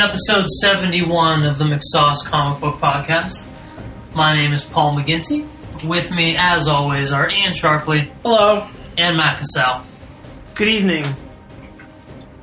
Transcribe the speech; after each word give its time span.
Welcome 0.00 0.16
to 0.24 0.32
episode 0.32 0.48
71 0.62 1.44
of 1.44 1.58
the 1.58 1.64
McSauce 1.66 2.24
Comic 2.24 2.58
Book 2.58 2.76
Podcast. 2.76 3.44
My 4.14 4.34
name 4.34 4.54
is 4.54 4.64
Paul 4.64 4.96
McGinty. 4.96 5.46
With 5.86 6.10
me, 6.10 6.36
as 6.38 6.68
always, 6.68 7.12
are 7.12 7.28
Ian 7.28 7.52
Sharpley 7.52 8.10
Hello. 8.22 8.66
and 8.96 9.18
Matt 9.18 9.40
Cassell. 9.40 9.84
Good 10.54 10.68
evening. 10.68 11.04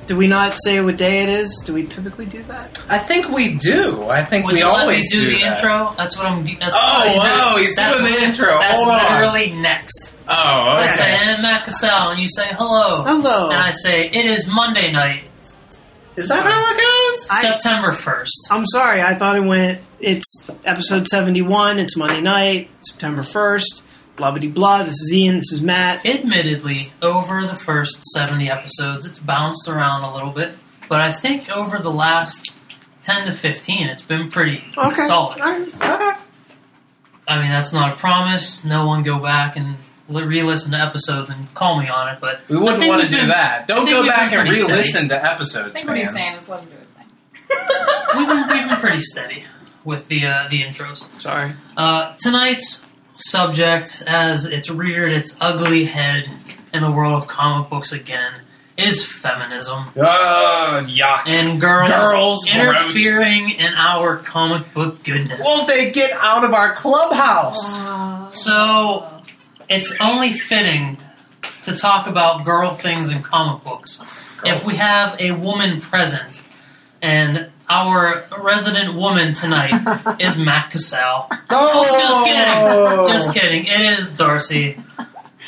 Do 0.06 0.16
we 0.16 0.28
not 0.28 0.56
say 0.62 0.80
what 0.80 0.98
day 0.98 1.24
it 1.24 1.28
is? 1.28 1.60
Do 1.66 1.74
we 1.74 1.84
typically 1.84 2.26
do 2.26 2.44
that? 2.44 2.80
I 2.88 2.98
think 2.98 3.28
we 3.30 3.54
do. 3.56 4.04
I 4.04 4.24
think 4.24 4.46
Would 4.46 4.52
we 4.54 4.60
you 4.60 4.66
let 4.66 4.74
me 4.76 4.80
always 4.82 5.10
do, 5.10 5.26
the 5.26 5.38
that. 5.42 5.56
intro? 5.56 5.92
That's 5.96 6.16
what 6.16 6.26
I'm. 6.26 6.44
That's 6.44 6.76
Oh, 6.78 7.02
that's, 7.04 7.16
wow, 7.16 7.52
oh, 7.54 7.58
he's 7.58 7.74
that's 7.74 7.98
doing 7.98 8.12
the 8.12 8.22
intro. 8.22 8.58
That's 8.60 8.78
Hold 8.78 8.90
on. 8.90 9.20
literally 9.20 9.60
next. 9.60 10.14
Oh, 10.28 10.32
I 10.32 10.84
okay. 10.84 10.94
say, 10.94 11.10
and 11.10 11.42
Matt 11.42 11.64
Cassell, 11.64 12.10
and 12.12 12.20
you 12.22 12.28
say 12.28 12.46
hello. 12.52 13.02
Hello. 13.02 13.50
And 13.50 13.58
I 13.58 13.72
say, 13.72 14.06
it 14.10 14.26
is 14.26 14.46
Monday 14.46 14.92
night, 14.92 15.24
Is 16.18 16.28
that 16.28 16.42
how 16.44 16.74
it 16.74 16.76
goes? 16.76 17.28
I- 17.30 17.42
September 17.42 17.92
1st. 17.96 18.50
I'm 18.50 18.66
sorry. 18.66 19.02
I 19.02 19.14
thought 19.14 19.36
it 19.36 19.44
went. 19.44 19.80
It's 20.00 20.24
episode 20.64 21.06
71. 21.06 21.78
It's 21.78 21.96
Monday 21.96 22.20
night, 22.20 22.70
September 22.80 23.22
1st. 23.22 23.82
Blah 24.16 24.32
blah 24.32 24.48
blah. 24.48 24.82
This 24.82 24.94
is 25.00 25.12
Ian. 25.14 25.36
This 25.36 25.52
is 25.52 25.62
Matt. 25.62 26.04
Admittedly, 26.04 26.92
over 27.02 27.42
the 27.46 27.54
first 27.54 28.02
70 28.02 28.50
episodes, 28.50 29.06
it's 29.06 29.20
bounced 29.20 29.68
around 29.68 30.02
a 30.02 30.12
little 30.12 30.32
bit, 30.32 30.54
but 30.88 31.00
I 31.00 31.12
think 31.12 31.48
over 31.56 31.78
the 31.78 31.90
last 31.92 32.52
10 33.02 33.26
to 33.26 33.32
15, 33.32 33.86
it's 33.88 34.02
been 34.02 34.28
pretty 34.30 34.64
Okay. 34.76 35.02
solid. 35.06 35.40
All 35.40 35.52
right. 35.52 35.68
Okay. 35.68 36.22
I 37.28 37.40
mean, 37.40 37.50
that's 37.50 37.72
not 37.72 37.92
a 37.92 37.96
promise. 37.96 38.64
No 38.64 38.86
one 38.86 39.02
go 39.04 39.18
back 39.20 39.56
and 39.56 39.68
li- 39.68 39.76
re-listen 40.08 40.72
to 40.72 40.78
episodes 40.78 41.30
and 41.30 41.52
call 41.54 41.80
me 41.80 41.88
on 41.88 42.08
it, 42.14 42.18
but 42.20 42.40
We 42.48 42.56
wouldn't 42.56 42.86
want 42.88 43.02
to 43.02 43.08
do 43.08 43.16
been- 43.16 43.28
that. 43.28 43.66
Don't 43.66 43.86
go 43.86 44.06
back 44.06 44.32
and 44.32 44.48
re-listen 44.48 45.08
to 45.10 45.24
episodes, 45.24 45.72
I 45.72 45.74
think 45.74 45.88
what 45.88 45.96
he's 45.98 46.10
fans. 46.10 46.24
saying 46.24 46.42
is 46.42 46.48
let 46.48 46.60
him 46.62 46.68
do 46.68 46.76
his 46.76 46.88
thing. 46.90 47.06
we've 48.16 48.28
been, 48.28 48.48
we've 48.48 48.68
been 48.70 48.80
pretty 48.80 49.00
steady 49.00 49.44
with 49.84 50.08
the 50.08 50.26
uh, 50.26 50.48
the 50.50 50.62
intros. 50.62 51.06
Sorry. 51.20 51.52
Uh, 51.76 52.14
tonight's 52.16 52.86
subject, 53.16 54.02
as 54.06 54.44
it's 54.46 54.70
reared 54.70 55.12
its 55.12 55.36
ugly 55.40 55.84
head 55.84 56.28
in 56.72 56.82
the 56.82 56.90
world 56.90 57.14
of 57.22 57.28
comic 57.28 57.68
books 57.70 57.92
again, 57.92 58.32
is 58.76 59.04
feminism 59.04 59.86
Oh, 59.96 60.84
yuck. 60.86 61.26
and 61.26 61.60
girls, 61.60 61.88
Girls, 61.88 62.48
interfering 62.48 63.50
in 63.50 63.72
our 63.74 64.18
comic 64.18 64.72
book 64.74 65.02
goodness. 65.02 65.40
Won't 65.44 65.66
they 65.66 65.90
get 65.90 66.12
out 66.12 66.44
of 66.44 66.52
our 66.54 66.74
clubhouse? 66.74 67.80
So 68.38 69.17
it's 69.68 69.94
only 70.00 70.32
fitting 70.32 70.98
to 71.62 71.76
talk 71.76 72.06
about 72.06 72.44
girl 72.44 72.70
things 72.70 73.10
in 73.10 73.22
comic 73.22 73.62
books 73.64 74.40
if 74.44 74.64
we 74.64 74.76
have 74.76 75.20
a 75.20 75.32
woman 75.32 75.80
present. 75.80 76.44
And 77.00 77.50
our 77.68 78.24
resident 78.40 78.94
woman 78.94 79.32
tonight 79.32 80.16
is 80.20 80.38
Matt 80.38 80.70
Cassell. 80.70 81.28
Oh, 81.50 81.84
Just 82.00 82.24
kidding. 82.24 83.14
Just 83.14 83.34
kidding. 83.34 83.64
It 83.66 83.98
is 83.98 84.10
Darcy. 84.10 84.80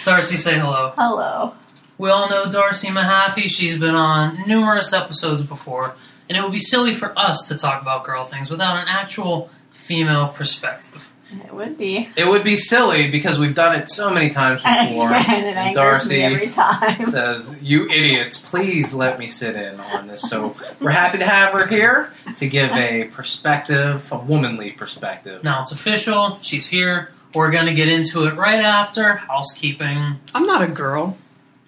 Darcy, 0.05 0.37
say 0.37 0.59
hello. 0.59 0.93
Hello. 0.97 1.55
We 1.99 2.09
all 2.09 2.31
know 2.31 2.51
Darcy 2.51 2.89
Mahaffey. 2.89 3.49
She's 3.49 3.77
been 3.77 3.95
on 3.95 4.47
numerous 4.47 4.93
episodes 4.93 5.43
before, 5.43 5.95
and 6.29 6.39
it 6.39 6.43
would 6.43 6.53
be 6.53 6.59
silly 6.61 6.95
for 6.95 7.13
us 7.19 7.49
to 7.49 7.57
talk 7.57 7.83
about 7.83 8.05
girl 8.05 8.25
things 8.25 8.51
without 8.51 8.77
an 8.77 8.87
actual 8.89 9.51
female 9.71 10.29
perspective. 10.29 11.07
It 11.33 11.55
would 11.55 11.79
be. 11.79 12.09
It 12.17 12.27
would 12.27 12.43
be 12.43 12.57
silly 12.57 13.11
because 13.11 13.39
we've 13.39 13.55
done 13.55 13.75
it 13.79 13.89
so 13.91 14.11
many 14.11 14.31
times 14.31 14.63
before. 14.65 15.13
and 15.13 15.47
it 15.47 15.57
angers 15.57 15.75
Darcy 15.75 16.19
me 16.19 16.23
every 16.25 16.49
time. 16.49 17.05
says, 17.05 17.55
"You 17.63 17.89
idiots, 17.91 18.39
please 18.39 18.93
let 18.95 19.19
me 19.19 19.29
sit 19.29 19.55
in 19.57 19.79
on 19.81 20.09
this." 20.09 20.23
So 20.23 20.55
we're 20.81 20.91
happy 20.91 21.19
to 21.19 21.25
have 21.27 21.53
her 21.53 21.67
here 21.67 22.13
to 22.39 22.47
give 22.49 22.71
a 22.73 23.05
perspective, 23.05 24.11
a 24.13 24.19
womanly 24.19 24.73
perspective. 24.73 25.45
Now 25.45 25.63
it's 25.63 25.73
official. 25.73 26.39
She's 26.43 26.67
here. 26.67 27.11
We're 27.35 27.53
going 27.53 27.67
to 27.67 27.75
get 27.75 27.89
into 27.89 28.25
it 28.27 28.35
right 28.35 28.61
after 28.61 29.15
housekeeping. 29.15 30.17
I'm 30.35 30.47
not 30.47 30.63
a 30.63 30.67
girl. 30.67 31.17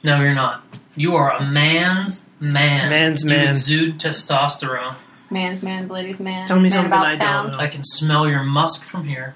No, 0.02 0.20
you're 0.20 0.34
not. 0.34 0.64
You 0.96 1.14
are 1.14 1.30
a 1.30 1.44
man's 1.44 2.24
man. 2.40 2.88
Man's 2.90 3.22
you 3.22 3.28
man. 3.28 3.50
exude 3.50 3.98
testosterone. 4.00 4.96
Man's 5.30 5.62
man's 5.62 5.88
ladies 5.90 6.20
man. 6.20 6.46
Tell 6.48 6.56
me 6.56 6.62
man 6.64 6.70
something 6.72 6.92
I 6.98 7.14
town. 7.16 7.44
don't 7.44 7.52
know. 7.52 7.58
I 7.58 7.68
can 7.68 7.82
smell 7.84 8.28
your 8.28 8.42
musk 8.42 8.84
from 8.84 9.06
here. 9.06 9.34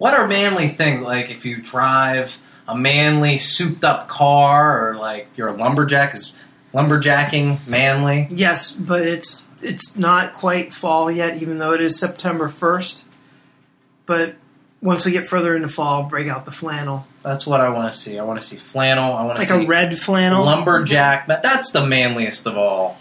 What 0.00 0.14
are 0.14 0.26
manly 0.26 0.68
things 0.68 1.02
like 1.02 1.30
if 1.30 1.44
you 1.44 1.60
drive 1.60 2.40
a 2.66 2.74
manly 2.74 3.36
souped 3.36 3.84
up 3.84 4.08
car 4.08 4.88
or 4.88 4.96
like 4.96 5.28
you're 5.36 5.48
a 5.48 5.52
lumberjack 5.52 6.14
is 6.14 6.32
lumberjacking 6.72 7.66
manly? 7.66 8.26
Yes, 8.30 8.72
but 8.72 9.06
it's 9.06 9.44
it's 9.60 9.94
not 9.96 10.32
quite 10.32 10.72
fall 10.72 11.10
yet, 11.10 11.42
even 11.42 11.58
though 11.58 11.72
it 11.74 11.82
is 11.82 11.98
September 11.98 12.48
1st. 12.48 13.04
But 14.06 14.36
once 14.80 15.04
we 15.04 15.12
get 15.12 15.26
further 15.28 15.54
into 15.54 15.68
fall, 15.68 16.04
break 16.04 16.28
out 16.28 16.46
the 16.46 16.50
flannel. 16.50 17.06
That's 17.20 17.46
what 17.46 17.60
I 17.60 17.68
want 17.68 17.92
to 17.92 17.98
see. 17.98 18.18
I 18.18 18.22
want 18.22 18.40
to 18.40 18.46
see 18.46 18.56
flannel. 18.56 19.12
I 19.12 19.22
want 19.26 19.36
It's 19.38 19.48
to 19.48 19.52
like 19.54 19.60
see 19.60 19.66
a 19.66 19.68
red 19.68 19.98
flannel. 19.98 20.42
lumberjack. 20.46 21.26
But 21.26 21.42
that's 21.42 21.72
the 21.72 21.86
manliest 21.86 22.46
of 22.46 22.56
all 22.56 22.96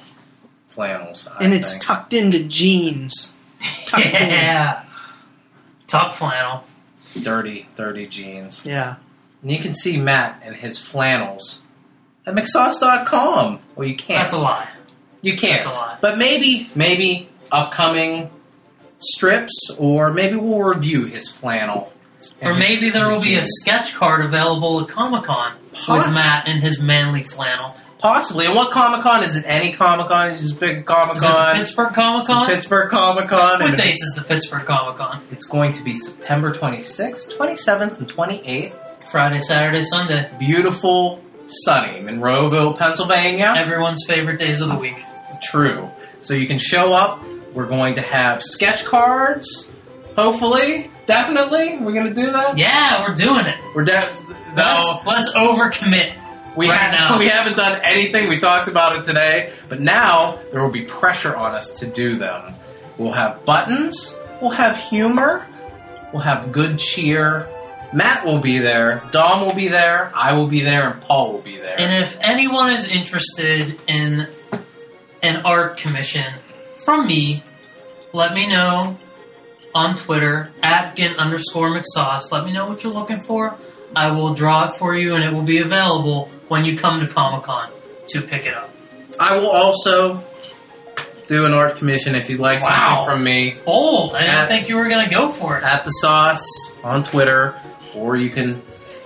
flannels. 0.66 1.30
I 1.30 1.46
and 1.46 1.54
it's 1.54 1.72
think. 1.72 1.84
tucked 1.84 2.14
into 2.14 2.44
jeans. 2.44 3.36
Tucked 3.86 4.06
in. 4.06 4.12
yeah. 4.30 4.84
Tuck 5.88 6.14
flannel. 6.14 6.66
Dirty, 7.22 7.68
dirty 7.75 8.08
jeans. 8.08 8.66
Yeah. 8.66 8.96
And 9.42 9.52
you 9.52 9.59
can 9.59 9.74
see 9.74 9.97
Matt 9.97 10.42
and 10.46 10.56
his 10.56 10.78
flannels 10.78 11.64
at 12.25 12.36
McSauce.com. 12.36 13.59
Well, 13.75 13.88
you 13.88 13.96
can't. 13.96 14.24
That's 14.24 14.34
a 14.34 14.38
lie. 14.38 14.68
You 15.22 15.38
can't. 15.38 15.64
That's 15.64 15.75
a 15.75 15.80
lie. 15.80 15.98
But 16.02 16.18
maybe, 16.18 16.69
maybe 16.75 17.30
upcoming 17.52 18.30
strips, 19.00 19.53
or 19.78 20.12
maybe 20.14 20.36
we'll 20.36 20.59
review 20.62 21.06
his 21.06 21.30
flannel. 21.30 21.94
Or 22.42 22.52
his- 22.53 22.59
maybe 22.59 22.90
there 22.90 23.06
his 23.06 23.16
will 23.16 23.24
be 23.24 23.36
a 23.36 23.44
sketch 23.46 23.96
card 23.96 24.24
available 24.25 24.81
at 24.81 24.90
Comic 24.90 25.24
Con 25.24 25.53
with 25.72 26.14
Matt 26.14 26.48
and 26.48 26.62
his 26.62 26.81
manly 26.81 27.24
flannel. 27.24 27.75
Possibly. 28.00 28.46
And 28.46 28.56
what 28.56 28.72
Comic 28.72 29.02
Con 29.02 29.24
is 29.24 29.36
it? 29.36 29.44
Any 29.46 29.74
Comic 29.74 30.08
Con? 30.08 30.32
Is 30.32 30.52
it 30.54 30.60
big 30.60 30.86
Comic 30.86 31.18
Con? 31.18 31.18
Is 31.18 31.56
it? 31.56 31.60
Pittsburgh 31.60 31.94
Comic 31.94 32.28
Con? 32.28 32.48
Pittsburgh 32.48 32.90
Comic 32.90 33.28
Con. 33.28 33.60
What 33.62 33.76
dates 33.78 34.02
is 34.02 34.14
the 34.16 34.22
Pittsburgh 34.24 34.66
Comic 34.66 34.98
Con? 34.98 35.22
It's 35.32 35.46
going 35.46 35.74
to 35.74 35.84
be 35.84 35.96
September 35.98 36.52
26th, 36.54 37.36
27th, 37.38 37.98
and 38.00 38.08
28th. 38.12 38.74
Friday, 39.12 39.40
Saturday, 39.40 39.82
Sunday. 39.82 40.32
Beautiful, 40.40 41.22
sunny 41.48 42.00
Monroeville, 42.02 42.78
Pennsylvania. 42.78 43.54
Everyone's 43.58 44.06
favorite 44.08 44.40
days 44.40 44.62
of 44.62 44.70
the 44.70 44.76
week. 44.76 45.04
True. 45.42 45.90
So 46.22 46.34
you 46.34 46.48
can 46.48 46.58
show 46.60 46.94
up. 46.94 47.22
We're 47.54 47.66
going 47.66 47.96
to 47.96 48.02
have 48.02 48.44
sketch 48.44 48.86
cards. 48.86 49.68
Hopefully, 50.16 50.90
definitely, 51.06 51.78
we're 51.80 51.94
going 51.94 52.08
to 52.08 52.14
do 52.14 52.31
that. 52.31 52.58
Yeah, 52.58 53.02
we're 53.08 53.16
doing 53.16 53.46
it. 53.46 53.58
We're 53.76 53.84
de- 53.86 54.08
Let's, 54.56 55.06
let's 55.06 55.31
overcommit. 55.34 56.14
We 56.56 56.70
right 56.70 56.80
ha- 56.80 56.92
now. 56.92 57.20
we 57.20 57.28
haven't 57.28 57.58
done 57.58 57.81
anything. 57.84 58.30
We 58.30 58.40
talked 58.40 58.68
about 58.68 59.00
it 59.00 59.06
today, 59.06 59.54
but 59.68 59.80
now 59.80 60.40
there 60.51 60.62
will 60.62 60.72
be 60.72 60.84
pressure 60.84 61.36
on 61.36 61.56
us 61.56 61.80
to 61.80 61.88
do 61.88 62.16
them. 62.16 62.54
We'll 62.98 63.13
have 63.13 63.46
buttons. 63.46 64.18
We'll 64.42 64.51
have 64.51 64.78
humor. 64.78 65.48
We'll 66.13 66.22
have 66.22 66.51
good 66.51 66.80
cheer. 66.80 67.48
Matt 67.94 68.25
will 68.25 68.40
be 68.40 68.60
there. 68.60 69.04
Dom 69.12 69.46
will 69.46 69.56
be 69.56 69.68
there. 69.68 70.12
I 70.13 70.34
will 70.34 70.48
be 70.48 70.62
there, 70.62 70.90
and 70.90 71.01
Paul 71.01 71.34
will 71.34 71.42
be 71.42 71.57
there. 71.57 71.80
And 71.80 72.04
if 72.04 72.18
anyone 72.22 72.72
is 72.72 72.88
interested 72.88 73.80
in 73.88 74.28
an 75.24 75.38
art 75.45 75.78
commission 75.78 76.34
from 76.84 77.07
me, 77.07 77.44
let 78.13 78.34
me 78.34 78.48
know 78.48 78.98
on 79.74 79.95
Twitter 79.95 80.52
at 80.62 80.95
gin 80.95 81.13
underscore 81.16 81.69
McSauce. 81.69 82.31
Let 82.31 82.45
me 82.45 82.52
know 82.54 82.68
what 82.68 82.84
you're 82.84 82.94
looking 82.94 83.24
for. 83.24 83.57
I 83.95 84.12
will 84.12 84.34
draw 84.34 84.69
it 84.69 84.75
for 84.75 84.95
you, 84.95 85.16
and 85.16 85.24
it 85.24 85.34
will 85.34 85.44
be 85.44 85.60
available 85.60 86.30
when 86.50 86.66
you 86.66 86.78
come 86.78 87.00
to 87.00 87.07
Comic 87.12 87.44
Con 87.46 87.72
to 88.07 88.22
pick 88.22 88.46
it 88.46 88.54
up. 88.54 88.69
I 89.19 89.38
will 89.38 89.50
also 89.50 90.24
do 91.28 91.46
an 91.46 91.54
art 91.54 91.78
commission 91.78 92.16
if 92.16 92.30
you'd 92.30 92.40
like 92.40 92.62
Wow. 92.62 92.68
something 92.69 93.06
from 93.16 93.24
me. 93.24 93.57
Bold! 93.66 94.13
I 94.16 94.22
didn't 94.22 94.36
At- 94.36 94.48
think 94.48 94.68
you 94.69 94.75
were 94.78 94.88
going 94.90 95.07
to 95.07 95.13
go 95.13 95.31
for 95.31 95.57
it. 95.57 95.63
at 95.63 95.84
the 95.86 95.92
sauce 95.92 96.46
on 96.84 97.04
Twitter, 97.04 97.56
or 97.96 98.16
you 98.18 98.30
can 98.31 98.62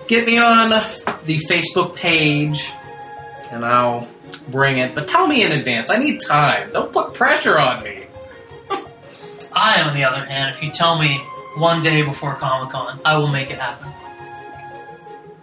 get 0.08 0.26
me 0.26 0.40
on 0.40 0.70
the 0.70 1.38
Facebook 1.50 1.96
page, 1.96 2.72
and 3.52 3.66
I'll 3.66 4.08
bring 4.50 4.78
it. 4.78 4.96
But 4.96 5.08
tell 5.08 5.28
me 5.28 5.44
in 5.44 5.52
advance. 5.52 5.90
I 5.90 5.98
need 5.98 6.20
time. 6.22 6.72
Don't 6.72 6.92
put 6.92 7.14
pressure 7.14 7.60
on 7.60 7.84
me. 7.84 8.06
I, 9.54 9.82
on 9.82 9.94
the 9.96 10.04
other 10.06 10.26
hand, 10.26 10.54
if 10.56 10.64
you 10.64 10.72
tell 10.72 10.98
me 11.00 11.18
one 11.58 11.82
day 11.82 12.02
before 12.04 12.36
Comic 12.36 12.72
Con, 12.72 13.00
I 13.06 13.18
will 13.18 13.28
make 13.28 13.52
it 13.52 13.60
happen. 13.60 13.90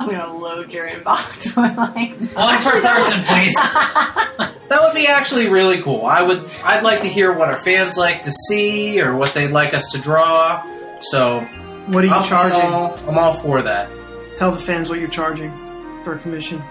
I'm 0.00 0.08
gonna 0.08 0.32
load 0.34 0.72
your 0.72 0.88
inbox 0.88 1.54
with 1.56 1.76
like 1.76 2.12
One 2.34 2.62
per 2.62 2.80
person, 2.82 3.22
please. 3.24 3.54
That 3.54 4.78
would 4.82 4.94
be 4.94 5.06
actually 5.06 5.48
really 5.50 5.82
cool. 5.82 6.06
I 6.06 6.22
would. 6.22 6.48
I'd 6.64 6.82
like 6.82 7.02
to 7.02 7.08
hear 7.08 7.32
what 7.32 7.48
our 7.48 7.56
fans 7.56 7.96
like 7.96 8.22
to 8.22 8.32
see, 8.48 9.00
or 9.00 9.14
what 9.14 9.34
they'd 9.34 9.48
like 9.50 9.74
us 9.74 9.90
to 9.92 9.98
draw. 9.98 10.62
So 11.00 11.40
What 11.88 12.04
are 12.04 12.06
you 12.06 12.12
I'm, 12.14 12.22
charging? 12.24 12.60
All, 12.72 12.98
I'm 13.08 13.18
all 13.18 13.34
for 13.34 13.60
that. 13.62 13.90
Tell 14.36 14.50
the 14.52 14.58
fans 14.58 14.88
what 14.88 14.98
you're 15.00 15.08
charging 15.08 15.50
for 16.02 16.14
a 16.14 16.18
commission. 16.18 16.62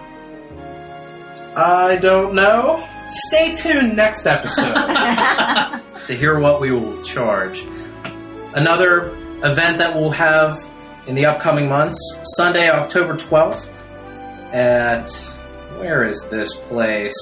I 1.56 1.98
don't 1.98 2.34
know. 2.36 2.88
stay 3.10 3.54
tuned 3.54 3.96
next 3.96 4.26
episode 4.26 4.74
to 6.08 6.16
hear 6.16 6.40
what 6.40 6.62
we 6.62 6.72
will 6.72 7.02
charge. 7.04 7.64
Another 8.56 9.10
event 9.44 9.78
that 9.80 9.94
we'll 9.96 10.12
have 10.12 10.58
in 11.10 11.16
the 11.16 11.26
upcoming 11.26 11.68
months 11.68 11.98
Sunday, 12.36 12.70
October 12.70 13.16
12th, 13.16 13.68
at 14.54 15.10
where 15.80 16.04
is 16.04 16.22
this 16.30 16.54
place? 16.54 17.16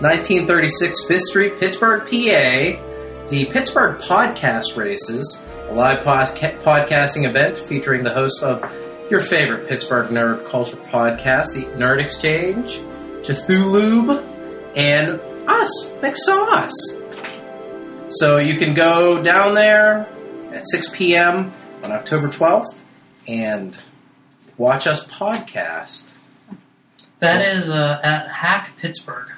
1936 0.00 1.06
Fifth 1.06 1.22
Street, 1.22 1.58
Pittsburgh, 1.58 2.02
PA. 2.02 3.28
The 3.30 3.46
Pittsburgh 3.50 3.98
Podcast 4.02 4.76
Races, 4.76 5.42
a 5.68 5.72
live 5.72 6.04
podca- 6.04 6.58
podcasting 6.60 7.26
event 7.26 7.56
featuring 7.56 8.04
the 8.04 8.12
host 8.12 8.42
of 8.42 8.60
your 9.10 9.20
favorite 9.20 9.66
Pittsburgh 9.66 10.10
nerd 10.10 10.44
culture 10.44 10.76
podcast, 10.76 11.54
the 11.54 11.64
Nerd 11.78 12.02
Exchange, 12.02 12.80
Cthulhu, 13.22 14.22
and 14.76 15.18
us, 15.48 15.90
McSauce. 16.02 16.70
So 18.10 18.36
you 18.36 18.58
can 18.58 18.74
go 18.74 19.22
down 19.22 19.54
there 19.54 20.06
at 20.50 20.68
6 20.68 20.90
p.m. 20.90 21.54
on 21.82 21.92
October 21.92 22.28
12th 22.28 22.74
and 23.26 23.76
watch 24.56 24.86
us 24.86 25.04
podcast. 25.06 26.12
That 27.18 27.42
is 27.42 27.68
uh, 27.70 28.00
at 28.02 28.28
Hack 28.28 28.74
Pittsburgh. 28.78 29.28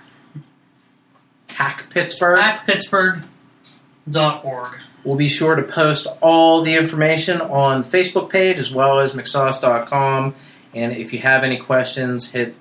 Hack 1.49 1.87
Pittsburgh. 1.91 2.41
HackPittsburgh.org. 2.41 4.79
We'll 5.05 5.17
be 5.17 5.29
sure 5.29 5.55
to 5.55 5.63
post 5.63 6.07
all 6.23 6.63
the 6.63 6.75
information 6.75 7.43
on 7.43 7.85
Facebook 7.85 8.31
page 8.31 8.59
as 8.59 8.73
well 8.73 9.01
as 9.01 9.13
McSauce.com. 9.13 10.35
And 10.73 10.97
if 10.97 11.13
you 11.13 11.19
have 11.21 11.45
any 11.45 11.59
questions, 11.59 12.31
hit 12.31 12.55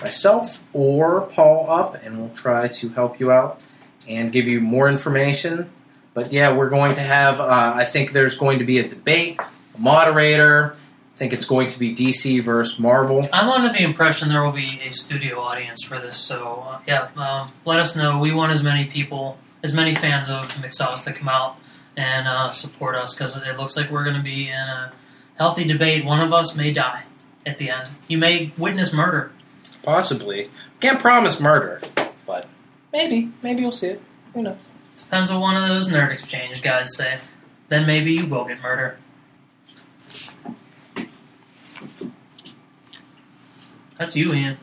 myself 0.00 0.64
or 0.72 1.26
Paul 1.28 1.66
up, 1.68 2.02
and 2.02 2.18
we'll 2.18 2.30
try 2.30 2.68
to 2.68 2.88
help 2.88 3.20
you 3.20 3.30
out 3.30 3.60
and 4.08 4.32
give 4.32 4.48
you 4.48 4.60
more 4.60 4.88
information. 4.88 5.70
But 6.14 6.32
yeah, 6.32 6.56
we're 6.56 6.70
going 6.70 6.94
to 6.94 7.00
have. 7.00 7.40
Uh, 7.40 7.74
I 7.76 7.84
think 7.84 8.12
there's 8.12 8.36
going 8.36 8.58
to 8.58 8.64
be 8.64 8.78
a 8.78 8.88
debate, 8.88 9.38
moderator. 9.78 10.76
I 11.14 11.18
think 11.18 11.32
it's 11.32 11.44
going 11.46 11.68
to 11.68 11.78
be 11.78 11.94
DC 11.94 12.42
versus 12.42 12.78
Marvel. 12.78 13.26
I'm 13.32 13.48
under 13.48 13.72
the 13.72 13.82
impression 13.82 14.28
there 14.28 14.42
will 14.42 14.52
be 14.52 14.80
a 14.82 14.90
studio 14.90 15.40
audience 15.40 15.84
for 15.84 15.98
this, 15.98 16.16
so 16.16 16.64
uh, 16.66 16.80
yeah, 16.86 17.08
um, 17.16 17.52
let 17.64 17.80
us 17.80 17.94
know. 17.94 18.18
We 18.18 18.32
want 18.32 18.52
as 18.52 18.62
many 18.62 18.86
people, 18.86 19.38
as 19.62 19.72
many 19.72 19.94
fans 19.94 20.30
of 20.30 20.46
McSauce 20.52 21.04
to 21.04 21.12
come 21.12 21.28
out 21.28 21.56
and 21.96 22.26
uh, 22.26 22.50
support 22.50 22.96
us 22.96 23.14
because 23.14 23.36
it 23.36 23.56
looks 23.56 23.76
like 23.76 23.90
we're 23.90 24.04
going 24.04 24.16
to 24.16 24.22
be 24.22 24.48
in 24.48 24.54
a 24.54 24.92
healthy 25.36 25.64
debate. 25.64 26.04
One 26.04 26.20
of 26.20 26.32
us 26.32 26.56
may 26.56 26.72
die 26.72 27.04
at 27.44 27.58
the 27.58 27.70
end. 27.70 27.88
You 28.08 28.18
may 28.18 28.52
witness 28.56 28.92
murder. 28.92 29.32
Possibly. 29.82 30.50
Can't 30.80 31.00
promise 31.00 31.40
murder, 31.40 31.80
but 32.26 32.46
maybe. 32.92 33.32
Maybe 33.42 33.62
you'll 33.62 33.72
see 33.72 33.88
it. 33.88 34.02
Who 34.34 34.42
knows? 34.42 34.70
Depends 34.96 35.30
what 35.30 35.40
one 35.40 35.56
of 35.56 35.68
those 35.68 35.88
nerd 35.88 36.10
exchange 36.10 36.62
guys 36.62 36.96
say. 36.96 37.18
Then 37.68 37.86
maybe 37.86 38.12
you 38.12 38.26
will 38.26 38.44
get 38.44 38.60
murder. 38.60 38.98
That's 44.02 44.16
you, 44.16 44.34
Ian. 44.34 44.58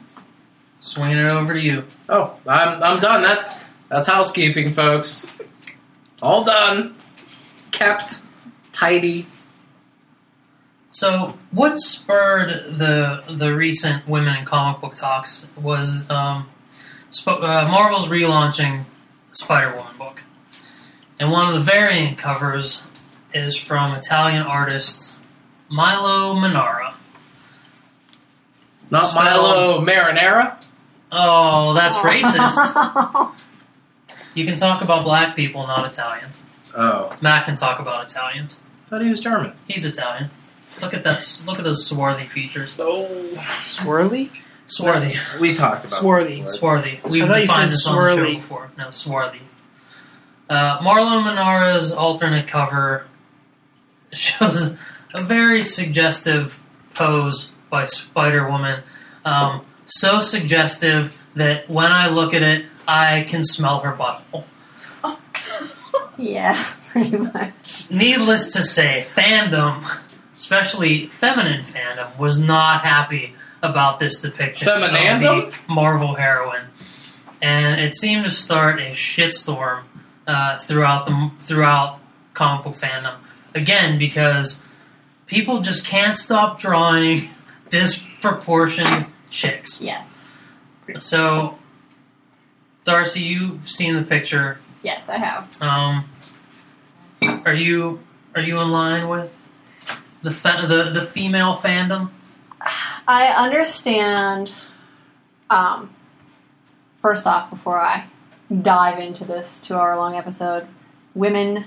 Swinging 0.82 1.18
it 1.20 1.30
over 1.30 1.54
to 1.54 1.62
you. 1.62 1.86
Oh, 2.10 2.38
I'm 2.46 2.84
I'm 2.84 3.00
done. 3.00 3.22
That's 3.22 3.50
that's 3.88 4.06
housekeeping, 4.06 4.74
folks. 4.74 5.26
All 6.22 6.44
done. 6.44 6.98
Kept 7.72 8.22
tidy. 8.74 9.28
So, 10.92 11.38
what 11.52 11.80
spurred 11.80 12.78
the 12.78 13.24
the 13.30 13.56
recent 13.56 14.10
women 14.10 14.36
in 14.36 14.44
comic 14.44 14.82
book 14.82 14.94
talks 14.94 15.48
was 15.56 16.04
um, 16.10 16.50
Sp- 17.16 17.40
uh, 17.40 17.66
Marvel's 17.72 18.10
relaunching 18.10 18.84
Spider 19.32 19.74
Woman 19.74 19.98
book, 19.98 20.22
and 21.18 21.32
one 21.32 21.48
of 21.48 21.54
the 21.54 21.62
variant 21.62 22.18
covers 22.18 22.84
is 23.34 23.56
from 23.56 23.94
Italian 23.94 24.42
artist 24.42 25.18
Milo 25.70 26.34
Manara. 26.34 26.96
Not 28.92 29.06
Spelled- 29.08 29.26
Milo 29.26 29.86
Marinara. 29.86 30.56
Oh, 31.12 31.74
that's 31.74 31.96
racist. 31.98 33.34
You 34.36 34.46
can 34.46 34.56
talk 34.56 34.82
about 34.82 35.04
black 35.04 35.36
people, 35.36 35.66
not 35.66 35.86
Italians. 35.88 36.40
Oh, 36.76 37.16
Matt 37.20 37.46
can 37.46 37.56
talk 37.56 37.80
about 37.80 38.10
Italians. 38.10 38.62
thought 38.88 39.02
he 39.02 39.10
was 39.10 39.20
German. 39.20 39.54
He's 39.68 39.86
Italian. 39.86 40.30
Look 40.82 40.94
at 40.94 41.04
that! 41.04 41.44
Look 41.46 41.58
at 41.58 41.64
those 41.66 41.86
swarthy 41.86 42.26
features. 42.26 42.78
Oh, 42.80 43.08
Swirly? 43.60 44.30
Swarthy. 44.68 45.18
We 45.42 45.54
talked 45.56 45.84
about 45.86 46.00
Swarthy. 46.00 46.44
Swarthy. 46.48 47.02
We've 47.10 47.28
thought 47.28 47.42
you 47.42 47.48
defined 47.48 47.48
said 47.48 47.72
this 47.74 47.88
on 47.88 48.06
the 48.06 48.16
show 48.16 48.36
before. 48.36 48.72
No, 48.78 48.92
swarthy. 48.92 49.42
Uh, 50.50 50.80
Marlon 50.80 51.24
Manara's 51.26 51.92
alternate 51.92 52.48
cover 52.48 53.08
shows 54.14 54.76
a 55.14 55.22
very 55.24 55.64
suggestive 55.64 56.62
pose 56.94 57.52
by 57.70 57.86
Spider 57.86 58.50
Woman. 58.50 58.84
Um, 59.26 59.66
so 59.86 60.20
suggestive 60.20 61.16
that 61.36 61.70
when 61.70 61.92
I 61.92 62.10
look 62.10 62.34
at 62.34 62.42
it, 62.42 62.66
I 62.88 63.24
can 63.28 63.44
smell 63.44 63.80
her 63.80 63.94
butthole. 63.94 64.46
yeah, 66.18 66.62
pretty 66.88 67.18
much. 67.18 67.90
Needless 67.92 68.54
to 68.54 68.64
say, 68.64 69.06
fandom, 69.14 69.86
especially 70.36 71.08
feminine 71.08 71.62
fandom, 71.62 72.18
was 72.18 72.40
not 72.40 72.82
happy 72.82 73.36
about 73.62 74.00
this 74.00 74.22
depiction 74.22 74.68
Feminandom? 74.68 75.48
of 75.48 75.68
the 75.68 75.74
Marvel 75.74 76.16
heroine, 76.16 76.68
and 77.42 77.80
it 77.80 77.96
seemed 77.96 78.26
to 78.26 78.32
start 78.32 78.80
a 78.80 78.92
shitstorm 78.92 79.84
uh, 80.28 80.58
throughout 80.58 81.06
the 81.06 81.32
throughout 81.40 82.00
comic 82.34 82.64
book 82.64 82.76
fandom. 82.76 83.18
Again, 83.54 83.98
because 83.98 84.64
people 85.26 85.62
just 85.62 85.86
can't 85.86 86.16
stop 86.16 86.60
drawing 86.60 87.30
disproportionate 87.70 89.08
chicks. 89.30 89.82
Yes. 89.82 90.32
So, 90.98 91.58
Darcy, 92.84 93.22
you've 93.22 93.70
seen 93.70 93.96
the 93.96 94.04
picture. 94.04 94.60
Yes, 94.82 95.10
I 95.10 95.18
have. 95.18 95.62
Um, 95.62 96.10
are 97.46 97.54
you 97.54 98.00
are 98.36 98.42
you 98.42 98.60
in 98.60 98.70
line 98.70 99.08
with 99.08 99.50
the 100.22 100.32
fa- 100.32 100.66
the 100.68 100.90
the 100.90 101.06
female 101.06 101.58
fandom? 101.58 102.10
I 103.08 103.28
understand. 103.38 104.54
Um, 105.50 105.94
first 107.02 107.26
off, 107.26 107.50
before 107.50 107.80
I 107.80 108.06
dive 108.62 109.00
into 109.00 109.26
this 109.26 109.60
two 109.60 109.76
hour 109.76 109.96
long 109.96 110.16
episode, 110.16 110.68
women 111.16 111.66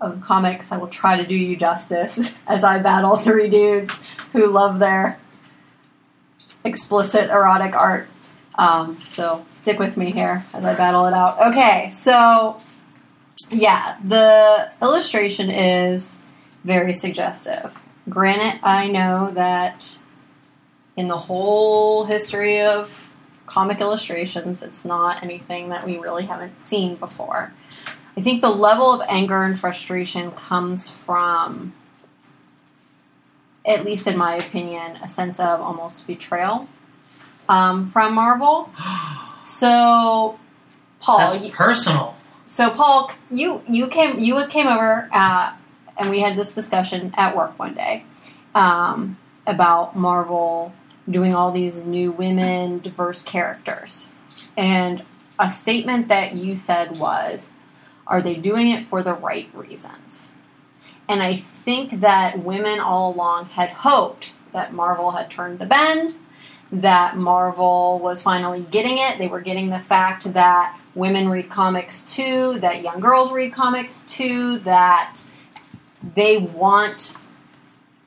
of 0.00 0.20
comics, 0.20 0.72
I 0.72 0.76
will 0.76 0.88
try 0.88 1.16
to 1.16 1.26
do 1.26 1.34
you 1.34 1.56
justice 1.56 2.36
as 2.46 2.64
I 2.64 2.80
battle 2.80 3.16
three 3.16 3.48
dudes 3.48 4.00
who 4.32 4.46
love 4.46 4.78
their 4.78 5.18
explicit 6.64 7.30
erotic 7.30 7.74
art. 7.74 8.08
Um, 8.56 9.00
so 9.00 9.44
stick 9.52 9.78
with 9.78 9.96
me 9.96 10.10
here 10.10 10.44
as 10.52 10.64
I 10.64 10.74
battle 10.74 11.06
it 11.06 11.12
out. 11.12 11.50
Okay, 11.50 11.90
so 11.90 12.60
yeah, 13.50 13.96
the 14.04 14.70
illustration 14.80 15.50
is 15.50 16.22
very 16.64 16.92
suggestive. 16.92 17.74
Granted, 18.08 18.60
I 18.62 18.88
know 18.88 19.30
that 19.30 19.98
in 20.96 21.08
the 21.08 21.16
whole 21.16 22.04
history 22.04 22.60
of 22.60 23.10
comic 23.46 23.80
illustrations, 23.80 24.62
it's 24.62 24.84
not 24.84 25.22
anything 25.22 25.70
that 25.70 25.84
we 25.84 25.98
really 25.98 26.24
haven't 26.24 26.60
seen 26.60 26.96
before. 26.96 27.52
I 28.16 28.20
think 28.20 28.40
the 28.42 28.50
level 28.50 28.92
of 28.92 29.02
anger 29.08 29.42
and 29.42 29.58
frustration 29.58 30.30
comes 30.32 30.88
from, 30.88 31.74
at 33.66 33.84
least 33.84 34.06
in 34.06 34.16
my 34.16 34.34
opinion, 34.36 34.96
a 35.02 35.08
sense 35.08 35.40
of 35.40 35.60
almost 35.60 36.06
betrayal 36.06 36.68
um, 37.48 37.90
from 37.90 38.14
Marvel. 38.14 38.70
So, 39.46 40.38
Paul, 41.00 41.18
That's 41.18 41.42
you- 41.42 41.52
personal. 41.52 42.16
so 42.46 42.70
Paul, 42.70 43.10
you 43.30 43.60
you 43.68 43.88
came 43.88 44.18
you 44.20 44.46
came 44.46 44.66
over 44.66 45.06
uh, 45.12 45.52
and 45.98 46.08
we 46.08 46.20
had 46.20 46.38
this 46.38 46.54
discussion 46.54 47.12
at 47.14 47.36
work 47.36 47.58
one 47.58 47.74
day 47.74 48.04
um, 48.54 49.18
about 49.46 49.96
Marvel 49.98 50.72
doing 51.10 51.34
all 51.34 51.52
these 51.52 51.84
new 51.84 52.10
women 52.10 52.78
diverse 52.78 53.20
characters, 53.20 54.08
and 54.56 55.04
a 55.38 55.50
statement 55.50 56.08
that 56.08 56.34
you 56.34 56.56
said 56.56 56.98
was, 56.98 57.52
"Are 58.06 58.22
they 58.22 58.34
doing 58.36 58.70
it 58.70 58.86
for 58.86 59.02
the 59.02 59.12
right 59.12 59.50
reasons?" 59.52 60.32
And 61.08 61.22
I 61.22 61.36
think 61.36 62.00
that 62.00 62.42
women 62.42 62.80
all 62.80 63.14
along 63.14 63.46
had 63.46 63.70
hoped 63.70 64.32
that 64.52 64.72
Marvel 64.72 65.10
had 65.10 65.30
turned 65.30 65.58
the 65.58 65.66
bend, 65.66 66.14
that 66.72 67.16
Marvel 67.16 67.98
was 67.98 68.22
finally 68.22 68.66
getting 68.70 68.98
it. 68.98 69.18
They 69.18 69.28
were 69.28 69.40
getting 69.40 69.70
the 69.70 69.80
fact 69.80 70.32
that 70.32 70.78
women 70.94 71.28
read 71.28 71.50
comics 71.50 72.02
too, 72.02 72.58
that 72.60 72.82
young 72.82 73.00
girls 73.00 73.32
read 73.32 73.52
comics 73.52 74.02
too, 74.02 74.58
that 74.60 75.20
they 76.14 76.38
want 76.38 77.16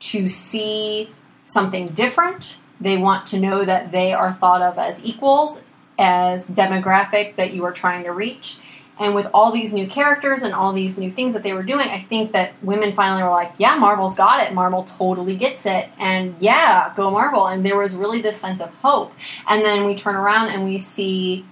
to 0.00 0.28
see 0.28 1.10
something 1.44 1.88
different. 1.88 2.60
They 2.80 2.96
want 2.96 3.26
to 3.26 3.40
know 3.40 3.64
that 3.64 3.92
they 3.92 4.12
are 4.12 4.32
thought 4.32 4.62
of 4.62 4.78
as 4.78 5.04
equals 5.04 5.62
as 5.98 6.48
demographic 6.50 7.36
that 7.36 7.52
you 7.52 7.64
are 7.64 7.72
trying 7.72 8.04
to 8.04 8.12
reach. 8.12 8.58
And 9.00 9.14
with 9.14 9.26
all 9.32 9.52
these 9.52 9.72
new 9.72 9.86
characters 9.86 10.42
and 10.42 10.52
all 10.52 10.72
these 10.72 10.98
new 10.98 11.10
things 11.10 11.34
that 11.34 11.42
they 11.42 11.52
were 11.52 11.62
doing, 11.62 11.88
I 11.88 12.00
think 12.00 12.32
that 12.32 12.52
women 12.62 12.92
finally 12.92 13.22
were 13.22 13.30
like, 13.30 13.52
yeah, 13.58 13.76
Marvel's 13.76 14.14
got 14.14 14.42
it. 14.42 14.52
Marvel 14.52 14.82
totally 14.82 15.36
gets 15.36 15.66
it. 15.66 15.88
And 15.98 16.34
yeah, 16.40 16.92
go 16.96 17.10
Marvel. 17.10 17.46
And 17.46 17.64
there 17.64 17.76
was 17.76 17.94
really 17.94 18.20
this 18.20 18.36
sense 18.36 18.60
of 18.60 18.70
hope. 18.74 19.12
And 19.48 19.64
then 19.64 19.84
we 19.84 19.94
turn 19.94 20.16
around 20.16 20.48
and 20.48 20.64
we 20.64 20.78
see 20.78 21.44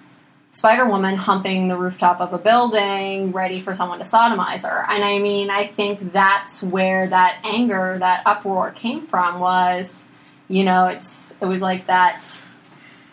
Spider 0.50 0.86
Woman 0.86 1.16
humping 1.16 1.68
the 1.68 1.76
rooftop 1.76 2.20
of 2.20 2.32
a 2.32 2.38
building, 2.38 3.30
ready 3.32 3.60
for 3.60 3.74
someone 3.74 3.98
to 3.98 4.04
sodomize 4.04 4.66
her. 4.66 4.86
And 4.88 5.04
I 5.04 5.18
mean, 5.18 5.50
I 5.50 5.66
think 5.66 6.12
that's 6.12 6.62
where 6.62 7.08
that 7.08 7.40
anger, 7.44 7.98
that 7.98 8.22
uproar 8.24 8.70
came 8.70 9.06
from 9.06 9.38
was, 9.38 10.08
you 10.48 10.64
know, 10.64 10.86
it's 10.86 11.32
it 11.40 11.44
was 11.44 11.60
like 11.60 11.86
that 11.88 12.42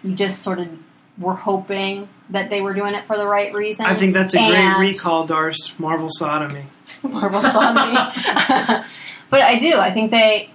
you 0.04 0.16
just 0.16 0.42
sort 0.42 0.60
of 0.60 0.70
were 1.18 1.36
hoping 1.36 2.10
that 2.30 2.50
they 2.50 2.62
were 2.62 2.74
doing 2.74 2.96
it 2.96 3.06
for 3.06 3.18
the 3.18 3.26
right 3.28 3.54
reasons. 3.54 3.90
I 3.90 3.96
think 3.96 4.14
that's 4.14 4.34
a 4.36 4.40
And- 4.40 4.76
great 4.78 4.88
recall, 4.90 5.28
Darce. 5.28 5.78
Marvel 5.80 6.10
sodomy. 6.10 6.66
Marvel 7.04 7.42
sodomy. 7.42 7.94
but 9.30 9.42
I 9.42 9.60
do. 9.60 9.78
I 9.78 9.92
think 9.92 10.12
they. 10.12 10.50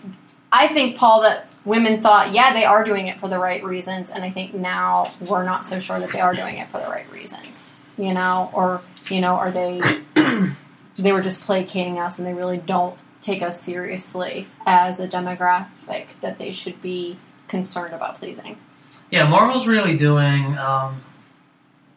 I 0.51 0.67
think 0.69 0.97
Paul 0.97 1.23
that 1.23 1.47
women 1.65 2.01
thought, 2.01 2.33
yeah, 2.33 2.53
they 2.55 2.65
are 2.65 2.83
doing 2.85 3.07
it 3.07 3.21
for 3.21 3.29
the 3.29 3.39
right 3.39 3.63
reasons, 3.63 4.09
and 4.11 4.25
I 4.25 4.31
think 4.31 4.55
now 4.55 5.13
we're 5.21 5.45
not 5.45 5.67
so 5.67 5.79
sure 5.79 6.01
that 6.01 6.11
they 6.11 6.21
are 6.21 6.35
doing 6.35 6.57
it 6.57 6.69
for 6.69 6.81
the 6.81 6.89
right 6.89 7.11
reasons. 7.13 7.77
You 7.97 8.15
know, 8.15 8.51
or 8.55 8.81
you 9.09 9.21
know, 9.21 9.35
are 9.35 9.51
they? 9.51 9.81
they 10.99 11.13
were 11.13 11.23
just 11.23 11.43
placating 11.43 11.99
us, 11.99 12.19
and 12.19 12.27
they 12.27 12.35
really 12.35 12.59
don't 12.59 12.99
take 13.21 13.43
us 13.43 13.61
seriously 13.61 14.47
as 14.67 15.01
a 15.01 15.07
demographic 15.09 16.07
that 16.23 16.39
they 16.39 16.51
should 16.51 16.81
be 16.81 17.19
concerned 17.49 17.93
about 17.93 18.17
pleasing. 18.19 18.57
Yeah, 19.11 19.29
Marvel's 19.29 19.67
really 19.67 19.97
doing. 19.97 20.57
Um, 20.59 21.01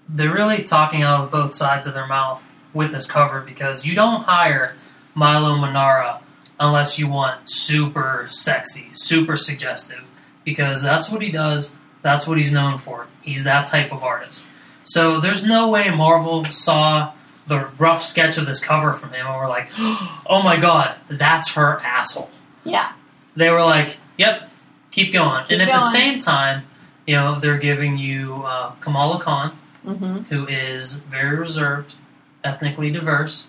they're 0.08 0.34
really 0.34 0.63
talking 0.63 1.03
out 1.03 1.24
of 1.24 1.32
both 1.32 1.53
sides 1.53 1.88
of 1.88 1.94
their 1.94 2.08
mouth 2.08 2.44
with 2.74 2.91
this 2.91 3.06
cover 3.06 3.41
because 3.41 3.86
you 3.86 3.96
don't 3.96 4.24
hire 4.24 4.75
Milo 5.13 5.58
Manara 5.58 6.22
unless 6.60 7.00
you 7.00 7.08
want 7.08 7.41
super 7.46 8.25
sexy, 8.30 8.89
super 8.94 9.36
suggestive, 9.36 10.01
because 10.44 10.82
that's 10.82 11.10
what 11.10 11.22
he 11.22 11.32
does. 11.32 11.75
That's 12.01 12.27
what 12.27 12.38
he's 12.38 12.51
known 12.51 12.77
for. 12.77 13.08
He's 13.22 13.44
that 13.44 13.68
type 13.68 13.91
of 13.91 14.03
artist. 14.03 14.50
So 14.84 15.20
there's 15.20 15.46
no 15.46 15.70
way 15.70 15.89
Marvel 15.89 16.46
saw 16.46 17.13
the 17.48 17.68
rough 17.77 18.03
sketch 18.03 18.38
of 18.38 18.46
this 18.46 18.60
cover 18.60 18.94
from 18.94 19.10
him 19.10 19.27
and 19.27 19.38
were 19.38 19.48
like, 19.48 19.70
"Oh 19.77 20.41
my 20.44 20.58
god, 20.58 20.96
that's 21.10 21.51
her 21.53 21.80
asshole." 21.84 22.30
Yeah, 22.63 22.94
they 23.36 23.50
were 23.50 23.62
like, 23.62 23.98
"Yep, 24.18 24.50
keep 24.91 25.13
going." 25.13 25.44
Keep 25.46 25.60
and 25.60 25.70
at 25.70 25.74
the 25.74 25.89
same 25.89 26.18
time, 26.18 26.63
you 27.05 27.15
know, 27.15 27.39
they're 27.39 27.58
giving 27.58 27.98
you 27.98 28.43
uh, 28.46 28.72
Kamala 28.79 29.20
Khan, 29.20 29.58
hmm 29.84 30.17
who 30.29 30.46
is 30.48 30.96
very 30.96 31.38
reserved, 31.38 31.96
ethnically 32.43 32.91
diverse. 32.91 33.48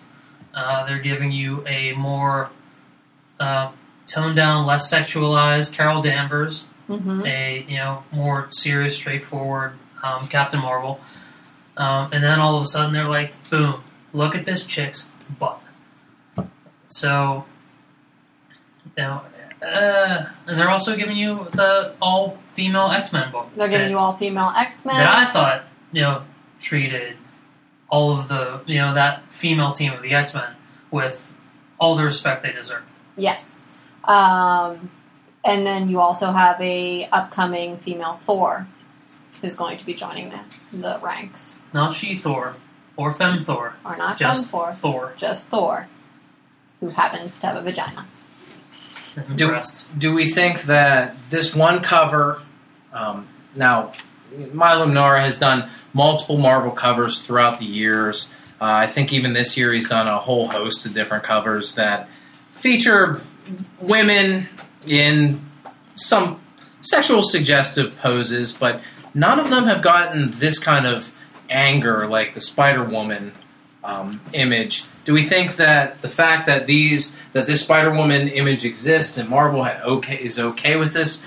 Uh, 0.53 0.85
they're 0.85 0.99
giving 0.99 1.31
you 1.31 1.65
a 1.67 1.93
more 1.93 2.49
uh, 3.39 3.71
toned 4.07 4.35
down, 4.35 4.65
less 4.65 4.91
sexualized 4.91 5.73
Carol 5.73 6.01
Danvers, 6.01 6.65
hmm 6.87 7.23
a 7.25 7.65
you 7.67 7.77
know 7.77 8.03
more 8.11 8.47
serious, 8.49 8.95
straightforward 8.95 9.73
um, 10.03 10.27
Captain 10.27 10.59
Marvel. 10.59 10.99
Um, 11.77 12.09
and 12.13 12.23
then 12.23 12.39
all 12.39 12.55
of 12.55 12.61
a 12.61 12.65
sudden 12.65 12.93
they're 12.93 13.07
like, 13.07 13.31
"Boom! 13.49 13.83
Look 14.13 14.35
at 14.35 14.45
this 14.45 14.65
chick's 14.65 15.11
butt." 15.39 15.59
So, 16.85 17.45
you 18.97 19.03
know, 19.03 19.21
uh, 19.63 20.29
and 20.47 20.59
they're 20.59 20.69
also 20.69 20.95
giving 20.95 21.17
you 21.17 21.47
the 21.51 21.93
all 22.01 22.37
female 22.49 22.91
X 22.91 23.13
Men 23.13 23.31
book. 23.31 23.49
they're 23.55 23.67
giving 23.69 23.89
you 23.89 23.97
all 23.97 24.15
female 24.17 24.51
X 24.55 24.85
Men. 24.85 24.97
that 24.97 25.27
I 25.29 25.31
thought 25.31 25.63
you 25.91 26.01
know 26.01 26.23
treated 26.59 27.15
all 27.89 28.17
of 28.17 28.27
the 28.27 28.61
you 28.65 28.77
know 28.79 28.93
that 28.93 29.23
female 29.31 29.71
team 29.71 29.93
of 29.93 30.01
the 30.01 30.13
X 30.13 30.33
Men 30.33 30.53
with 30.91 31.33
all 31.79 31.95
the 31.95 32.03
respect 32.03 32.43
they 32.43 32.51
deserve. 32.51 32.83
Yes. 33.17 33.61
Um, 34.05 34.91
and 35.45 35.65
then 35.65 35.89
you 35.89 35.99
also 35.99 36.31
have 36.31 36.59
a 36.61 37.07
upcoming 37.11 37.77
female 37.77 38.17
Thor 38.21 38.67
who's 39.41 39.55
going 39.55 39.77
to 39.77 39.85
be 39.85 39.93
joining 39.93 40.29
the, 40.29 40.39
the 40.77 40.99
ranks. 41.01 41.59
Not 41.73 41.93
she 41.93 42.15
Thor 42.15 42.55
or 42.95 43.13
Fem 43.13 43.41
Thor, 43.43 43.75
Or 43.83 43.97
not 43.97 44.17
just 44.17 44.49
Femme 44.51 44.59
Thor, 44.59 44.73
Thor 44.73 45.13
just 45.17 45.49
Thor, 45.49 45.87
who 46.79 46.89
happens 46.89 47.39
to 47.41 47.47
have 47.47 47.55
a 47.57 47.61
vagina. 47.61 48.05
Do- 49.35 49.59
Do 49.97 50.13
we 50.13 50.31
think 50.31 50.63
that 50.63 51.15
this 51.29 51.55
one 51.55 51.81
cover, 51.81 52.41
um, 52.91 53.27
now, 53.55 53.93
Milo 54.51 54.85
Manara 54.87 55.21
has 55.21 55.37
done 55.37 55.69
multiple 55.93 56.37
Marvel 56.37 56.71
covers 56.71 57.19
throughout 57.19 57.59
the 57.59 57.65
years. 57.65 58.29
Uh, 58.59 58.65
I 58.65 58.87
think 58.87 59.13
even 59.13 59.33
this 59.33 59.55
year 59.57 59.71
he's 59.73 59.89
done 59.89 60.07
a 60.07 60.17
whole 60.17 60.47
host 60.47 60.85
of 60.85 60.93
different 60.93 61.23
covers 61.23 61.75
that 61.75 62.09
feature 62.55 63.21
women 63.79 64.47
in 64.87 65.45
some 65.95 66.39
sexual 66.81 67.21
suggestive 67.23 67.95
poses, 67.97 68.53
but 68.53 68.81
none 69.13 69.39
of 69.39 69.49
them 69.49 69.65
have 69.65 69.81
gotten 69.81 70.31
this 70.31 70.57
kind 70.57 70.87
of 70.87 71.13
anger 71.49 72.07
like 72.07 72.33
the 72.33 72.41
Spider 72.41 72.83
Woman 72.83 73.33
um, 73.83 74.19
image. 74.33 74.85
Do 75.05 75.13
we 75.13 75.23
think 75.23 75.57
that 75.57 76.01
the 76.01 76.09
fact 76.09 76.47
that 76.47 76.65
these 76.67 77.17
that 77.33 77.47
this 77.47 77.63
Spider 77.63 77.91
Woman 77.91 78.27
image 78.29 78.63
exists 78.63 79.17
and 79.17 79.27
Marvel 79.27 79.65
okay 79.65 80.15
is 80.15 80.39
okay 80.39 80.75
with 80.75 80.93
this 80.93 81.21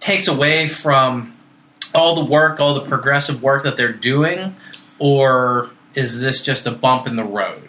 takes 0.00 0.28
away 0.28 0.68
from 0.68 1.36
all 1.94 2.14
the 2.14 2.24
work, 2.24 2.60
all 2.60 2.74
the 2.74 2.80
progressive 2.82 3.42
work 3.42 3.64
that 3.64 3.76
they're 3.76 3.92
doing, 3.92 4.54
or 4.98 5.70
is 5.94 6.20
this 6.20 6.42
just 6.42 6.66
a 6.66 6.70
bump 6.70 7.06
in 7.06 7.16
the 7.16 7.24
road? 7.24 7.68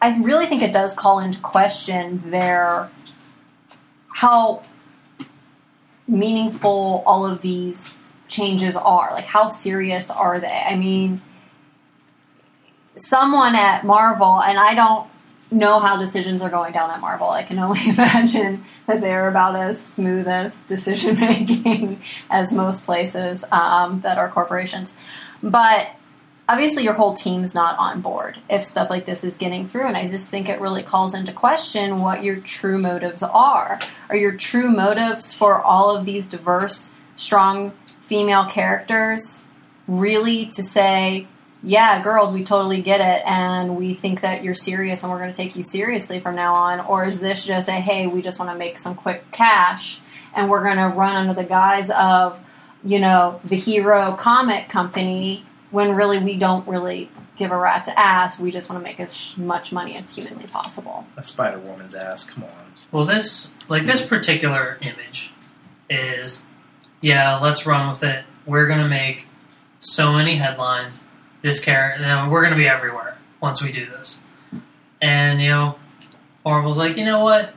I 0.00 0.18
really 0.18 0.46
think 0.46 0.62
it 0.62 0.72
does 0.72 0.94
call 0.94 1.20
into 1.20 1.38
question 1.40 2.30
their 2.30 2.90
how 4.08 4.62
meaningful 6.06 7.02
all 7.06 7.26
of 7.26 7.42
these 7.42 7.98
changes 8.28 8.76
are. 8.76 9.10
Like, 9.12 9.24
how 9.24 9.46
serious 9.46 10.10
are 10.10 10.38
they? 10.40 10.64
I 10.66 10.76
mean, 10.76 11.22
someone 12.96 13.54
at 13.54 13.84
Marvel, 13.84 14.42
and 14.42 14.58
I 14.58 14.74
don't 14.74 15.08
know 15.50 15.78
how 15.78 15.96
decisions 15.96 16.42
are 16.42 16.50
going 16.50 16.72
down 16.72 16.90
at 16.90 17.00
Marvel. 17.00 17.30
I 17.30 17.42
can 17.42 17.58
only 17.60 17.88
imagine 17.88 18.64
that 18.86 19.00
they're 19.00 19.28
about 19.28 19.56
as 19.56 19.80
smooth 19.80 20.26
as 20.26 20.60
decision 20.62 21.18
making 21.20 22.02
as 22.30 22.52
most 22.52 22.84
places 22.84 23.44
um, 23.52 24.00
that 24.00 24.18
are 24.18 24.28
corporations. 24.28 24.96
But 25.42 25.88
obviously 26.48 26.84
your 26.84 26.94
whole 26.94 27.14
team's 27.14 27.54
not 27.54 27.78
on 27.78 28.00
board 28.00 28.38
if 28.48 28.64
stuff 28.64 28.88
like 28.88 29.04
this 29.04 29.24
is 29.24 29.36
getting 29.36 29.66
through 29.66 29.86
and 29.86 29.96
i 29.96 30.06
just 30.06 30.30
think 30.30 30.48
it 30.48 30.60
really 30.60 30.82
calls 30.82 31.12
into 31.12 31.32
question 31.32 31.96
what 31.96 32.22
your 32.22 32.36
true 32.36 32.78
motives 32.78 33.22
are 33.22 33.80
are 34.08 34.16
your 34.16 34.32
true 34.32 34.70
motives 34.70 35.32
for 35.32 35.60
all 35.60 35.96
of 35.96 36.04
these 36.04 36.26
diverse 36.28 36.90
strong 37.16 37.72
female 38.00 38.44
characters 38.44 39.44
really 39.88 40.46
to 40.46 40.62
say 40.62 41.26
yeah 41.62 42.02
girls 42.02 42.32
we 42.32 42.44
totally 42.44 42.82
get 42.82 43.00
it 43.00 43.22
and 43.26 43.76
we 43.76 43.94
think 43.94 44.20
that 44.20 44.44
you're 44.44 44.54
serious 44.54 45.02
and 45.02 45.10
we're 45.10 45.18
going 45.18 45.30
to 45.30 45.36
take 45.36 45.56
you 45.56 45.62
seriously 45.62 46.20
from 46.20 46.34
now 46.34 46.54
on 46.54 46.80
or 46.80 47.04
is 47.06 47.20
this 47.20 47.44
just 47.44 47.68
a 47.68 47.72
hey 47.72 48.06
we 48.06 48.22
just 48.22 48.38
want 48.38 48.50
to 48.50 48.56
make 48.56 48.78
some 48.78 48.94
quick 48.94 49.30
cash 49.32 50.00
and 50.34 50.50
we're 50.50 50.62
going 50.62 50.76
to 50.76 50.94
run 50.96 51.16
under 51.16 51.34
the 51.34 51.44
guise 51.44 51.90
of 51.90 52.38
you 52.84 53.00
know 53.00 53.40
the 53.44 53.56
hero 53.56 54.14
comic 54.14 54.68
company 54.68 55.44
when 55.70 55.94
really 55.94 56.18
we 56.18 56.36
don't 56.36 56.66
really 56.68 57.10
give 57.36 57.50
a 57.50 57.56
rat's 57.56 57.88
ass. 57.96 58.40
We 58.40 58.50
just 58.50 58.70
want 58.70 58.82
to 58.82 58.84
make 58.84 58.98
as 58.98 59.36
much 59.36 59.72
money 59.72 59.96
as 59.96 60.14
humanly 60.14 60.46
possible. 60.46 61.06
A 61.16 61.22
Spider 61.22 61.58
Woman's 61.58 61.94
ass, 61.94 62.24
come 62.24 62.44
on. 62.44 62.72
Well, 62.92 63.04
this 63.04 63.52
like 63.68 63.84
this 63.84 64.04
particular 64.04 64.78
image 64.80 65.32
is, 65.90 66.44
yeah, 67.00 67.38
let's 67.38 67.66
run 67.66 67.88
with 67.88 68.02
it. 68.02 68.24
We're 68.46 68.66
gonna 68.66 68.88
make 68.88 69.26
so 69.78 70.12
many 70.12 70.36
headlines. 70.36 71.04
This 71.46 71.60
character, 71.60 72.02
you 72.02 72.08
know, 72.08 72.28
we're 72.28 72.42
gonna 72.42 72.56
be 72.56 72.66
everywhere 72.68 73.16
once 73.40 73.62
we 73.62 73.70
do 73.70 73.86
this. 73.86 74.20
And 75.00 75.40
you 75.40 75.50
know, 75.50 75.78
Marvel's 76.44 76.76
like, 76.76 76.96
you 76.96 77.04
know 77.04 77.20
what? 77.22 77.54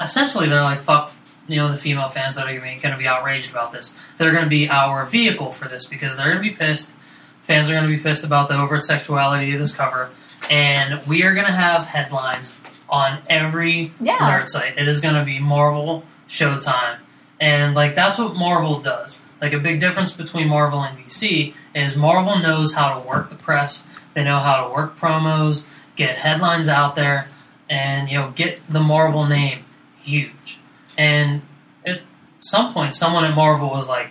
Essentially, 0.00 0.48
they're 0.48 0.62
like, 0.62 0.82
fuck. 0.82 1.12
You 1.48 1.56
know, 1.56 1.70
the 1.70 1.76
female 1.78 2.08
fans 2.08 2.36
that 2.36 2.46
are 2.46 2.58
going 2.58 2.78
to 2.80 2.96
be 2.96 3.08
outraged 3.08 3.50
about 3.50 3.72
this. 3.72 3.96
They're 4.18 4.30
going 4.30 4.44
to 4.44 4.48
be 4.48 4.68
our 4.68 5.04
vehicle 5.04 5.50
for 5.50 5.66
this 5.68 5.84
because 5.84 6.16
they're 6.16 6.30
going 6.32 6.42
to 6.42 6.48
be 6.48 6.54
pissed. 6.54 6.94
Fans 7.42 7.68
are 7.68 7.72
going 7.74 7.90
to 7.90 7.96
be 7.96 8.00
pissed 8.00 8.22
about 8.22 8.48
the 8.48 8.56
overt 8.56 8.84
sexuality 8.84 9.52
of 9.52 9.58
this 9.58 9.74
cover. 9.74 10.10
And 10.48 11.04
we 11.08 11.24
are 11.24 11.34
going 11.34 11.46
to 11.46 11.52
have 11.52 11.86
headlines 11.86 12.56
on 12.88 13.18
every 13.28 13.92
Yeah. 14.00 14.18
nerd 14.18 14.46
site. 14.46 14.78
It 14.78 14.86
is 14.86 15.00
going 15.00 15.16
to 15.16 15.24
be 15.24 15.40
Marvel 15.40 16.04
Showtime, 16.28 16.98
and 17.40 17.74
like 17.74 17.96
that's 17.96 18.16
what 18.18 18.36
Marvel 18.36 18.78
does. 18.80 19.20
Like 19.40 19.52
a 19.52 19.58
big 19.58 19.80
difference 19.80 20.12
between 20.12 20.48
Marvel 20.48 20.82
and 20.82 20.98
DC 20.98 21.54
is 21.74 21.96
Marvel 21.96 22.38
knows 22.38 22.74
how 22.74 22.98
to 22.98 23.08
work 23.08 23.30
the 23.30 23.36
press. 23.36 23.86
They 24.14 24.24
know 24.24 24.38
how 24.38 24.66
to 24.66 24.72
work 24.72 24.98
promos, 24.98 25.66
get 25.96 26.18
headlines 26.18 26.68
out 26.68 26.94
there, 26.94 27.28
and 27.68 28.08
you 28.08 28.18
know 28.18 28.32
get 28.34 28.60
the 28.68 28.80
Marvel 28.80 29.26
name 29.26 29.64
huge. 30.02 30.58
And 30.98 31.42
at 31.86 32.02
some 32.40 32.74
point, 32.74 32.94
someone 32.94 33.24
at 33.24 33.34
Marvel 33.34 33.70
was 33.70 33.88
like, 33.88 34.08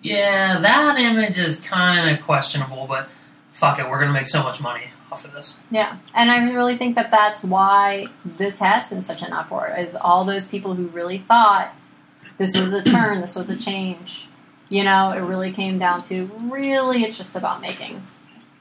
Yeah, 0.00 0.60
that 0.60 0.98
image 0.98 1.38
is 1.38 1.60
kind 1.60 2.16
of 2.16 2.24
questionable, 2.24 2.86
but 2.86 3.08
fuck 3.52 3.78
it, 3.78 3.88
we're 3.88 4.00
gonna 4.00 4.12
make 4.12 4.26
so 4.26 4.42
much 4.42 4.60
money 4.60 4.84
off 5.10 5.24
of 5.24 5.32
this. 5.32 5.58
Yeah, 5.70 5.98
and 6.14 6.30
I 6.30 6.50
really 6.52 6.78
think 6.78 6.96
that 6.96 7.10
that's 7.10 7.42
why 7.42 8.06
this 8.24 8.58
has 8.58 8.88
been 8.88 9.02
such 9.02 9.22
an 9.22 9.32
uproar. 9.32 9.74
Is 9.78 9.94
all 9.96 10.24
those 10.24 10.48
people 10.48 10.74
who 10.74 10.86
really 10.86 11.18
thought 11.18 11.74
this 12.38 12.56
was 12.56 12.72
a 12.72 12.82
turn, 12.82 13.20
this 13.20 13.36
was 13.36 13.50
a 13.50 13.56
change. 13.56 14.28
You 14.72 14.84
know, 14.84 15.12
it 15.12 15.20
really 15.20 15.52
came 15.52 15.76
down 15.76 16.02
to 16.04 16.24
really, 16.44 17.02
it's 17.02 17.18
just 17.18 17.36
about 17.36 17.60
making 17.60 18.02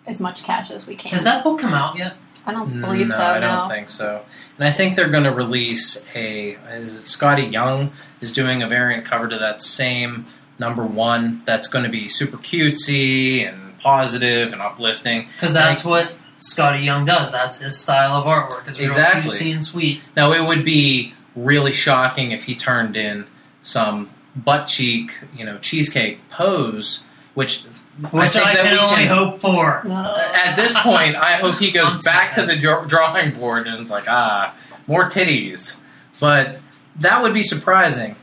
as 0.06 0.20
much 0.20 0.44
cash 0.44 0.70
as 0.70 0.86
we 0.86 0.96
can. 0.96 1.12
Has 1.12 1.24
that 1.24 1.44
book 1.44 1.60
come 1.60 1.74
out 1.74 1.98
yet? 1.98 2.16
I 2.46 2.52
don't 2.52 2.82
believe 2.82 3.08
no, 3.08 3.16
so. 3.16 3.24
I 3.24 3.40
no. 3.40 3.48
don't 3.48 3.70
think 3.70 3.90
so. 3.90 4.26
And 4.58 4.68
I 4.68 4.72
think 4.72 4.96
they're 4.96 5.10
going 5.10 5.24
to 5.24 5.32
release 5.32 6.04
a. 6.16 6.58
Is 6.70 6.98
it 6.98 7.04
Skottie 7.04 7.52
Young 7.52 7.92
is 8.20 8.34
doing 8.34 8.62
a 8.62 8.68
variant 8.68 9.06
cover 9.06 9.30
to 9.30 9.38
that 9.38 9.62
same 9.62 10.26
number 10.60 10.84
one. 10.84 11.44
That's 11.46 11.68
going 11.68 11.86
to 11.86 11.90
be 11.90 12.10
super 12.10 12.38
cutesy 12.38 13.48
and 13.48 13.80
positive 13.80 14.52
and 14.54 14.62
uplifting. 14.62 15.28
Because 15.28 15.54
that's 15.54 15.86
what 15.86 16.12
Skottie 16.40 16.84
Young 16.84 17.06
does. 17.06 17.32
That's 17.32 17.60
his 17.60 17.78
style 17.78 18.14
of 18.14 18.26
artwork. 18.26 18.68
It's 18.68 18.80
real 18.80 18.88
Exactly. 18.88 19.32
cutesy 19.32 19.52
and 19.52 19.64
sweet. 19.64 20.02
Now 20.18 20.34
it 20.34 20.46
would 20.46 20.66
be 20.66 21.14
really 21.36 21.72
shocking 21.72 22.32
if 22.32 22.44
he 22.44 22.56
turned 22.56 22.98
in 22.98 23.28
some 23.62 24.10
butt 24.36 24.68
cheek, 24.68 25.14
you 25.36 25.46
know, 25.46 25.58
cheesecake 25.60 26.28
pose, 26.30 27.04
which 27.34 27.64
Which 28.12 28.34
think 28.34 28.46
I, 28.46 28.56
that 28.56 28.64
can 28.64 28.72
we 28.74 28.80
only 28.80 29.06
can- 29.06 29.16
hope 29.18 29.40
for. 29.40 29.86
At 29.88 30.56
this 30.56 30.74
point, 30.80 31.16
I 31.16 31.34
hope 31.34 31.58
he 31.58 31.72
goes 31.72 31.90
I'm 31.92 32.00
back 32.00 32.34
to 32.36 32.46
the 32.46 32.56
drawing 32.88 33.32
board 33.32 33.68
and 33.68 33.80
it's 33.82 33.92
like, 33.92 34.06
ah, 34.08 34.54
more 34.88 35.06
titties. 35.10 35.80
But 36.20 36.60
that 36.98 37.22
would 37.22 37.34
be 37.34 37.42
surprising. 37.44 38.16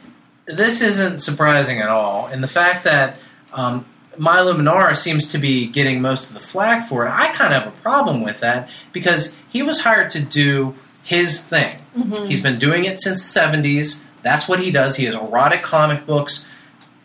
This 0.47 0.81
isn't 0.81 1.19
surprising 1.21 1.81
at 1.81 1.89
all. 1.89 2.27
And 2.27 2.43
the 2.43 2.49
fact 2.49 2.85
that 2.85 3.17
um, 3.53 3.85
Milo 4.17 4.55
Manara 4.55 4.97
seems 4.97 5.27
to 5.29 5.39
be 5.39 5.67
getting 5.67 6.01
most 6.01 6.29
of 6.29 6.35
the 6.35 6.41
flack 6.41 6.89
for 6.89 7.07
it, 7.07 7.11
I 7.11 7.29
kind 7.33 7.53
of 7.53 7.63
have 7.65 7.73
a 7.73 7.77
problem 7.83 8.23
with 8.23 8.41
that 8.41 8.71
because 8.93 9.35
he 9.51 9.63
was 9.63 9.81
hired 9.81 10.11
to 10.11 10.21
do 10.21 10.75
his 11.03 11.41
thing. 11.41 11.77
Mhm. 11.97 12.27
He's 12.29 12.41
been 12.43 12.59
doing 12.59 12.85
it 12.85 13.01
since 13.01 13.23
the 13.33 13.41
70s. 13.41 14.03
That's 14.23 14.49
what 14.49 14.61
he 14.61 14.71
does. 14.71 14.97
He 14.97 15.05
has 15.05 15.15
erotic 15.15 15.63
comic 15.63 16.07
books. 16.07 16.47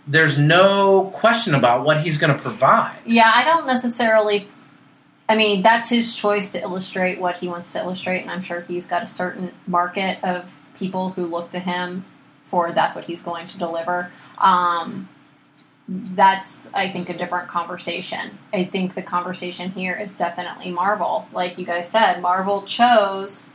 There's 0.07 0.37
no 0.37 1.11
question 1.13 1.55
about 1.55 1.85
what 1.85 2.01
he's 2.01 2.17
going 2.17 2.35
to 2.35 2.41
provide. 2.41 2.99
Yeah, 3.05 3.31
I 3.33 3.43
don't 3.45 3.65
necessarily. 3.65 4.47
I 5.29 5.35
mean, 5.35 5.61
that's 5.61 5.89
his 5.89 6.15
choice 6.15 6.51
to 6.51 6.61
illustrate 6.61 7.19
what 7.19 7.37
he 7.37 7.47
wants 7.47 7.71
to 7.73 7.79
illustrate, 7.79 8.21
and 8.21 8.29
I'm 8.29 8.41
sure 8.41 8.61
he's 8.61 8.87
got 8.87 9.03
a 9.03 9.07
certain 9.07 9.53
market 9.67 10.21
of 10.23 10.51
people 10.75 11.11
who 11.11 11.25
look 11.25 11.51
to 11.51 11.59
him 11.59 12.05
for 12.43 12.71
that's 12.71 12.93
what 12.93 13.05
he's 13.05 13.23
going 13.23 13.47
to 13.47 13.57
deliver. 13.57 14.11
Um, 14.37 15.07
that's, 15.87 16.71
I 16.73 16.91
think, 16.91 17.09
a 17.09 17.17
different 17.17 17.47
conversation. 17.47 18.37
I 18.53 18.65
think 18.65 18.95
the 18.95 19.01
conversation 19.01 19.71
here 19.71 19.95
is 19.95 20.15
definitely 20.15 20.71
Marvel. 20.71 21.27
Like 21.31 21.57
you 21.57 21.65
guys 21.65 21.89
said, 21.89 22.21
Marvel 22.21 22.63
chose. 22.63 23.52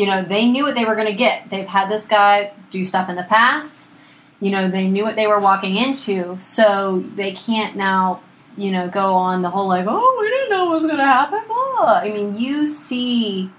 You 0.00 0.06
know, 0.06 0.24
they 0.24 0.48
knew 0.48 0.64
what 0.64 0.74
they 0.74 0.84
were 0.84 0.94
going 0.94 1.08
to 1.08 1.14
get. 1.14 1.50
They've 1.50 1.68
had 1.68 1.90
this 1.90 2.06
guy 2.06 2.52
do 2.70 2.84
stuff 2.84 3.08
in 3.10 3.16
the 3.16 3.24
past. 3.24 3.90
You 4.40 4.50
know, 4.50 4.70
they 4.70 4.88
knew 4.88 5.04
what 5.04 5.16
they 5.16 5.26
were 5.26 5.38
walking 5.38 5.76
into, 5.76 6.38
so 6.40 7.04
they 7.16 7.32
can't 7.32 7.76
now 7.76 8.22
you 8.56 8.70
know, 8.70 8.88
go 8.88 9.10
on 9.12 9.42
the 9.42 9.50
whole 9.50 9.68
like, 9.68 9.86
oh, 9.88 10.18
we 10.20 10.28
didn't 10.28 10.50
know 10.50 10.66
what 10.66 10.76
was 10.76 10.86
going 10.86 10.98
to 10.98 11.06
happen. 11.06 11.40
Blah. 11.46 12.00
I 12.02 12.10
mean, 12.12 12.36
you 12.36 12.66
see 12.66 13.50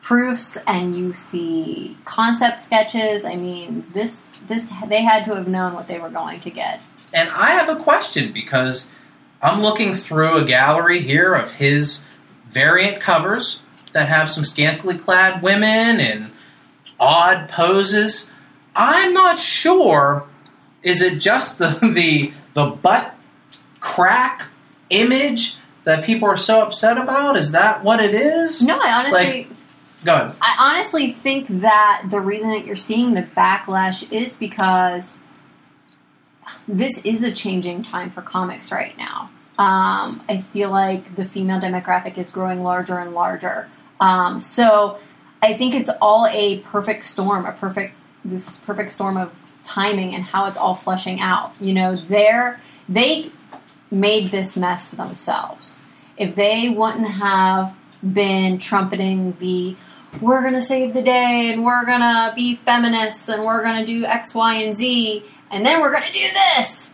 proofs 0.00 0.58
and 0.66 0.96
you 0.96 1.14
see 1.14 1.96
concept 2.04 2.58
sketches. 2.58 3.24
I 3.24 3.36
mean, 3.36 3.86
this 3.94 4.40
this 4.48 4.72
they 4.88 5.02
had 5.02 5.24
to 5.26 5.34
have 5.34 5.48
known 5.48 5.74
what 5.74 5.88
they 5.88 5.98
were 5.98 6.10
going 6.10 6.40
to 6.40 6.50
get. 6.50 6.80
And 7.12 7.30
I 7.30 7.50
have 7.50 7.68
a 7.68 7.82
question 7.82 8.32
because 8.32 8.92
I'm 9.40 9.60
looking 9.60 9.94
through 9.94 10.36
a 10.36 10.44
gallery 10.44 11.02
here 11.02 11.34
of 11.34 11.52
his 11.52 12.04
variant 12.50 13.00
covers 13.00 13.61
that 13.92 14.08
have 14.08 14.30
some 14.30 14.44
scantily 14.44 14.98
clad 14.98 15.42
women 15.42 16.00
and 16.00 16.30
odd 16.98 17.48
poses. 17.48 18.30
I'm 18.74 19.12
not 19.12 19.40
sure. 19.40 20.26
Is 20.82 21.02
it 21.02 21.18
just 21.18 21.58
the 21.58 21.78
the 21.94 22.32
the 22.54 22.66
butt 22.66 23.14
crack 23.80 24.48
image 24.90 25.56
that 25.84 26.04
people 26.04 26.28
are 26.28 26.36
so 26.36 26.62
upset 26.62 26.98
about? 26.98 27.36
Is 27.36 27.52
that 27.52 27.82
what 27.82 28.02
it 28.02 28.14
is? 28.14 28.62
No, 28.62 28.78
I 28.78 28.92
honestly, 28.92 29.48
Go 30.04 30.14
ahead. 30.14 30.34
I 30.40 30.74
honestly 30.74 31.12
think 31.12 31.46
that 31.60 32.04
the 32.10 32.20
reason 32.20 32.50
that 32.50 32.66
you're 32.66 32.76
seeing 32.76 33.14
the 33.14 33.22
backlash 33.22 34.10
is 34.12 34.36
because 34.36 35.20
this 36.66 36.98
is 37.04 37.22
a 37.22 37.32
changing 37.32 37.82
time 37.82 38.10
for 38.10 38.22
comics 38.22 38.72
right 38.72 38.96
now. 38.98 39.30
Um, 39.58 40.22
I 40.28 40.44
feel 40.52 40.70
like 40.70 41.14
the 41.14 41.24
female 41.24 41.60
demographic 41.60 42.18
is 42.18 42.30
growing 42.30 42.62
larger 42.62 42.98
and 42.98 43.12
larger. 43.12 43.68
Um, 44.02 44.40
so 44.40 44.98
I 45.40 45.54
think 45.54 45.74
it's 45.74 45.90
all 46.00 46.26
a 46.26 46.58
perfect 46.58 47.04
storm, 47.04 47.46
a 47.46 47.52
perfect 47.52 47.94
this 48.24 48.58
perfect 48.58 48.92
storm 48.92 49.16
of 49.16 49.32
timing 49.62 50.14
and 50.14 50.24
how 50.24 50.46
it's 50.46 50.58
all 50.58 50.74
flushing 50.74 51.20
out. 51.20 51.52
You 51.60 51.72
know, 51.72 51.94
they're 51.94 52.60
they 52.88 53.30
made 53.92 54.32
this 54.32 54.56
mess 54.56 54.90
themselves. 54.90 55.80
If 56.16 56.34
they 56.34 56.68
wouldn't 56.68 57.06
have 57.06 57.76
been 58.02 58.58
trumpeting 58.58 59.36
the 59.38 59.76
we're 60.20 60.42
gonna 60.42 60.60
save 60.60 60.94
the 60.94 61.02
day 61.02 61.52
and 61.52 61.64
we're 61.64 61.84
gonna 61.84 62.32
be 62.34 62.56
feminists 62.56 63.28
and 63.28 63.44
we're 63.44 63.62
gonna 63.62 63.86
do 63.86 64.04
X, 64.04 64.34
Y, 64.34 64.54
and 64.54 64.74
Z 64.74 65.24
and 65.48 65.64
then 65.64 65.80
we're 65.80 65.92
gonna 65.92 66.12
do 66.12 66.26
this. 66.56 66.92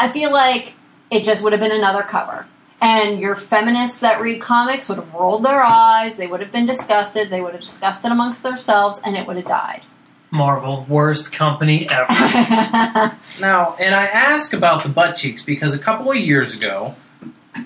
I 0.00 0.10
feel 0.10 0.32
like 0.32 0.72
it 1.10 1.22
just 1.22 1.44
would 1.44 1.52
have 1.52 1.60
been 1.60 1.72
another 1.72 2.02
cover. 2.02 2.46
And 2.80 3.18
your 3.18 3.36
feminists 3.36 4.00
that 4.00 4.20
read 4.20 4.40
comics 4.40 4.88
would 4.88 4.98
have 4.98 5.12
rolled 5.14 5.44
their 5.44 5.62
eyes, 5.62 6.16
they 6.16 6.26
would 6.26 6.40
have 6.40 6.52
been 6.52 6.66
disgusted, 6.66 7.30
they 7.30 7.40
would 7.40 7.52
have 7.52 7.62
discussed 7.62 8.04
it 8.04 8.12
amongst 8.12 8.42
themselves, 8.42 9.00
and 9.04 9.16
it 9.16 9.26
would 9.26 9.36
have 9.36 9.46
died. 9.46 9.86
Marvel, 10.30 10.84
worst 10.88 11.32
company 11.32 11.88
ever. 11.88 12.06
Now, 13.40 13.76
and 13.78 13.94
I 13.94 14.06
ask 14.06 14.52
about 14.54 14.82
the 14.82 14.88
butt 14.88 15.16
cheeks 15.16 15.42
because 15.42 15.74
a 15.74 15.78
couple 15.78 16.10
of 16.10 16.16
years 16.16 16.54
ago, 16.54 16.94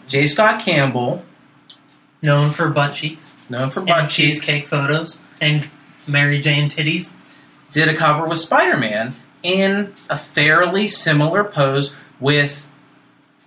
J. 0.08 0.26
Scott 0.26 0.60
Campbell, 0.60 1.24
Known 2.22 2.50
for 2.50 2.68
butt 2.68 2.92
cheeks 2.92 3.34
known 3.48 3.70
for 3.70 3.80
and 3.80 3.88
butt 3.88 4.10
cheeks, 4.10 4.40
cheesecake 4.40 4.66
photos 4.66 5.22
and 5.40 5.70
Mary 6.06 6.38
Jane 6.38 6.68
titties. 6.68 7.16
did 7.72 7.88
a 7.88 7.96
cover 7.96 8.26
with 8.26 8.38
Spider 8.38 8.76
Man 8.76 9.16
in 9.42 9.94
a 10.10 10.16
fairly 10.18 10.86
similar 10.86 11.44
pose 11.44 11.96
with, 12.18 12.68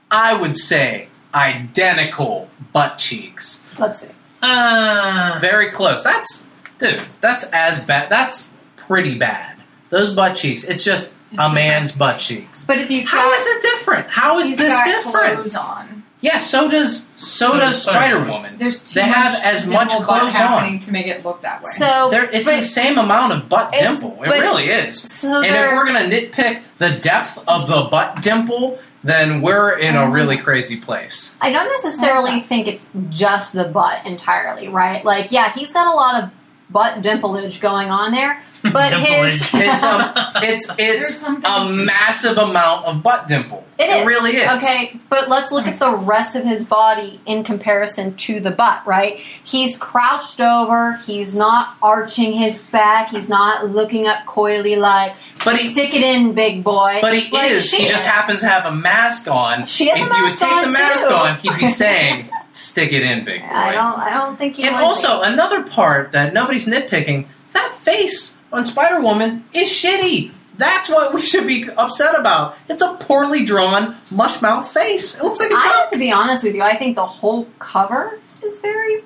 I 0.09 0.33
would 0.33 0.57
say, 0.57 1.07
identical 1.33 2.49
butt 2.71 2.97
cheeks. 2.97 3.63
Let's 3.79 4.01
see. 4.01 4.09
Ah, 4.41 5.37
Very 5.41 5.69
close. 5.71 6.03
That's, 6.03 6.45
dude, 6.79 7.01
that's 7.21 7.49
as 7.51 7.79
bad. 7.83 8.09
That's 8.09 8.49
pretty 8.75 9.15
bad. 9.17 9.57
Those 9.89 10.13
butt 10.13 10.35
cheeks, 10.35 10.63
it's 10.63 10.83
just 10.83 11.11
a 11.37 11.51
man's 11.53 11.91
butt 11.91 12.19
cheeks. 12.19 12.65
But 12.65 12.79
if 12.79 12.89
you 12.91 13.05
How 13.07 13.31
is 13.33 13.45
it 13.45 13.61
different? 13.61 14.09
How 14.09 14.39
is 14.39 14.49
He's 14.49 14.57
this 14.57 14.73
got 14.73 14.85
different? 14.85 15.35
clothes 15.35 15.55
on. 15.55 16.03
Yeah, 16.21 16.37
so 16.37 16.69
does 16.69 17.09
so, 17.17 17.47
So 17.47 17.53
does 17.59 17.59
does 17.73 17.81
Spider 17.83 17.99
Spider-Man. 17.99 18.29
Woman. 18.29 18.57
There's 18.57 18.81
too 18.93 19.01
They 19.01 19.07
much 19.07 19.15
have 19.17 19.43
as 19.43 19.65
much 19.67 19.89
dimple 19.89 20.05
clothes 20.05 20.33
happening 20.33 20.75
on. 20.75 20.79
to 20.79 20.91
make 20.93 21.07
it 21.07 21.25
look 21.25 21.41
that 21.41 21.63
way. 21.63 21.71
So 21.73 22.07
There, 22.11 22.29
it's 22.31 22.47
but- 22.47 22.55
the 22.57 22.63
same 22.63 22.97
amount 22.97 23.33
of 23.33 23.49
butt 23.49 23.73
dimple. 23.73 24.17
It 24.23 24.29
really 24.29 24.67
is. 24.67 25.01
So 25.01 25.37
And 25.41 25.45
if 25.45 25.71
we're 25.73 25.85
gonna 25.85 26.05
nitpick 26.09 26.61
the 26.77 26.91
depth 26.91 27.39
of 27.47 27.67
the 27.67 27.83
butt 27.91 28.21
dimple, 28.21 28.79
then 29.03 29.41
we're 29.41 29.77
in 29.77 29.95
a 29.95 30.03
Um, 30.05 30.11
really 30.11 30.37
crazy 30.37 30.77
place. 30.77 31.35
I 31.41 31.51
don't 31.51 31.69
necessarily 31.69 32.39
think 32.39 32.67
it's 32.67 32.89
just 33.09 33.53
the 33.53 33.65
butt 33.65 34.05
entirely, 34.05 34.67
right? 34.69 35.03
Like, 35.03 35.31
yeah, 35.31 35.51
he's 35.53 35.71
got 35.73 35.87
a 35.87 35.95
lot 35.95 36.23
of 36.23 36.29
butt 36.73 37.01
dimplage 37.01 37.59
going 37.61 37.89
on 37.89 38.11
there, 38.11 38.41
but 38.63 38.93
his 38.99 39.41
It's 39.53 39.83
um, 39.83 40.11
it's 40.37 40.69
it's 40.79 41.23
a 41.23 41.69
massive 41.69 42.37
amount 42.37 42.85
of 42.87 43.03
butt 43.03 43.27
dimple. 43.27 43.63
It 43.79 43.89
is. 43.89 44.05
really 44.05 44.31
is. 44.37 44.47
Okay, 44.49 44.99
but 45.09 45.29
let's 45.29 45.51
look 45.51 45.65
at 45.67 45.79
the 45.79 45.95
rest 45.95 46.35
of 46.35 46.43
his 46.45 46.63
body 46.63 47.19
in 47.25 47.43
comparison 47.43 48.15
to 48.17 48.39
the 48.39 48.51
butt, 48.51 48.85
right? 48.85 49.17
He's 49.43 49.77
crouched 49.77 50.39
over, 50.39 50.93
he's 50.97 51.33
not 51.35 51.75
arching 51.81 52.33
his 52.33 52.61
back, 52.61 53.09
he's 53.09 53.27
not 53.29 53.71
looking 53.71 54.05
up 54.07 54.25
coyly 54.27 54.75
like, 54.75 55.15
But 55.43 55.57
he- 55.57 55.73
stick 55.73 55.93
it 55.93 56.01
in, 56.03 56.33
big 56.33 56.63
boy. 56.63 56.99
But 57.01 57.13
he 57.17 57.31
Like, 57.31 57.51
is. 57.51 57.65
she 57.67 57.77
He 57.83 57.87
just 57.89 58.05
happens 58.05 58.41
to 58.41 58.47
have 58.47 58.65
a 58.65 58.75
mask 58.75 59.27
on. 59.27 59.65
She 59.65 59.87
has 59.89 59.97
a 59.99 60.03
if 60.03 60.17
you 60.17 60.23
would 60.23 60.37
take 60.37 60.51
on, 60.51 60.67
the 60.67 60.71
mask 60.73 61.07
too. 61.07 61.13
on, 61.13 61.37
he'd 61.39 61.57
be 61.59 61.71
saying, 61.71 62.29
"Stick 62.53 62.93
it 62.93 63.03
in, 63.03 63.25
big 63.25 63.41
boy." 63.41 63.47
I 63.55 63.71
don't, 63.71 63.99
I 63.99 64.13
don't 64.13 64.37
think 64.37 64.55
he 64.55 64.63
And 64.63 64.75
also, 64.75 65.21
be. 65.21 65.27
another 65.27 65.63
part 65.63 66.11
that 66.13 66.33
nobody's 66.33 66.65
nitpicking 66.65 67.27
that 67.53 67.75
face 67.77 68.37
on 68.51 68.65
Spider 68.65 69.01
Woman 69.01 69.45
is 69.53 69.69
shitty. 69.69 70.31
That's 70.57 70.87
what 70.87 71.13
we 71.13 71.21
should 71.23 71.47
be 71.47 71.67
upset 71.77 72.17
about. 72.17 72.55
It's 72.69 72.81
a 72.83 72.93
poorly 72.99 73.43
drawn, 73.43 73.97
mush 74.11 74.39
mouth 74.41 74.71
face. 74.71 75.17
It 75.17 75.23
looks 75.23 75.39
like 75.39 75.51
a 75.51 75.55
I 75.55 75.67
have 75.79 75.89
to 75.89 75.97
be 75.97 76.11
honest 76.11 76.43
with 76.43 76.53
you, 76.55 76.61
I 76.61 76.75
think 76.77 76.95
the 76.95 77.05
whole 77.05 77.45
cover 77.59 78.19
is 78.43 78.59
very 78.59 79.01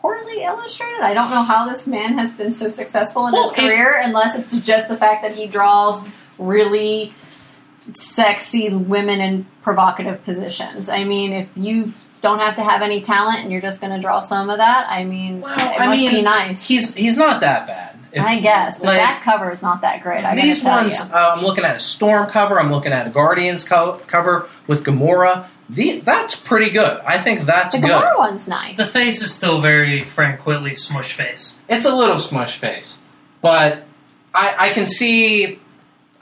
poorly 0.00 0.42
illustrated. 0.42 1.00
I 1.02 1.12
don't 1.12 1.30
know 1.30 1.42
how 1.42 1.66
this 1.68 1.86
man 1.86 2.16
has 2.18 2.32
been 2.34 2.50
so 2.50 2.68
successful 2.70 3.26
in 3.26 3.32
Well, 3.34 3.50
his 3.50 3.52
it- 3.52 3.56
career, 3.68 4.00
unless 4.02 4.34
it's 4.36 4.56
just 4.56 4.88
the 4.88 4.96
fact 4.96 5.22
that 5.22 5.34
he 5.34 5.46
draws 5.46 6.02
really 6.38 7.12
sexy 7.92 8.70
women 8.74 9.20
in 9.20 9.46
provocative 9.62 10.22
positions. 10.22 10.88
I 10.88 11.04
mean, 11.04 11.32
if 11.32 11.48
you 11.54 11.92
don't 12.24 12.40
have 12.40 12.56
to 12.56 12.64
have 12.64 12.82
any 12.82 13.00
talent 13.00 13.38
and 13.40 13.52
you're 13.52 13.60
just 13.60 13.80
going 13.80 13.92
to 13.92 14.00
draw 14.00 14.18
some 14.18 14.50
of 14.50 14.58
that, 14.58 14.86
I 14.90 15.04
mean, 15.04 15.40
Well, 15.42 15.52
it 15.56 15.80
I 15.80 15.86
must 15.86 16.00
mean, 16.00 16.10
be 16.10 16.22
nice. 16.22 16.66
He's 16.66 16.92
he's 16.94 17.16
not 17.16 17.40
that 17.42 17.68
bad. 17.68 17.96
If- 18.12 18.24
I 18.24 18.40
guess, 18.40 18.78
but 18.78 18.86
like, 18.88 18.98
that 18.98 19.22
cover 19.22 19.50
is 19.52 19.62
not 19.62 19.80
that 19.82 20.00
great. 20.02 20.24
I 20.24 20.34
these 20.36 20.62
ones, 20.64 20.98
uh, 21.00 21.34
I'm 21.36 21.44
looking 21.44 21.64
at 21.64 21.76
a 21.76 21.80
Storm 21.80 22.28
cover. 22.30 22.58
I'm 22.60 22.70
looking 22.72 22.92
at 22.92 23.06
a 23.06 23.10
Guardians 23.10 23.62
co- 23.64 24.00
cover 24.06 24.48
with 24.66 24.84
Gamora. 24.84 25.46
The, 25.68 26.00
that's 26.00 26.36
pretty 26.36 26.70
good. 26.70 27.00
I 27.04 27.18
think 27.18 27.44
that's 27.46 27.74
the 27.74 27.80
good. 27.80 27.90
Gamora 27.90 28.18
one's 28.18 28.46
nice. 28.46 28.76
The 28.76 28.84
face 28.86 29.20
is 29.22 29.32
still 29.34 29.60
very 29.60 30.02
Frank 30.02 30.40
Quitely 30.40 30.76
smush 30.76 31.12
face. 31.12 31.58
It's 31.68 31.86
a 31.86 31.94
little 31.94 32.18
smush 32.20 32.56
face, 32.58 33.00
but 33.42 33.82
I, 34.34 34.54
I 34.58 34.68
can 34.70 34.86
see. 34.86 35.58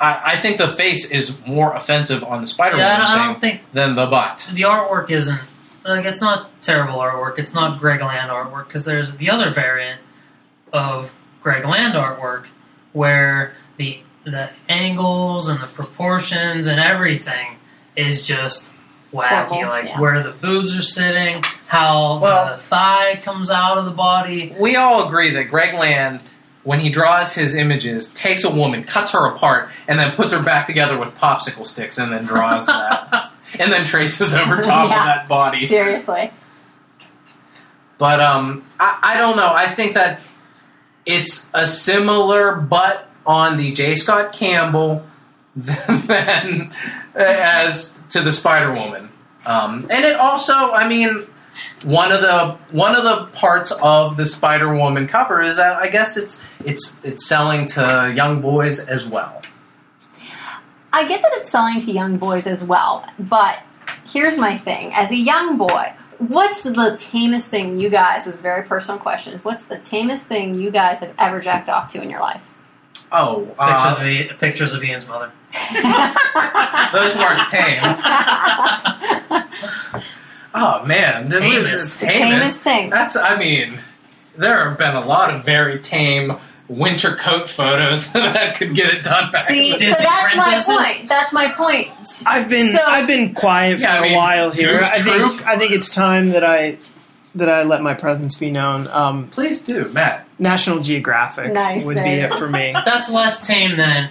I, 0.01 0.33
I 0.33 0.37
think 0.41 0.57
the 0.59 0.69
face 0.69 1.11
is 1.11 1.37
more 1.47 1.75
offensive 1.75 2.25
on 2.25 2.41
the 2.41 2.47
Spider 2.47 2.79
Yeah, 2.79 2.87
I 2.87 2.89
Man 2.89 3.01
don't, 3.01 3.07
I 3.07 3.15
thing 3.17 3.27
don't 3.33 3.41
think 3.41 3.61
than 3.75 3.95
the 3.97 4.07
butt. 4.07 4.49
the 4.55 4.63
artwork 4.63 5.11
isn't 5.11 5.39
like 5.85 6.05
it's 6.05 6.21
not 6.21 6.61
terrible 6.61 6.95
artwork. 6.95 7.39
It's 7.39 7.55
not 7.55 7.81
Greg 7.81 8.01
Land 8.01 8.31
artwork 8.31 8.67
because 8.69 8.85
there's 8.85 9.17
the 9.17 9.31
other 9.31 9.51
variant 9.51 10.01
of 10.73 11.13
Greg 11.43 11.65
Land 11.65 11.95
artwork 11.95 12.47
where 12.93 13.55
the 13.79 13.99
the 14.25 14.51
angles 14.69 15.49
and 15.49 15.61
the 15.61 15.67
proportions 15.67 16.67
and 16.67 16.79
everything 16.79 17.57
is 17.97 18.23
just 18.23 18.73
wacky. 19.13 19.47
Horrible, 19.47 19.69
like 19.69 19.85
yeah. 19.87 20.01
where 20.01 20.23
the 20.23 20.31
boobs 20.31 20.77
are 20.77 20.83
sitting, 20.83 21.43
how 21.67 22.21
Well- 22.21 22.51
the 22.53 22.57
thigh 22.57 23.17
comes 23.17 23.51
out 23.51 23.79
of 23.79 23.85
the 23.85 23.91
body. 23.91 24.55
We 24.59 24.77
all 24.77 25.07
agree 25.07 25.31
that 25.31 25.45
Greg 25.45 25.75
Land, 25.75 26.21
when 26.63 26.81
he 26.81 26.89
draws 26.89 27.35
his 27.35 27.55
images, 27.57 28.11
takes 28.11 28.45
a 28.45 28.51
woman, 28.51 28.85
cuts 28.85 29.11
her 29.11 29.27
apart, 29.27 29.71
and 29.89 29.99
then 29.99 30.13
puts 30.15 30.33
her 30.33 30.43
back 30.43 30.67
together 30.69 30.97
with 30.99 31.15
popsicle 31.17 31.67
sticks, 31.67 31.99
and 31.99 32.13
then 32.13 32.25
draws 32.25 32.67
that, 32.67 33.32
and 33.59 33.73
then 33.73 33.85
traces 33.85 34.35
over 34.35 34.57
top 34.63 34.91
Yeah. 34.91 34.99
of 35.01 35.05
that 35.07 35.29
body. 35.29 35.67
Seriously. 35.67 36.31
But 37.99 38.21
um, 38.21 38.65
I, 38.81 38.99
I 39.03 39.19
don't 39.19 39.37
know. 39.37 39.53
I 39.53 39.67
think 39.69 39.95
that 39.95 40.21
it's 41.07 41.49
a 41.55 41.67
similar 41.67 42.57
butt 42.57 43.09
on 43.27 43.57
the 43.57 43.73
J. 43.73 43.95
Scott 43.95 44.33
Campbell 44.33 45.05
than 45.57 46.73
as 47.15 47.97
to 48.11 48.21
the 48.21 48.33
Spider 48.33 48.73
Woman. 48.73 49.09
Um, 49.45 49.87
and 49.91 50.05
it 50.05 50.17
also, 50.17 50.53
I 50.55 50.89
mean, 50.89 51.27
one 51.85 52.11
of 52.13 52.21
the 52.23 52.57
one 52.71 52.95
of 52.97 53.05
the 53.05 53.27
parts 53.37 53.73
of 53.83 54.17
the 54.17 54.25
Spider 54.27 54.75
Woman 54.75 55.07
cover 55.07 55.41
is 55.41 55.57
that 55.57 55.77
I 55.77 55.89
guess 55.89 56.17
it's 56.17 56.41
it's 56.65 56.97
it's 57.05 57.27
selling 57.29 57.67
to 57.67 58.13
young 58.17 58.41
boys 58.41 58.81
as 58.81 59.07
well. 59.07 59.43
I 60.93 61.07
get 61.07 61.23
that 61.23 61.31
it's 61.35 61.51
selling 61.51 61.81
to 61.81 61.93
young 61.93 62.19
boys 62.19 62.47
as 62.47 62.63
well, 62.63 63.07
but 63.19 63.59
here's 64.07 64.37
my 64.39 64.59
thing. 64.59 64.93
As 64.95 65.11
a 65.11 65.17
young 65.17 65.57
boy, 65.57 65.93
what's 66.19 66.63
the 66.63 66.97
tamest 66.99 67.49
thing 67.49 67.79
you 67.81 67.89
guys, 67.89 68.27
this 68.27 68.35
is 68.35 68.41
a 68.41 68.43
very 68.43 68.63
personal 68.65 69.01
question, 69.01 69.41
what's 69.43 69.65
the 69.67 69.79
tamest 69.79 70.27
thing 70.27 70.55
you 70.55 70.71
guys 70.71 71.01
have 71.01 71.15
ever 71.19 71.41
jacked 71.41 71.69
off 71.69 71.89
to 71.93 72.03
in 72.03 72.11
your 72.11 72.21
life? 72.21 72.43
Oh, 73.11 73.47
Pictures, 73.47 73.57
uh, 73.59 73.97
of, 73.99 74.07
Ian- 74.07 74.37
pictures 74.39 74.75
of 74.75 74.85
Ian's 74.85 75.09
mother. 75.09 75.33
those 76.93 77.17
weren't 77.17 77.49
tame. 77.49 77.83
Oh 80.55 80.85
man, 80.85 81.29
the- 81.31 81.41
Tamest. 81.41 82.01
the 82.01 82.07
tamest 82.07 82.63
thing. 82.63 82.91
That's, 82.91 83.17
I 83.17 83.39
mean, 83.39 83.79
there 84.37 84.69
have 84.69 84.77
been 84.77 84.95
a 84.97 85.01
lot 85.05 85.35
of 85.35 85.47
very 85.47 85.81
tame 85.81 86.37
winter 86.73 87.15
coat 87.17 87.49
photos 87.49 88.13
that 88.15 88.57
could 88.57 88.75
get 88.75 88.93
it 88.95 89.03
done. 89.03 89.31
Back 89.31 89.47
See, 89.47 89.73
so 89.79 89.87
that's 89.87 90.33
princesses? 90.33 90.69
my 90.69 90.85
point. 90.95 91.09
That's 91.09 91.33
my 91.33 91.49
point. 91.51 91.89
I've 92.27 92.49
been 92.49 92.71
So- 92.71 92.83
I've 92.85 93.07
been 93.07 93.35
quiet 93.35 93.77
for 93.79 93.83
Yeah, 93.83 93.95
I 93.95 93.99
a 93.99 94.03
mean, 94.03 94.15
while 94.17 94.51
here. 94.51 94.81
I 94.83 95.01
think 95.01 95.17
Troop. 95.17 95.47
I 95.47 95.59
think 95.59 95.73
it's 95.73 95.95
time 95.95 96.31
that 96.31 96.45
I 96.45 96.79
that 97.35 97.49
I 97.49 97.63
let 97.63 97.81
my 97.83 97.95
presence 97.95 98.35
be 98.35 98.51
known. 98.51 98.87
Um, 98.89 99.29
Please 99.29 99.63
do, 99.63 99.89
Matt. 99.89 100.27
National 100.39 100.81
Geographic 100.81 101.53
Nice, 101.53 101.85
would 101.87 101.97
there 101.97 102.05
be 102.05 102.11
it 102.11 102.25
it 102.25 102.33
is. 102.33 102.39
for 102.39 102.49
me. 102.51 102.75
That's 102.85 103.09
less 103.11 103.47
tame 103.47 103.77
than 103.79 104.11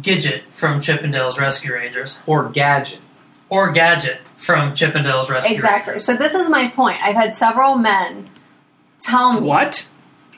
Gidget 0.00 0.42
from 0.54 0.80
Chip 0.80 1.02
'n 1.02 1.10
Dale's 1.10 1.38
Rescue 1.38 1.72
Rangers 1.72 2.20
Or 2.26 2.48
Gadget. 2.50 3.00
or 3.48 3.70
Gadget 3.72 4.18
from 4.36 4.74
Chip 4.74 4.94
'n 4.94 5.04
Dale's 5.04 5.30
Rescue 5.30 5.54
Exactly. 5.54 5.92
Rangers. 5.92 6.04
So 6.04 6.16
this 6.16 6.34
is 6.34 6.50
my 6.50 6.68
point. 6.68 6.98
I've 7.02 7.14
had 7.16 7.34
several 7.34 7.76
men 7.76 8.28
tell 9.00 9.40
me 9.40 9.46
What? 9.48 9.88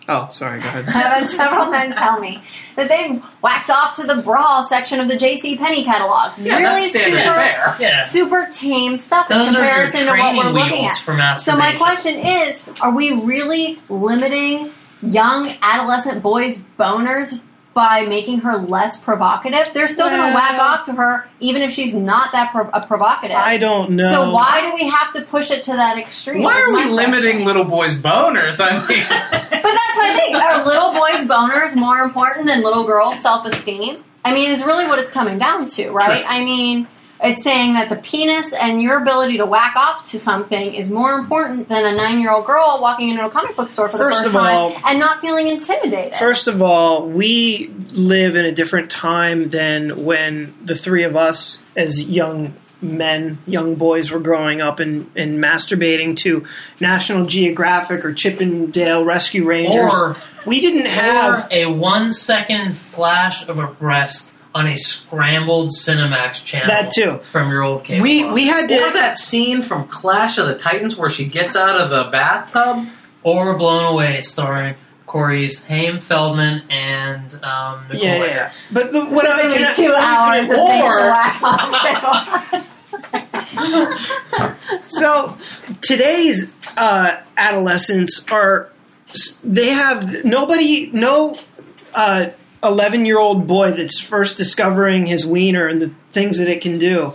Oh, 0.09 0.29
sorry. 0.31 0.59
Go 0.59 0.67
ahead. 0.69 0.85
I've 0.89 0.95
had 0.95 1.31
several 1.31 1.67
men 1.67 1.93
tell 1.93 2.21
me 2.21 2.43
that 2.77 2.89
they've 2.89 3.23
whacked 3.43 3.71
off 3.71 3.95
to 3.97 4.07
the 4.07 4.17
bra 4.17 4.63
section 4.63 5.01
of 5.01 5.09
the 5.09 5.17
J.C. 5.17 5.57
Penney 5.57 5.85
catalog. 5.85 6.39
Yeah, 6.39 6.59
really 6.59 6.65
that's 6.65 6.91
standard 6.91 7.21
super, 7.23 7.35
fare. 7.35 7.77
Yeah. 7.81 8.03
super 8.03 8.49
tame 8.53 8.97
stuff 8.97 9.31
in 9.31 9.39
Those 9.39 9.55
are 9.55 9.59
comparison 9.59 10.01
to 10.07 10.21
what 10.21 10.45
we're 10.45 10.51
looking 10.51 10.85
at. 10.85 10.99
for 10.99 11.17
So 11.37 11.57
my 11.57 11.75
question 11.77 12.19
is: 12.19 12.63
Are 12.81 12.95
we 12.95 13.13
really 13.13 13.81
limiting 13.89 14.73
young 15.03 15.55
adolescent 15.63 16.23
boys' 16.23 16.61
boners 16.79 17.41
by 17.75 18.03
making 18.03 18.41
her 18.41 18.57
less 18.57 18.99
provocative? 18.99 19.75
They're 19.75 19.89
still 19.89 20.09
going 20.09 20.31
to 20.31 20.35
whack 20.35 20.59
off 20.61 20.87
to 20.87 20.93
her, 20.93 21.29
even 21.41 21.63
if 21.63 21.71
she's 21.73 21.95
not 21.95 22.33
that 22.33 22.53
pro- 22.53 22.71
uh, 22.71 22.87
provocative. 22.87 23.37
I 23.37 23.59
don't 23.59 23.91
know. 23.91 24.11
So 24.11 24.33
why 24.33 24.61
do 24.63 24.75
we 24.75 24.89
have 24.89 25.13
to 25.15 25.23
push 25.23 25.51
it 25.51 25.65
to 25.65 25.73
that 25.73 25.99
extreme? 25.99 26.43
Why 26.43 26.61
are 26.61 26.73
we 26.73 26.85
limiting 26.85 27.23
question. 27.23 27.45
little 27.45 27.65
boys' 27.65 27.99
boners? 27.99 28.61
I 28.61 28.79
mean, 28.87 29.05
But 29.09 29.51
that's 29.51 29.97
what 29.97 30.11
I 30.11 30.17
think. 30.17 30.37
Are 30.37 30.65
little 30.65 30.93
boys' 30.93 31.29
boners 31.29 31.75
more 31.77 31.99
important 31.99 32.47
than 32.47 32.63
little 32.63 32.85
girls' 32.85 33.21
self 33.21 33.45
esteem? 33.47 34.05
I 34.25 34.33
mean, 34.33 34.51
it's 34.51 34.65
really 34.65 34.87
what 34.87 34.99
it's 34.99 35.11
coming 35.11 35.39
down 35.39 35.67
to, 35.67 35.91
right? 35.91 36.23
True. 36.23 36.31
I 36.31 36.45
mean, 36.45 36.89
it's 37.25 37.43
saying 37.43 37.75
that 37.75 37.89
the 37.89 37.97
penis 37.97 38.53
and 38.53 38.81
your 38.83 39.01
ability 39.03 39.39
to 39.39 39.47
whack 39.47 39.75
off 39.77 40.09
to 40.11 40.19
something 40.19 40.75
is 40.75 40.91
more 40.91 41.15
important 41.15 41.69
than 41.69 41.85
a 41.87 41.97
nine 41.97 42.21
year 42.21 42.31
old 42.31 42.45
girl 42.47 42.79
walking 42.81 43.09
into 43.09 43.25
a 43.25 43.31
comic 43.31 43.57
book 43.57 43.71
store 43.71 43.89
for 43.89 43.97
First 43.99 44.23
the 44.23 44.27
of 44.29 44.33
first 44.35 44.45
time 44.45 44.57
all- 44.57 44.77
and 44.87 44.99
not 44.99 45.21
feeling 45.21 45.49
intimidated. 45.51 46.17
First 46.17 46.47
of 46.49 46.61
all, 46.63 47.09
we 47.09 47.73
live 47.93 48.37
in 48.37 48.45
a 48.45 48.53
different 48.53 48.91
time 48.91 49.51
than 49.51 50.05
when 50.05 50.55
the 50.65 50.77
three 50.77 51.05
of 51.05 51.17
us, 51.17 51.63
as 51.77 52.09
young 52.09 52.55
men, 52.83 53.39
young 53.47 53.77
boys, 53.77 54.11
were 54.11 54.19
growing 54.21 54.61
up 54.61 54.79
and, 54.79 55.11
and 55.17 55.43
masturbating 55.43 56.15
to 56.19 56.45
National 56.81 57.25
Geographic 57.25 58.05
or 58.05 58.13
Chip 58.13 58.43
'n 58.43 58.71
Dale 58.71 59.03
Rescue 59.05 59.47
Rangers. 59.47 59.93
Or- 59.95 60.17
we 60.45 60.61
didn't 60.61 60.87
have. 60.87 61.45
or 61.45 61.49
a 61.51 61.65
one 61.67 62.13
second 62.13 62.77
flash 62.77 63.49
of 63.49 63.59
a 63.59 63.67
breast 63.69 64.34
on 64.55 64.67
a 64.69 64.75
scrambled 64.77 65.71
Cinemax 65.71 66.45
channel. 66.45 66.69
That 66.69 66.91
too. 66.91 67.19
From 67.33 67.51
your 67.51 67.63
old 67.63 67.83
cable. 67.85 68.03
We 68.03 68.23
box. 68.23 68.35
we 68.35 68.47
had 68.47 68.69
to, 68.69 68.75
or 68.83 68.93
that 68.93 69.19
scene 69.19 69.63
from 69.63 69.89
Clash 69.89 70.39
of 70.39 70.47
the 70.47 70.57
Titans 70.57 70.97
where 70.97 71.09
she 71.11 71.25
gets 71.27 71.57
out 71.57 71.77
of 71.77 71.91
the 71.91 72.11
bathtub. 72.11 72.87
Or 73.23 73.57
Blown 73.57 73.85
Away, 73.85 74.21
starring 74.21 74.75
Corey's 75.07 75.65
Haim 75.65 75.99
Feldman 76.01 76.63
and 76.69 77.35
um, 77.43 77.85
Nicole 77.89 78.03
Yeah, 78.05 78.17
yeah, 78.19 78.25
yeah. 78.27 78.53
But 78.71 78.93
the, 78.93 79.05
what 79.07 79.27
I 79.27 79.47
Literally 79.49 79.65
can 79.65 79.75
two 79.75 79.93
I, 79.97 80.39
hours 80.39 80.51
of 80.51 80.59
Or- 80.59 80.99
whack 81.01 81.43
off. 81.43 82.71
So 84.87 85.37
today's 85.81 86.53
uh, 86.77 87.17
adolescents 87.37 88.25
are 88.31 88.71
they 89.43 89.69
have 89.69 90.25
nobody 90.25 90.91
no 90.93 91.39
eleven 92.65 93.07
year 93.07 93.19
old 93.19 93.47
boy 93.47 93.73
that's 93.73 94.01
first 94.01 94.37
discovering 94.37 95.07
his 95.07 95.27
wiener 95.27 95.69
and 95.69 95.81
the 95.81 95.93
things 96.13 96.39
that 96.39 96.49
it 96.49 96.61
can 96.61 96.79
do 96.79 97.15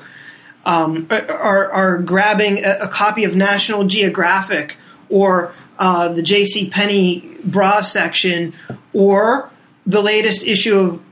um, 0.66 1.08
are 1.10 1.72
are 1.72 1.98
grabbing 1.98 2.64
a, 2.64 2.80
a 2.82 2.88
copy 2.88 3.24
of 3.24 3.36
National 3.36 3.84
Geographic 3.86 4.78
or 5.10 5.52
uh, 5.80 6.10
the 6.10 6.22
J.C. 6.22 6.70
Penney 6.70 7.36
bra 7.44 7.82
section 7.82 8.54
or 8.94 9.52
the 9.86 10.02
latest 10.02 10.44
issue 10.46 10.78
of 10.78 11.04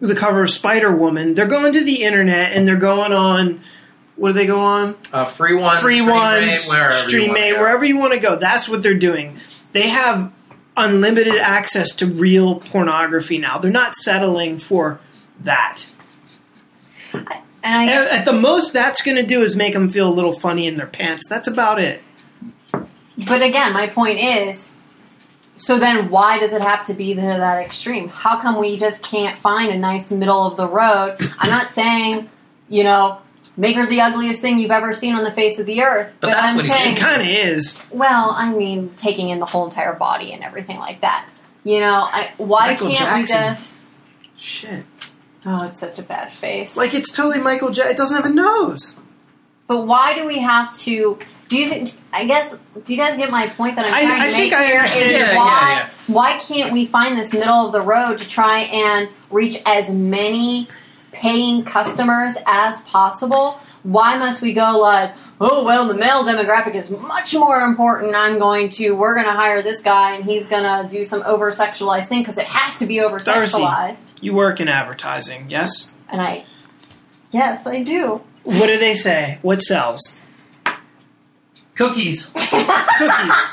the 0.00 0.14
cover 0.14 0.42
of 0.42 0.50
Spider 0.50 0.90
Woman. 0.90 1.34
They're 1.34 1.46
going 1.46 1.72
to 1.74 1.84
the 1.84 2.02
internet 2.02 2.52
and 2.52 2.66
they're 2.66 2.76
going 2.76 3.12
on. 3.12 3.60
What 4.16 4.30
do 4.30 4.34
they 4.34 4.46
go 4.46 4.60
on? 4.60 4.96
Uh, 5.12 5.24
free 5.24 5.54
ones, 5.54 5.80
free 5.80 5.98
Stream 5.98 6.10
ones, 6.10 6.68
wherever 6.68 6.92
stream 6.92 7.28
wanna 7.30 7.58
wherever 7.58 7.84
you 7.84 7.98
want 7.98 8.12
to 8.14 8.20
go. 8.20 8.36
That's 8.36 8.68
what 8.68 8.82
they're 8.82 8.94
doing. 8.94 9.36
They 9.72 9.88
have 9.88 10.32
unlimited 10.76 11.36
access 11.36 11.94
to 11.96 12.06
real 12.06 12.60
pornography 12.60 13.38
now. 13.38 13.58
They're 13.58 13.70
not 13.70 13.94
settling 13.94 14.58
for 14.58 15.00
that. 15.40 15.86
And 17.12 17.28
I, 17.62 17.86
At, 17.86 18.08
at 18.08 18.24
the 18.24 18.32
most, 18.32 18.72
that's 18.72 19.02
going 19.02 19.16
to 19.16 19.22
do 19.22 19.40
is 19.40 19.56
make 19.56 19.72
them 19.72 19.88
feel 19.88 20.08
a 20.08 20.12
little 20.12 20.32
funny 20.32 20.66
in 20.66 20.76
their 20.76 20.86
pants. 20.86 21.28
That's 21.28 21.48
about 21.48 21.78
it. 21.78 22.02
But 22.72 23.42
again, 23.42 23.72
my 23.72 23.86
point 23.86 24.18
is 24.18 24.74
so 25.56 25.78
then 25.78 26.10
why 26.10 26.38
does 26.38 26.52
it 26.52 26.62
have 26.62 26.82
to 26.84 26.94
be 26.94 27.14
that 27.14 27.58
extreme? 27.60 28.08
How 28.08 28.40
come 28.40 28.58
we 28.58 28.76
just 28.76 29.02
can't 29.02 29.38
find 29.38 29.72
a 29.72 29.78
nice 29.78 30.10
middle 30.10 30.44
of 30.46 30.56
the 30.56 30.66
road? 30.66 31.16
I'm 31.38 31.50
not 31.50 31.70
saying, 31.70 32.28
you 32.68 32.84
know, 32.84 33.20
make 33.56 33.76
her 33.76 33.86
the 33.86 34.00
ugliest 34.00 34.40
thing 34.40 34.58
you've 34.58 34.70
ever 34.70 34.92
seen 34.92 35.14
on 35.14 35.24
the 35.24 35.32
face 35.32 35.58
of 35.58 35.66
the 35.66 35.82
earth. 35.82 36.12
But 36.20 36.28
But, 36.28 36.30
that's 36.34 36.50
I'm 36.50 36.56
what 36.56 36.66
he- 36.66 36.90
She 36.90 36.94
kind 36.96 37.22
of 37.22 37.28
is. 37.28 37.82
well, 37.90 38.30
I 38.36 38.50
mean, 38.50 38.90
taking 38.96 39.30
in 39.30 39.38
the 39.38 39.46
whole 39.46 39.64
entire 39.64 39.92
body 39.94 40.32
and 40.32 40.42
everything 40.42 40.78
like 40.78 41.00
that. 41.02 41.28
You 41.64 41.80
know, 41.80 42.02
I, 42.10 42.30
why 42.36 42.68
Michael 42.72 42.88
can't 42.88 42.98
Jackson. 42.98 43.42
we 43.42 43.48
just. 43.50 43.84
Shit. 44.36 44.84
Oh, 45.46 45.64
it's 45.66 45.80
such 45.80 45.98
a 45.98 46.02
bad 46.02 46.32
face. 46.32 46.76
Like 46.76 46.94
it's 46.94 47.12
totally 47.12 47.38
Michael 47.38 47.70
J. 47.70 47.82
It 47.82 47.96
doesn't 47.96 48.16
have 48.16 48.26
a 48.26 48.32
nose. 48.34 48.98
But 49.66 49.86
why 49.86 50.14
do 50.14 50.26
we 50.26 50.38
have 50.38 50.76
to? 50.80 51.18
Do 51.48 51.56
you? 51.58 51.68
think- 51.68 51.92
I 52.12 52.24
guess. 52.24 52.58
Do 52.84 52.92
you 52.94 52.96
guys 52.98 53.16
get 53.16 53.30
my 53.30 53.48
point 53.48 53.76
that 53.76 53.84
I'm 53.86 53.90
trying 53.90 54.20
I 54.20 54.26
to 54.26 54.32
think 54.32 54.52
make 54.52 54.58
I 54.60 54.66
here? 54.66 54.76
understand. 54.76 55.10
Is 55.10 55.16
Yeah, 55.18 55.32
yeah, 55.32 55.36
why? 55.36 55.70
yeah. 55.76 55.88
Why 56.14 56.38
can't 56.38 56.72
we 56.72 56.86
find 56.86 57.18
this 57.18 57.32
middle 57.32 57.66
of 57.66 57.72
the 57.72 57.80
road 57.82 58.18
to 58.18 58.28
try 58.28 58.60
and 58.60 59.08
reach 59.30 59.60
as 59.66 59.90
many 59.92 60.68
paying 61.14 61.64
customers 61.64 62.36
as 62.46 62.82
possible? 62.82 63.60
Why 63.82 64.16
must 64.18 64.42
we 64.42 64.52
go 64.52 64.78
like? 64.80 65.14
Oh 65.40 65.64
well, 65.64 65.88
the 65.88 65.94
male 65.94 66.24
demographic 66.24 66.74
is 66.74 66.90
much 66.90 67.34
more 67.34 67.60
important. 67.60 68.14
I'm 68.14 68.38
going 68.38 68.68
to. 68.70 68.92
We're 68.92 69.14
going 69.14 69.26
to 69.26 69.32
hire 69.32 69.62
this 69.62 69.80
guy, 69.80 70.16
and 70.16 70.24
he's 70.24 70.46
going 70.46 70.62
to 70.62 70.88
do 70.88 71.04
some 71.04 71.22
over 71.22 71.50
sexualized 71.50 72.06
thing 72.06 72.22
because 72.22 72.38
it 72.38 72.46
has 72.46 72.78
to 72.78 72.86
be 72.86 73.00
over 73.00 73.18
sexualized. 73.18 74.14
You 74.20 74.34
work 74.34 74.60
in 74.60 74.68
advertising, 74.68 75.50
yes? 75.50 75.92
And 76.08 76.20
I, 76.20 76.44
yes, 77.30 77.66
I 77.66 77.82
do. 77.82 78.22
What 78.44 78.66
do 78.66 78.78
they 78.78 78.94
say? 78.94 79.38
What 79.42 79.60
sells? 79.60 80.18
Cookies. 81.74 82.26
Cookies. 82.26 83.52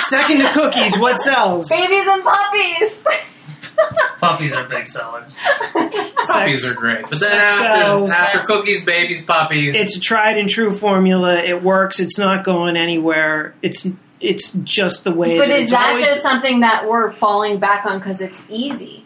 Second 0.00 0.38
to 0.38 0.52
cookies, 0.52 0.98
what 0.98 1.20
sells? 1.20 1.70
Babies 1.70 2.06
and 2.06 2.22
puppies. 2.22 3.04
Puppies 4.20 4.54
are 4.54 4.64
big 4.64 4.86
sellers. 4.86 5.36
Puppies 5.72 6.70
are 6.70 6.74
great, 6.80 7.02
but 7.02 7.20
then 7.20 7.30
sex 7.30 7.60
after, 7.60 7.64
sells. 7.84 8.10
after 8.10 8.38
cookies, 8.40 8.84
babies, 8.84 9.22
puppies, 9.22 9.74
It's 9.74 9.96
a 9.96 10.00
tried 10.00 10.38
and 10.38 10.48
true 10.48 10.72
formula. 10.72 11.42
It 11.42 11.62
works. 11.62 12.00
It's 12.00 12.18
not 12.18 12.44
going 12.44 12.76
anywhere. 12.76 13.54
It's 13.62 13.86
it's 14.20 14.52
just 14.52 15.04
the 15.04 15.12
way. 15.12 15.38
But 15.38 15.48
that 15.48 15.56
is 15.56 15.62
it's 15.64 15.72
that 15.72 15.90
always 15.90 16.06
just 16.06 16.22
something 16.22 16.60
that 16.60 16.88
we're 16.88 17.12
falling 17.12 17.58
back 17.58 17.84
on 17.84 17.98
because 17.98 18.20
it's 18.20 18.44
easy? 18.48 19.04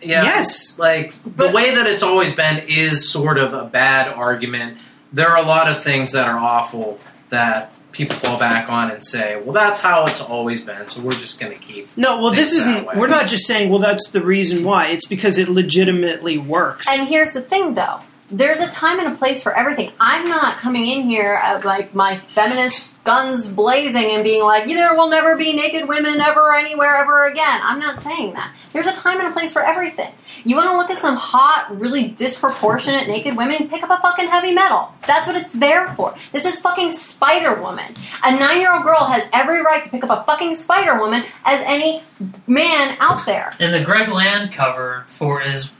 yeah, 0.00 0.22
Yes. 0.22 0.78
Like 0.78 1.14
But- 1.24 1.48
the 1.48 1.52
way 1.52 1.74
that 1.74 1.86
it's 1.86 2.02
always 2.02 2.32
been 2.34 2.64
is 2.68 3.08
sort 3.10 3.38
of 3.38 3.54
a 3.54 3.64
bad 3.64 4.12
argument. 4.12 4.78
There 5.12 5.28
are 5.28 5.38
a 5.38 5.42
lot 5.46 5.68
of 5.68 5.82
things 5.82 6.12
that 6.12 6.28
are 6.28 6.38
awful 6.38 6.98
that 7.30 7.72
people 7.92 8.16
fall 8.16 8.38
back 8.38 8.70
on 8.70 8.90
and 8.90 9.04
say, 9.04 9.40
"Well, 9.42 9.52
that's 9.52 9.80
how 9.80 10.06
it's 10.06 10.20
always 10.20 10.60
been." 10.62 10.86
So 10.88 11.00
we're 11.00 11.12
just 11.12 11.40
going 11.40 11.52
to 11.52 11.58
keep. 11.58 11.88
no? 11.96 12.20
Well, 12.20 12.32
this 12.32 12.50
Think 12.52 12.64
that 12.64 12.82
isn't. 12.84 12.98
We're 12.98 13.08
not 13.08 13.28
just 13.28 13.46
saying. 13.46 13.70
Well, 13.70 13.78
that's 13.80 14.08
the 14.10 14.22
reason 14.22 14.64
why. 14.64 14.88
It's 14.88 15.06
because 15.06 15.38
it 15.38 15.48
legitimately 15.48 16.38
works. 16.38 16.86
And 16.88 17.08
here's 17.08 17.32
the 17.32 17.42
thing, 17.42 17.74
though. 17.74 18.00
There's 18.30 18.60
a 18.60 18.70
time 18.70 18.98
and 18.98 19.14
a 19.14 19.16
place 19.16 19.42
for 19.42 19.54
everything. 19.56 19.90
I'm 19.98 20.28
not 20.28 20.58
coming 20.58 20.86
in 20.86 21.08
here 21.08 21.40
at 21.42 21.64
like 21.64 21.94
my 21.94 22.18
feminist 22.18 23.02
guns 23.02 23.48
blazing 23.48 24.10
and 24.10 24.22
being 24.22 24.44
like, 24.44 24.66
there 24.66 24.94
will 24.94 25.08
never 25.08 25.34
be 25.34 25.54
naked 25.54 25.88
women 25.88 26.20
ever 26.20 26.52
anywhere 26.52 26.96
ever 26.96 27.24
again. 27.24 27.60
I'm 27.62 27.78
not 27.78 28.02
saying 28.02 28.34
that. 28.34 28.54
There's 28.72 28.86
a 28.86 28.92
time 28.92 29.18
and 29.18 29.28
a 29.28 29.32
place 29.32 29.50
for 29.50 29.62
everything. 29.62 30.12
You 30.44 30.56
want 30.56 30.68
to 30.70 30.76
look 30.76 30.90
at 30.90 30.98
some 30.98 31.16
hot, 31.16 31.80
really 31.80 32.08
disproportionate 32.08 33.08
naked 33.08 33.34
women? 33.34 33.70
Pick 33.70 33.82
up 33.82 33.90
a 33.90 33.96
fucking 34.02 34.28
heavy 34.28 34.52
metal. 34.52 34.92
That's 35.06 35.26
what 35.26 35.36
it's 35.36 35.54
there 35.54 35.94
for. 35.94 36.14
This 36.32 36.44
is 36.44 36.60
fucking 36.60 36.92
Spider 36.92 37.54
Woman. 37.54 37.90
A 38.22 38.38
nine 38.38 38.60
year 38.60 38.74
old 38.74 38.84
girl 38.84 39.06
has 39.06 39.26
every 39.32 39.62
right 39.62 39.82
to 39.82 39.88
pick 39.88 40.04
up 40.04 40.10
a 40.10 40.24
fucking 40.24 40.54
Spider 40.54 40.98
Woman 40.98 41.24
as 41.46 41.64
any 41.64 42.02
man 42.46 42.94
out 43.00 43.24
there. 43.24 43.50
And 43.58 43.72
the 43.72 43.82
Greg 43.82 44.10
Land 44.10 44.52
cover, 44.52 45.06
for 45.08 45.40
as 45.40 45.72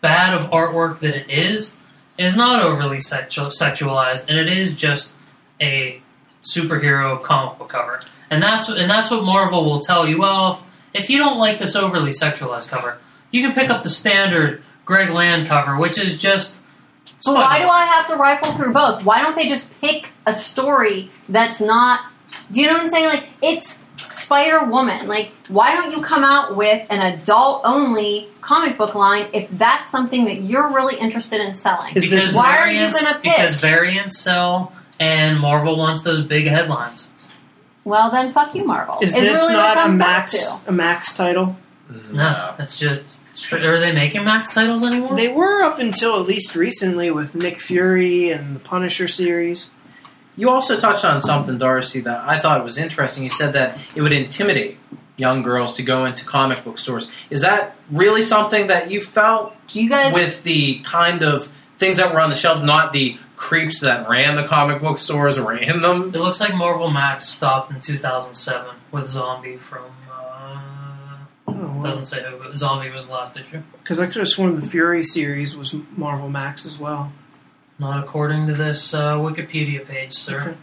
bad 0.00 0.34
of 0.34 0.50
artwork 0.50 1.00
that 1.00 1.16
it 1.16 1.28
is, 1.28 1.76
is 2.18 2.36
not 2.36 2.62
overly 2.62 3.00
sexual, 3.00 3.46
sexualized, 3.46 4.28
and 4.28 4.38
it 4.38 4.48
is 4.48 4.74
just 4.74 5.16
a 5.60 6.00
superhero 6.42 7.22
comic 7.22 7.58
book 7.58 7.68
cover. 7.68 8.00
And 8.30 8.42
that's 8.42 8.68
and 8.68 8.90
that's 8.90 9.10
what 9.10 9.24
Marvel 9.24 9.64
will 9.64 9.80
tell 9.80 10.08
you. 10.08 10.18
Well, 10.18 10.64
if 10.94 11.10
you 11.10 11.18
don't 11.18 11.38
like 11.38 11.58
this 11.58 11.76
overly 11.76 12.10
sexualized 12.10 12.68
cover, 12.68 12.98
you 13.30 13.42
can 13.42 13.54
pick 13.54 13.70
up 13.70 13.82
the 13.82 13.90
standard 13.90 14.62
Greg 14.84 15.10
Land 15.10 15.46
cover, 15.46 15.76
which 15.76 15.98
is 15.98 16.18
just. 16.18 16.60
But 17.24 17.34
why 17.34 17.58
do 17.60 17.68
I 17.68 17.84
have 17.84 18.06
to 18.08 18.16
rifle 18.16 18.52
through 18.52 18.72
both? 18.72 19.04
Why 19.04 19.22
don't 19.22 19.36
they 19.36 19.48
just 19.48 19.72
pick 19.80 20.12
a 20.26 20.32
story 20.32 21.10
that's 21.28 21.60
not? 21.60 22.00
Do 22.50 22.60
you 22.60 22.66
know 22.66 22.74
what 22.74 22.82
I'm 22.82 22.88
saying? 22.88 23.08
Like 23.08 23.28
it's 23.42 23.80
Spider 24.10 24.64
Woman. 24.64 25.06
Like 25.08 25.30
why 25.48 25.72
don't 25.74 25.92
you 25.92 26.02
come 26.02 26.24
out 26.24 26.56
with 26.56 26.86
an 26.90 27.00
adult 27.00 27.62
only 27.64 28.28
comic 28.40 28.76
book 28.78 28.94
line 28.94 29.28
if 29.32 29.48
that's 29.52 29.90
something 29.90 30.24
that 30.26 30.42
you're 30.42 30.68
really 30.72 30.96
interested 30.96 31.40
in 31.40 31.54
selling? 31.54 31.94
Is 31.96 32.04
Because 32.04 32.26
this- 32.26 32.34
Why 32.34 32.58
are 32.58 32.66
you 32.68 32.74
variants- 32.78 33.00
gonna 33.02 33.14
pick? 33.18 33.36
Because 33.36 33.54
variants 33.56 34.18
sell, 34.18 34.72
and 34.98 35.38
Marvel 35.40 35.76
wants 35.76 36.02
those 36.02 36.22
big 36.22 36.46
headlines. 36.46 37.10
Well, 37.84 38.10
then 38.10 38.32
fuck 38.32 38.54
you, 38.54 38.64
Marvel. 38.64 38.98
is 39.00 39.14
It's 39.14 39.22
this 39.22 39.38
really 39.38 39.52
not 39.54 39.88
a 39.88 39.92
max 39.92 40.58
a 40.66 40.72
max 40.72 41.14
title? 41.14 41.56
No, 42.10 42.54
it's 42.58 42.78
just. 42.78 43.02
Are 43.52 43.78
they 43.78 43.92
making 43.92 44.24
Max 44.24 44.54
titles 44.54 44.82
anymore? 44.82 45.14
They 45.14 45.28
were 45.28 45.62
up 45.62 45.78
until 45.78 46.18
at 46.18 46.26
least 46.26 46.56
recently 46.56 47.10
with 47.10 47.34
Nick 47.34 47.60
Fury 47.60 48.30
and 48.30 48.56
the 48.56 48.60
Punisher 48.60 49.06
series. 49.06 49.70
You 50.36 50.50
also 50.50 50.78
touched 50.78 51.04
on 51.04 51.22
something, 51.22 51.56
Darcy, 51.58 52.00
that 52.00 52.28
I 52.28 52.38
thought 52.38 52.62
was 52.62 52.76
interesting. 52.78 53.24
You 53.24 53.30
said 53.30 53.54
that 53.54 53.78
it 53.94 54.02
would 54.02 54.12
intimidate 54.12 54.78
young 55.16 55.42
girls 55.42 55.72
to 55.74 55.82
go 55.82 56.04
into 56.04 56.24
comic 56.26 56.62
book 56.62 56.76
stores. 56.78 57.10
Is 57.30 57.40
that 57.40 57.74
really 57.90 58.22
something 58.22 58.66
that 58.66 58.90
you 58.90 59.00
felt 59.00 59.54
Do 59.68 59.82
you 59.82 59.88
guys? 59.88 60.12
with 60.12 60.42
the 60.42 60.80
kind 60.80 61.22
of 61.22 61.50
things 61.78 61.96
that 61.96 62.12
were 62.12 62.20
on 62.20 62.28
the 62.28 62.36
shelf, 62.36 62.62
not 62.62 62.92
the 62.92 63.16
creeps 63.36 63.80
that 63.80 64.08
ran 64.10 64.36
the 64.36 64.44
comic 64.44 64.82
book 64.82 64.98
stores 64.98 65.38
or 65.38 65.48
ran 65.48 65.78
them? 65.78 66.14
It 66.14 66.18
looks 66.20 66.38
like 66.40 66.54
Marvel 66.54 66.90
Max 66.90 67.26
stopped 67.26 67.72
in 67.72 67.80
2007 67.80 68.76
with 68.92 69.06
Zombie 69.06 69.56
from. 69.56 69.84
Uh, 70.10 70.62
Oh, 71.48 71.80
doesn't 71.82 72.04
say 72.06 72.22
who, 72.22 72.36
but 72.42 72.54
Zombie 72.56 72.90
was 72.90 73.06
the 73.06 73.12
last 73.12 73.38
issue. 73.38 73.62
Because 73.82 73.98
I 73.98 74.06
could 74.06 74.16
have 74.16 74.28
sworn 74.28 74.56
the 74.56 74.62
Fury 74.66 75.02
series 75.04 75.56
was 75.56 75.74
Marvel 75.96 76.28
Max 76.28 76.66
as 76.66 76.78
well. 76.78 77.12
Not 77.78 78.02
according 78.02 78.46
to 78.46 78.54
this 78.54 78.94
uh, 78.94 79.16
Wikipedia 79.16 79.86
page, 79.86 80.12
sir. 80.14 80.40
Okay. 80.40 80.56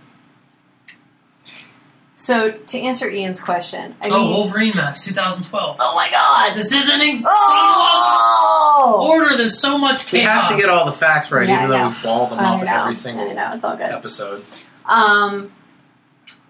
so 2.16 2.52
to 2.52 2.80
answer 2.80 3.10
Ian's 3.10 3.40
question, 3.40 3.96
I 4.02 4.10
oh, 4.10 4.20
mean, 4.20 4.30
Wolverine 4.32 4.76
Max 4.76 5.04
2012. 5.06 5.78
oh 5.80 5.96
my 5.96 6.10
god! 6.10 6.58
This 6.58 6.72
isn't 6.72 7.02
in 7.02 7.24
Oh! 7.28 9.08
order. 9.10 9.38
There's 9.38 9.60
so 9.60 9.78
much 9.78 10.12
We 10.12 10.22
have 10.22 10.50
to 10.50 10.56
get 10.58 10.70
all 10.70 10.86
the 10.86 10.92
facts 10.94 11.32
right, 11.32 11.48
Yeah, 11.48 11.58
even 11.66 11.70
though 11.70 11.90
we 11.90 11.96
ball 12.04 12.30
them 12.30 12.40
I 12.40 12.56
up 12.56 12.64
know. 12.64 12.82
every 12.82 12.96
single 12.96 13.30
I 13.30 13.34
know 13.34 13.52
it's 13.56 13.64
all 13.64 13.76
good. 13.78 13.84
episode. 13.92 14.44
Um, 14.86 15.52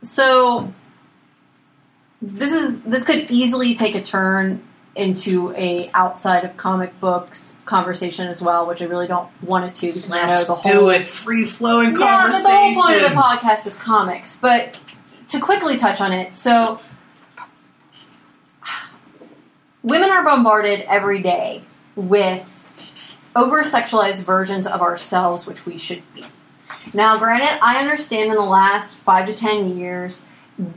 so 0.02 0.74
this 2.22 2.54
is 2.54 2.82
this 2.84 3.04
could 3.06 3.30
easily 3.30 3.76
take 3.76 3.96
a 3.96 4.02
turn 4.02 4.64
into 4.96 5.52
a 5.56 5.90
outside 5.94 6.46
of 6.46 6.56
comic 6.56 7.00
books 7.00 7.58
conversation 7.66 8.28
as 8.28 8.42
well, 8.42 8.68
which 8.68 8.82
I 8.82 8.86
really 8.86 9.08
don't 9.08 9.30
want 9.42 9.66
it 9.66 9.76
to 9.76 9.94
because 9.94 10.12
I 10.12 10.34
know 10.34 10.44
the 10.44 10.56
whole 10.56 10.72
do 10.72 10.90
it. 10.90 11.08
Free 11.08 11.46
flowing 11.46 11.98
yeah, 12.00 12.28
but 12.32 12.42
the 12.44 12.50
whole 12.50 12.74
point 12.76 12.98
of 12.98 13.10
the 13.10 13.16
podcast 13.16 13.66
is 13.66 13.78
comics. 13.78 14.36
But 14.36 14.80
to 15.30 15.40
quickly 15.40 15.78
touch 15.78 16.00
on 16.00 16.12
it, 16.12 16.36
so 16.36 16.80
women 19.82 20.10
are 20.12 20.24
bombarded 20.24 20.82
every 20.82 21.22
day 21.22 21.64
with 21.96 22.48
over 23.36 23.64
sexualized 23.64 24.24
versions 24.26 24.68
of 24.68 24.82
ourselves, 24.82 25.48
which 25.48 25.66
we 25.66 25.78
should 25.78 26.04
be. 26.14 26.24
Now, 26.94 27.18
granted, 27.18 27.60
I 27.64 27.80
understand 27.80 28.30
in 28.30 28.36
the 28.36 28.42
last 28.42 28.98
five 28.98 29.26
to 29.28 29.34
ten 29.34 29.78
years, 29.78 30.26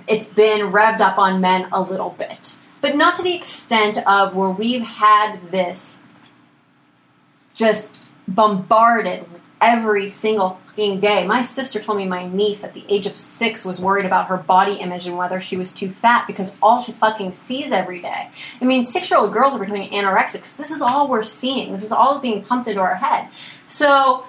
it's 0.06 0.26
been 0.26 0.72
revved 0.72 1.00
up 1.00 1.18
on 1.18 1.40
men 1.40 1.68
a 1.72 1.82
little 1.82 2.10
bit, 2.10 2.54
but 2.86 2.94
not 2.94 3.16
to 3.16 3.22
the 3.24 3.34
extent 3.34 3.98
of 4.06 4.36
where 4.36 4.48
we've 4.48 4.82
had 4.82 5.50
this 5.50 5.98
just 7.56 7.96
bombarded 8.28 9.26
every 9.60 10.06
single 10.06 10.60
fucking 10.68 11.00
day. 11.00 11.26
My 11.26 11.42
sister 11.42 11.80
told 11.80 11.98
me 11.98 12.06
my 12.06 12.28
niece 12.28 12.62
at 12.62 12.74
the 12.74 12.84
age 12.88 13.06
of 13.06 13.16
six 13.16 13.64
was 13.64 13.80
worried 13.80 14.06
about 14.06 14.28
her 14.28 14.36
body 14.36 14.74
image 14.74 15.04
and 15.04 15.16
whether 15.16 15.40
she 15.40 15.56
was 15.56 15.72
too 15.72 15.90
fat 15.90 16.28
because 16.28 16.52
all 16.62 16.80
she 16.80 16.92
fucking 16.92 17.34
sees 17.34 17.72
every 17.72 18.00
day. 18.00 18.30
I 18.60 18.64
mean, 18.64 18.84
six 18.84 19.10
year 19.10 19.18
old 19.18 19.32
girls 19.32 19.52
are 19.54 19.58
becoming 19.58 19.90
anorexic 19.90 20.34
because 20.34 20.56
this 20.56 20.70
is 20.70 20.80
all 20.80 21.08
we're 21.08 21.24
seeing. 21.24 21.72
This 21.72 21.82
is 21.82 21.90
all 21.90 22.20
being 22.20 22.44
pumped 22.44 22.68
into 22.68 22.80
our 22.80 22.94
head. 22.94 23.28
So 23.66 24.26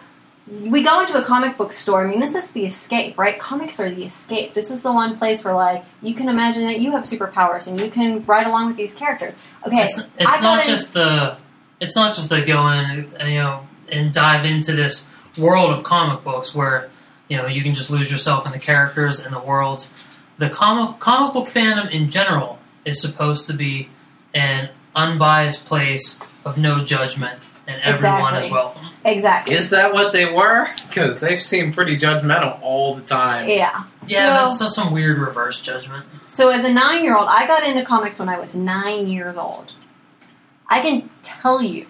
we 0.50 0.82
go 0.82 1.02
into 1.02 1.18
a 1.18 1.24
comic 1.24 1.58
book 1.58 1.74
store. 1.74 2.06
I 2.06 2.10
mean, 2.10 2.20
this 2.20 2.34
is 2.36 2.52
the 2.52 2.66
escape, 2.66 3.18
right? 3.18 3.38
Comics 3.38 3.80
are 3.80 3.90
the 3.90 4.06
escape. 4.06 4.54
This 4.54 4.72
is 4.72 4.82
the 4.82 4.92
one 4.94 5.18
place 5.18 5.44
where, 5.44 5.54
like, 5.54 5.84
you 6.02 6.14
can 6.16 6.30
imagine 6.30 6.66
that 6.66 6.80
you 6.80 6.92
have 6.92 7.04
superpowers 7.04 7.68
and 7.68 7.80
you 7.80 7.90
can 7.92 8.24
ride 8.26 8.48
along 8.48 8.68
with 8.68 8.78
these 8.78 8.94
characters. 8.94 9.42
Okay, 9.66 9.84
It's, 9.84 9.98
it's 10.18 10.42
not 10.42 10.62
in- 10.62 10.68
just 10.68 10.94
the. 10.94 11.38
It's 11.80 11.96
not 11.96 12.16
just 12.16 12.30
the 12.30 12.42
go 12.42 12.68
in, 12.70 13.12
you 13.22 13.36
know, 13.36 13.68
and 13.92 14.12
dive 14.12 14.46
into 14.46 14.74
this 14.74 15.08
world 15.38 15.78
of 15.78 15.84
comic 15.84 16.24
books 16.24 16.56
where 16.56 16.90
you 17.30 17.38
know 17.38 17.46
you 17.46 17.62
can 17.62 17.74
just 17.74 17.92
lose 17.92 18.10
yourself 18.10 18.48
in 18.48 18.52
the 18.52 18.58
characters 18.60 19.24
and 19.24 19.36
the 19.36 19.40
worlds. 19.40 19.94
The 20.40 20.50
comic 20.50 21.00
comic 21.00 21.34
book 21.34 21.48
fandom 21.48 21.92
in 21.92 22.10
general 22.10 22.58
is 22.86 23.00
supposed 23.02 23.46
to 23.48 23.54
be 23.54 23.90
an 24.34 24.70
unbiased 24.96 25.66
place 25.66 26.20
of 26.48 26.58
no 26.58 26.84
judgment 26.84 27.40
and 27.68 27.82
everyone 27.82 28.34
Exactly. 28.36 28.46
is 28.48 28.52
welcome. 28.52 28.82
exactly. 29.06 29.54
Is 29.54 29.70
that 29.72 29.94
what 29.94 30.14
they 30.14 30.32
were? 30.32 30.68
Because 30.88 31.20
they've 31.20 31.42
seemed 31.42 31.74
pretty 31.74 31.98
judgmental 31.98 32.60
all 32.62 32.96
the 32.96 33.02
time. 33.02 33.50
yeah. 33.50 33.84
Yeah, 34.06 34.48
so, 34.54 34.64
that's 34.64 34.76
some 34.76 34.94
weird 34.94 35.18
reverse 35.20 35.60
judgment. 35.62 36.06
so 36.26 36.50
as 36.50 36.64
a 36.66 36.74
nine 36.74 37.04
year 37.04 37.18
old, 37.18 37.28
I 37.28 37.46
got 37.46 37.64
into 37.66 37.84
comics 37.84 38.20
when 38.20 38.30
I 38.30 38.40
was 38.40 38.56
nine 38.56 39.08
years 39.08 39.38
old. 39.38 39.74
I 40.70 40.82
can 40.82 41.10
tell 41.24 41.62
you 41.62 41.88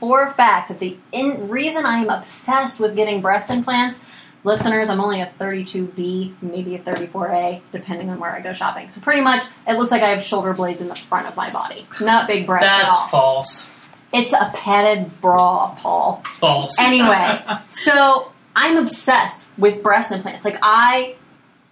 for 0.00 0.22
a 0.26 0.32
fact 0.34 0.68
that 0.68 0.78
the 0.78 0.96
in- 1.12 1.48
reason 1.48 1.84
I 1.86 1.98
am 1.98 2.08
obsessed 2.10 2.80
with 2.80 2.96
getting 2.96 3.20
breast 3.20 3.50
implants, 3.50 4.02
listeners, 4.42 4.88
I'm 4.90 5.00
only 5.00 5.20
a 5.20 5.32
32B, 5.40 6.34
maybe 6.42 6.74
a 6.74 6.78
34A, 6.78 7.60
depending 7.72 8.10
on 8.10 8.18
where 8.20 8.30
I 8.30 8.40
go 8.40 8.52
shopping. 8.52 8.90
So 8.90 9.00
pretty 9.00 9.22
much, 9.22 9.44
it 9.66 9.78
looks 9.78 9.90
like 9.90 10.02
I 10.02 10.08
have 10.08 10.22
shoulder 10.22 10.52
blades 10.52 10.80
in 10.82 10.88
the 10.88 10.94
front 10.94 11.26
of 11.26 11.36
my 11.36 11.50
body, 11.50 11.86
not 12.00 12.26
big 12.26 12.46
breasts 12.46 12.68
at 12.68 12.82
That's 12.82 12.94
all. 12.94 13.08
false. 13.08 13.73
It's 14.14 14.32
a 14.32 14.50
padded 14.54 15.20
bra, 15.20 15.74
Paul. 15.76 16.22
False. 16.24 16.78
Anyway, 16.78 17.42
so 17.68 18.32
I'm 18.54 18.76
obsessed 18.76 19.42
with 19.58 19.82
breast 19.82 20.12
implants. 20.12 20.44
Like 20.44 20.56
I 20.62 21.16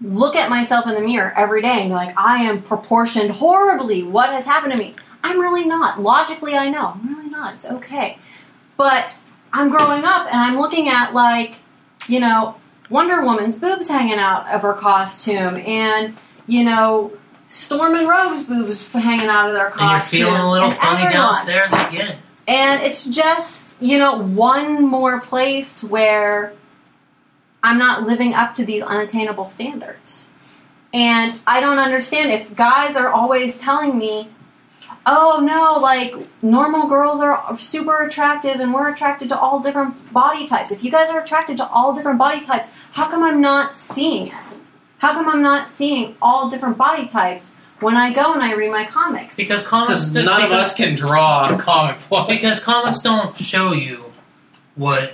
look 0.01 0.35
at 0.35 0.51
myself 0.51 0.87
in 0.87 0.95
the 0.95 1.01
mirror 1.01 1.33
every 1.37 1.63
day 1.63 1.81
and 1.83 1.91
be 1.91 1.95
like, 1.95 2.15
I 2.19 2.45
am 2.45 2.63
proportioned 2.63 3.31
horribly. 3.31 4.03
What 4.03 4.31
has 4.31 4.45
happened 4.45 4.73
to 4.73 4.79
me? 4.79 4.97
I'm 5.23 5.41
really 5.41 5.65
not. 5.65 6.01
Logically, 6.01 6.55
I 6.55 6.69
know. 6.69 6.89
I'm 6.89 7.15
really 7.15 7.31
not. 7.31 7.55
It's 7.55 7.67
okay. 7.67 8.19
But 8.77 9.09
I'm 9.53 9.71
growing 9.71 10.05
up 10.05 10.27
and 10.27 10.41
I'm 10.41 10.59
looking 10.59 10.89
at 10.89 11.15
like, 11.15 11.57
you 12.09 12.19
know, 12.19 12.57
Wonder 12.91 13.23
Woman's 13.23 13.57
boobs 13.57 13.89
hanging 13.89 14.19
out 14.19 14.49
of 14.49 14.63
her 14.63 14.75
costume 14.75 15.57
and, 15.59 16.17
you 16.47 16.65
know, 16.65 17.13
Storm 17.47 17.95
and 17.95 18.09
Rogue's 18.09 18.43
boobs 18.43 18.87
hanging 18.93 19.29
out 19.29 19.49
of 19.49 19.55
their 19.55 19.69
and 19.79 19.91
you're 19.91 20.01
feeling 20.01 20.41
a 20.41 20.51
little 20.51 20.71
funny 20.71 21.05
everyone. 21.05 21.13
downstairs. 21.13 21.73
I 21.73 21.91
get 21.91 22.11
it. 22.11 22.17
And 22.47 22.83
it's 22.83 23.07
just, 23.07 23.71
you 23.81 23.99
know, 23.99 24.17
one 24.17 24.85
more 24.85 25.21
place 25.21 25.83
where 25.83 26.53
I'm 27.63 27.79
not 27.79 28.03
living 28.05 28.35
up 28.35 28.55
to 28.55 28.65
these 28.65 28.83
unattainable 28.83 29.45
standards. 29.45 30.29
And 30.93 31.41
I 31.47 31.61
don't 31.61 31.79
understand 31.79 32.33
if 32.33 32.55
guys 32.55 32.97
are 32.97 33.09
always 33.09 33.57
telling 33.57 33.97
me, 33.97 34.29
oh 35.07 35.41
no, 35.43 35.81
like 35.81 36.15
normal 36.43 36.89
girls 36.89 37.21
are 37.21 37.57
super 37.59 38.05
attractive 38.05 38.61
and 38.61 38.75
we're 38.75 38.91
attracted 38.91 39.29
to 39.31 39.39
all 39.39 39.61
different 39.61 40.13
body 40.13 40.47
types. 40.47 40.71
If 40.71 40.85
you 40.85 40.91
guys 40.91 41.11
are 41.11 41.21
attracted 41.21 41.57
to 41.59 41.69
all 41.69 41.95
different 41.95 42.19
body 42.19 42.41
types, 42.41 42.73
how 42.93 43.09
come 43.09 43.23
I'm 43.23 43.41
not 43.41 43.75
seeing 43.75 44.29
it? 44.29 44.35
How 44.99 45.13
come 45.15 45.29
I'm 45.29 45.43
not 45.43 45.69
seeing 45.69 46.17
all 46.21 46.49
different 46.49 46.77
body 46.77 47.09
types 47.09 47.57
when 47.83 47.97
I 47.97 48.13
go 48.13 48.33
and 48.33 48.43
I 48.43 48.55
read 48.55 48.71
my 48.71 48.85
comics? 48.85 49.37
Because 49.37 49.67
comics. 49.67 50.09
Because 50.09 50.13
do- 50.13 50.25
none 50.25 50.43
of 50.43 50.51
us 50.53 50.75
can 50.75 50.95
draw 50.95 51.57
comic 51.59 52.09
books. 52.09 52.29
Because 52.29 52.63
comics 52.63 53.01
don't 53.01 53.37
show 53.37 53.73
you 53.73 54.05
what 54.75 55.13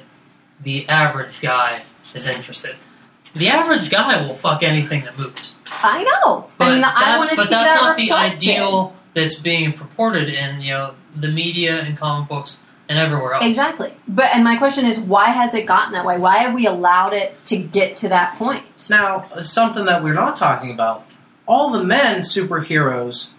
the 0.63 0.89
average 0.89 1.41
guy 1.41 1.83
is 2.15 2.27
interested. 2.29 2.77
The 3.35 3.49
average 3.49 3.91
guy 3.91 4.27
will 4.27 4.35
fuck 4.35 4.63
anything 4.63 5.05
that 5.05 5.19
moves. 5.19 5.59
I 5.71 6.03
know, 6.03 6.49
But 6.57 6.73
and 6.73 6.85
I 6.85 6.93
that's, 6.93 7.19
want 7.19 7.31
to 7.31 7.37
but 7.37 7.49
see 7.49 7.55
that's 7.55 7.81
that 7.81 7.83
not 7.83 7.97
the 7.97 8.13
ideal 8.13 8.97
that's 9.15 9.37
being 9.39 9.73
purported 9.73 10.29
in 10.29 10.61
you 10.61 10.73
know 10.73 10.95
the 11.15 11.29
media 11.29 11.81
and 11.81 11.97
comic 11.99 12.29
books 12.29 12.65
and 12.89 12.99
everywhere 12.99 13.35
else. 13.35 13.45
Exactly. 13.45 13.93
But 14.09 14.35
and 14.35 14.43
my 14.43 14.57
question 14.57 14.87
is, 14.87 14.99
why 14.99 15.27
has 15.27 15.53
it 15.55 15.67
gotten 15.67 15.93
that 15.93 16.07
way? 16.07 16.19
Why 16.19 16.39
have 16.39 16.55
we 16.55 16.67
allowed 16.67 17.13
it 17.13 17.37
to 17.47 17.59
get 17.59 17.97
to 17.97 18.09
that 18.09 18.37
point? 18.37 18.65
Now, 18.89 19.29
something 19.43 19.85
that 19.85 20.03
we're 20.03 20.15
not 20.15 20.35
talking 20.37 20.71
about. 20.71 21.05
All 21.49 21.71
the 21.71 21.83
men 21.83 22.21
superheroes 22.21 23.31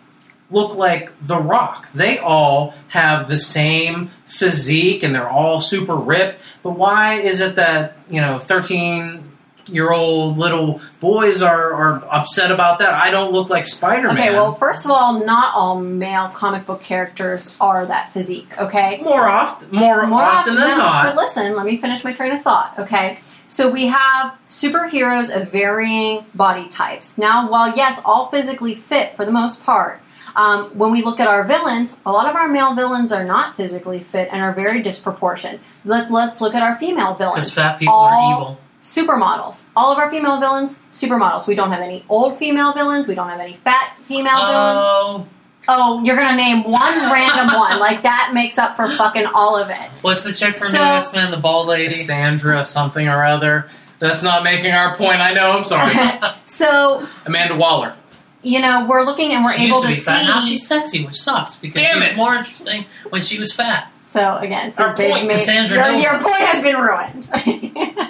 look 0.51 0.75
like 0.75 1.11
The 1.21 1.37
Rock. 1.37 1.89
They 1.93 2.17
all 2.17 2.73
have 2.89 3.27
the 3.27 3.37
same 3.37 4.09
physique 4.25 5.03
and 5.03 5.13
they're 5.13 5.29
all 5.29 5.61
super 5.61 5.95
ripped. 5.95 6.41
But 6.63 6.71
why 6.71 7.15
is 7.15 7.39
it 7.39 7.55
that, 7.55 7.97
you 8.09 8.19
know, 8.19 8.39
13 8.39 9.25
year 9.67 9.91
old 9.91 10.39
little 10.39 10.81
boys 10.99 11.43
are, 11.43 11.73
are 11.73 12.03
upset 12.09 12.51
about 12.51 12.79
that? 12.79 12.95
I 12.95 13.11
don't 13.11 13.31
look 13.31 13.51
like 13.51 13.67
Spider 13.67 14.07
Man. 14.07 14.17
Okay, 14.17 14.33
well, 14.33 14.55
first 14.55 14.85
of 14.85 14.91
all, 14.91 15.23
not 15.23 15.53
all 15.53 15.79
male 15.79 16.29
comic 16.29 16.65
book 16.65 16.81
characters 16.81 17.53
are 17.61 17.85
that 17.85 18.11
physique. 18.11 18.57
Okay, 18.57 18.99
more 19.03 19.27
often, 19.27 19.69
more, 19.71 20.07
More 20.07 20.21
often 20.23 20.55
than 20.55 20.77
not. 20.79 21.05
But 21.05 21.15
listen, 21.15 21.55
let 21.55 21.65
me 21.65 21.77
finish 21.77 22.03
my 22.03 22.13
train 22.13 22.31
of 22.31 22.41
thought. 22.41 22.73
Okay, 22.79 23.19
so 23.49 23.69
we 23.69 23.87
have 23.87 24.37
superheroes 24.47 25.35
of 25.35 25.51
varying 25.51 26.23
body 26.35 26.69
types. 26.69 27.17
Now, 27.17 27.49
while 27.49 27.75
yes, 27.75 27.99
all 28.05 28.29
physically 28.29 28.75
fit 28.75 29.15
for 29.15 29.25
the 29.25 29.31
most 29.31 29.63
part. 29.63 30.01
Um, 30.35 30.65
when 30.77 30.91
we 30.91 31.01
look 31.01 31.19
at 31.19 31.27
our 31.27 31.43
villains, 31.43 31.97
a 32.05 32.11
lot 32.11 32.29
of 32.29 32.35
our 32.35 32.47
male 32.47 32.75
villains 32.75 33.11
are 33.11 33.23
not 33.25 33.57
physically 33.57 34.03
fit 34.03 34.29
and 34.31 34.39
are 34.41 34.53
very 34.53 34.81
disproportionate. 34.83 35.59
Let, 35.83 36.11
let's 36.11 36.39
look 36.39 36.53
at 36.53 36.61
our 36.61 36.77
female 36.77 37.15
villains. 37.15 37.45
Because 37.45 37.53
fat 37.55 37.79
people 37.79 37.95
All 37.95 38.05
are 38.07 38.41
evil. 38.41 38.59
supermodels. 38.83 39.63
All 39.75 39.91
of 39.91 39.97
our 39.97 40.09
female 40.11 40.39
villains, 40.39 40.79
supermodels. 40.91 41.47
We 41.47 41.55
don't 41.55 41.71
have 41.71 41.81
any 41.81 42.05
old 42.07 42.37
female 42.37 42.71
villains. 42.73 43.07
We 43.07 43.15
don't 43.15 43.29
have 43.29 43.39
any 43.39 43.55
fat 43.63 43.97
female 44.07 44.45
villains. 44.45 45.29
Oh, 45.67 46.03
you're 46.03 46.15
gonna 46.15 46.37
name 46.37 46.63
one 46.63 47.11
random 47.11 47.47
one. 47.55 47.79
Like 47.79 48.03
that 48.03 48.31
makes 48.33 48.57
up 48.57 48.75
for 48.75 48.89
fucking 48.95 49.25
all 49.27 49.55
of 49.55 49.69
it. 49.69 49.89
what's 50.01 50.23
the 50.23 50.33
chick 50.33 50.55
from 50.55 50.69
So- 50.69 50.77
New 50.77 50.83
X 50.83 51.13
Men? 51.13 51.31
The 51.31 51.37
bald 51.37 51.67
lady. 51.67 51.93
Sandra 52.03 52.65
something 52.65 53.07
or 53.07 53.23
other. 53.23 53.69
That's 53.99 54.23
not 54.23 54.43
making 54.43 54.71
our 54.71 54.95
point. 54.95 55.19
I 55.19 55.33
know. 55.33 55.51
I'm 55.51 55.65
sorry. 55.65 55.93
so 56.43 57.05
Amanda 57.25 57.55
Waller. 57.57 57.93
you 58.41 58.59
know 58.61 58.85
we're 58.89 59.03
looking 59.03 59.33
and 59.33 59.43
we're 59.43 59.53
she 59.53 59.65
able 59.65 59.77
used 59.83 59.87
to 59.87 59.93
to, 59.93 59.95
be 59.99 60.01
fat. 60.01 60.23
Now 60.23 60.39
she's 60.39 60.65
sexy, 60.65 61.05
which 61.05 61.19
sucks 61.21 61.57
because 61.57 61.81
Damn 61.81 61.95
she 61.95 61.99
was 61.99 62.09
it. 62.11 62.15
more 62.17 62.33
interesting 62.33 62.85
when 63.09 63.21
she 63.21 63.37
was 63.37 63.51
fat. 63.53 63.91
So 64.11 64.37
again, 64.37 64.71
so 64.71 64.85
Our 64.85 64.95
point, 64.95 65.27
made- 65.27 65.33
Cassandra 65.33 65.77
your, 65.77 65.85
Nova. 65.91 66.01
your 66.01 66.19
point 66.19 66.39
has 66.39 66.63
been 66.63 66.77
ruined. 66.77 68.09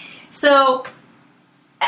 so 0.30 0.84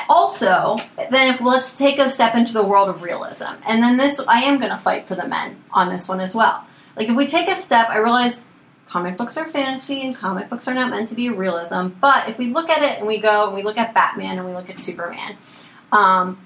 also, 0.09 0.77
then 1.11 1.35
if, 1.35 1.41
let's 1.41 1.79
take 1.79 1.99
a 1.99 2.09
step 2.09 2.35
into 2.35 2.53
the 2.53 2.63
world 2.63 2.89
of 2.89 3.03
realism, 3.03 3.53
and 3.67 3.83
then 3.83 3.97
this 3.97 4.21
I 4.27 4.43
am 4.43 4.59
going 4.59 4.71
to 4.71 4.79
fight 4.79 5.07
for 5.07 5.15
the 5.15 5.27
men 5.27 5.63
on 5.73 5.89
this 5.89 6.09
one 6.09 6.21
as 6.21 6.35
well. 6.35 6.65
Like 6.97 7.09
if 7.09 7.17
we 7.17 7.27
take 7.27 7.49
a 7.49 7.55
step, 7.55 7.89
I 7.89 7.99
realize 7.99 8.49
comic 8.87 9.17
books 9.17 9.37
are 9.39 9.49
fantasy 9.49 10.03
and 10.03 10.15
comic 10.15 10.51
books 10.51 10.69
are 10.69 10.75
not 10.75 10.91
meant 10.91 11.09
to 11.09 11.15
be 11.15 11.31
realism. 11.31 11.89
But 12.01 12.29
if 12.29 12.39
we 12.39 12.49
look 12.49 12.69
at 12.69 12.83
it 12.83 12.99
and 12.99 13.07
we 13.07 13.19
go 13.19 13.47
and 13.47 13.55
we 13.55 13.63
look 13.63 13.79
at 13.79 13.95
Batman 13.95 14.39
and 14.39 14.47
we 14.47 14.53
look 14.53 14.69
at 14.69 14.81
Superman, 14.81 15.37
um, 15.93 16.39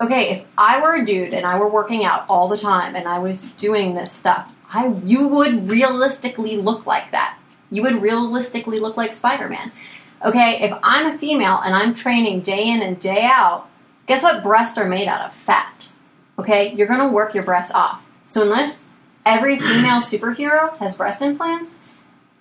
okay, 0.00 0.30
if 0.30 0.44
I 0.58 0.82
were 0.82 0.96
a 0.96 1.04
dude 1.04 1.32
and 1.32 1.46
I 1.46 1.58
were 1.58 1.68
working 1.68 2.04
out 2.04 2.26
all 2.28 2.48
the 2.48 2.58
time 2.58 2.94
and 2.94 3.08
I 3.08 3.18
was 3.18 3.52
doing 3.52 3.94
this 3.94 4.12
stuff, 4.12 4.50
I 4.68 4.88
you 5.04 5.28
would 5.28 5.68
realistically 5.68 6.56
look 6.56 6.86
like 6.86 7.10
that. 7.12 7.38
You 7.70 7.82
would 7.82 8.02
realistically 8.02 8.80
look 8.80 8.96
like 8.96 9.14
Spider 9.14 9.48
Man. 9.48 9.72
Okay, 10.24 10.62
if 10.62 10.72
I'm 10.82 11.14
a 11.14 11.18
female 11.18 11.60
and 11.62 11.74
I'm 11.74 11.92
training 11.92 12.40
day 12.40 12.70
in 12.70 12.80
and 12.80 12.98
day 12.98 13.28
out, 13.30 13.68
guess 14.06 14.22
what 14.22 14.42
breasts 14.42 14.78
are 14.78 14.88
made 14.88 15.06
out 15.06 15.20
of? 15.20 15.34
Fat. 15.34 15.74
Okay, 16.38 16.72
you're 16.72 16.86
gonna 16.86 17.12
work 17.12 17.34
your 17.34 17.44
breasts 17.44 17.74
off. 17.74 18.02
So 18.26 18.40
unless 18.40 18.80
every 19.26 19.58
female 19.58 20.00
superhero 20.00 20.78
has 20.78 20.96
breast 20.96 21.20
implants, 21.20 21.78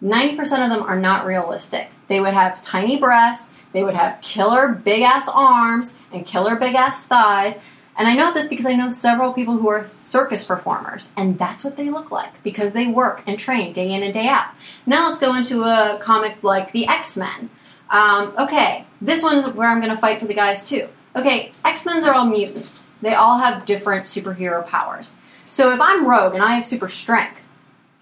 90% 0.01 0.41
of 0.63 0.69
them 0.69 0.83
are 0.83 0.97
not 0.97 1.25
realistic. 1.25 1.89
They 2.07 2.21
would 2.21 2.33
have 2.33 2.63
tiny 2.63 2.97
breasts, 2.97 3.53
they 3.73 3.83
would 3.83 3.95
have 3.95 4.21
killer 4.21 4.69
big 4.69 5.01
ass 5.01 5.27
arms 5.27 5.95
and 6.13 6.25
killer 6.25 6.55
big 6.55 6.75
ass 6.75 7.05
thighs. 7.05 7.59
And 7.97 8.07
I 8.07 8.15
know 8.15 8.33
this 8.33 8.47
because 8.47 8.65
I 8.65 8.73
know 8.73 8.87
several 8.87 9.33
people 9.33 9.57
who 9.57 9.67
are 9.67 9.87
circus 9.89 10.45
performers, 10.45 11.11
and 11.17 11.37
that's 11.37 11.63
what 11.63 11.77
they 11.77 11.89
look 11.89 12.11
like 12.11 12.41
because 12.43 12.71
they 12.71 12.87
work 12.87 13.23
and 13.27 13.37
train 13.37 13.73
day 13.73 13.91
in 13.91 14.03
and 14.03 14.13
day 14.13 14.27
out. 14.27 14.47
Now 14.85 15.07
let's 15.07 15.19
go 15.19 15.35
into 15.35 15.63
a 15.63 15.99
comic 16.01 16.41
like 16.43 16.71
the 16.71 16.87
X 16.87 17.17
Men. 17.17 17.49
Um, 17.93 18.33
okay, 18.39 18.85
this 18.99 19.23
one's 19.23 19.53
where 19.53 19.69
I'm 19.69 19.79
going 19.79 19.93
to 19.93 20.01
fight 20.01 20.19
for 20.19 20.25
the 20.25 20.33
guys 20.33 20.67
too. 20.67 20.89
Okay, 21.15 21.53
X 21.63 21.85
Men's 21.85 22.03
are 22.03 22.13
all 22.13 22.25
mutants. 22.25 22.89
They 23.01 23.13
all 23.13 23.37
have 23.37 23.65
different 23.65 24.05
superhero 24.05 24.67
powers. 24.67 25.15
So 25.47 25.71
if 25.73 25.79
I'm 25.79 26.07
Rogue 26.07 26.33
and 26.33 26.43
I 26.43 26.55
have 26.55 26.65
super 26.65 26.89
strength, 26.89 27.41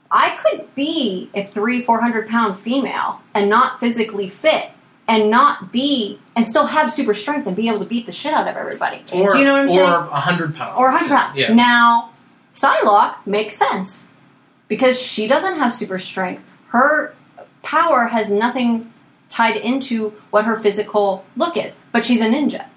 I 0.09 0.37
could 0.41 0.73
be 0.75 1.29
a 1.33 1.45
three, 1.45 1.83
four 1.83 1.99
hundred 1.99 2.29
pound 2.29 2.59
female 2.59 3.19
and 3.35 3.49
not 3.49 3.79
physically 3.79 4.29
fit 4.29 4.71
and 5.07 5.29
not 5.29 5.73
be 5.73 6.19
and 6.37 6.47
still 6.47 6.67
have 6.67 6.91
super 6.91 7.13
strength 7.13 7.45
and 7.47 7.55
be 7.55 7.67
able 7.67 7.79
to 7.79 7.85
beat 7.85 8.05
the 8.05 8.11
shit 8.13 8.33
out 8.33 8.47
of 8.47 8.55
everybody. 8.55 9.03
Or, 9.13 9.33
Do 9.33 9.39
you 9.39 9.43
know 9.43 9.53
what 9.53 9.61
I'm 9.61 9.69
or 9.69 9.75
saying? 9.75 9.91
100 9.91 10.55
pounds. 10.55 10.77
Or 10.77 10.85
100 10.89 11.09
pounds. 11.09 11.35
Yeah. 11.35 11.53
Now, 11.53 12.11
Psylocke 12.53 13.15
makes 13.25 13.57
sense 13.57 14.07
because 14.69 15.01
she 15.01 15.27
doesn't 15.27 15.57
have 15.57 15.73
super 15.73 15.97
strength. 15.97 16.43
Her 16.67 17.13
power 17.61 18.07
has 18.07 18.29
nothing 18.29 18.90
tied 19.31 19.55
into 19.55 20.09
what 20.29 20.45
her 20.45 20.59
physical 20.59 21.25
look 21.35 21.57
is, 21.57 21.79
but 21.91 22.05
she's 22.05 22.21
a 22.21 22.29
ninja. 22.29 22.67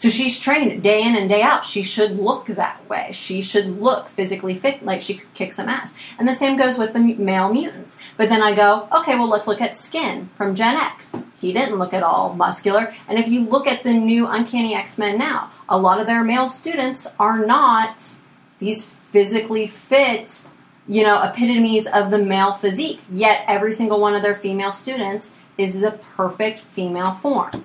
So 0.00 0.08
she's 0.08 0.40
trained 0.40 0.82
day 0.82 1.02
in 1.02 1.14
and 1.14 1.28
day 1.28 1.42
out. 1.42 1.62
She 1.62 1.82
should 1.82 2.18
look 2.18 2.46
that 2.46 2.88
way. 2.88 3.10
She 3.12 3.42
should 3.42 3.82
look 3.82 4.08
physically 4.08 4.56
fit, 4.56 4.82
like 4.82 5.02
she 5.02 5.12
could 5.12 5.34
kick 5.34 5.52
some 5.52 5.68
ass. 5.68 5.92
And 6.18 6.26
the 6.26 6.32
same 6.32 6.56
goes 6.56 6.78
with 6.78 6.94
the 6.94 7.00
male 7.00 7.52
mutants. 7.52 7.98
But 8.16 8.30
then 8.30 8.42
I 8.42 8.54
go, 8.54 8.88
okay, 8.96 9.16
well, 9.16 9.28
let's 9.28 9.46
look 9.46 9.60
at 9.60 9.74
Skin 9.74 10.30
from 10.38 10.54
Gen 10.54 10.78
X. 10.78 11.12
He 11.36 11.52
didn't 11.52 11.78
look 11.78 11.92
at 11.92 12.02
all 12.02 12.32
muscular. 12.32 12.94
And 13.08 13.18
if 13.18 13.28
you 13.28 13.44
look 13.44 13.66
at 13.66 13.82
the 13.82 13.92
new 13.92 14.26
Uncanny 14.26 14.74
X 14.74 14.96
Men 14.96 15.18
now, 15.18 15.50
a 15.68 15.76
lot 15.76 16.00
of 16.00 16.06
their 16.06 16.24
male 16.24 16.48
students 16.48 17.06
are 17.18 17.44
not 17.44 18.16
these 18.58 18.94
physically 19.12 19.66
fit, 19.66 20.44
you 20.88 21.02
know, 21.02 21.20
epitomes 21.20 21.86
of 21.88 22.10
the 22.10 22.18
male 22.18 22.54
physique. 22.54 23.00
Yet 23.10 23.44
every 23.46 23.74
single 23.74 24.00
one 24.00 24.14
of 24.14 24.22
their 24.22 24.36
female 24.36 24.72
students 24.72 25.36
is 25.60 25.80
the 25.80 25.92
perfect 25.92 26.60
female 26.60 27.12
form. 27.12 27.64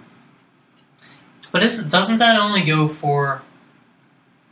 But 1.52 1.62
doesn't 1.88 2.18
that 2.18 2.38
only 2.38 2.64
go 2.64 2.90
for 2.90 3.42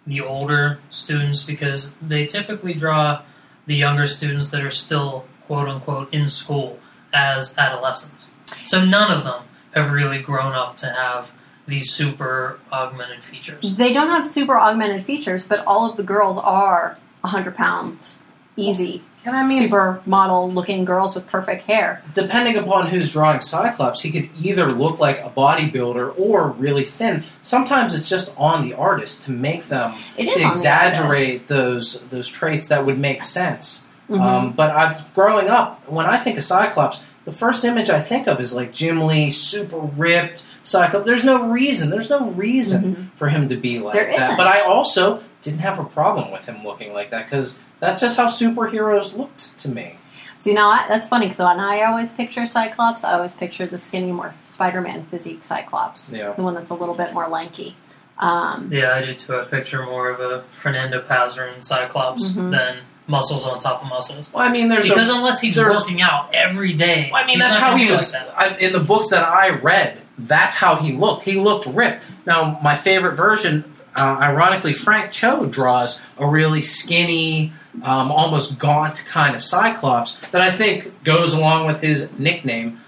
the 0.07 0.21
older 0.21 0.79
students 0.89 1.43
because 1.43 1.95
they 1.95 2.25
typically 2.25 2.73
draw 2.73 3.21
the 3.65 3.75
younger 3.75 4.05
students 4.05 4.47
that 4.49 4.61
are 4.61 4.71
still 4.71 5.25
quote 5.47 5.67
unquote 5.67 6.13
in 6.13 6.27
school 6.27 6.79
as 7.13 7.57
adolescents. 7.57 8.31
So 8.63 8.83
none 8.83 9.11
of 9.11 9.25
them 9.25 9.43
have 9.73 9.91
really 9.91 10.21
grown 10.21 10.53
up 10.53 10.77
to 10.77 10.87
have 10.87 11.33
these 11.67 11.91
super 11.91 12.59
augmented 12.71 13.23
features. 13.23 13.75
They 13.75 13.93
don't 13.93 14.09
have 14.09 14.27
super 14.27 14.57
augmented 14.57 15.05
features, 15.05 15.47
but 15.47 15.65
all 15.65 15.89
of 15.89 15.97
the 15.97 16.03
girls 16.03 16.37
are 16.37 16.97
100 17.21 17.55
pounds, 17.55 18.19
easy, 18.55 19.03
And 19.25 19.35
I 19.35 19.45
mean, 19.47 19.61
super 19.61 20.01
model 20.05 20.49
looking 20.51 20.83
girls 20.85 21.15
with 21.15 21.25
perfect 21.27 21.63
hair. 21.63 22.03
depending 22.13 22.57
upon 22.57 22.87
who's 22.87 23.11
drawing 23.13 23.39
Cyclops, 23.41 24.01
he 24.01 24.11
could 24.11 24.29
either 24.41 24.71
look 24.71 24.99
like 24.99 25.19
a 25.19 25.29
bodybuilder 25.29 26.19
or 26.19 26.49
really 26.49 26.83
thin. 26.83 27.23
Sometimes 27.41 27.93
it's 27.97 28.09
just 28.09 28.33
on 28.37 28.67
the 28.67 28.73
artist 28.73 29.23
to 29.23 29.31
make 29.31 29.67
them 29.67 29.93
to 30.17 30.21
on 30.21 30.39
the 30.39 30.47
exaggerate 30.47 31.47
those 31.47 32.01
those 32.09 32.27
traits 32.27 32.67
that 32.67 32.85
would 32.85 32.99
make 32.99 33.21
sense. 33.21 33.85
Mhm. 34.09 34.19
Um, 34.19 34.51
but 34.51 34.71
I've 34.71 35.13
growing 35.13 35.47
up 35.49 35.87
when 35.87 36.05
I 36.05 36.17
think 36.17 36.37
of 36.37 36.43
Cyclops, 36.43 36.99
the 37.25 37.31
first 37.31 37.63
image 37.63 37.89
I 37.89 38.01
think 38.01 38.27
of 38.27 38.41
is 38.41 38.53
like 38.53 38.73
Jim 38.73 39.01
Lee, 39.07 39.29
super 39.29 39.79
ripped 39.79 40.45
Cyclops. 40.63 41.05
There's 41.05 41.23
no 41.23 41.47
reason. 41.47 41.89
There's 41.89 42.09
no 42.09 42.29
reason 42.31 43.11
for 43.15 43.29
him 43.29 43.47
to 43.47 43.55
be 43.55 43.79
like 43.79 43.95
Mm-hmm. 43.95 44.09
There 44.11 44.17
that. 44.19 44.23
isn't. 44.25 44.37
But 44.37 44.47
I 44.47 44.61
also 44.61 45.23
didn't 45.41 45.59
have 45.59 45.79
a 45.79 45.83
problem 45.85 46.31
with 46.31 46.45
him 46.45 46.63
looking 46.65 46.93
like 46.93 47.11
that 47.11 47.29
because 47.29 47.59
that's 47.87 48.01
just 48.01 48.17
how 48.17 48.27
superheroes 48.27 49.15
looked 49.15 49.57
to 49.59 49.69
me. 49.69 49.95
See, 50.37 50.53
now 50.53 50.69
I, 50.69 50.85
that's 50.89 51.07
funny 51.07 51.25
because 51.27 51.39
when 51.39 51.59
I 51.59 51.83
always 51.83 52.11
picture 52.11 52.45
Cyclops, 52.45 53.03
I 53.03 53.13
always 53.13 53.33
picture 53.35 53.65
the 53.65 53.77
skinny, 53.77 54.11
more 54.11 54.33
Spider-Man 54.43 55.05
physique 55.05 55.43
Cyclops, 55.43 56.11
Yeah. 56.11 56.31
the 56.33 56.41
one 56.41 56.53
that's 56.53 56.71
a 56.71 56.75
little 56.75 56.95
bit 56.95 57.13
more 57.13 57.27
lanky. 57.29 57.75
Um, 58.19 58.69
Yeah, 58.71 58.93
I 58.93 59.05
do 59.05 59.13
too. 59.13 59.37
I 59.39 59.45
picture 59.45 59.83
more 59.85 60.09
of 60.09 60.19
a 60.19 60.43
Fernando 60.53 61.01
Pasarin 61.01 61.63
Cyclops 61.63 62.31
Mhm. 62.33 62.51
than 62.51 62.77
muscles 63.07 63.45
on 63.47 63.59
top 63.59 63.83
of 63.83 63.89
muscles. 63.89 64.31
Well, 64.33 64.45
I 64.47 64.51
mean, 64.51 64.67
there's 64.69 64.87
Because 64.87 65.09
a, 65.09 65.13
unless 65.15 65.39
he's 65.41 65.57
working 65.57 66.01
out 66.01 66.29
every 66.33 66.73
day, 66.73 67.09
I 67.13 67.25
mean, 67.25 67.39
that's 67.39 67.57
how 67.57 67.75
he 67.75 67.85
be 67.87 67.91
was 67.91 68.13
Like. 68.13 68.37
I, 68.37 68.55
in 68.57 68.71
the 68.73 68.79
books 68.79 69.09
that 69.09 69.27
I 69.27 69.49
read. 69.51 69.99
That's 70.17 70.55
how 70.55 70.75
he 70.75 70.91
looked. 70.93 71.23
He 71.23 71.39
looked 71.39 71.65
ripped. 71.65 72.05
Now, 72.25 72.59
my 72.61 72.75
favorite 72.75 73.15
version, 73.15 73.63
uh, 73.95 74.17
ironically, 74.21 74.73
Frank 74.73 75.11
Cho 75.11 75.45
draws 75.47 76.01
a 76.19 76.27
really 76.27 76.61
skinny, 76.61 77.51
um, 77.81 78.11
almost 78.11 78.59
gaunt 78.59 79.03
kind 79.07 79.35
of 79.35 79.41
Cyclops 79.41 80.15
that 80.31 80.41
I 80.41 80.51
think 80.51 81.03
goes 81.03 81.33
along 81.33 81.65
with 81.67 81.81
his 81.81 82.09
nickname. 82.19 82.79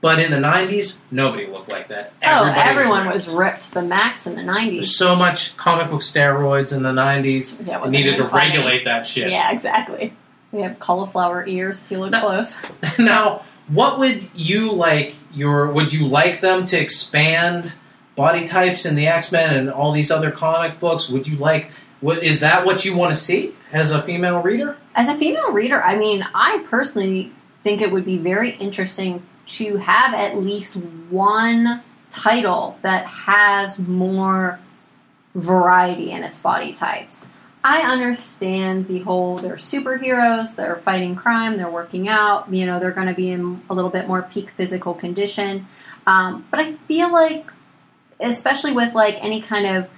But 0.00 0.18
in 0.18 0.32
the 0.32 0.38
'90s, 0.38 1.00
nobody 1.12 1.46
looked 1.46 1.70
like 1.70 1.86
that. 1.88 2.12
oh, 2.24 2.26
Everybody 2.46 2.60
everyone 2.60 3.02
ripped. 3.04 3.14
was 3.14 3.28
ripped 3.32 3.62
to 3.62 3.74
the 3.74 3.82
max 3.82 4.26
in 4.26 4.34
the 4.34 4.42
There's 4.42 4.56
'90s. 4.80 4.84
so 4.86 5.14
much 5.14 5.56
comic 5.56 5.90
book 5.90 6.00
steroids 6.00 6.76
in 6.76 6.82
the 6.82 6.90
'90s. 6.90 7.64
Yeah, 7.64 7.88
needed 7.88 8.16
to 8.16 8.26
funny. 8.26 8.48
regulate 8.50 8.84
that 8.86 9.06
shit. 9.06 9.30
Yeah, 9.30 9.52
exactly. 9.52 10.12
We 10.50 10.62
have 10.62 10.80
cauliflower 10.80 11.46
ears 11.46 11.82
if 11.82 11.90
you 11.92 12.00
look 12.00 12.10
No. 12.10 12.18
close. 12.20 12.56
now, 12.98 13.44
what 13.68 14.00
would 14.00 14.28
you 14.34 14.72
like 14.72 15.14
your 15.32 15.68
would 15.70 15.92
you 15.92 16.08
like 16.08 16.40
them 16.40 16.66
to 16.66 16.76
expand 16.80 17.72
body 18.16 18.44
types 18.44 18.84
in 18.84 18.96
the 18.96 19.06
X-Men 19.06 19.56
and 19.56 19.70
all 19.70 19.92
these 19.92 20.10
other 20.10 20.32
comic 20.32 20.80
books? 20.80 21.08
Would 21.08 21.28
you 21.28 21.36
like 21.36 21.70
is 22.02 22.40
that 22.40 22.64
what 22.64 22.84
you 22.84 22.96
want 22.96 23.14
to 23.14 23.20
see 23.20 23.54
as 23.72 23.92
a 23.92 24.02
female 24.02 24.42
reader? 24.42 24.76
As 24.94 25.08
a 25.08 25.14
female 25.14 25.52
reader, 25.52 25.82
I 25.82 25.96
mean, 25.96 26.26
I 26.34 26.64
personally 26.68 27.32
think 27.62 27.80
it 27.80 27.92
would 27.92 28.04
be 28.04 28.18
very 28.18 28.56
interesting 28.56 29.22
to 29.46 29.76
have 29.76 30.14
at 30.14 30.36
least 30.36 30.74
one 30.74 31.82
title 32.10 32.78
that 32.82 33.06
has 33.06 33.78
more 33.78 34.58
variety 35.34 36.10
in 36.10 36.22
its 36.22 36.38
body 36.38 36.72
types. 36.72 37.30
I 37.64 37.82
understand 37.82 38.88
the 38.88 39.00
whole 39.00 39.38
they're 39.38 39.54
superheroes, 39.54 40.56
they're 40.56 40.82
fighting 40.84 41.14
crime, 41.14 41.56
they're 41.56 41.70
working 41.70 42.08
out, 42.08 42.52
you 42.52 42.66
know, 42.66 42.80
they're 42.80 42.90
going 42.90 43.06
to 43.06 43.14
be 43.14 43.30
in 43.30 43.62
a 43.70 43.74
little 43.74 43.90
bit 43.90 44.08
more 44.08 44.22
peak 44.22 44.50
physical 44.56 44.94
condition. 44.94 45.68
Um, 46.06 46.44
but 46.50 46.58
I 46.58 46.74
feel 46.88 47.12
like, 47.12 47.52
especially 48.18 48.72
with 48.72 48.94
like 48.94 49.16
any 49.22 49.40
kind 49.40 49.76
of 49.76 49.88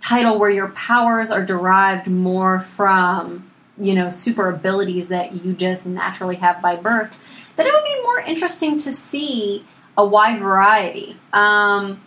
title 0.00 0.38
where 0.38 0.50
your 0.50 0.68
powers 0.70 1.30
are 1.30 1.44
derived 1.44 2.06
more 2.06 2.60
from 2.60 3.50
you 3.78 3.94
know 3.94 4.08
super 4.08 4.48
abilities 4.48 5.08
that 5.08 5.32
you 5.44 5.52
just 5.52 5.86
naturally 5.86 6.36
have 6.36 6.60
by 6.60 6.76
birth 6.76 7.16
that 7.56 7.66
it 7.66 7.72
would 7.72 7.84
be 7.84 8.02
more 8.02 8.20
interesting 8.20 8.78
to 8.78 8.90
see 8.90 9.66
a 9.98 10.04
wide 10.04 10.40
variety. 10.40 11.18
Um, 11.34 12.00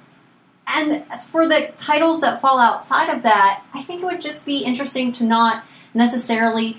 and 0.67 1.03
as 1.11 1.23
for 1.23 1.47
the 1.47 1.71
titles 1.77 2.21
that 2.21 2.41
fall 2.41 2.59
outside 2.59 3.15
of 3.15 3.23
that 3.23 3.63
i 3.73 3.83
think 3.83 4.01
it 4.01 4.05
would 4.05 4.21
just 4.21 4.45
be 4.45 4.63
interesting 4.63 5.11
to 5.11 5.23
not 5.23 5.63
necessarily 5.93 6.77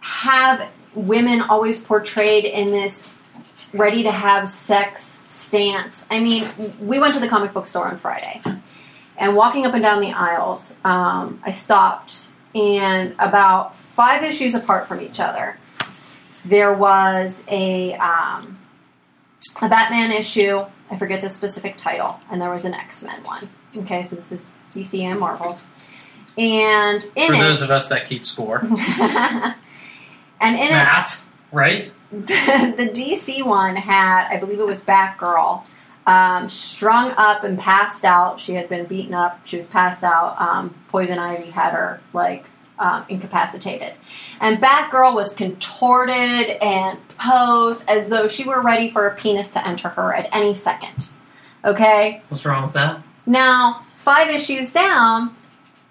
have 0.00 0.68
women 0.94 1.40
always 1.42 1.82
portrayed 1.82 2.44
in 2.44 2.70
this 2.70 3.10
ready 3.72 4.02
to 4.02 4.10
have 4.10 4.48
sex 4.48 5.22
stance. 5.26 6.06
I 6.10 6.20
mean 6.20 6.48
we 6.80 6.98
went 6.98 7.14
to 7.14 7.20
the 7.20 7.28
comic 7.28 7.52
book 7.52 7.66
store 7.66 7.86
on 7.88 7.98
friday 7.98 8.40
and 9.18 9.34
walking 9.34 9.66
up 9.66 9.74
and 9.74 9.82
down 9.82 10.00
the 10.00 10.12
aisles, 10.12 10.76
um, 10.84 11.40
I 11.44 11.50
stopped, 11.50 12.28
and 12.54 13.14
about 13.18 13.76
five 13.76 14.22
issues 14.22 14.54
apart 14.54 14.88
from 14.88 15.00
each 15.00 15.20
other, 15.20 15.58
there 16.44 16.74
was 16.74 17.42
a 17.48 17.94
um, 17.94 18.58
a 19.60 19.68
Batman 19.68 20.12
issue. 20.12 20.64
I 20.90 20.96
forget 20.96 21.20
the 21.20 21.28
specific 21.28 21.76
title, 21.76 22.20
and 22.30 22.40
there 22.40 22.50
was 22.50 22.64
an 22.64 22.74
X 22.74 23.02
Men 23.02 23.22
one. 23.24 23.48
Okay, 23.76 24.02
so 24.02 24.16
this 24.16 24.32
is 24.32 24.58
DC 24.70 25.00
and 25.02 25.18
Marvel, 25.18 25.58
and 26.38 27.02
in 27.16 27.28
For 27.28 27.34
it, 27.34 27.38
those 27.38 27.62
of 27.62 27.70
us 27.70 27.88
that 27.88 28.06
keep 28.06 28.24
score. 28.24 28.60
and 28.64 29.54
in 30.40 30.56
it, 30.56 30.70
Matt, 30.70 31.22
right? 31.52 31.92
the 32.12 32.90
DC 32.94 33.44
one 33.44 33.74
had, 33.74 34.28
I 34.28 34.38
believe 34.38 34.60
it 34.60 34.66
was 34.66 34.84
Batgirl, 34.84 35.64
um, 36.06 36.48
strung 36.48 37.12
up 37.16 37.42
and 37.44 37.58
passed 37.58 38.04
out. 38.04 38.40
She 38.40 38.54
had 38.54 38.68
been 38.68 38.86
beaten 38.86 39.12
up. 39.14 39.40
She 39.44 39.56
was 39.56 39.66
passed 39.66 40.04
out. 40.04 40.40
Um, 40.40 40.74
Poison 40.88 41.18
Ivy 41.18 41.50
had 41.50 41.72
her 41.72 42.00
like 42.12 42.46
um, 42.78 43.04
incapacitated, 43.08 43.94
and 44.40 44.58
Batgirl 44.60 45.14
was 45.14 45.32
contorted 45.34 46.62
and 46.62 46.98
posed 47.18 47.84
as 47.88 48.08
though 48.08 48.26
she 48.26 48.44
were 48.44 48.60
ready 48.62 48.90
for 48.90 49.06
a 49.06 49.14
penis 49.16 49.50
to 49.52 49.66
enter 49.66 49.88
her 49.88 50.14
at 50.14 50.28
any 50.32 50.54
second. 50.54 51.08
Okay, 51.64 52.22
What's 52.28 52.44
wrong 52.44 52.62
with 52.64 52.74
that? 52.74 53.02
now 53.24 53.84
five 53.98 54.28
issues 54.30 54.72
down 54.72 55.34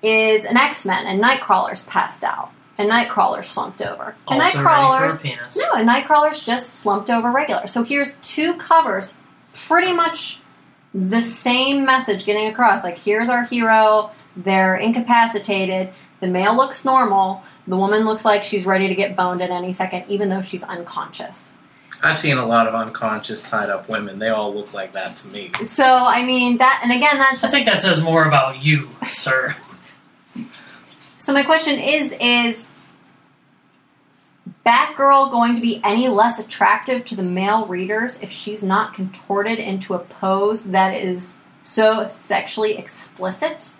is 0.01 0.45
an 0.45 0.55
X 0.57 0.85
Men, 0.85 1.05
and 1.07 1.21
Nightcrawler's 1.21 1.83
passed 1.85 2.23
out, 2.23 2.51
and 2.77 2.89
Nightcrawler's 2.89 3.47
slumped 3.47 3.81
over, 3.81 4.15
and 4.29 4.41
Also 4.41 4.59
Nightcrawler's 4.59 5.01
ready 5.01 5.09
for 5.11 5.17
a 5.17 5.37
penis. 5.37 5.57
no, 5.57 5.71
and 5.75 5.89
Nightcrawler's 5.89 6.43
just 6.45 6.75
slumped 6.75 7.09
over 7.09 7.31
regular. 7.31 7.67
So 7.67 7.83
here's 7.83 8.15
two 8.17 8.53
covers, 8.55 9.13
pretty 9.67 9.93
much 9.93 10.39
the 10.93 11.21
same 11.21 11.85
message 11.85 12.25
getting 12.25 12.47
across. 12.47 12.83
Like, 12.83 12.97
here's 12.97 13.29
our 13.29 13.43
hero, 13.43 14.11
they're 14.37 14.75
incapacitated, 14.75 15.93
the 16.21 16.27
male 16.27 16.55
looks 16.55 16.85
normal, 16.85 17.43
the 17.67 17.75
woman 17.75 18.05
looks 18.05 18.23
like 18.23 18.43
she's 18.43 18.65
ready 18.65 18.87
to 18.87 18.95
get 18.95 19.15
boned 19.15 19.41
at 19.41 19.49
any 19.49 19.73
second, 19.73 20.05
even 20.07 20.29
though 20.29 20.41
she's 20.41 20.63
unconscious. 20.63 21.53
I've 22.01 22.17
seen 22.17 22.37
a 22.37 22.45
lot 22.45 22.67
of 22.67 22.75
unconscious 22.75 23.41
tied 23.41 23.69
up 23.69 23.89
women. 23.89 24.19
They 24.19 24.29
all 24.29 24.53
look 24.53 24.73
like 24.73 24.93
that 24.93 25.17
to 25.17 25.27
me. 25.29 25.51
So, 25.63 25.85
I 25.85 26.25
mean, 26.25 26.57
that, 26.57 26.81
and 26.83 26.91
again, 26.91 27.17
that's 27.17 27.43
I 27.43 27.47
think 27.47 27.65
that 27.65 27.81
says 27.81 28.01
more 28.01 28.25
about 28.25 28.61
you, 28.63 28.89
sir. 29.07 29.55
So 31.17 31.33
my 31.33 31.41
question 31.41 31.79
is: 31.79 32.15
Is 32.21 32.75
Batgirl 34.65 35.29
going 35.31 35.55
to 35.55 35.61
be 35.61 35.79
any 35.83 36.07
less 36.07 36.39
attractive 36.39 37.05
to 37.05 37.15
the 37.15 37.23
male 37.23 37.67
readers 37.67 38.19
if 38.21 38.31
she's 38.31 38.63
not 38.63 38.93
contorted 38.93 39.59
into 39.59 39.93
a 39.93 39.99
pose 39.99 40.71
that 40.71 40.95
is 40.95 41.37
so 41.61 42.07
sexually 42.09 42.77
explicit? 42.77 43.73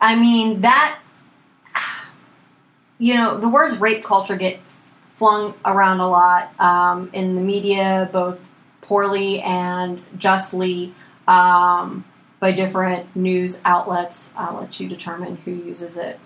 I 0.00 0.14
mean, 0.16 0.60
that 0.60 0.98
you 2.98 3.14
know, 3.14 3.38
the 3.38 3.48
words 3.48 3.78
rape 3.78 4.04
culture 4.04 4.36
get 4.36 4.60
flung 5.16 5.54
around 5.64 6.00
a 6.00 6.08
lot 6.08 6.58
um, 6.60 7.08
in 7.12 7.34
the 7.34 7.40
media, 7.40 8.08
both 8.12 8.38
poorly 8.82 9.40
and 9.40 10.02
justly. 10.18 10.94
Um, 11.26 12.04
by 12.40 12.50
different 12.50 13.14
news 13.14 13.60
outlets, 13.64 14.34
I'll 14.36 14.58
let 14.58 14.80
you 14.80 14.88
determine 14.88 15.36
who 15.36 15.52
uses 15.52 15.96
it 15.96 16.18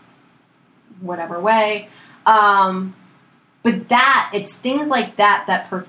whatever 1.01 1.39
way. 1.39 1.91
Um, 2.25 2.97
but 3.67 3.89
that 3.89 4.31
it's 4.33 4.55
things 4.55 4.89
like 4.89 5.17
that 5.17 5.45
that 5.49 5.69
per- 5.69 5.85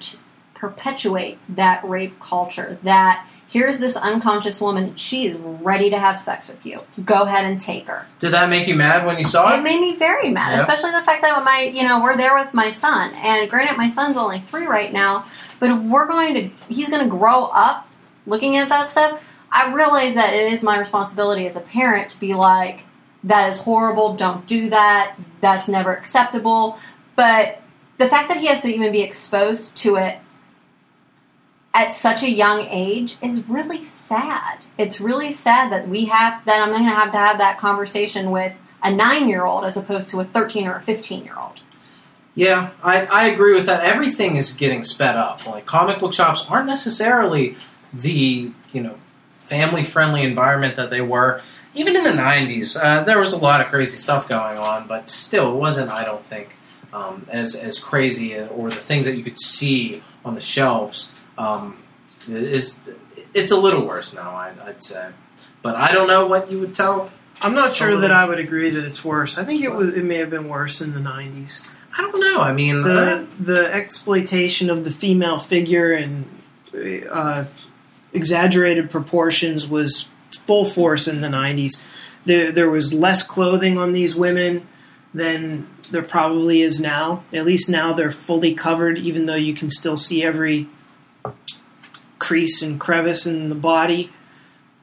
perpetuate 0.55 1.37
that 1.49 1.87
rape 1.87 2.19
culture. 2.19 2.77
That 2.83 3.25
here's 3.47 3.77
this 3.77 3.95
unconscious 3.95 4.59
woman, 4.59 4.95
she 4.95 5.27
is 5.27 5.37
ready 5.37 5.89
to 5.91 5.99
have 5.99 6.19
sex 6.19 6.49
with 6.49 6.65
you. 6.65 6.81
Go 7.05 7.21
ahead 7.21 7.45
and 7.45 7.59
take 7.59 7.85
her. 7.87 8.07
Did 8.19 8.31
that 8.31 8.49
make 8.49 8.67
you 8.67 8.75
mad 8.75 9.05
when 9.05 9.17
you 9.19 9.23
saw 9.23 9.53
It 9.53 9.59
it? 9.59 9.63
made 9.63 9.79
me 9.79 9.95
very 9.95 10.29
mad, 10.29 10.53
Yeah. 10.55 10.61
especially 10.61 10.91
the 10.91 11.03
fact 11.03 11.21
that 11.21 11.43
my, 11.43 11.71
you 11.73 11.83
know, 11.83 12.01
we're 12.01 12.17
there 12.17 12.33
with 12.35 12.51
my 12.53 12.71
son, 12.71 13.13
and 13.13 13.47
granted, 13.49 13.77
my 13.77 13.87
son's 13.87 14.17
only 14.17 14.39
three 14.39 14.65
right 14.65 14.91
now, 14.91 15.25
but 15.59 15.69
if 15.69 15.77
we're 15.83 16.07
going 16.07 16.33
to, 16.33 16.49
he's 16.73 16.89
going 16.89 17.03
to 17.03 17.09
grow 17.09 17.45
up 17.45 17.87
looking 18.25 18.57
at 18.57 18.69
that 18.69 18.87
stuff. 18.89 19.21
I 19.51 19.71
realize 19.71 20.15
that 20.15 20.33
it 20.33 20.51
is 20.51 20.61
my 20.63 20.77
responsibility 20.79 21.45
as 21.45 21.55
a 21.55 21.61
parent 21.61 22.09
to 22.09 22.19
be 22.19 22.33
like, 22.33 22.81
that 23.23 23.49
is 23.49 23.59
horrible. 23.59 24.15
Don't 24.15 24.45
do 24.47 24.69
that. 24.71 25.15
That's 25.41 25.67
never 25.67 25.93
acceptable. 25.93 26.77
But 27.15 27.61
the 27.97 28.07
fact 28.07 28.29
that 28.29 28.37
he 28.37 28.47
has 28.47 28.61
to 28.61 28.67
even 28.67 28.91
be 28.91 29.01
exposed 29.01 29.75
to 29.77 29.95
it 29.95 30.19
at 31.73 31.91
such 31.91 32.23
a 32.23 32.29
young 32.29 32.61
age 32.69 33.17
is 33.21 33.47
really 33.47 33.81
sad. 33.81 34.65
It's 34.77 34.99
really 34.99 35.31
sad 35.31 35.71
that 35.71 35.87
we 35.87 36.05
have 36.05 36.43
that 36.45 36.61
I'm 36.61 36.71
going 36.71 36.83
to 36.85 36.89
have 36.89 37.11
to 37.11 37.17
have 37.17 37.37
that 37.37 37.59
conversation 37.59 38.31
with 38.31 38.53
a 38.83 38.91
nine 38.91 39.29
year 39.29 39.45
old 39.45 39.63
as 39.63 39.77
opposed 39.77 40.07
to 40.09 40.19
a 40.19 40.25
13 40.25 40.67
or 40.67 40.77
a 40.77 40.81
15 40.81 41.23
year 41.23 41.35
old. 41.37 41.61
Yeah, 42.33 42.71
I, 42.83 43.05
I 43.05 43.25
agree 43.25 43.53
with 43.53 43.65
that. 43.65 43.81
Everything 43.83 44.35
is 44.35 44.51
getting 44.51 44.83
sped 44.83 45.15
up. 45.15 45.45
Like 45.47 45.65
comic 45.65 45.99
book 45.99 46.13
shops 46.13 46.45
aren't 46.47 46.67
necessarily 46.67 47.57
the 47.93 48.51
you 48.71 48.81
know 48.81 48.97
family 49.39 49.83
friendly 49.83 50.21
environment 50.21 50.75
that 50.75 50.89
they 50.89 51.01
were. 51.01 51.41
Even 51.73 51.95
in 51.95 52.03
the 52.03 52.11
'90s, 52.11 52.77
uh, 52.79 53.03
there 53.03 53.19
was 53.19 53.33
a 53.33 53.37
lot 53.37 53.61
of 53.61 53.67
crazy 53.67 53.97
stuff 53.97 54.27
going 54.27 54.57
on, 54.57 54.87
but 54.87 55.09
still, 55.09 55.53
it 55.53 55.57
wasn't. 55.57 55.89
I 55.89 56.03
don't 56.03 56.23
think 56.23 56.56
um, 56.97 57.25
as 57.29 57.55
as 57.55 57.79
crazy 57.79 58.37
uh, 58.37 58.47
or 58.47 58.69
the 58.69 58.75
things 58.75 59.05
that 59.05 59.15
you 59.15 59.23
could 59.23 59.37
see 59.37 60.01
on 60.25 60.33
the 60.35 60.41
shelves 60.41 61.11
um, 61.37 61.81
is 62.27 62.79
it's 63.33 63.51
a 63.51 63.57
little 63.57 63.85
worse 63.85 64.13
now. 64.13 64.35
I'd, 64.35 64.59
I'd 64.59 64.81
say, 64.83 65.09
but 65.61 65.75
I 65.75 65.91
don't 65.91 66.07
know 66.07 66.27
what 66.27 66.51
you 66.51 66.59
would 66.59 66.73
tell. 66.73 67.11
I'm 67.41 67.53
not 67.53 67.75
sure 67.75 67.87
little- 67.89 68.01
that 68.01 68.11
I 68.11 68.25
would 68.25 68.39
agree 68.39 68.69
that 68.71 68.83
it's 68.83 69.05
worse. 69.05 69.37
I 69.37 69.43
think 69.45 69.61
it 69.61 69.69
was. 69.69 69.93
It 69.93 70.03
may 70.03 70.17
have 70.17 70.29
been 70.29 70.47
worse 70.49 70.81
in 70.81 70.93
the 70.93 70.99
'90s. 70.99 71.71
I 71.97 72.01
don't 72.01 72.19
know. 72.19 72.39
I 72.41 72.53
mean, 72.53 72.83
The 72.83 73.27
the 73.39 73.73
exploitation 73.73 74.69
of 74.69 74.83
the 74.83 74.91
female 74.91 75.39
figure 75.39 75.93
and 75.93 76.25
uh, 77.11 77.45
exaggerated 78.13 78.89
proportions 78.89 79.67
was 79.67 80.09
full 80.31 80.65
force 80.65 81.07
in 81.07 81.21
the 81.21 81.27
'90s. 81.27 81.83
There 82.25 82.51
there 82.51 82.69
was 82.69 82.93
less 82.93 83.23
clothing 83.23 83.77
on 83.77 83.93
these 83.93 84.15
women 84.15 84.67
than 85.13 85.67
there 85.91 86.03
probably 86.03 86.61
is 86.61 86.79
now. 86.79 87.23
At 87.33 87.45
least 87.45 87.69
now 87.69 87.93
they're 87.93 88.11
fully 88.11 88.53
covered, 88.53 88.97
even 88.97 89.25
though 89.25 89.35
you 89.35 89.53
can 89.53 89.69
still 89.69 89.97
see 89.97 90.23
every 90.23 90.67
crease 92.19 92.61
and 92.61 92.79
crevice 92.79 93.25
in 93.25 93.49
the 93.49 93.55
body. 93.55 94.11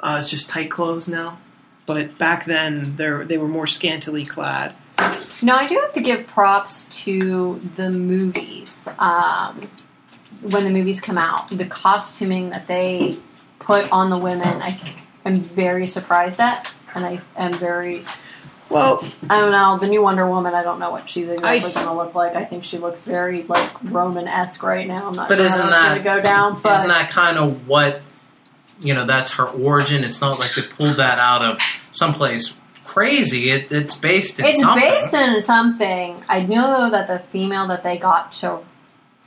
Uh, 0.00 0.16
it's 0.18 0.30
just 0.30 0.48
tight 0.48 0.70
clothes 0.70 1.08
now. 1.08 1.38
But 1.86 2.18
back 2.18 2.46
then, 2.46 2.96
they 2.96 3.38
were 3.38 3.48
more 3.48 3.66
scantily 3.66 4.24
clad. 4.24 4.74
No, 5.42 5.56
I 5.56 5.66
do 5.66 5.78
have 5.80 5.92
to 5.94 6.00
give 6.00 6.26
props 6.26 6.84
to 7.02 7.60
the 7.76 7.90
movies. 7.90 8.88
Um, 8.98 9.68
when 10.40 10.64
the 10.64 10.70
movies 10.70 11.00
come 11.00 11.18
out, 11.18 11.48
the 11.48 11.66
costuming 11.66 12.50
that 12.50 12.66
they 12.66 13.16
put 13.58 13.90
on 13.90 14.10
the 14.10 14.18
women, 14.18 14.62
I 14.62 14.78
am 15.24 15.36
very 15.36 15.86
surprised 15.86 16.40
at, 16.40 16.72
and 16.94 17.04
I 17.04 17.20
am 17.36 17.54
very. 17.54 18.04
Well, 18.74 19.04
I 19.30 19.40
don't 19.40 19.52
know 19.52 19.78
the 19.78 19.86
new 19.86 20.02
Wonder 20.02 20.26
Woman. 20.28 20.54
I 20.54 20.62
don't 20.62 20.78
know 20.78 20.90
what 20.90 21.08
she's 21.08 21.28
exactly 21.28 21.72
going 21.72 21.86
to 21.86 21.94
look 21.94 22.14
like. 22.14 22.34
I 22.36 22.44
think 22.44 22.64
she 22.64 22.78
looks 22.78 23.04
very 23.04 23.42
like 23.44 23.70
Roman 23.84 24.28
esque 24.28 24.62
right 24.62 24.86
now. 24.86 25.08
I'm 25.08 25.14
not 25.14 25.28
But 25.28 25.36
sure 25.38 25.46
isn't 25.46 25.60
how 25.60 25.70
that's 25.70 25.82
that- 25.82 26.04
going 26.04 26.16
to 26.16 26.20
go 26.20 26.22
down. 26.22 26.60
But 26.60 26.72
Isn't 26.78 26.88
that 26.88 27.10
kind 27.10 27.38
of 27.38 27.66
what 27.68 28.02
you 28.80 28.94
know? 28.94 29.06
That's 29.06 29.32
her 29.34 29.46
origin. 29.46 30.04
It's 30.04 30.20
not 30.20 30.38
like 30.38 30.54
they 30.54 30.62
pulled 30.62 30.96
that 30.96 31.18
out 31.18 31.42
of 31.42 31.60
someplace 31.92 32.54
crazy. 32.84 33.50
It, 33.50 33.72
it's 33.72 33.94
based 33.94 34.38
in 34.40 34.46
it's 34.46 34.60
something. 34.60 34.82
based 34.88 35.14
in 35.14 35.42
something. 35.42 36.22
I 36.28 36.40
know 36.40 36.90
that 36.90 37.08
the 37.08 37.20
female 37.30 37.66
that 37.68 37.82
they 37.82 37.96
got 37.98 38.32
to 38.34 38.58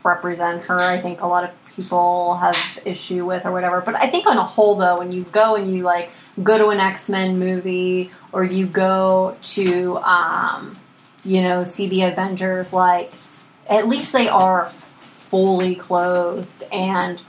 represent 0.08 0.64
her, 0.66 0.80
I 0.80 0.99
think 0.99 1.22
a 1.22 1.28
lot 1.28 1.43
of 1.43 1.51
people 1.76 2.36
have 2.38 2.58
issue 2.86 3.26
with 3.26 3.45
or 3.45 3.51
whatever. 3.51 3.82
But 3.82 3.95
I 3.95 4.08
think 4.08 4.26
on 4.26 4.38
a 4.38 4.43
whole, 4.43 4.76
though, 4.76 4.97
when 4.97 5.12
you 5.12 5.24
go 5.32 5.55
and 5.55 5.72
you 5.72 5.84
like 5.84 6.10
go 6.41 6.58
to 6.58 6.70
an 6.70 6.80
X 6.80 7.10
Men 7.10 7.38
movie 7.38 8.12
or 8.32 8.43
you 8.43 8.66
go 8.66 9.38
to, 9.41 9.97
um, 9.97 10.76
you 11.24 11.43
know, 11.43 11.64
see 11.64 11.88
the 11.88 12.03
Avengers, 12.03 12.74
like 12.74 13.12
at 13.70 13.88
least 13.88 14.14
they 14.14 14.28
are 14.28 14.72
fully 15.01 15.76
clothed 15.76 16.64
and 16.72 17.20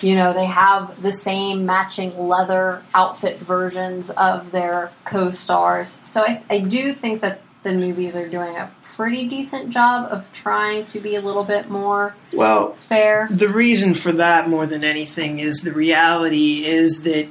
you 0.00 0.14
know 0.14 0.32
they 0.32 0.44
have 0.44 1.02
the 1.02 1.10
same 1.10 1.66
matching 1.66 2.16
leather 2.16 2.82
outfit 2.94 3.38
versions 3.40 4.10
of 4.10 4.52
their 4.52 4.92
co-stars 5.04 5.98
so 6.02 6.22
I, 6.22 6.42
I 6.48 6.60
do 6.60 6.94
think 6.94 7.20
that 7.22 7.40
the 7.64 7.72
movies 7.72 8.14
are 8.14 8.28
doing 8.28 8.56
a 8.56 8.70
pretty 8.98 9.28
decent 9.28 9.70
job 9.70 10.10
of 10.10 10.30
trying 10.32 10.84
to 10.84 10.98
be 10.98 11.14
a 11.14 11.20
little 11.20 11.44
bit 11.44 11.70
more 11.70 12.16
well, 12.32 12.76
fair 12.88 13.28
the 13.30 13.48
reason 13.48 13.94
for 13.94 14.10
that 14.10 14.48
more 14.48 14.66
than 14.66 14.82
anything 14.82 15.38
is 15.38 15.60
the 15.60 15.72
reality 15.72 16.64
is 16.66 17.04
that 17.04 17.28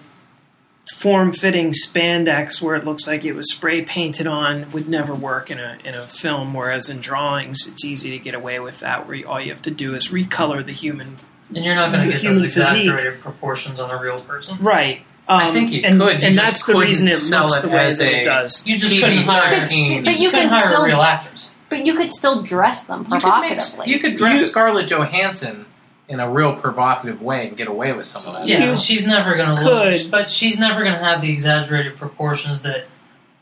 form-fitting 0.95 1.73
spandex 1.73 2.61
where 2.61 2.75
it 2.75 2.85
looks 2.85 3.05
like 3.05 3.25
it 3.25 3.33
was 3.33 3.51
spray 3.51 3.81
painted 3.81 4.25
on 4.25 4.71
would 4.71 4.87
never 4.87 5.13
work 5.13 5.51
in 5.51 5.59
a 5.59 5.77
in 5.83 5.93
a 5.93 6.07
film 6.07 6.53
whereas 6.53 6.87
in 6.89 6.99
drawings 6.99 7.67
it's 7.67 7.83
easy 7.83 8.09
to 8.11 8.17
get 8.19 8.33
away 8.33 8.59
with 8.61 8.79
that 8.79 9.05
where 9.05 9.15
you, 9.17 9.27
all 9.27 9.39
you 9.41 9.51
have 9.51 9.61
to 9.61 9.69
do 9.71 9.93
is 9.93 10.07
recolor 10.07 10.65
the 10.65 10.71
human 10.71 11.17
And 11.53 11.65
you're 11.65 11.75
not 11.75 11.91
going 11.91 12.05
to 12.05 12.11
get 12.13 12.21
human 12.21 12.41
those 12.43 12.53
physique. 12.55 12.83
exaggerated 12.87 13.19
proportions 13.21 13.81
on 13.81 13.91
a 13.91 14.01
real 14.01 14.21
person. 14.21 14.57
right 14.59 15.01
um, 15.29 15.41
I 15.41 15.51
think 15.51 15.71
you 15.71 15.81
and, 15.83 15.99
could, 15.99 16.21
you 16.21 16.27
and 16.27 16.35
that's 16.35 16.63
the 16.63 16.73
reason 16.75 17.09
it 17.09 17.15
sell 17.15 17.47
looks 17.47 17.57
it 17.57 17.63
the 17.63 17.67
way 17.67 17.93
that 17.93 18.07
a- 18.07 18.19
it 18.21 18.23
does 18.23 18.65
You 18.65 18.79
just 18.79 18.93
PG-13. 18.93 19.07
couldn't 19.09 19.23
hire. 19.25 19.59
But 19.59 19.71
You 19.71 19.83
you 19.83 20.01
just 20.05 20.21
could 20.23 20.31
couldn't 20.31 20.49
hire 20.49 20.69
still- 20.69 20.83
real 20.85 21.01
actors. 21.01 21.51
But 21.69 21.85
you 21.85 21.95
could 21.95 22.11
still 22.13 22.41
dress 22.43 22.83
them 22.85 22.99
You 22.99 23.05
could, 23.05 23.11
make, 23.13 23.21
provocatively 23.21 23.87
you 23.89 23.99
could 23.99 24.15
dress 24.15 24.39
You- 24.41 24.45
Scarlett 24.47 24.87
Johansson 24.89 25.65
in 26.09 26.19
a 26.21 26.29
real 26.29 26.55
provocative 26.55 27.21
way 27.21 27.49
and 27.49 27.57
get 27.57 27.67
away 27.67 27.91
with 27.93 28.05
some 28.07 28.25
of 28.25 28.33
that. 28.33 28.47
Yeah, 28.47 28.71
You 28.71 28.77
she's 28.77 29.05
never 29.05 29.35
going 29.35 29.55
to 29.57 29.61
could. 29.61 29.93
look. 30.03 30.11
But 30.11 30.29
she's 30.31 30.57
never 30.57 30.81
going 30.83 30.93
to 30.97 31.03
have 31.03 31.21
the 31.21 31.29
exaggerated 31.29 31.97
proportions 31.97 32.61
that 32.61 32.85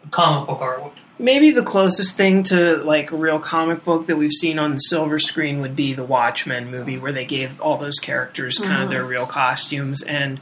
a 0.04 0.08
comic 0.10 0.48
book 0.48 0.62
art 0.62 0.82
would. 0.84 0.92
maybe 1.20 1.52
the 1.52 1.62
closest 1.64 2.18
thing 2.18 2.42
to 2.44 2.78
like 2.78 3.12
a 3.12 3.16
real 3.16 3.40
comic 3.40 3.84
book 3.84 4.08
that 4.08 4.16
we've 4.18 4.32
seen 4.32 4.58
on 4.60 4.72
the 4.72 4.78
silver 4.80 5.18
screen 5.20 5.62
would 5.62 5.76
be 5.76 5.94
the 5.94 6.04
Watchmen 6.04 6.70
movie, 6.72 6.98
where 6.98 7.12
they 7.14 7.24
gave 7.26 7.62
all 7.62 7.78
those 7.78 8.00
characters 8.00 8.58
kind 8.58 8.82
of 8.82 8.88
Mhm. 8.90 8.92
their 8.92 9.06
real 9.06 9.26
costumes. 9.28 10.02
And 10.02 10.42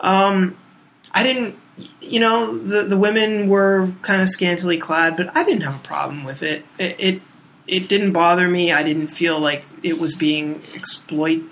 um, 0.00 0.56
I 1.14 1.22
didn't, 1.22 1.56
you 2.00 2.20
know, 2.20 2.56
the 2.56 2.82
the 2.84 2.96
women 2.96 3.48
were 3.48 3.92
kind 4.02 4.22
of 4.22 4.28
scantily 4.28 4.78
clad, 4.78 5.16
but 5.16 5.36
I 5.36 5.44
didn't 5.44 5.62
have 5.62 5.74
a 5.76 5.78
problem 5.84 6.24
with 6.24 6.42
it. 6.42 6.64
It 6.78 6.96
it, 6.98 7.22
it 7.66 7.88
didn't 7.88 8.12
bother 8.12 8.48
me. 8.48 8.72
I 8.72 8.82
didn't 8.82 9.08
feel 9.08 9.38
like 9.38 9.64
it 9.82 9.98
was 10.00 10.14
being 10.14 10.62
exploit. 10.74 11.42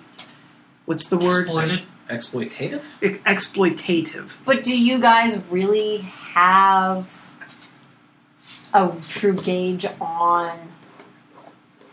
What's 0.87 1.07
the 1.09 1.19
word? 1.19 1.43
Exploited. 1.49 1.83
Exploitative? 2.09 2.85
Ex- 3.03 3.49
exploitative. 3.49 4.37
But 4.45 4.63
do 4.63 4.79
you 4.79 4.99
guys 4.99 5.41
really 5.51 5.99
have 5.99 7.27
a 8.75 8.93
true 9.09 9.33
gauge 9.35 9.87
on 10.01 10.59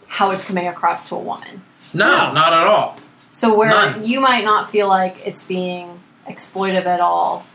how 0.08 0.32
it's 0.32 0.44
coming 0.44 0.68
across 0.68 1.08
to 1.10 1.16
a 1.16 1.20
woman? 1.20 1.62
No, 1.94 2.06
No. 2.10 2.34
not 2.34 2.54
at 2.54 2.68
all. 2.68 2.98
So 3.32 3.56
where 3.58 3.70
None. 3.70 4.04
you 4.04 4.20
might 4.20 4.44
not 4.44 4.70
feel 4.72 4.90
like 4.90 5.22
it's 5.26 5.44
being 5.46 6.02
exploitive 6.28 6.86
at 6.86 7.00
all, 7.00 7.46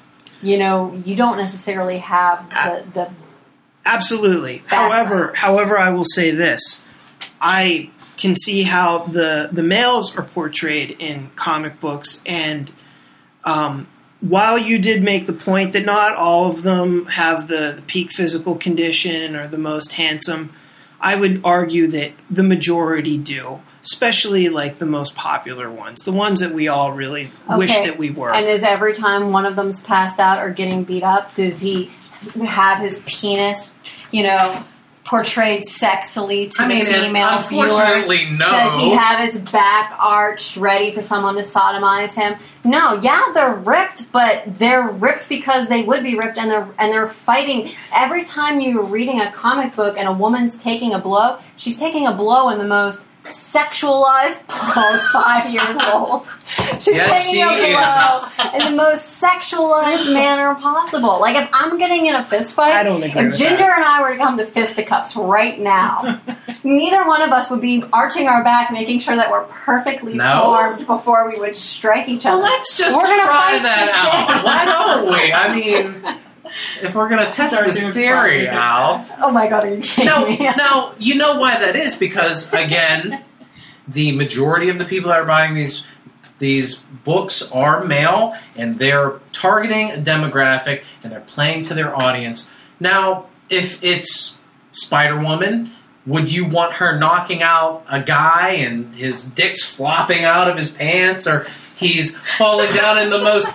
you 0.43 0.59
know, 0.59 1.01
you 1.05 1.17
don't 1.17 1.37
necessarily 1.37 1.99
have 1.99 2.49
the, 2.51 2.85
the 2.93 3.11
Absolutely. 3.85 4.59
Background. 4.59 4.93
However, 4.93 5.33
however, 5.35 5.79
I 5.79 5.91
will 5.91 6.05
say 6.05 6.31
this: 6.31 6.85
I 7.41 7.91
can 8.17 8.35
see 8.35 8.65
how 8.65 9.07
the 9.07 9.49
the 9.53 9.63
males 9.63 10.17
are 10.17 10.25
portrayed 10.25 10.91
in 10.91 11.31
comic 11.37 11.79
books, 11.79 12.23
and 12.27 12.73
um, 13.45 13.87
while 14.21 14.59
you 14.59 14.79
did 14.79 15.03
make 15.03 15.27
the 15.27 15.33
point 15.33 15.73
that 15.73 15.85
not 15.85 16.17
all 16.17 16.51
of 16.51 16.63
them 16.63 17.07
have 17.07 17.49
the, 17.49 17.75
the 17.77 17.83
peak 17.83 18.11
physical 18.11 18.57
condition 18.57 19.37
or 19.37 19.47
the 19.47 19.59
most 19.59 19.93
handsome, 19.93 20.53
I 21.01 21.15
would 21.15 21.41
argue 21.45 21.87
that 21.89 22.13
the 22.31 22.43
majority 22.43 23.19
do. 23.19 23.61
Especially 23.87 24.49
like 24.49 24.79
the 24.79 24.87
most 24.87 25.15
popular 25.15 25.71
ones, 25.71 26.03
the 26.03 26.13
ones 26.13 26.41
that 26.41 26.53
we 26.53 26.67
all 26.67 26.93
really 26.93 27.31
wish 27.49 27.73
that 27.73 27.97
we 27.97 28.11
were. 28.11 28.35
and 28.35 28.47
is 28.47 28.65
every 28.65 28.93
time 28.93 29.31
one 29.31 29.47
of 29.47 29.55
them's 29.55 29.81
passed 29.83 30.19
out 30.19 30.41
or 30.41 30.51
getting 30.51 30.83
beat 30.83 31.05
up, 31.05 31.35
does 31.35 31.61
he 31.61 31.91
have 32.45 32.79
his 32.81 33.01
penis, 33.07 33.77
you 34.11 34.25
know, 34.25 34.65
portrayed 35.05 35.63
sexily 35.63 36.51
to 36.51 36.63
I 36.63 36.67
mean, 36.67 36.85
the 36.85 36.91
and 36.97 37.07
female 37.07 37.39
viewers? 37.39 37.73
unfortunately, 37.75 38.37
no. 38.37 38.47
Does 38.47 38.77
he 38.77 38.91
have 38.91 39.21
his 39.21 39.39
back 39.53 39.97
arched, 40.01 40.57
ready 40.57 40.91
for 40.91 41.01
someone 41.01 41.37
to 41.37 41.43
sodomize 41.43 42.17
him? 42.17 42.37
No, 42.65 43.01
yeah, 43.01 43.23
they're 43.33 43.55
ripped, 43.55 44.11
but 44.11 44.59
they're 44.59 44.89
ripped 44.89 45.29
because 45.29 45.69
they 45.69 45.85
would 45.85 46.03
be 46.03 46.19
ripped, 46.19 46.39
and 46.39 46.51
they're 46.51 46.69
and 46.79 46.93
they're 46.93 47.07
fighting. 47.07 47.71
Every 47.95 48.25
time 48.25 48.59
you're 48.59 48.83
reading 48.83 49.21
a 49.21 49.31
comic 49.31 49.77
book 49.77 49.97
and 49.97 50.09
a 50.09 50.13
woman's 50.13 50.61
taking 50.61 50.93
a 50.93 50.99
blow, 50.99 51.39
she's 51.55 51.79
taking 51.79 52.09
a 52.09 52.13
blow 52.13 52.51
in 52.51 52.59
the 52.59 52.67
most 52.67 53.07
sexualized. 53.29 54.47
Paul's 54.49 55.07
five 55.09 55.51
years 55.51 55.77
old. 55.93 56.31
She's 56.81 56.95
Yes, 56.95 57.27
taking 57.27 57.35
she 57.35 57.41
a 57.43 57.77
blow 57.77 58.59
in 58.59 58.65
the 58.73 58.77
most 58.83 59.23
sexualized 59.23 60.13
manner 60.13 60.55
possible. 60.57 61.21
Like 61.21 61.37
if 61.37 61.49
I'm 61.53 61.79
getting 61.79 62.07
in 62.07 62.15
a 62.15 62.25
fist 62.25 62.55
fight, 62.55 62.73
I 62.73 62.83
don't 62.83 63.03
agree 63.03 63.21
if 63.23 63.27
with 63.33 63.39
Ginger 63.39 63.57
that. 63.57 63.77
and 63.77 63.85
I 63.85 64.01
were 64.03 64.11
to 64.13 64.17
come 64.17 64.37
to 64.39 64.47
fisticuffs 64.47 65.17
right 65.17 65.59
now, 65.59 66.21
neither 66.65 67.07
one 67.07 67.23
of 67.23 67.31
us 67.31 67.51
would 67.51 67.61
be 67.61 67.85
arching 67.93 68.29
our 68.29 68.45
back, 68.45 68.71
making 68.73 69.01
sure 69.01 69.17
that 69.17 69.31
we're 69.31 69.45
perfectly 69.45 70.15
No. 70.15 70.43
formed 70.45 70.87
before 70.87 71.31
we 71.31 71.39
would 71.39 71.57
strike 71.57 72.09
each 72.09 72.27
other. 72.27 72.41
Well, 72.41 72.51
let's 72.51 72.77
just 72.77 72.97
We're 72.97 73.05
gonna 73.07 73.23
try 73.23 73.53
fight 73.53 73.63
that 73.63 73.93
out. 74.07 74.37
out. 74.37 74.45
Why 74.45 74.65
don't 74.65 75.09
we? 75.13 75.33
I 75.33 75.53
mean, 75.53 76.21
if 76.83 76.95
we're 76.95 77.09
gonna 77.09 77.31
test 77.31 77.55
Darcy 77.55 77.81
this 77.81 77.95
theory 77.95 78.47
probably 78.47 78.49
out, 78.49 79.07
Oh 79.19 79.31
my 79.31 79.49
god, 79.49 79.65
are 79.65 79.75
you 79.75 79.81
kidding 79.81 80.07
no, 80.07 80.27
me? 80.27 80.39
no, 80.59 80.95
you 80.99 81.15
know 81.15 81.39
why 81.39 81.59
that 81.59 81.77
is 81.77 81.95
because 81.95 82.53
again, 82.53 83.25
the 83.89 84.13
majority 84.13 84.69
of 84.69 84.79
the 84.79 84.85
people 84.85 85.11
that 85.11 85.21
are 85.21 85.27
buying 85.27 85.55
these 85.55 85.85
these 86.39 86.83
books 87.05 87.51
are 87.53 87.85
male, 87.85 88.35
and 88.57 88.79
they're 88.79 89.21
targeting 89.33 89.91
a 89.91 89.95
demographic, 89.95 90.85
and 91.03 91.11
they're 91.11 91.21
playing 91.21 91.63
to 91.65 91.75
their 91.75 91.97
audience. 91.97 92.51
Now, 92.79 93.27
if 93.49 93.83
it's 93.83 94.39
Spider 94.77 95.19
Woman. 95.19 95.73
Would 96.07 96.31
you 96.31 96.45
want 96.45 96.75
her 96.75 96.99
knocking 96.99 97.43
out 97.43 97.85
a 97.91 98.01
guy 98.01 98.51
and 98.51 98.95
his 98.95 99.25
dick's 99.25 99.65
flopping 99.65 100.25
out 100.25 100.49
of 100.49 100.57
his 100.57 100.71
pants, 100.71 101.27
or 101.27 101.47
he's 101.77 102.17
falling 102.39 102.73
down 102.75 102.99
in 102.99 103.11
the 103.11 103.19
most 103.19 103.53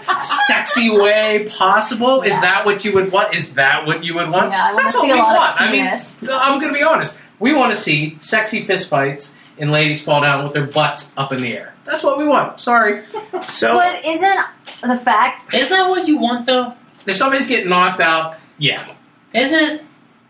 sexy 0.48 0.90
way 0.90 1.48
possible? 1.50 2.22
Is 2.22 2.40
that 2.42 2.66
what 2.66 2.86
you 2.86 2.94
would 2.94 3.12
want? 3.12 3.36
Is 3.36 3.54
that 3.54 3.86
what 3.86 4.04
you 4.04 4.16
would 4.16 4.30
want? 4.30 4.52
Yeah, 4.52 4.68
I 4.70 4.74
wanna 4.74 4.84
That's 4.84 4.96
what 4.96 5.02
see 5.04 5.10
a 5.12 5.14
we 5.14 5.20
lot 5.20 5.30
of 5.32 5.36
want. 5.38 5.62
I 5.62 5.72
mean, 5.72 6.32
I'm 6.32 6.60
going 6.60 6.74
to 6.74 6.78
be 6.80 6.84
honest. 6.84 7.20
We 7.40 7.54
want 7.54 7.74
to 7.74 7.76
see 7.80 8.18
sexy 8.20 8.64
fistfights 8.66 9.34
and 9.58 9.72
ladies 9.72 10.04
fall 10.04 10.22
down 10.22 10.44
with 10.44 10.54
their 10.54 10.68
butts 10.68 11.14
up 11.18 11.32
in 11.34 11.42
the 11.42 11.58
air. 11.58 11.74
That's 11.86 12.04
what 12.04 12.18
we 12.18 12.28
want. 12.28 12.60
Sorry. 12.60 13.04
So 13.52 13.74
But 13.74 14.06
isn't 14.06 14.46
the 14.82 14.98
fact 15.04 15.54
Isn't 15.54 15.76
that 15.76 15.90
what 15.90 16.08
you 16.08 16.20
want, 16.20 16.46
though? 16.46 16.74
If 17.08 17.18
somebody's 17.18 17.48
getting 17.48 17.70
knocked 17.70 18.00
out, 18.00 18.38
yeah. 18.60 18.86
Isn't 19.34 19.82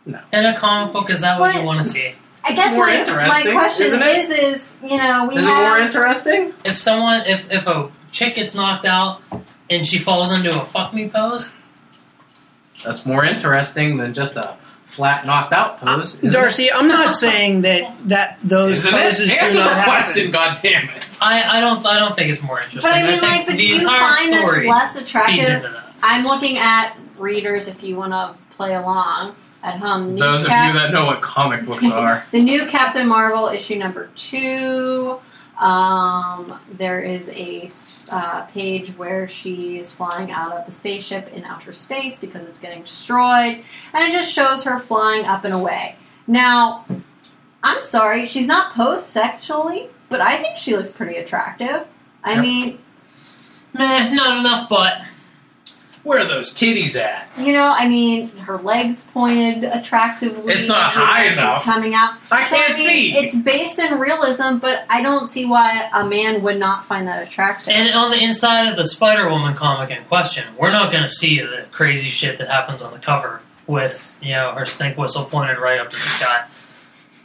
No. 0.06 0.20
in 0.32 0.46
a 0.46 0.58
comic 0.58 0.94
book? 0.94 1.10
Is 1.10 1.20
that 1.22 1.39
what 1.39 1.54
But- 1.54 1.62
you 1.62 1.68
want 1.68 1.84
to 1.84 1.88
see? 1.88 2.16
I 2.44 2.56
guess 2.56 2.74
more 2.76 2.88
my, 2.88 3.44
my 3.44 3.52
question 3.52 3.88
isn't 3.88 4.02
it? 4.02 4.06
is 4.06 4.30
is, 4.62 4.76
you 4.84 4.98
know, 4.98 5.28
we 5.28 5.36
Is 5.36 5.44
it 5.44 5.48
have 5.48 5.70
more 5.70 5.80
interesting? 5.80 6.54
If 6.66 6.78
someone, 6.78 7.26
if 7.28 7.50
if 7.52 7.68
a 7.68 7.92
chick 8.12 8.36
gets 8.36 8.54
knocked 8.56 8.86
out 8.86 9.22
and 9.70 9.86
she 9.86 10.00
falls 10.00 10.32
into 10.32 10.60
a 10.60 10.66
fuck 10.66 10.94
me 10.94 11.08
pose, 11.10 11.54
That's 12.84 13.06
more 13.06 13.24
interesting 13.24 13.98
than 13.98 14.14
just 14.14 14.36
a 14.38 14.58
flat 14.86 15.26
knocked 15.26 15.54
out 15.54 15.82
uh, 15.84 15.98
pose. 15.98 16.16
isn't 16.16 16.32
Darcy, 16.34 16.72
I'm 16.72 16.88
not 16.88 17.14
saying 17.26 17.62
that 17.62 17.96
that 18.10 18.39
those 18.44 18.80
Isn't 18.80 18.92
poses 18.92 19.30
it? 19.30 19.34
do 19.39 19.46
Answer 19.46 19.60
not 19.60 19.78
the 19.78 19.84
question, 19.84 20.32
God 20.32 20.58
damn 20.62 20.89
it. 20.89 21.18
I 21.22 21.44
I 21.58 21.62
don't 21.62 21.86
I 21.86 22.00
don't 22.00 22.16
think 22.16 22.30
it's 22.32 22.42
more 22.42 22.58
interesting. 22.60 22.82
But 22.82 22.94
I 22.94 23.04
mean 23.04 23.20
think 23.20 23.22
like 23.22 23.46
but 23.46 23.52
the 23.54 23.58
do 23.60 23.68
you 23.68 23.86
find 23.86 24.34
this 24.34 24.66
less 24.68 24.96
attractive? 24.96 25.72
I'm 26.02 26.26
looking 26.26 26.58
at 26.58 26.98
readers 27.18 27.68
if 27.68 27.84
you 27.84 27.96
wanna 27.96 28.36
play 28.50 28.74
along 28.74 29.36
at 29.64 29.78
home. 29.80 30.07
The 30.07 30.14
new 30.14 30.20
Those 30.20 30.41
of 30.41 30.47
you 30.49 30.74
that 30.74 30.91
know 30.91 31.05
what 31.05 31.22
comic 31.22 31.66
books 31.66 31.86
are. 31.91 32.26
The 32.32 32.41
new 32.41 32.66
Captain 32.68 33.07
Marvel 33.07 33.47
issue 33.47 33.76
number 33.78 34.09
two. 34.16 35.20
Um, 35.59 36.59
there 36.74 37.01
is 37.01 37.30
a 37.30 37.70
uh, 38.09 38.45
page 38.45 38.89
where 38.97 39.28
she 39.28 39.78
is 39.78 39.91
flying 39.91 40.32
out 40.32 40.53
of 40.53 40.66
the 40.66 40.72
spaceship 40.72 41.32
in 41.34 41.43
outer 41.43 41.74
space 41.74 42.18
because 42.20 42.45
it's 42.45 42.59
getting 42.59 42.82
destroyed, 42.82 43.64
and 43.93 44.03
it 44.03 44.12
just 44.12 44.34
shows 44.34 44.64
her 44.64 44.80
flying 44.80 45.26
up 45.26 45.45
and 45.45 45.53
away. 45.53 45.95
Now, 46.26 46.86
I'm 47.64 47.80
sorry, 47.82 48.26
she's 48.26 48.47
not 48.47 48.74
posed 48.74 49.05
sexually, 49.05 49.89
but 50.09 50.20
I 50.20 50.38
think 50.38 50.57
she 50.57 50.76
looks 50.76 50.91
pretty 50.91 51.18
attractive. 51.18 51.86
I 52.24 52.34
Yep. 52.34 52.41
mean, 52.41 52.80
Meh, 53.74 54.09
not 54.14 54.39
enough 54.39 54.68
butt. 54.68 55.01
Where 56.04 56.20
are 56.20 56.26
those 56.26 56.52
titties 56.54 56.95
at? 56.95 57.28
you 57.38 57.54
know, 57.54 57.74
I 57.78 57.88
mean, 57.88 58.30
her 58.38 58.58
legs 58.58 59.04
pointed 59.14 59.64
attractively. 59.64 60.52
It's 60.54 60.68
not 60.68 60.91
high 60.91 61.30
she's 61.30 61.38
enough. 61.38 61.64
Coming 61.64 61.93
out. 61.93 62.16
I 62.32 62.45
So, 62.47 62.56
can't 62.56 62.78
mean, 62.78 62.88
see. 62.88 63.18
It's 63.18 63.38
based 63.38 63.78
in 63.80 63.99
realism, 63.99 64.58
but 64.58 64.86
I 64.89 65.02
don't 65.04 65.28
see 65.28 65.45
why 65.45 65.89
a 65.93 66.04
man 66.08 66.41
would 66.43 66.58
not 66.58 66.86
find 66.86 67.08
that 67.08 67.22
attractive. 67.22 67.70
And 67.70 67.93
on 67.93 68.10
the 68.12 68.22
inside 68.24 68.68
of 68.70 68.78
the 68.78 68.86
Spider 68.88 69.30
Woman 69.30 69.56
comic 69.56 69.91
in 69.91 70.04
question, 70.06 70.45
we're 70.58 70.72
not 70.72 70.91
going 70.91 71.04
to 71.04 71.10
see 71.10 71.39
the 71.39 71.66
crazy 71.72 72.10
shit 72.10 72.38
that 72.39 72.47
happens 72.49 72.82
on 72.82 72.93
the 72.93 72.99
cover 72.99 73.41
with 73.68 74.14
you 74.22 74.32
know 74.32 74.52
her 74.54 74.66
stink 74.66 74.97
whistle 74.97 75.24
pointed 75.26 75.58
right 75.60 75.80
up 75.80 75.91
to 75.91 75.95
the 75.95 76.02
sky. 76.02 76.45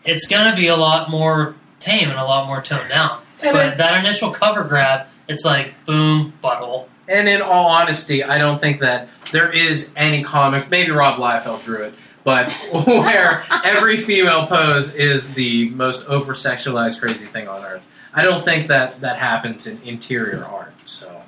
It's 0.04 0.28
going 0.28 0.50
to 0.50 0.56
be 0.56 0.68
a 0.68 0.76
lot 0.76 1.10
more 1.10 1.54
tame 1.80 2.10
and 2.10 2.18
a 2.18 2.24
lot 2.24 2.46
more 2.46 2.60
toned 2.62 2.88
down. 2.88 3.22
And 3.42 3.54
but 3.54 3.66
it- 3.72 3.78
that 3.78 3.98
initial 3.98 4.30
cover 4.32 4.64
grab, 4.64 5.06
it's 5.28 5.44
like 5.44 5.72
boom, 5.86 6.34
butthole. 6.44 6.86
And 7.08 7.28
in 7.28 7.40
all 7.42 7.68
honesty, 7.68 8.24
I 8.24 8.38
don't 8.38 8.60
think 8.60 8.80
that 8.80 9.08
there 9.32 9.50
is 9.50 9.92
any 9.96 10.22
comic, 10.24 10.70
maybe 10.70 10.90
Rob 10.90 11.18
Liefeld 11.20 11.62
drew 11.64 11.84
it, 11.84 11.94
but 12.24 12.52
where 12.86 13.44
every 13.64 13.96
female 13.96 14.46
pose 14.46 14.94
is 14.94 15.34
the 15.34 15.70
most 15.70 16.06
over 16.06 16.34
sexualized 16.34 17.00
crazy 17.00 17.26
thing 17.26 17.48
on 17.48 17.64
earth. 17.64 17.82
I 18.12 18.22
don't 18.22 18.44
think 18.44 18.68
that 18.68 19.02
that 19.02 19.18
happens 19.18 19.66
in 19.66 19.80
interior 19.82 20.44
art. 20.44 20.72
So 20.88 21.22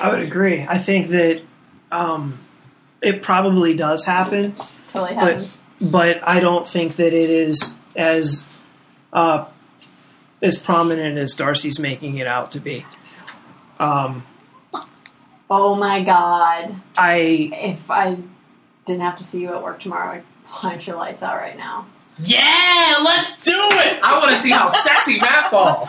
I 0.00 0.10
would 0.10 0.20
agree. 0.20 0.62
I 0.68 0.78
think 0.78 1.08
that 1.08 1.42
um, 1.90 2.38
it 3.00 3.22
probably 3.22 3.74
does 3.74 4.04
happen, 4.04 4.54
totally 4.88 5.14
but- 5.14 5.24
happens. 5.32 5.62
but 5.80 6.20
I 6.22 6.40
don't 6.40 6.66
think 6.66 6.96
that 6.96 7.12
it 7.12 7.30
is 7.30 7.76
as 7.96 8.46
uh, 9.12 9.46
as 10.40 10.58
prominent 10.58 11.18
as 11.18 11.34
Darcy's 11.34 11.78
making 11.78 12.18
it 12.18 12.26
out 12.26 12.50
to 12.52 12.60
be. 12.60 12.84
Um, 13.82 14.24
oh 15.50 15.74
my 15.74 16.02
god! 16.02 16.76
I 16.96 17.50
If 17.52 17.90
I 17.90 18.16
didn't 18.84 19.02
have 19.02 19.16
to 19.16 19.24
see 19.24 19.40
you 19.40 19.52
at 19.52 19.62
work 19.62 19.80
tomorrow, 19.80 20.12
I'd 20.12 20.24
punch 20.46 20.86
your 20.86 20.96
lights 20.96 21.22
out 21.22 21.36
right 21.36 21.56
now. 21.56 21.86
Yeah, 22.18 22.94
let's 23.04 23.44
do 23.44 23.54
it. 23.56 23.98
I 24.02 24.18
want 24.18 24.30
to 24.30 24.36
see 24.40 24.50
how 24.50 24.68
sexy 24.68 25.18
Matt 25.18 25.50
falls. 25.50 25.88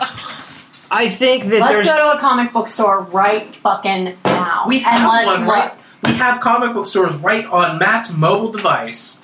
I 0.90 1.08
think 1.08 1.44
that 1.44 1.60
Let's 1.60 1.72
there's 1.72 1.86
go 1.86 2.12
to 2.12 2.16
a 2.16 2.20
comic 2.20 2.52
book 2.52 2.68
store 2.68 3.02
right 3.02 3.54
fucking 3.56 4.16
now. 4.24 4.64
We 4.66 4.76
and 4.76 4.86
have 4.86 5.12
let's 5.12 5.40
one 5.40 5.48
right. 5.48 5.72
We 6.02 6.12
have 6.14 6.40
comic 6.40 6.74
book 6.74 6.86
stores 6.86 7.14
right 7.16 7.46
on 7.46 7.78
Matt's 7.78 8.12
mobile 8.12 8.52
device. 8.52 9.22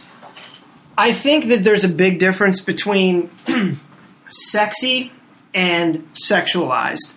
I 0.96 1.12
think 1.12 1.46
that 1.46 1.64
there's 1.64 1.84
a 1.84 1.88
big 1.88 2.18
difference 2.18 2.60
between 2.60 3.30
sexy 4.26 5.12
and 5.54 6.08
sexualized. 6.14 7.14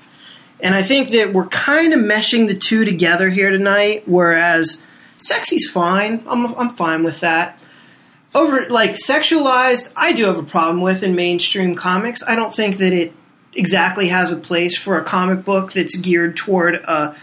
And 0.64 0.74
I 0.74 0.82
think 0.82 1.12
that 1.12 1.34
we're 1.34 1.48
kind 1.48 1.92
of 1.94 2.00
meshing 2.00 2.48
the 2.48 2.56
two 2.56 2.86
together 2.86 3.30
here 3.30 3.50
tonight, 3.50 4.04
whereas 4.06 4.82
sexy's 5.18 5.70
fine. 5.70 6.24
I'm, 6.26 6.56
I'm 6.56 6.70
fine 6.70 7.04
with 7.04 7.20
that. 7.20 7.60
Over, 8.34 8.68
like, 8.70 8.92
sexualized, 8.92 9.92
I 9.98 10.14
do 10.14 10.24
have 10.26 10.38
a 10.40 10.44
problem 10.44 10.82
with 10.82 11.04
in 11.04 11.16
mainstream 11.16 11.76
comics. 11.76 12.24
I 12.24 12.36
don't 12.36 12.56
think 12.56 12.78
that 12.78 12.94
it 12.94 13.14
exactly 13.54 14.08
has 14.08 14.32
a 14.32 14.38
place 14.38 14.76
for 14.78 14.98
a 14.98 15.04
comic 15.04 15.44
book 15.44 15.74
that's 15.74 15.98
geared 15.98 16.38
toward 16.38 16.76
a, 16.76 17.16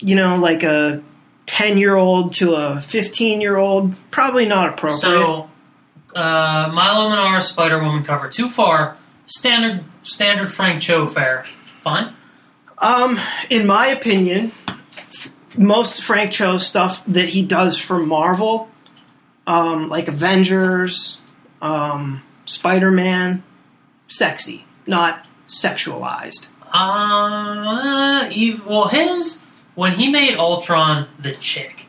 you 0.00 0.14
know, 0.14 0.38
like 0.38 0.62
a 0.62 1.02
10 1.46 1.76
year 1.76 1.96
old 1.96 2.34
to 2.34 2.54
a 2.54 2.80
15 2.80 3.40
year 3.40 3.56
old. 3.56 3.96
Probably 4.12 4.46
not 4.46 4.70
appropriate. 4.70 5.00
So, 5.00 5.50
uh, 6.14 6.70
Milo 6.72 7.10
Manara 7.10 7.40
Spider 7.40 7.82
Woman 7.82 8.04
cover 8.04 8.28
too 8.28 8.48
far. 8.48 8.96
Standard 9.26 9.84
standard 10.04 10.50
Frank 10.50 10.80
Cho 10.80 11.06
fare. 11.06 11.44
Fine. 11.82 12.14
Um, 12.78 13.18
in 13.48 13.66
my 13.66 13.88
opinion, 13.88 14.52
most 15.56 16.02
Frank 16.02 16.32
Cho 16.32 16.58
stuff 16.58 17.04
that 17.06 17.28
he 17.28 17.44
does 17.44 17.78
for 17.78 17.98
Marvel, 17.98 18.68
um, 19.46 19.88
like 19.88 20.08
Avengers, 20.08 21.22
um, 21.60 22.22
Spider 22.44 22.90
Man, 22.90 23.42
sexy, 24.06 24.64
not 24.86 25.26
sexualized. 25.46 26.48
Uh, 26.72 28.28
Eve, 28.30 28.64
well, 28.64 28.88
his 28.88 29.42
when 29.74 29.92
he 29.92 30.10
made 30.10 30.36
Ultron 30.36 31.08
the 31.18 31.34
chick, 31.34 31.86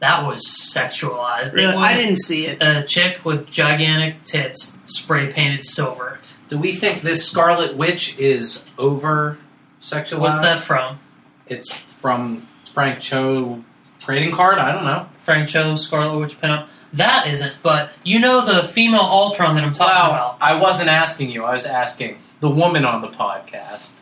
that 0.00 0.26
was 0.26 0.46
sexualized. 0.46 1.54
Really, 1.54 1.74
was 1.74 1.84
I 1.84 1.94
didn't 1.94 2.18
see 2.18 2.46
it. 2.46 2.58
a 2.60 2.84
chick 2.84 3.24
with 3.24 3.50
gigantic 3.50 4.22
tits, 4.24 4.76
spray 4.84 5.32
painted 5.32 5.64
silver. 5.64 6.18
Do 6.48 6.58
we 6.58 6.74
think 6.74 7.02
this 7.02 7.26
Scarlet 7.28 7.76
Witch 7.76 8.18
is 8.18 8.64
over 8.78 9.38
sexualized? 9.80 10.18
What's 10.20 10.40
that 10.40 10.60
from? 10.60 10.98
It's 11.46 11.72
from 11.72 12.46
Frank 12.70 13.00
Cho 13.00 13.64
trading 13.98 14.32
card. 14.34 14.58
I 14.58 14.72
don't 14.72 14.84
know. 14.84 15.06
Frank 15.24 15.48
Cho, 15.48 15.76
Scarlet 15.76 16.18
Witch 16.18 16.38
pinup. 16.40 16.68
That 16.92 17.26
isn't, 17.26 17.54
but 17.62 17.90
you 18.04 18.20
know 18.20 18.44
the 18.44 18.68
female 18.68 19.00
Ultron 19.00 19.56
that 19.56 19.64
I'm 19.64 19.72
talking 19.72 19.94
Well, 19.94 20.10
about. 20.36 20.38
I 20.40 20.54
wasn't 20.60 20.88
asking 20.90 21.30
you. 21.30 21.42
I 21.44 21.54
was 21.54 21.66
asking 21.66 22.18
the 22.40 22.50
woman 22.50 22.84
on 22.84 23.00
the 23.02 23.08
podcast. 23.08 23.92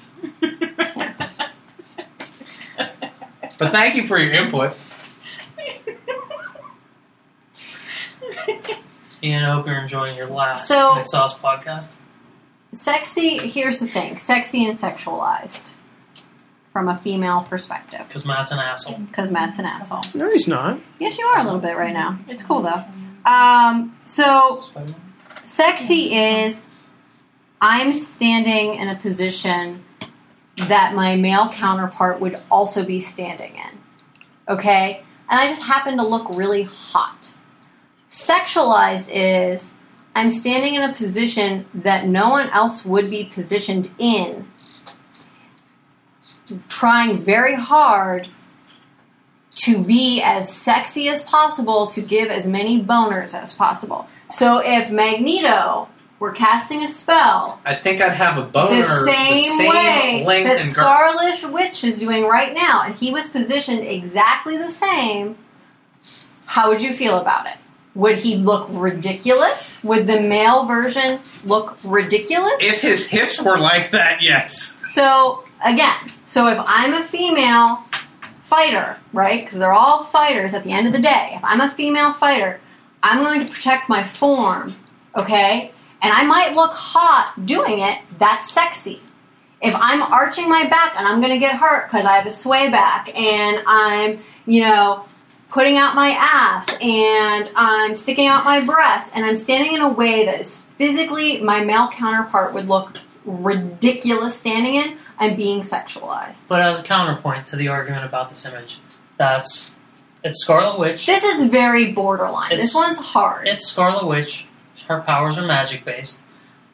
but 3.59 3.71
thank 3.71 3.95
you 3.97 4.07
for 4.07 4.19
your 4.19 4.33
input. 4.33 4.75
Ian, 9.23 9.45
I 9.45 9.53
hope 9.55 9.67
you're 9.67 9.79
enjoying 9.81 10.17
your 10.17 10.27
last 10.27 10.67
So- 10.69 10.95
Nick 10.97 11.07
Sauce 11.07 11.39
podcast. 11.39 11.93
Sexy, 12.73 13.37
here's 13.49 13.79
the 13.81 13.87
thing 13.87 14.19
sexy 14.19 14.65
and 14.67 14.77
sexualized 14.77 15.75
from 16.73 16.89
a 16.89 16.97
female 16.99 17.43
perspective. 17.43 18.01
Because 18.09 18.25
Matt's 18.25 18.51
an 18.51 18.59
asshole. 18.59 18.99
Because 19.01 19.31
Matt's 19.31 19.59
an 19.59 19.67
asshole. 19.67 20.01
No, 20.15 20.31
he's 20.31 20.49
not. 20.49 20.81
Yes, 20.99 21.19
you 21.19 21.27
are 21.27 21.41
a 21.41 21.45
little 21.45 21.61
bit 21.61 21.77
right 21.77 21.93
now. 21.93 22.19
It's 22.29 22.43
cool 22.43 22.63
though. 22.63 22.83
Um, 23.31 23.97
so, 24.05 24.61
sexy 25.45 26.15
is 26.17 26.69
I'm 27.61 27.93
standing 27.93 28.77
in 28.77 28.89
a 28.89 28.97
position 28.97 29.85
that 30.57 30.95
my 30.95 31.17
male 31.17 31.49
counterpart 31.51 32.21
would 32.21 32.41
also 32.51 32.85
be 32.85 33.01
standing 33.01 33.55
in. 33.55 33.79
okay? 34.49 35.03
And 35.31 35.41
I 35.41 35.47
just 35.47 35.63
happen 35.63 35.97
to 35.99 36.07
look 36.07 36.27
really 36.31 36.63
hot. 36.63 37.33
Sexualized 38.09 39.09
is 39.13 39.75
I'm 40.15 40.31
standing 40.31 40.75
in 40.75 40.83
a 40.83 40.93
position 40.93 41.67
that 41.75 42.07
no 42.07 42.29
one 42.29 42.51
else 42.51 42.85
would 42.85 43.11
be 43.11 43.25
positioned 43.25 43.91
in, 43.99 44.47
trying 46.69 47.23
very 47.23 47.55
hard 47.55 48.29
to 49.55 49.83
be 49.83 50.21
as 50.23 50.53
sexy 50.53 51.09
as 51.09 51.23
possible 51.23 51.87
to 51.87 52.01
give 52.01 52.31
as 52.31 52.47
many 52.47 52.83
boners 52.83 53.35
as 53.35 53.53
possible. 53.53 54.07
So 54.31 54.63
if 54.65 54.91
Magneto 54.91 55.89
were 56.19 56.33
casting 56.33 56.83
a 56.83 56.89
spell 56.89 57.61
I 57.65 57.75
think 57.75 58.01
I'd 58.01 58.13
have 58.13 58.39
a 58.39 58.43
boner 58.43 58.77
the 58.77 59.05
same, 59.05 59.69
way 59.69 60.25
length 60.25 60.47
that 60.47 60.57
and 60.59 60.75
girth. 60.75 60.85
Scarlet 60.85 61.53
Witch 61.53 61.85
is 61.85 61.99
doing 61.99 62.27
right 62.27 62.55
now, 62.55 62.83
and 62.83 62.95
he 62.95 63.11
was 63.11 63.29
positioned 63.29 63.81
exactly 63.81 64.57
the 64.57 64.71
same, 64.71 65.37
how 66.47 66.69
would 66.69 66.81
you 66.81 66.93
feel 66.93 67.19
about 67.19 67.47
it? 67.47 67.57
Would 67.95 68.19
he 68.19 68.37
look 68.37 68.69
ridiculous? 68.71 69.77
Would 69.83 70.07
the 70.07 70.21
male 70.21 70.65
version 70.65 71.21
look 71.45 71.77
ridiculous? 71.85 72.55
If 72.61 72.81
his 72.81 73.07
hips 73.07 73.41
were 73.41 73.59
like 73.59 73.91
that, 73.91 74.23
yes. 74.23 74.79
So 74.93 75.45
again, 75.65 76.11
so 76.27 76.49
if 76.49 76.59
I'm 76.67 76.95
a 76.95 77.03
female 77.05 77.85
fighter, 78.45 78.99
right? 79.13 79.45
Because 79.45 79.59
they're 79.59 79.73
all 79.73 80.05
fighters 80.05 80.55
at 80.55 80.65
the 80.65 80.73
end 80.73 80.87
of 80.87 80.93
the 80.93 81.01
day. 81.01 81.33
If 81.35 81.45
I'm 81.45 81.61
a 81.61 81.71
female 81.71 82.13
fighter, 82.15 82.61
I'm 83.03 83.23
going 83.23 83.47
to 83.47 83.53
protect 83.53 83.89
my 83.89 84.05
form, 84.05 84.77
okay? 85.17 85.73
And 86.03 86.13
I 86.13 86.25
might 86.25 86.55
look 86.55 86.73
hot 86.73 87.35
doing 87.47 87.79
it. 87.79 87.99
That's 88.19 88.51
sexy. 88.51 89.01
If 89.63 89.75
I'm 89.75 90.03
arching 90.03 90.49
my 90.49 90.69
back 90.69 90.97
and 90.97 91.07
I'm 91.07 91.21
going 91.21 91.33
to 91.33 91.39
get 91.39 91.57
hurt 91.57 91.89
because 91.89 92.05
I 92.05 92.15
have 92.15 92.27
a 92.27 92.33
sway 92.33 92.69
back 92.69 93.15
and 93.15 93.63
I'm, 93.67 94.21
you 94.45 94.63
know, 94.63 95.07
putting 95.53 95.77
out 95.77 95.95
my 95.95 96.17
ass 96.19 96.67
and 96.81 97.51
I'm 97.55 97.95
sticking 97.95 98.27
out 98.27 98.45
my 98.45 98.61
breast 98.61 99.13
and 99.15 99.25
I'm 99.25 99.37
standing 99.37 99.75
in 99.75 99.83
a 99.83 99.89
way 99.89 100.25
that 100.25 100.41
is 100.41 100.63
physically 100.79 101.41
my 101.43 101.63
male 101.63 101.89
counterpart 101.89 102.55
would 102.55 102.69
look 102.69 102.99
ridiculous 103.25 104.35
standing 104.35 104.75
in, 104.77 104.99
I'm 105.19 105.37
being 105.37 105.61
sexualized. 105.61 106.49
But 106.49 106.63
as 106.63 106.81
a 106.81 106.85
counterpoint 106.85 107.47
to 107.49 107.57
the 107.57 107.69
argument 107.69 108.05
about 108.05 108.29
this 108.29 108.45
image, 108.47 108.79
that's 109.19 109.75
it's 110.25 110.43
Scarlet 110.43 110.79
Witch. 110.79 111.07
This 111.07 111.23
is 111.23 111.45
very 111.45 111.93
borderline. 111.93 112.53
It's- 112.53 112.69
this 112.69 112.75
one's 112.75 112.99
hard. 112.99 113.47
It's 113.47 113.67
Scarlet 113.67 114.07
Witch. 114.07 114.47
Her 114.89 115.01
powers 115.03 115.39
are 115.39 115.47
magic 115.47 115.85
based. 115.85 116.21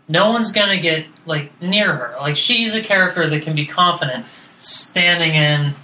No 0.07 0.31
one's 0.31 0.53
gonna 0.53 0.79
get 0.79 1.07
like 1.27 1.51
near 1.61 1.95
her. 1.95 2.17
Like 2.21 2.37
she's 2.37 2.75
a 2.75 2.81
character 2.81 3.29
that 3.29 3.43
can 3.43 3.55
be 3.55 3.67
confident 3.67 4.25
standing 4.59 5.35
in 5.35 5.75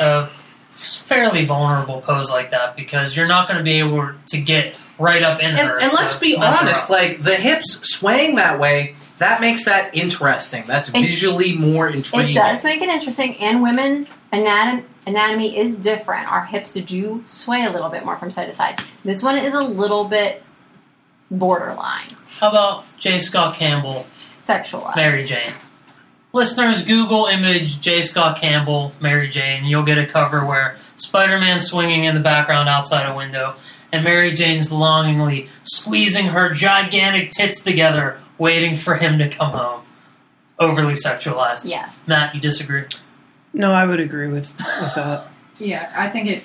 a 0.00 0.28
fairly 0.76 1.44
vulnerable 1.44 2.00
pose 2.02 2.30
like 2.30 2.50
that 2.50 2.76
because 2.76 3.16
you're 3.16 3.26
not 3.26 3.48
gonna 3.48 3.62
be 3.62 3.78
able 3.78 4.10
to 4.28 4.40
get 4.40 4.80
right 4.98 5.22
up 5.22 5.40
in 5.40 5.50
And, 5.50 5.58
her. 5.58 5.80
and 5.80 5.92
let's 5.92 6.18
be 6.18 6.36
honest, 6.36 6.88
like 6.90 7.22
the 7.22 7.34
hips 7.34 7.80
swaying 7.90 8.36
that 8.36 8.58
way, 8.58 8.94
that 9.18 9.40
makes 9.40 9.64
that 9.64 9.94
interesting. 9.94 10.64
That's 10.66 10.88
It- 10.90 10.92
visually 10.92 11.52
more 11.56 11.88
It 11.88 12.10
does 12.34 12.62
make 12.64 12.82
it 12.82 12.88
interesting, 12.88 13.36
and 13.38 13.62
women 13.62 14.06
anatom- 14.32 14.84
anatomy 15.06 15.56
is 15.58 15.76
different. 15.76 16.30
Our 16.30 16.44
hips 16.44 16.74
do 16.74 17.22
sway 17.26 17.64
a 17.64 17.70
little 17.70 17.88
bit 17.88 18.04
more 18.04 18.16
from 18.18 18.30
side 18.30 18.46
to 18.46 18.52
side. 18.52 18.80
This 19.04 19.22
one 19.22 19.38
is 19.38 19.54
a 19.54 19.60
little 19.62 20.04
bit 20.04 20.42
borderline 21.30 22.08
How 22.38 22.50
about 22.50 22.84
J. 22.98 23.18
Scott 23.18 23.56
Campbell, 23.56 24.06
sexualized. 24.38 24.96
Mary 24.96 25.22
Jane? 25.24 25.52
Listeners, 26.36 26.82
Google 26.82 27.26
image 27.26 27.80
J. 27.80 28.02
Scott 28.02 28.38
Campbell, 28.38 28.92
Mary 29.00 29.26
Jane. 29.26 29.64
You'll 29.64 29.84
get 29.84 29.96
a 29.96 30.04
cover 30.06 30.44
where 30.44 30.76
Spider 30.96 31.38
Man 31.38 31.58
swinging 31.60 32.04
in 32.04 32.14
the 32.14 32.20
background 32.20 32.68
outside 32.68 33.10
a 33.10 33.16
window, 33.16 33.54
and 33.90 34.04
Mary 34.04 34.34
Jane's 34.34 34.70
longingly 34.70 35.48
squeezing 35.62 36.26
her 36.26 36.50
gigantic 36.50 37.30
tits 37.30 37.62
together, 37.62 38.20
waiting 38.36 38.76
for 38.76 38.96
him 38.96 39.18
to 39.18 39.30
come 39.30 39.52
home. 39.52 39.80
Overly 40.58 40.92
sexualized. 40.92 41.64
Yes. 41.64 42.06
Matt, 42.06 42.34
you 42.34 42.40
disagree? 42.40 42.84
No, 43.54 43.72
I 43.72 43.86
would 43.86 44.00
agree 44.00 44.28
with 44.28 44.54
with 44.58 44.94
that. 44.94 45.28
Yeah, 45.58 45.90
I 45.96 46.10
think 46.10 46.28
it. 46.28 46.42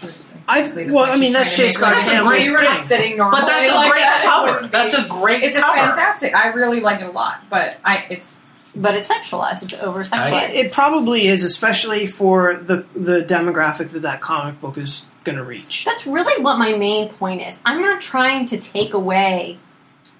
what 0.00 0.08
did 0.08 0.16
you 0.18 0.22
say? 0.22 0.36
I 0.46 0.68
well, 0.92 1.04
like 1.04 1.12
I 1.12 1.16
mean 1.16 1.32
that's 1.32 1.56
trying 1.56 1.68
J. 1.68 1.72
Scott 1.72 1.94
make- 1.94 2.04
That's 2.04 2.18
a 2.20 2.22
great 2.22 2.46
If 2.46 2.60
thing. 2.60 2.88
sitting 2.88 3.16
normally, 3.16 3.40
but 3.40 3.46
that's 3.46 3.70
a 3.70 3.74
like 3.74 3.90
great 3.90 4.00
that, 4.02 4.22
cover. 4.22 4.68
That's 4.68 4.92
a 4.94 5.08
great 5.08 5.36
cover 5.40 5.46
It's 5.46 5.56
a 5.56 5.62
fantastic. 5.62 6.34
I 6.34 6.48
really 6.48 6.80
like 6.80 7.00
it 7.00 7.06
a 7.06 7.10
lot, 7.10 7.40
but 7.48 7.78
I 7.82 8.04
it's 8.10 8.36
But 8.74 8.96
it's 8.96 9.10
sexualized. 9.10 9.64
It's 9.64 9.74
over 9.74 10.02
sexualized. 10.02 10.50
It, 10.50 10.66
it 10.66 10.72
probably 10.72 11.28
is, 11.28 11.44
especially 11.44 12.06
for 12.06 12.54
the 12.54 12.86
the 12.94 13.22
demographic 13.22 13.90
that 13.90 14.02
that 14.02 14.20
comic 14.20 14.60
book 14.60 14.78
is 14.78 15.10
going 15.24 15.36
to 15.36 15.44
reach. 15.44 15.84
That's 15.84 16.06
really 16.06 16.42
what 16.42 16.58
my 16.58 16.74
main 16.74 17.10
point 17.10 17.42
is. 17.42 17.60
I'm 17.64 17.82
not 17.82 18.00
trying 18.00 18.46
to 18.46 18.58
take 18.58 18.94
away 18.94 19.58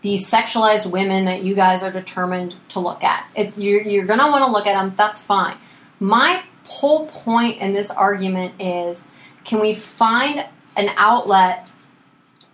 these 0.02 0.28
sexualized 0.28 0.90
women 0.90 1.24
that 1.24 1.42
you 1.44 1.54
guys 1.54 1.82
are 1.82 1.90
determined 1.90 2.56
to 2.70 2.80
look 2.80 3.02
at. 3.02 3.26
If 3.34 3.56
you're, 3.56 3.82
you're 3.82 4.04
going 4.04 4.18
to 4.18 4.26
want 4.26 4.44
to 4.44 4.50
look 4.50 4.66
at 4.66 4.74
them, 4.74 4.94
that's 4.96 5.20
fine. 5.20 5.56
My 6.00 6.42
whole 6.64 7.06
point 7.06 7.60
in 7.60 7.72
this 7.72 7.90
argument 7.90 8.60
is 8.60 9.08
can 9.44 9.60
we 9.60 9.74
find 9.74 10.44
an 10.76 10.90
outlet 10.96 11.68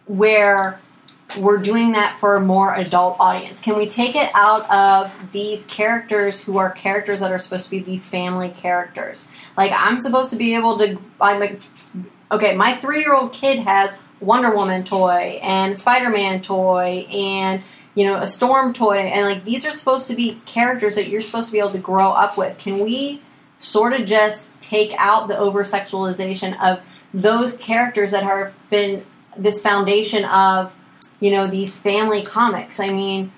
where 0.07 0.81
we're 1.37 1.59
doing 1.59 1.93
that 1.93 2.19
for 2.19 2.37
a 2.37 2.41
more 2.41 2.75
adult 2.75 3.17
audience? 3.21 3.61
Can 3.61 3.77
we 3.77 3.87
take 3.87 4.17
it 4.17 4.31
out 4.35 4.69
of 4.71 5.13
these 5.31 5.67
characters 5.67 6.43
who 6.43 6.59
are 6.59 6.71
characters 6.71 7.21
that 7.21 7.31
are 7.31 7.39
supposed 7.39 7.65
to 7.65 7.71
be 7.71 7.81
these 7.81 8.05
family 8.05 8.51
characters? 8.51 9.27
Like, 9.57 9.73
I'm 9.75 9.99
supposed 9.99 10.31
to 10.31 10.37
be 10.37 10.55
able 10.55 10.79
to. 10.79 10.99
I'm 11.21 11.43
a, 11.43 11.59
okay, 12.33 12.57
my 12.57 12.75
three 12.77 13.01
year 13.01 13.15
old 13.15 13.33
kid 13.33 13.61
has 13.61 13.99
Wonder 14.21 14.55
Woman 14.55 14.85
toy 14.85 15.39
and 15.43 15.77
Spider 15.77 16.11
Man 16.11 16.43
toy 16.43 17.07
and 17.11 17.63
you 17.95 18.05
know 18.05 18.17
a 18.17 18.27
Storm 18.27 18.73
toy 18.73 18.97
and 18.97 19.27
like 19.27 19.45
these 19.45 19.65
are 19.65 19.73
supposed 19.73 20.09
to 20.09 20.15
be 20.15 20.41
characters 20.45 20.95
that 20.97 21.09
you're 21.09 21.21
supposed 21.21 21.49
to 21.49 21.53
be 21.53 21.59
able 21.59 21.73
to 21.73 21.79
grow 21.79 22.11
up 22.11 22.37
with. 22.37 22.59
Can 22.59 22.81
we 22.85 23.23
sort 23.59 23.93
of 23.93 24.07
just 24.07 24.59
take 24.61 24.93
out 24.99 25.29
the 25.29 25.37
over 25.37 25.65
sexualization 25.65 26.59
of 26.63 26.81
those 27.13 27.57
characters 27.57 28.13
that 28.13 28.23
have 28.23 28.53
been 28.71 29.05
this 29.37 29.63
foundation 29.63 30.25
of 30.27 30.73
you 31.21 31.31
know 31.31 31.45
these 31.47 31.77
family 31.77 32.23
comics? 32.23 32.81
I 32.81 32.91
mean, 32.91 33.33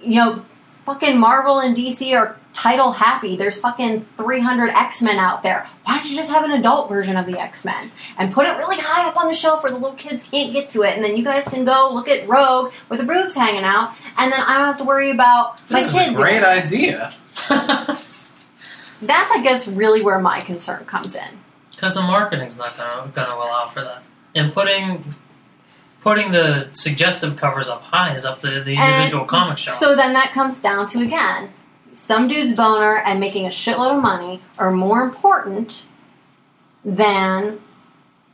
you 0.00 0.16
know, 0.16 0.44
fucking 0.86 1.18
Marvel 1.18 1.60
and 1.60 1.76
DC 1.76 2.14
are 2.16 2.36
title 2.52 2.90
happy. 2.92 3.36
There's 3.36 3.60
fucking 3.60 4.06
300 4.16 4.70
X 4.70 5.02
Men 5.02 5.16
out 5.18 5.42
there. 5.42 5.68
Why 5.84 5.96
don't 5.98 6.10
you 6.10 6.16
just 6.16 6.30
have 6.30 6.44
an 6.44 6.50
adult 6.52 6.88
version 6.88 7.16
of 7.16 7.26
the 7.26 7.38
X 7.38 7.64
Men 7.64 7.90
and 8.18 8.32
put 8.32 8.46
it 8.46 8.56
really 8.58 8.76
high 8.78 9.08
up 9.08 9.16
on 9.16 9.28
the 9.28 9.34
shelf 9.34 9.62
where 9.62 9.70
the 9.72 9.78
little 9.78 9.96
kids 9.96 10.24
can't 10.24 10.52
get 10.52 10.70
to 10.70 10.82
it? 10.82 10.94
And 10.96 11.04
then 11.04 11.16
you 11.16 11.22
guys 11.24 11.46
can 11.46 11.64
go 11.64 11.90
look 11.92 12.08
at 12.08 12.28
Rogue 12.28 12.72
with 12.88 12.98
the 13.00 13.06
boobs 13.06 13.34
hanging 13.34 13.64
out, 13.64 13.94
and 14.16 14.32
then 14.32 14.40
I 14.40 14.56
don't 14.58 14.66
have 14.66 14.78
to 14.78 14.84
worry 14.84 15.10
about 15.10 15.58
my 15.70 15.80
This 15.80 15.94
is 15.94 15.98
kid. 15.98 16.12
a 16.12 16.14
great 16.14 16.40
doing 16.40 16.54
this. 16.56 16.72
idea. 16.72 17.14
That's, 19.02 19.30
I 19.32 19.42
guess, 19.42 19.66
really 19.66 20.02
where 20.02 20.18
my 20.18 20.40
concern 20.42 20.84
comes 20.84 21.14
in. 21.14 21.28
Because 21.70 21.94
the 21.94 22.02
marketing's 22.02 22.58
not 22.58 22.76
gonna 22.76 23.10
gonna 23.14 23.34
allow 23.34 23.66
for 23.68 23.80
that. 23.82 24.02
And 24.34 24.52
putting 24.52 25.14
putting 26.00 26.32
the 26.32 26.68
suggestive 26.72 27.36
covers 27.36 27.68
up 27.68 27.82
high 27.82 28.14
is 28.14 28.24
up 28.24 28.40
to 28.40 28.62
the 28.62 28.76
And 28.76 28.94
individual 28.94 29.24
comic 29.24 29.58
shop. 29.58 29.76
So 29.76 29.94
then 29.94 30.12
that 30.14 30.32
comes 30.32 30.60
down 30.60 30.86
to 30.88 31.02
again, 31.02 31.50
some 31.92 32.28
dude's 32.28 32.54
boner 32.54 32.98
and 32.98 33.20
making 33.20 33.46
a 33.46 33.50
shitload 33.50 33.96
of 33.96 34.02
money 34.02 34.42
are 34.58 34.70
more 34.70 35.02
important 35.02 35.86
than 36.84 37.60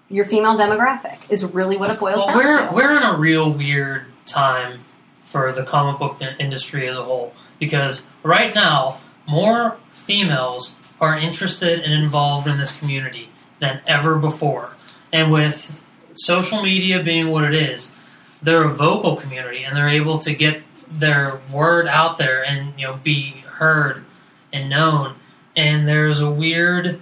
your 0.09 0.25
female 0.25 0.57
demographic. 0.57 1.19
Is 1.29 1.45
really 1.45 1.77
what 1.77 1.91
it 1.91 1.99
boils 1.99 2.19
well, 2.19 2.29
down 2.29 2.37
we're 2.37 2.69
to. 2.69 2.75
we're 2.75 2.97
in 2.97 3.03
a 3.03 3.17
real 3.17 3.51
weird 3.51 4.07
time 4.25 4.85
for 5.25 5.53
the 5.53 5.65
comic 5.65 5.99
book 5.99 6.21
industry 6.39 6.87
as 6.87 6.97
a 6.97 7.03
whole 7.03 7.33
because 7.59 8.07
right 8.23 8.55
now 8.55 9.01
more 9.27 9.77
females 9.93 10.77
are 11.01 11.19
interested 11.19 11.81
and 11.81 11.93
involved 11.93 12.47
in 12.47 12.59
this 12.59 12.79
community 12.79 13.29
than 13.59 13.81
ever 13.87 14.17
before, 14.17 14.71
and 15.13 15.33
with 15.33 15.75
social 16.17 16.63
media 16.63 17.03
being 17.03 17.31
what 17.31 17.45
it 17.45 17.55
is, 17.55 17.95
they're 18.43 18.65
a 18.65 18.73
vocal 18.73 19.17
community 19.17 19.65
and 19.65 19.77
they're 19.77 19.89
able 19.89 20.19
to 20.19 20.35
get 20.35 20.63
their 20.91 21.41
word 21.53 21.89
out 21.89 22.17
there 22.19 22.45
and 22.45 22.79
you 22.79 22.87
know 22.87 22.97
be 23.03 23.45
heard 23.59 24.05
and 24.53 24.71
known. 24.71 25.17
And 25.57 25.89
there's 25.89 26.21
a 26.21 26.31
weird, 26.31 27.01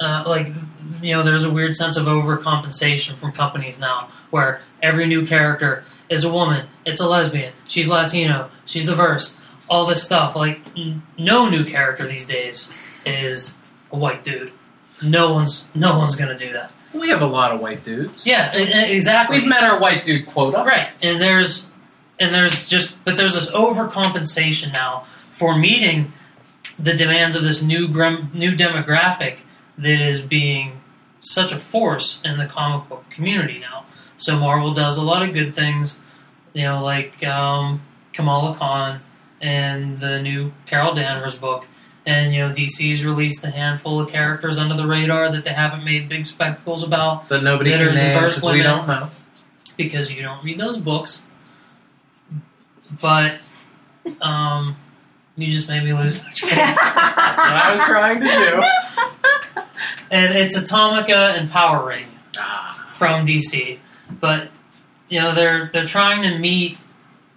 uh, 0.00 0.24
like 0.26 0.48
you 1.00 1.14
know, 1.14 1.22
there's 1.22 1.44
a 1.44 1.50
weird 1.50 1.74
sense 1.74 1.96
of 1.96 2.06
overcompensation 2.06 3.14
from 3.14 3.32
companies 3.32 3.78
now, 3.78 4.10
where 4.30 4.60
every 4.82 5.06
new 5.06 5.26
character 5.26 5.84
is 6.08 6.24
a 6.24 6.32
woman, 6.32 6.66
it's 6.84 7.00
a 7.00 7.08
lesbian, 7.08 7.52
she's 7.66 7.88
Latino, 7.88 8.50
she's 8.66 8.86
diverse, 8.86 9.38
all 9.68 9.86
this 9.86 10.02
stuff. 10.02 10.36
Like 10.36 10.60
n- 10.76 11.02
no 11.16 11.48
new 11.48 11.64
character 11.64 12.06
these 12.06 12.26
days 12.26 12.72
is 13.06 13.56
a 13.90 13.96
white 13.96 14.22
dude. 14.24 14.52
No 15.02 15.32
one's 15.32 15.70
no 15.74 15.98
one's 15.98 16.16
gonna 16.16 16.36
do 16.36 16.52
that. 16.52 16.70
We 16.94 17.08
have 17.10 17.22
a 17.22 17.26
lot 17.26 17.52
of 17.52 17.60
white 17.60 17.84
dudes. 17.84 18.26
Yeah, 18.26 18.52
exactly. 18.56 19.40
We've 19.40 19.48
met 19.48 19.64
our 19.64 19.80
white 19.80 20.04
dude 20.04 20.26
quota. 20.26 20.64
Right, 20.64 20.90
and 21.02 21.20
there's 21.20 21.70
and 22.18 22.34
there's 22.34 22.68
just 22.68 23.02
but 23.04 23.16
there's 23.16 23.34
this 23.34 23.50
overcompensation 23.50 24.72
now 24.72 25.06
for 25.32 25.58
meeting 25.58 26.12
the 26.78 26.94
demands 26.94 27.36
of 27.36 27.42
this 27.42 27.62
new 27.62 27.88
grim, 27.88 28.30
new 28.32 28.52
demographic 28.52 29.38
that 29.78 30.00
is 30.00 30.20
being 30.20 30.80
such 31.20 31.52
a 31.52 31.58
force 31.58 32.22
in 32.24 32.38
the 32.38 32.46
comic 32.46 32.88
book 32.88 33.04
community 33.10 33.58
now. 33.58 33.86
So 34.16 34.38
Marvel 34.38 34.74
does 34.74 34.96
a 34.96 35.02
lot 35.02 35.22
of 35.22 35.34
good 35.34 35.54
things, 35.54 36.00
you 36.52 36.62
know, 36.62 36.82
like 36.82 37.24
um, 37.24 37.82
Kamala 38.12 38.56
Khan 38.56 39.00
and 39.40 40.00
the 40.00 40.22
new 40.22 40.52
Carol 40.66 40.94
Danvers 40.94 41.36
book. 41.36 41.66
And 42.06 42.34
you 42.34 42.40
know, 42.40 42.50
DC's 42.50 43.04
released 43.04 43.42
a 43.44 43.50
handful 43.50 43.98
of 44.00 44.10
characters 44.10 44.58
under 44.58 44.76
the 44.76 44.86
radar 44.86 45.32
that 45.32 45.44
they 45.44 45.52
haven't 45.54 45.84
made 45.84 46.08
big 46.08 46.26
spectacles 46.26 46.82
about 46.84 47.28
That 47.30 47.42
nobody 47.42 47.70
That 47.70 47.78
can 47.78 47.94
name 47.94 48.14
because 48.22 48.42
we 48.42 48.62
don't 48.62 48.86
know. 48.86 49.10
because 49.78 50.14
you 50.14 50.22
don't 50.22 50.44
read 50.44 50.60
those 50.60 50.76
books. 50.78 51.26
But 53.00 53.38
um, 54.20 54.76
you 55.36 55.50
just 55.50 55.68
made 55.68 55.82
me 55.84 55.92
lose 55.94 56.22
my 56.22 56.30
train. 56.30 56.52
What 57.34 57.52
I 57.52 57.74
was 57.74 57.84
trying 57.86 58.20
to 58.20 58.26
do. 58.26 59.62
and 60.10 60.34
it's 60.36 60.56
Atomica 60.56 61.36
and 61.36 61.50
Power 61.50 61.86
Ring 61.88 62.06
Ah, 62.38 62.90
from 62.96 63.24
DC. 63.24 63.78
But 64.20 64.48
you 65.08 65.20
know 65.20 65.34
they're 65.34 65.70
they're 65.72 65.86
trying 65.86 66.22
to 66.22 66.38
meet 66.38 66.78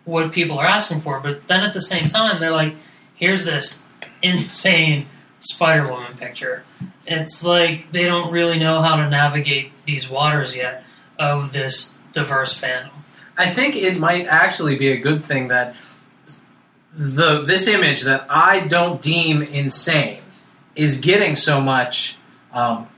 what 0.05 0.31
people 0.31 0.59
are 0.59 0.65
asking 0.65 1.01
for, 1.01 1.19
but 1.19 1.47
then 1.47 1.63
at 1.63 1.73
the 1.73 1.81
same 1.81 2.05
time 2.09 2.39
they're 2.39 2.51
like, 2.51 2.75
here's 3.15 3.43
this 3.43 3.83
insane 4.27 5.07
Spider 5.39 5.87
Woman 5.91 6.15
picture. 6.17 6.63
It's 7.05 7.43
like 7.43 7.91
they 7.91 8.05
don't 8.05 8.31
really 8.31 8.59
know 8.59 8.81
how 8.81 8.97
to 8.97 9.09
navigate 9.09 9.71
these 9.85 10.09
waters 10.09 10.55
yet 10.55 10.83
of 11.17 11.53
this 11.53 11.95
diverse 12.11 12.59
fandom. 12.59 12.91
I 13.37 13.49
think 13.49 13.75
it 13.75 13.97
might 13.97 14.25
actually 14.25 14.77
be 14.77 14.89
a 14.89 14.97
good 14.97 15.23
thing 15.23 15.49
that 15.49 15.75
the 16.93 17.43
this 17.43 17.67
image 17.67 18.01
that 18.03 18.25
I 18.29 18.67
don't 18.67 19.01
deem 19.01 19.43
insane 19.43 20.21
is 20.75 20.97
getting 20.99 21.35
so 21.35 21.61
much. 21.61 22.17
Um, 22.51 22.89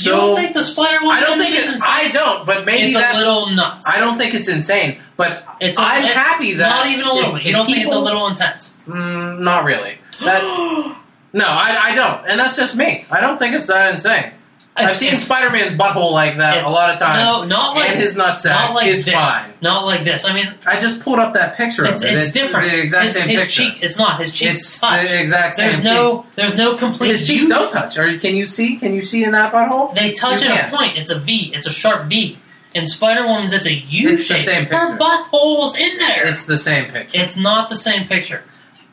you 0.00 0.10
don't 0.10 0.36
think 0.36 0.54
the 0.54 0.62
Spider 0.62 1.04
Woman 1.04 1.16
I 1.16 1.20
don't 1.20 1.38
think 1.38 1.54
is 1.54 1.66
insane? 1.66 1.80
I 1.88 2.08
don't, 2.08 2.46
but 2.46 2.64
maybe 2.66 2.92
it's 2.92 2.96
a 2.96 3.16
little 3.16 3.50
nuts. 3.50 3.88
I 3.88 4.00
don't 4.00 4.16
think 4.16 4.34
it's 4.34 4.48
insane, 4.48 4.98
but 5.16 5.44
It's 5.60 5.78
a, 5.78 5.82
I'm 5.82 6.04
happy 6.04 6.54
that 6.54 6.68
not 6.68 6.86
even 6.88 7.06
a 7.06 7.12
little 7.14 7.36
if- 7.36 7.42
bit. 7.42 7.44
You 7.44 7.50
if 7.50 7.56
don't 7.56 7.66
think 7.66 7.78
it's 7.78 7.92
a 7.94 8.00
little 8.00 8.26
intense? 8.26 8.76
Mm, 8.88 9.40
not 9.40 9.64
really. 9.64 9.98
That, 10.24 10.42
no, 11.32 11.44
I, 11.46 11.78
I 11.90 11.94
don't, 11.94 12.26
and 12.28 12.38
that's 12.40 12.56
just 12.56 12.76
me. 12.76 13.04
I 13.10 13.20
don't 13.20 13.38
think 13.38 13.54
it's 13.54 13.66
that 13.68 13.94
insane. 13.94 14.32
I've 14.76 14.96
seen 14.96 15.16
Spider-Man's 15.20 15.78
butthole 15.78 16.10
like 16.10 16.38
that 16.38 16.58
if- 16.58 16.64
a 16.64 16.68
lot 16.68 16.90
of 16.90 16.98
times, 16.98 17.22
No, 17.24 17.44
not 17.44 17.76
like 17.76 17.90
and 17.90 18.00
his 18.00 18.16
nutsack 18.16 18.50
not 18.50 18.74
like 18.74 18.88
is 18.88 19.04
this. 19.04 19.14
fine. 19.14 19.52
Not 19.60 19.86
like 19.86 20.02
this. 20.02 20.24
I 20.24 20.32
mean, 20.34 20.52
I 20.66 20.80
just 20.80 20.98
pulled 21.00 21.20
up 21.20 21.34
that 21.34 21.56
picture 21.56 21.84
it's, 21.86 22.02
of 22.02 22.08
it. 22.10 22.16
it's 22.16 22.32
different. 22.32 22.72
The 22.72 22.82
exact 22.82 23.04
his, 23.04 23.14
same 23.14 23.28
his 23.28 23.40
picture. 23.42 23.62
cheek. 23.70 23.82
It's 23.84 23.98
not 23.98 24.18
his 24.18 24.32
cheek. 24.32 24.50
It's 24.50 24.80
touch. 24.80 25.08
the 25.08 25.20
exact 25.20 25.54
same. 25.54 25.66
There's 25.66 25.76
thing. 25.76 25.84
no. 25.84 26.26
There's 26.34 26.56
no 26.56 26.76
complete. 26.76 27.10
His 27.12 27.24
cheeks 27.24 27.44
U- 27.44 27.50
don't 27.50 27.70
touch. 27.70 27.96
Or 27.98 28.18
can 28.18 28.34
you 28.34 28.48
see? 28.48 28.76
Can 28.76 28.94
you 28.94 29.02
see 29.02 29.22
in 29.22 29.30
that 29.30 29.52
butthole? 29.52 29.94
They 29.94 30.10
touch 30.12 30.42
You 30.42 30.48
at 30.48 30.60
can't. 30.62 30.74
a 30.74 30.76
point. 30.76 30.98
It's 30.98 31.10
a 31.10 31.20
V. 31.20 31.52
It's 31.54 31.68
a 31.68 31.72
sharp 31.72 32.08
V. 32.08 32.36
In 32.74 32.86
Spider 32.86 33.26
Woman's, 33.26 33.52
it's 33.52 33.66
a 33.66 33.72
U 33.74 34.10
It's 34.10 34.26
the 34.28 34.34
shape. 34.36 34.44
same 34.44 34.64
Her 34.66 34.90
picture. 34.92 34.98
butthole's 34.98 35.76
in 35.76 35.96
there. 35.98 36.26
It's 36.26 36.44
the 36.46 36.58
same 36.58 36.86
picture. 36.90 37.20
it's 37.20 37.36
not 37.36 37.70
the 37.70 37.76
same 37.76 38.06
picture. 38.08 38.42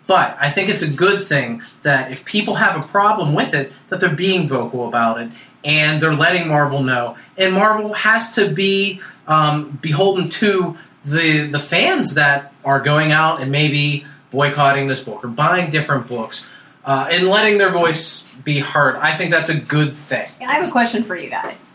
But 0.08 0.38
I 0.40 0.50
think 0.50 0.70
it's 0.70 0.84
a 0.84 0.90
good 0.90 1.26
thing 1.26 1.62
that 1.84 2.12
if 2.12 2.26
people 2.26 2.56
have 2.56 2.84
a 2.84 2.88
problem 2.88 3.34
with 3.34 3.54
it, 3.54 3.72
that 3.90 4.00
they're 4.00 4.14
being 4.16 4.48
vocal 4.48 4.88
about 4.88 5.22
it 5.22 5.32
and 5.64 6.02
they're 6.02 6.14
letting 6.16 6.48
Marvel 6.48 6.84
know. 6.84 7.16
And 7.38 7.54
Marvel 7.54 7.94
has 7.94 8.32
to 8.34 8.52
be 8.52 9.00
um, 9.28 9.80
beholden 9.82 10.30
to 10.30 10.78
the 11.06 11.48
the 11.48 11.60
fans 11.60 12.14
that 12.16 12.54
are 12.66 12.80
going 12.80 13.12
out 13.12 13.42
and 13.42 13.52
maybe 13.52 14.06
boycotting 14.32 14.88
this 14.88 15.04
book 15.04 15.24
or 15.24 15.28
buying 15.30 15.70
different 15.72 16.08
books 16.08 16.48
uh, 16.86 17.08
and 17.10 17.28
letting 17.28 17.58
their 17.58 17.72
voice 17.72 18.24
be 18.44 18.60
heard. 18.60 18.96
I 18.98 19.16
think 19.18 19.32
that's 19.32 19.50
a 19.50 19.58
good 19.60 19.96
thing. 19.96 20.30
I 20.42 20.54
have 20.56 20.68
a 20.68 20.72
question 20.72 21.04
for 21.04 21.16
you 21.16 21.30
guys. 21.30 21.74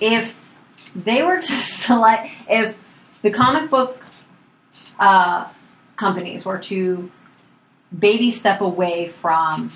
If 0.00 0.36
they 0.94 1.22
were 1.22 1.36
to 1.36 1.42
select, 1.52 2.30
if 2.48 2.76
the 3.22 3.30
comic 3.30 3.70
book 3.70 4.02
uh, 4.98 5.48
companies 5.96 6.44
were 6.44 6.58
to 6.58 7.10
baby 7.96 8.30
step 8.30 8.60
away 8.60 9.08
from 9.08 9.72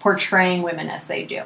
portraying 0.00 0.62
women 0.62 0.88
as 0.88 1.06
they 1.06 1.24
do. 1.24 1.42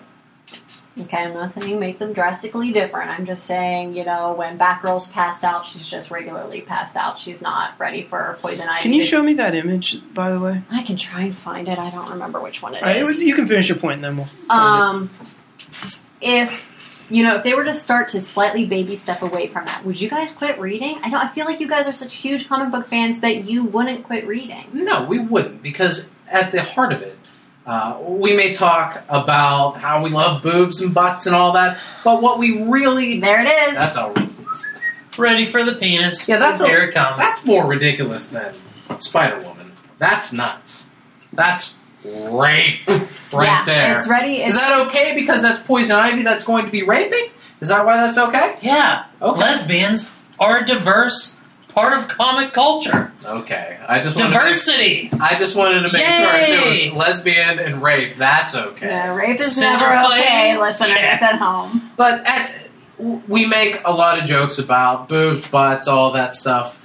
Okay, 0.98 1.24
I'm 1.24 1.34
not 1.34 1.50
saying 1.50 1.78
make 1.78 1.98
them 1.98 2.14
drastically 2.14 2.72
different. 2.72 3.10
I'm 3.10 3.26
just 3.26 3.44
saying, 3.44 3.94
you 3.94 4.02
know, 4.02 4.32
when 4.32 4.58
Batgirl's 4.58 5.08
passed 5.08 5.44
out, 5.44 5.66
she's 5.66 5.86
just 5.86 6.10
regularly 6.10 6.62
passed 6.62 6.96
out. 6.96 7.18
She's 7.18 7.42
not 7.42 7.78
ready 7.78 8.02
for 8.04 8.38
poison 8.40 8.66
ivy. 8.66 8.80
Can 8.80 8.92
you 8.94 9.02
show 9.02 9.22
me 9.22 9.34
that 9.34 9.54
image, 9.54 10.02
by 10.14 10.30
the 10.30 10.40
way? 10.40 10.62
I 10.70 10.82
can 10.82 10.96
try 10.96 11.22
and 11.22 11.34
find 11.34 11.68
it. 11.68 11.78
I 11.78 11.90
don't 11.90 12.08
remember 12.08 12.40
which 12.40 12.62
one 12.62 12.74
it 12.74 12.82
is. 12.82 13.18
you 13.18 13.34
can 13.34 13.46
finish 13.46 13.68
your 13.68 13.76
point, 13.76 13.96
and 13.96 14.04
then 14.04 14.16
we'll. 14.16 14.28
Um, 14.48 15.10
if 16.22 16.66
you 17.08 17.22
know, 17.24 17.36
if 17.36 17.44
they 17.44 17.54
were 17.54 17.64
to 17.64 17.74
start 17.74 18.08
to 18.08 18.20
slightly 18.20 18.64
baby 18.66 18.96
step 18.96 19.22
away 19.22 19.46
from 19.48 19.64
that, 19.66 19.84
would 19.84 20.00
you 20.00 20.08
guys 20.10 20.32
quit 20.32 20.58
reading? 20.58 20.98
I 21.04 21.10
don't. 21.10 21.20
I 21.24 21.28
feel 21.28 21.44
like 21.46 21.60
you 21.60 21.68
guys 21.68 21.86
are 21.86 21.92
such 21.92 22.14
huge 22.14 22.48
comic 22.48 22.70
book 22.70 22.88
fans 22.88 23.20
that 23.20 23.44
you 23.44 23.64
wouldn't 23.64 24.04
quit 24.04 24.26
reading. 24.26 24.64
No, 24.72 25.04
we 25.04 25.18
wouldn't, 25.18 25.62
because 25.62 26.08
at 26.30 26.52
the 26.52 26.62
heart 26.62 26.92
of 26.92 27.02
it, 27.02 27.16
uh, 27.66 27.98
we 28.02 28.36
may 28.36 28.52
talk 28.52 29.02
about 29.08 29.72
how 29.72 30.02
we 30.04 30.10
love 30.10 30.42
boobs 30.42 30.80
and 30.80 30.92
butts 30.94 31.26
and 31.26 31.34
all 31.34 31.52
that, 31.52 31.78
but 32.04 32.22
what 32.22 32.38
we 32.38 32.62
really 32.62 33.20
There 33.20 33.40
it 33.42 33.48
is. 33.48 33.74
that's 33.74 33.96
all. 33.96 34.14
Ready 35.18 35.46
for 35.46 35.64
the 35.64 35.74
penis. 35.74 36.28
Yeah, 36.28 36.36
that's 36.38 36.60
a- 36.60 36.66
Here 36.66 36.82
it 36.82 36.92
comes. 36.94 37.18
that's 37.18 37.44
more 37.44 37.66
ridiculous 37.66 38.28
than 38.28 38.54
Spider 38.98 39.40
Woman. 39.40 39.72
That's 39.98 40.32
nuts. 40.32 40.90
That's 41.32 41.75
rape 42.06 42.86
right 43.32 43.44
yeah, 43.44 43.64
there. 43.64 43.98
It's 43.98 44.08
ready. 44.08 44.42
Is 44.42 44.54
that 44.54 44.86
okay 44.86 45.14
because 45.14 45.42
that's 45.42 45.60
poison 45.60 45.96
ivy 45.96 46.22
that's 46.22 46.44
going 46.44 46.66
to 46.66 46.70
be 46.70 46.82
raping? 46.82 47.30
Is 47.60 47.68
that 47.68 47.84
why 47.86 47.96
that's 47.96 48.18
okay? 48.18 48.56
Yeah. 48.62 49.06
Okay. 49.20 49.40
Lesbians 49.40 50.12
are 50.38 50.58
a 50.58 50.66
diverse 50.66 51.36
part 51.76 51.92
of 51.92 52.08
comic 52.08 52.54
culture. 52.54 53.12
Okay, 53.24 53.78
I 53.86 54.00
just 54.00 54.18
wanted 54.18 54.32
Diversity. 54.32 55.10
To, 55.10 55.22
I 55.22 55.38
just 55.38 55.54
wanted 55.54 55.82
to 55.82 55.92
make 55.92 56.04
sure 56.06 56.30
it 56.32 56.90
was 56.90 56.96
lesbian 56.96 57.58
and 57.58 57.82
rape, 57.82 58.16
that's 58.16 58.54
okay. 58.54 58.86
yeah, 58.86 59.14
rape 59.14 59.38
is 59.38 59.54
Scissor 59.54 59.68
never 59.68 60.12
okay, 60.12 60.54
fighting? 60.54 60.60
listeners 60.60 60.92
Check. 60.92 61.22
at 61.22 61.38
home. 61.38 61.90
But 61.96 62.26
at, 62.26 62.68
we 62.98 63.46
make 63.46 63.82
a 63.84 63.92
lot 63.92 64.18
of 64.18 64.24
jokes 64.24 64.58
about 64.58 65.08
boobs, 65.08 65.46
butts, 65.48 65.86
all 65.86 66.12
that 66.12 66.34
stuff. 66.34 66.80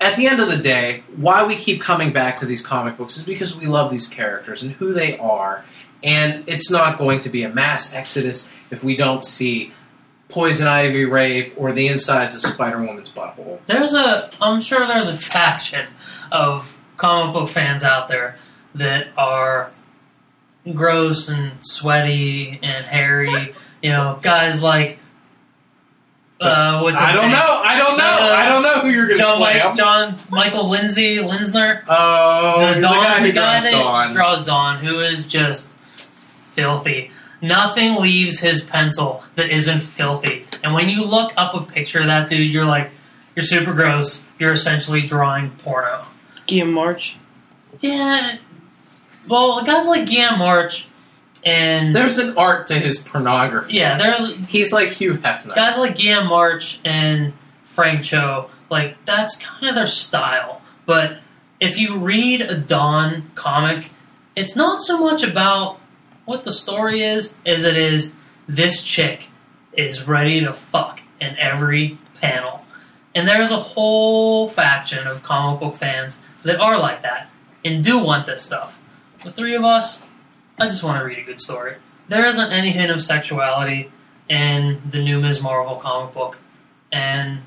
At 0.00 0.16
the 0.16 0.26
end 0.26 0.40
of 0.40 0.48
the 0.50 0.56
day, 0.56 1.02
why 1.16 1.44
we 1.44 1.56
keep 1.56 1.82
coming 1.82 2.12
back 2.12 2.36
to 2.36 2.46
these 2.46 2.62
comic 2.62 2.96
books 2.96 3.18
is 3.18 3.22
because 3.22 3.54
we 3.56 3.66
love 3.66 3.90
these 3.90 4.08
characters 4.08 4.62
and 4.62 4.72
who 4.72 4.94
they 4.94 5.18
are. 5.18 5.62
And 6.02 6.44
it's 6.48 6.70
not 6.70 6.96
going 6.96 7.20
to 7.20 7.28
be 7.28 7.42
a 7.42 7.50
mass 7.50 7.94
exodus 7.94 8.48
if 8.70 8.82
we 8.82 8.96
don't 8.96 9.22
see 9.22 9.72
poison 10.30 10.66
ivy 10.66 11.04
rape 11.04 11.52
or 11.56 11.72
the 11.72 11.88
insides 11.88 12.34
of 12.34 12.40
Spider 12.40 12.82
Woman's 12.82 13.10
butthole. 13.10 13.58
There's 13.66 13.92
a. 13.92 14.30
I'm 14.40 14.60
sure 14.60 14.86
there's 14.86 15.08
a 15.08 15.16
faction 15.16 15.86
of 16.32 16.76
comic 16.96 17.34
book 17.34 17.50
fans 17.50 17.84
out 17.84 18.08
there 18.08 18.38
that 18.76 19.08
are 19.18 19.70
gross 20.72 21.28
and 21.28 21.52
sweaty 21.60 22.58
and 22.62 22.86
hairy. 22.86 23.54
You 23.82 23.90
know, 23.90 24.18
guys 24.22 24.62
like. 24.62 24.98
Uh, 26.40 26.80
what's 26.80 27.00
I 27.00 27.12
don't 27.12 27.22
name? 27.24 27.32
know. 27.32 27.60
I 27.64 27.76
don't 27.78 27.98
know. 27.98 28.04
Uh, 28.04 28.34
I 28.34 28.48
don't 28.48 28.62
know 28.62 28.80
who 28.80 28.90
you're 28.90 29.06
going 29.06 29.18
to 29.18 29.22
John, 29.22 29.36
slam. 29.38 29.66
Mike, 29.68 29.76
John 29.76 30.16
Michael 30.30 30.68
Lindsay 30.70 31.16
Linsner, 31.18 31.84
oh, 31.88 32.74
the, 32.74 32.80
Dawn, 32.80 32.92
guy 32.94 33.18
who 33.20 33.26
the 33.26 33.32
guy 33.32 33.60
draws 33.60 33.62
that 33.64 33.72
Dawn. 33.72 34.12
draws 34.14 34.44
Dawn, 34.44 34.78
who 34.78 35.00
is 35.00 35.26
just 35.26 35.76
filthy. 36.52 37.10
Nothing 37.42 37.96
leaves 37.96 38.40
his 38.40 38.62
pencil 38.62 39.22
that 39.34 39.50
isn't 39.50 39.80
filthy. 39.80 40.46
And 40.62 40.74
when 40.74 40.88
you 40.90 41.04
look 41.04 41.32
up 41.36 41.54
a 41.54 41.62
picture 41.62 42.00
of 42.00 42.06
that 42.06 42.28
dude, 42.28 42.52
you're 42.52 42.64
like, 42.66 42.90
you're 43.34 43.44
super 43.44 43.72
gross. 43.72 44.26
You're 44.38 44.52
essentially 44.52 45.02
drawing 45.02 45.50
porno. 45.50 46.04
Guillaume 46.46 46.72
March. 46.72 47.16
Yeah. 47.80 48.36
Well, 49.28 49.62
guys 49.64 49.86
like 49.86 50.06
Guillaume 50.06 50.38
March 50.38 50.88
and 51.44 51.94
There's 51.94 52.18
an 52.18 52.36
art 52.36 52.66
to 52.68 52.74
his 52.74 52.98
pornography. 52.98 53.74
yeah, 53.74 53.96
there's 53.98 54.34
He's 54.48 54.72
like 54.72 54.90
Hugh 54.90 55.14
Hefner. 55.14 55.54
guys 55.54 55.76
like 55.78 55.96
Guillaume 55.96 56.28
March 56.28 56.80
and 56.84 57.32
Frank 57.66 58.04
Cho, 58.04 58.50
like 58.70 58.96
that's 59.06 59.36
kind 59.36 59.68
of 59.68 59.74
their 59.74 59.86
style. 59.86 60.60
But 60.86 61.18
if 61.60 61.78
you 61.78 61.98
read 61.98 62.40
a 62.40 62.58
Dawn 62.58 63.30
comic, 63.34 63.90
it's 64.36 64.56
not 64.56 64.80
so 64.80 64.98
much 65.00 65.22
about 65.22 65.78
what 66.24 66.44
the 66.44 66.52
story 66.52 67.02
is 67.02 67.36
as 67.46 67.64
it 67.64 67.76
is 67.76 68.16
this 68.48 68.82
chick 68.82 69.28
is 69.72 70.06
ready 70.08 70.40
to 70.40 70.52
fuck 70.52 71.00
in 71.20 71.36
every 71.38 71.98
panel. 72.20 72.64
And 73.14 73.26
there's 73.26 73.50
a 73.50 73.56
whole 73.56 74.48
faction 74.48 75.06
of 75.06 75.22
comic 75.22 75.60
book 75.60 75.74
fans 75.76 76.22
that 76.44 76.60
are 76.60 76.78
like 76.78 77.02
that 77.02 77.28
and 77.64 77.82
do 77.82 78.02
want 78.04 78.26
this 78.26 78.42
stuff. 78.42 78.78
The 79.24 79.32
three 79.32 79.54
of 79.54 79.64
us, 79.64 80.04
I 80.60 80.66
just 80.66 80.84
want 80.84 80.98
to 80.98 81.04
read 81.04 81.18
a 81.18 81.22
good 81.22 81.40
story. 81.40 81.76
There 82.08 82.26
isn't 82.26 82.52
any 82.52 82.70
hint 82.70 82.90
of 82.90 83.00
sexuality 83.00 83.90
in 84.28 84.80
the 84.90 85.02
new 85.02 85.20
Ms. 85.20 85.42
Marvel 85.42 85.76
comic 85.76 86.14
book, 86.14 86.38
and 86.92 87.40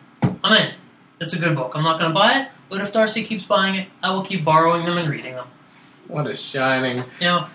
I'm 0.43 0.53
in. 0.53 0.73
It's 1.21 1.33
a 1.33 1.39
good 1.39 1.55
book. 1.55 1.73
I'm 1.75 1.83
not 1.83 1.99
going 1.99 2.09
to 2.09 2.13
buy 2.13 2.41
it, 2.41 2.49
but 2.69 2.81
if 2.81 2.91
Darcy 2.91 3.23
keeps 3.23 3.45
buying 3.45 3.75
it, 3.75 3.87
I 4.01 4.11
will 4.11 4.23
keep 4.23 4.43
borrowing 4.43 4.85
them 4.85 4.97
and 4.97 5.09
reading 5.09 5.35
them. 5.35 5.47
What 6.07 6.27
a 6.27 6.33
shining. 6.33 6.97
You 7.19 7.27
know, 7.27 7.47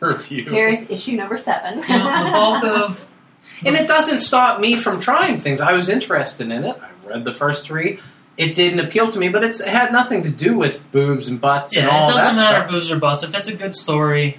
review. 0.00 0.44
Here's 0.44 0.90
issue 0.90 1.12
number 1.12 1.38
seven. 1.38 1.78
You 1.78 1.98
know, 1.98 2.24
the 2.24 2.30
bulk 2.30 2.64
of 2.64 3.06
And 3.64 3.74
it 3.76 3.88
doesn't 3.88 4.20
stop 4.20 4.60
me 4.60 4.76
from 4.76 5.00
trying 5.00 5.40
things. 5.40 5.60
I 5.60 5.72
was 5.72 5.88
interested 5.88 6.50
in 6.50 6.64
it. 6.64 6.76
I 6.80 7.08
read 7.08 7.24
the 7.24 7.32
first 7.32 7.64
three. 7.64 8.00
It 8.36 8.54
didn't 8.54 8.80
appeal 8.80 9.10
to 9.10 9.18
me, 9.18 9.30
but 9.30 9.44
it's, 9.44 9.60
it 9.60 9.68
had 9.68 9.92
nothing 9.92 10.22
to 10.24 10.30
do 10.30 10.58
with 10.58 10.90
boobs 10.92 11.28
and 11.28 11.40
butts 11.40 11.74
and 11.76 11.86
yeah, 11.86 11.96
all 11.96 12.10
it 12.10 12.12
doesn't 12.12 12.36
that 12.36 12.42
matter 12.42 12.58
stuff. 12.58 12.70
boobs 12.70 12.90
or 12.90 12.98
butts. 12.98 13.22
If 13.22 13.34
it's 13.34 13.48
a 13.48 13.56
good 13.56 13.74
story, 13.74 14.38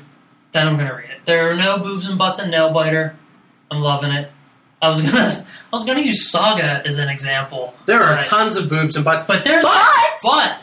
then 0.51 0.67
I'm 0.67 0.77
gonna 0.77 0.95
read 0.95 1.09
it. 1.09 1.19
There 1.25 1.51
are 1.51 1.55
no 1.55 1.77
boobs 1.79 2.07
and 2.07 2.17
butts 2.17 2.39
in 2.39 2.49
Nailbiter. 2.51 3.13
I'm 3.71 3.81
loving 3.81 4.11
it. 4.11 4.31
I 4.81 4.89
was 4.89 5.01
gonna 5.01 5.25
I 5.45 5.45
was 5.71 5.85
gonna 5.85 6.01
use 6.01 6.29
Saga 6.29 6.81
as 6.85 6.99
an 6.99 7.09
example. 7.09 7.73
There 7.85 8.01
are 8.01 8.15
Right. 8.17 8.25
tons 8.25 8.55
of 8.55 8.69
boobs 8.69 8.95
and 8.95 9.03
butts. 9.05 9.25
but 9.25 9.43
there's 9.43 9.63
But- 9.65 10.17
but 10.23 10.57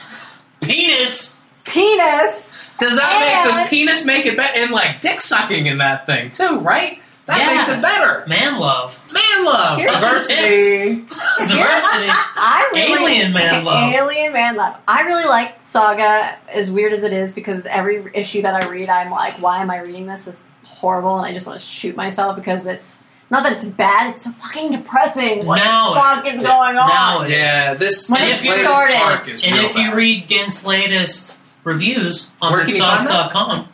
penis. 0.60 1.38
Penis. 1.64 2.50
Does 2.78 2.96
that 2.96 3.44
make 3.44 3.54
does 3.54 3.68
penis 3.68 4.04
make 4.04 4.26
it 4.26 4.36
better? 4.36 4.52
And 4.58 4.70
like 4.72 5.00
dick 5.00 5.20
sucking 5.20 5.66
in 5.66 5.78
that 5.78 6.06
thing 6.06 6.30
too, 6.30 6.58
right? 6.60 7.00
That 7.26 7.38
Yeah. 7.38 7.56
makes 7.56 7.68
it 7.70 7.80
better. 7.80 8.24
Man 8.26 8.58
love. 8.58 9.00
Man 9.12 9.44
love, 9.46 9.78
Here's 9.78 9.92
diversity. 9.92 10.94
Diversity. 11.38 12.08
I 12.10 12.70
really, 12.74 13.12
Alien 13.12 13.32
man 13.32 13.64
love. 13.64 13.94
Alien 13.94 14.32
man 14.34 14.56
love. 14.56 14.76
I 14.86 15.02
really 15.02 15.24
like 15.24 15.56
Saga, 15.62 16.36
as 16.48 16.70
weird 16.70 16.92
as 16.92 17.02
it 17.02 17.12
is, 17.14 17.32
because 17.32 17.64
every 17.66 18.04
issue 18.14 18.42
that 18.42 18.62
I 18.62 18.68
read, 18.70 18.90
I'm 18.90 19.10
like, 19.10 19.40
why 19.40 19.62
am 19.62 19.70
I 19.70 19.80
reading 19.80 20.06
this? 20.06 20.28
It's 20.28 20.44
horrible, 20.66 21.16
and 21.16 21.24
I 21.26 21.32
just 21.32 21.46
want 21.46 21.58
to 21.60 21.66
shoot 21.66 21.96
myself 21.96 22.36
because 22.36 22.66
it's 22.66 23.00
not 23.30 23.42
that 23.44 23.52
it's 23.52 23.66
bad. 23.66 24.10
It's 24.12 24.24
so 24.24 24.30
fucking 24.32 24.72
depressing. 24.72 25.46
What 25.46 25.56
Now 25.56 25.94
the 25.94 26.00
fuck 26.00 26.26
it 26.26 26.34
is 26.34 26.42
going 26.42 26.76
on? 26.76 26.88
Now. 26.88 27.22
Yeah, 27.24 27.72
this, 27.72 28.10
When 28.10 28.20
this 28.20 28.44
it 28.44 28.62
started- 28.62 28.96
arc 28.96 29.28
is 29.28 29.42
And 29.42 29.54
real 29.54 29.64
if 29.64 29.76
you 29.76 29.94
read 29.94 30.28
Gint's 30.28 30.66
latest 30.66 31.38
reviews 31.64 32.30
on 32.42 32.52
Where 32.52 32.60
can 32.66 32.74
you 32.74 32.80
find 32.80 33.06
that? 33.08 33.30
McSauce.com, 33.30 33.68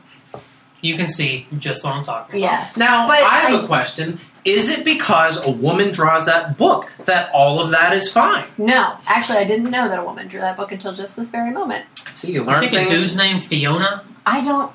you 0.83 0.95
can 0.97 1.09
see 1.09 1.47
just 1.59 1.85
what 1.85 1.93
I'm 1.95 2.03
talking 2.03 2.37
about. 2.37 2.41
Yes. 2.53 2.77
Now, 2.77 3.07
But 3.09 3.23
I 3.23 3.35
have 3.41 3.61
I- 3.61 3.65
a 3.65 3.67
question. 3.67 4.19
Is 4.43 4.71
it 4.71 4.87
because 4.87 5.37
a 5.45 5.51
woman 5.51 5.91
draws 5.91 6.25
that 6.25 6.57
book 6.57 6.91
that 7.05 7.31
all 7.35 7.61
of 7.61 7.71
that 7.73 7.93
is 7.93 8.11
fine? 8.11 8.47
No, 8.57 8.95
actually, 9.07 9.37
I 9.37 9.45
didn't 9.45 9.71
know 9.71 9.87
that 9.87 9.99
a 9.99 10.03
woman 10.03 10.29
drew 10.29 10.41
that 10.41 10.57
book 10.57 10.73
until 10.73 10.95
just 10.95 11.15
this 11.15 11.29
very 11.29 11.51
moment. 11.51 11.85
See, 12.13 12.33
you 12.33 12.45
I 12.45 12.53
learn 12.53 12.61
think 12.61 12.73
a 12.73 12.77
things. 12.77 12.91
dude's 12.91 13.17
named 13.19 13.45
Fiona. 13.45 14.03
I 14.25 14.41
don't. 14.41 14.73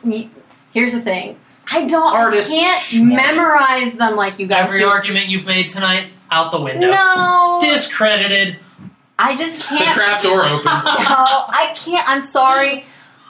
Here's 0.72 0.94
the 0.94 1.02
thing. 1.02 1.40
I 1.72 1.86
don't. 1.86 2.14
Artists, 2.16 2.52
I 2.54 2.58
can't 2.58 2.82
schmarts. 2.84 3.16
memorize 3.16 3.94
them 3.94 4.16
like 4.16 4.38
you 4.38 4.46
guys 4.46 4.66
Every 4.70 4.82
do. 4.82 4.88
argument 4.88 5.30
you've 5.30 5.48
made 5.48 5.70
tonight, 5.70 6.10
out 6.30 6.52
the 6.52 6.62
window. 6.62 6.92
No, 6.92 7.58
Discredited. 7.60 8.58
I 9.18 9.36
just 9.36 9.62
can't. 9.62 9.88
The 9.90 9.94
trap 9.96 10.22
door 10.22 10.46
opens. 10.46 10.66
no, 10.66 10.72
I 10.76 11.74
can't. 11.76 12.08
I'm 12.08 12.22
sorry. 12.22 12.86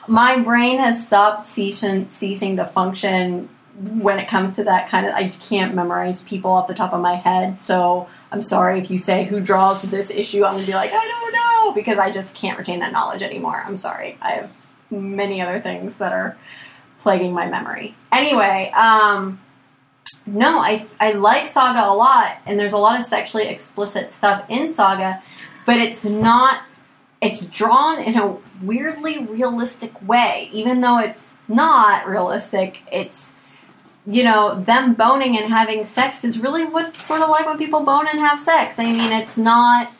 My 0.08 0.40
brain 0.40 0.80
has 0.80 1.06
stopped 1.06 1.46
ceasing, 1.46 2.10
ceasing 2.10 2.58
to 2.58 2.66
function 2.66 3.50
when 3.78 4.20
it 4.20 4.30
comes 4.30 4.56
to 4.56 4.64
that 4.66 4.90
kind 4.90 5.06
of. 5.06 5.14
I 5.14 5.30
can't 5.30 5.76
memorize 5.76 6.22
people 6.24 6.52
off 6.52 6.68
the 6.68 6.74
top 6.74 6.94
of 6.94 7.02
my 7.02 7.16
head. 7.16 7.62
So 7.62 8.08
I'm 8.32 8.42
sorry 8.42 8.80
if 8.80 8.90
you 8.90 9.00
say 9.00 9.26
who 9.26 9.40
draws 9.40 9.82
this 9.82 10.10
issue. 10.10 10.46
I'm 10.46 10.56
gonna 10.56 10.66
be 10.66 10.74
like, 10.74 10.92
I 10.94 11.08
don't 11.08 11.34
know 11.34 11.74
because 11.74 11.98
I 11.98 12.12
just 12.12 12.36
can't 12.36 12.58
retain 12.58 12.80
that 12.80 12.92
knowledge 12.92 13.22
anymore. 13.22 13.62
I'm 13.66 13.78
sorry. 13.78 14.18
I 14.22 14.32
have 14.32 14.52
many 14.92 15.42
other 15.42 15.60
things 15.60 15.98
that 15.98 16.14
are 16.14 16.38
plaguing 17.02 17.34
my 17.34 17.48
memory. 17.48 17.96
Anyway, 18.12 18.72
um, 18.76 19.40
no, 20.26 20.60
I 20.60 20.86
I 21.00 21.12
like 21.12 21.50
Saga 21.50 21.90
a 21.90 21.94
lot, 21.94 22.38
and 22.46 22.60
there's 22.60 22.74
a 22.74 22.78
lot 22.78 23.00
of 23.00 23.06
sexually 23.06 23.48
explicit 23.48 24.12
stuff 24.12 24.46
in 24.50 24.70
Saga, 24.70 25.22
but 25.66 25.78
it's 25.78 26.06
not. 26.06 26.62
It's 27.22 27.46
drawn 27.48 28.02
in 28.02 28.18
a 28.18 28.38
weirdly 28.62 29.26
realistic 29.26 30.08
way, 30.08 30.50
even 30.52 30.82
though 30.82 31.00
it's 31.00 31.38
not 31.48 32.08
realistic. 32.08 32.82
It's 32.92 33.34
you 34.08 34.24
know 34.24 34.62
them 34.62 34.94
boning 34.94 35.38
and 35.38 35.52
having 35.52 35.86
sex 35.86 36.24
is 36.24 36.40
really 36.40 36.66
what 36.66 36.96
sort 36.96 37.22
of 37.22 37.30
like 37.30 37.46
when 37.46 37.58
people 37.58 37.82
bone 37.82 38.08
and 38.08 38.20
have 38.20 38.40
sex. 38.40 38.80
I 38.80 38.86
mean, 38.86 39.12
it's 39.12 39.38
not 39.38 39.92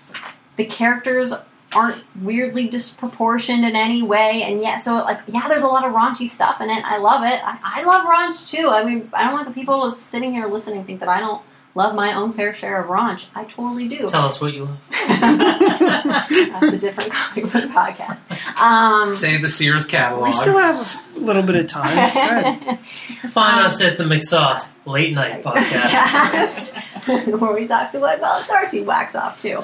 the 0.58 0.66
characters 0.66 1.34
aren't 1.74 2.06
weirdly 2.22 2.68
disproportioned 2.68 3.66
in 3.66 3.76
any 3.76 4.04
way, 4.04 4.44
and 4.44 4.62
yet 4.62 4.78
so 4.78 4.96
like 4.98 5.22
yeah, 5.28 5.48
there's 5.48 5.64
a 5.64 5.68
lot 5.68 5.86
of 5.86 5.94
raunchy 5.94 6.28
stuff 6.28 6.62
in 6.62 6.70
it. 6.70 6.84
I 6.86 6.98
love 6.98 7.24
it. 7.24 7.42
I, 7.44 7.58
I 7.64 7.86
love 7.86 8.06
raunch 8.06 8.48
too. 8.48 8.70
I 8.70 8.84
mean, 8.84 9.10
I 9.14 9.24
don't 9.24 9.34
want 9.34 9.48
the 9.48 9.54
people 9.54 9.92
sitting 9.94 10.34
here 10.34 10.48
listening 10.48 10.86
think 10.86 11.00
that 11.00 11.10
I 11.10 11.20
don't 11.20 11.42
love 11.76 11.94
my 11.94 12.14
own 12.14 12.34
fair 12.34 12.54
share 12.54 12.82
of 12.82 12.90
raunch. 12.90 13.26
I 13.36 13.44
totally 13.44 13.88
do. 13.88 14.08
Tell 14.08 14.26
us 14.26 14.42
what 14.42 14.54
you 14.54 14.66
love. 14.66 14.78
That's 15.08 16.74
a 16.74 16.78
different 16.80 17.12
comic 17.12 17.44
book 17.52 17.66
podcast. 17.66 18.22
Um, 18.62 19.14
Say 19.14 19.38
the 19.38 19.48
Sears 19.50 19.86
catalog. 19.86 20.24
We 20.24 20.32
still 20.32 20.58
have 20.58 21.00
a 21.16 21.20
little 21.20 21.44
bit 21.44 21.56
of 21.58 21.68
time. 21.68 22.78
Find 23.32 23.60
Um, 23.60 23.66
us 23.66 23.82
at 23.84 23.98
the 23.98 24.04
McSauce 24.06 24.74
Late 24.86 25.14
Night 25.14 25.44
Podcast. 25.44 26.72
podcast 26.72 27.40
where 27.40 27.54
we 27.54 27.68
talk 27.68 27.92
to 27.92 28.00
what 28.00 28.20
well 28.22 28.44
Darcy 28.48 28.82
wax 28.82 29.16
off 29.16 29.40
too. 29.42 29.58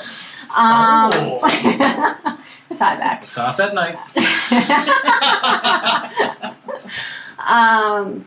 Um, 0.55 1.11
Oh. 1.13 1.39
tie 2.77 2.97
back. 2.97 3.29
Sauce 3.29 3.59
at 3.61 3.73
night. 3.73 3.95
um, 7.47 8.25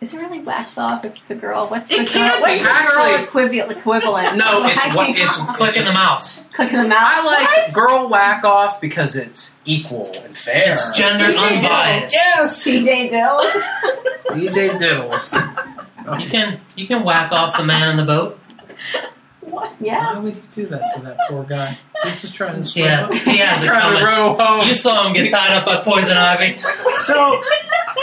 is 0.00 0.12
it 0.14 0.18
really 0.20 0.40
wax 0.40 0.76
off 0.78 1.04
if 1.04 1.16
it's 1.16 1.30
a 1.30 1.34
girl? 1.34 1.68
What's 1.68 1.90
It 1.90 2.00
the 2.00 2.04
can 2.04 2.28
girl? 2.30 2.36
be, 2.38 2.42
What's 2.42 2.62
the 2.62 2.68
actually. 2.70 3.12
girl 3.16 3.24
equivalent? 3.24 3.78
Equivalent? 3.78 4.36
No, 4.36 4.66
it's 4.66 4.94
what 4.94 5.10
it's. 5.10 5.36
Clicking 5.56 5.84
the 5.84 5.92
mouse. 5.92 6.42
clicking 6.54 6.82
the 6.82 6.88
mouse. 6.88 6.98
I 7.00 7.24
like 7.64 7.72
girl 7.74 8.08
whack 8.08 8.44
off 8.44 8.80
because 8.80 9.16
it's 9.16 9.54
equal 9.64 10.12
and 10.24 10.36
fair. 10.36 10.72
It's 10.72 10.90
gender 10.96 11.32
DJ 11.32 11.56
unbiased. 11.56 12.14
Yes, 12.14 12.66
CJ 12.66 13.10
Dills. 13.10 13.64
DJ 14.28 14.78
Diddles. 14.78 16.20
You 16.20 16.28
can 16.28 16.60
you 16.76 16.86
can 16.86 17.02
whack 17.02 17.32
off 17.32 17.56
the 17.56 17.64
man 17.64 17.88
in 17.88 17.96
the 17.96 18.04
boat. 18.04 18.38
What? 19.40 19.72
Yeah. 19.80 20.12
Why 20.14 20.18
would 20.18 20.36
you 20.36 20.42
do 20.50 20.66
that 20.66 20.94
to 20.96 21.02
that 21.02 21.18
poor 21.28 21.44
guy? 21.44 21.78
He's 22.02 22.20
just 22.20 22.34
trying 22.34 22.56
to 22.56 22.62
swim. 22.64 22.84
Yeah, 22.84 23.10
he 23.12 23.38
has 23.38 23.62
it 23.62 23.66
trying 23.68 23.98
to 23.98 24.04
row 24.04 24.36
home. 24.38 24.66
You 24.68 24.74
saw 24.74 25.06
him 25.06 25.12
get 25.14 25.30
tied 25.30 25.52
up 25.52 25.64
by 25.64 25.82
poison 25.82 26.16
ivy. 26.16 26.60
So, 26.98 27.42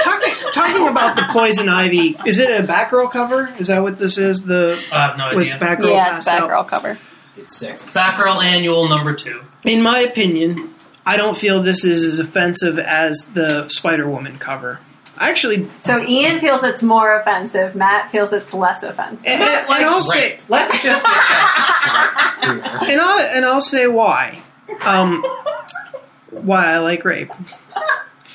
talking 0.03 0.33
talking 0.51 0.87
about 0.87 1.15
the 1.15 1.23
poison 1.31 1.69
ivy, 1.69 2.17
is 2.25 2.39
it 2.39 2.49
a 2.49 2.65
Batgirl 2.65 3.11
cover? 3.11 3.53
Is 3.57 3.67
that 3.67 3.81
what 3.81 3.97
this 3.97 4.17
is? 4.17 4.43
The 4.43 4.81
I 4.91 5.07
have 5.07 5.17
no 5.17 5.29
with 5.35 5.47
idea. 5.47 5.57
Batgirl 5.57 5.91
Yeah, 5.91 6.09
it's 6.09 6.25
passed 6.25 6.27
out? 6.29 6.49
Batgirl 6.49 6.67
cover. 6.67 6.97
It's 7.37 7.55
sexy. 7.57 7.89
Batgirl 7.91 8.43
Annual 8.43 8.89
number 8.89 9.13
two. 9.13 9.41
In 9.65 9.81
my 9.81 9.99
opinion, 9.99 10.73
I 11.05 11.17
don't 11.17 11.35
feel 11.37 11.61
this 11.63 11.83
is 11.85 12.03
as 12.03 12.19
offensive 12.19 12.77
as 12.79 13.31
the 13.33 13.67
Spider 13.69 14.07
Woman 14.09 14.37
cover. 14.37 14.79
Actually, 15.19 15.67
So 15.79 16.01
Ian 16.05 16.39
feels 16.39 16.63
it's 16.63 16.81
more 16.81 17.19
offensive. 17.19 17.75
Matt 17.75 18.09
feels 18.09 18.33
it's 18.33 18.51
less 18.53 18.81
offensive. 18.83 19.27
and, 19.27 19.39
Matt 19.39 19.59
and 19.61 19.69
likes 19.69 19.83
I'll 19.83 19.99
rape. 19.99 20.39
say, 20.39 20.39
Let's 20.49 20.73
just 20.81 21.03
get 21.03 21.11
that 21.13 22.37
straight. 22.41 22.89
and 22.91 22.99
I'll 23.01 23.19
and 23.19 23.45
I'll 23.45 23.61
say 23.61 23.87
why. 23.87 24.41
Um, 24.81 25.23
why 26.31 26.65
I 26.73 26.79
like 26.79 27.05
rape. 27.05 27.31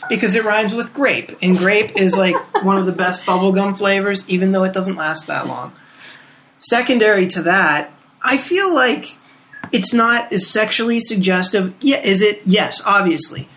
Because 0.08 0.34
it 0.34 0.44
rhymes 0.44 0.74
with 0.74 0.92
grape, 0.94 1.36
and 1.42 1.56
grape 1.56 1.96
is 1.96 2.16
like 2.16 2.36
one 2.64 2.78
of 2.78 2.86
the 2.86 2.92
best 2.92 3.26
bubblegum 3.26 3.76
flavors, 3.76 4.28
even 4.28 4.52
though 4.52 4.64
it 4.64 4.72
doesn't 4.72 4.96
last 4.96 5.26
that 5.26 5.46
long. 5.46 5.72
Secondary 6.58 7.26
to 7.28 7.42
that, 7.42 7.92
I 8.22 8.36
feel 8.36 8.72
like 8.74 9.16
it's 9.70 9.92
not 9.92 10.32
as 10.32 10.46
sexually 10.46 10.98
suggestive. 11.00 11.74
Yeah, 11.80 12.00
is 12.00 12.22
it? 12.22 12.42
Yes, 12.44 12.82
obviously. 12.84 13.48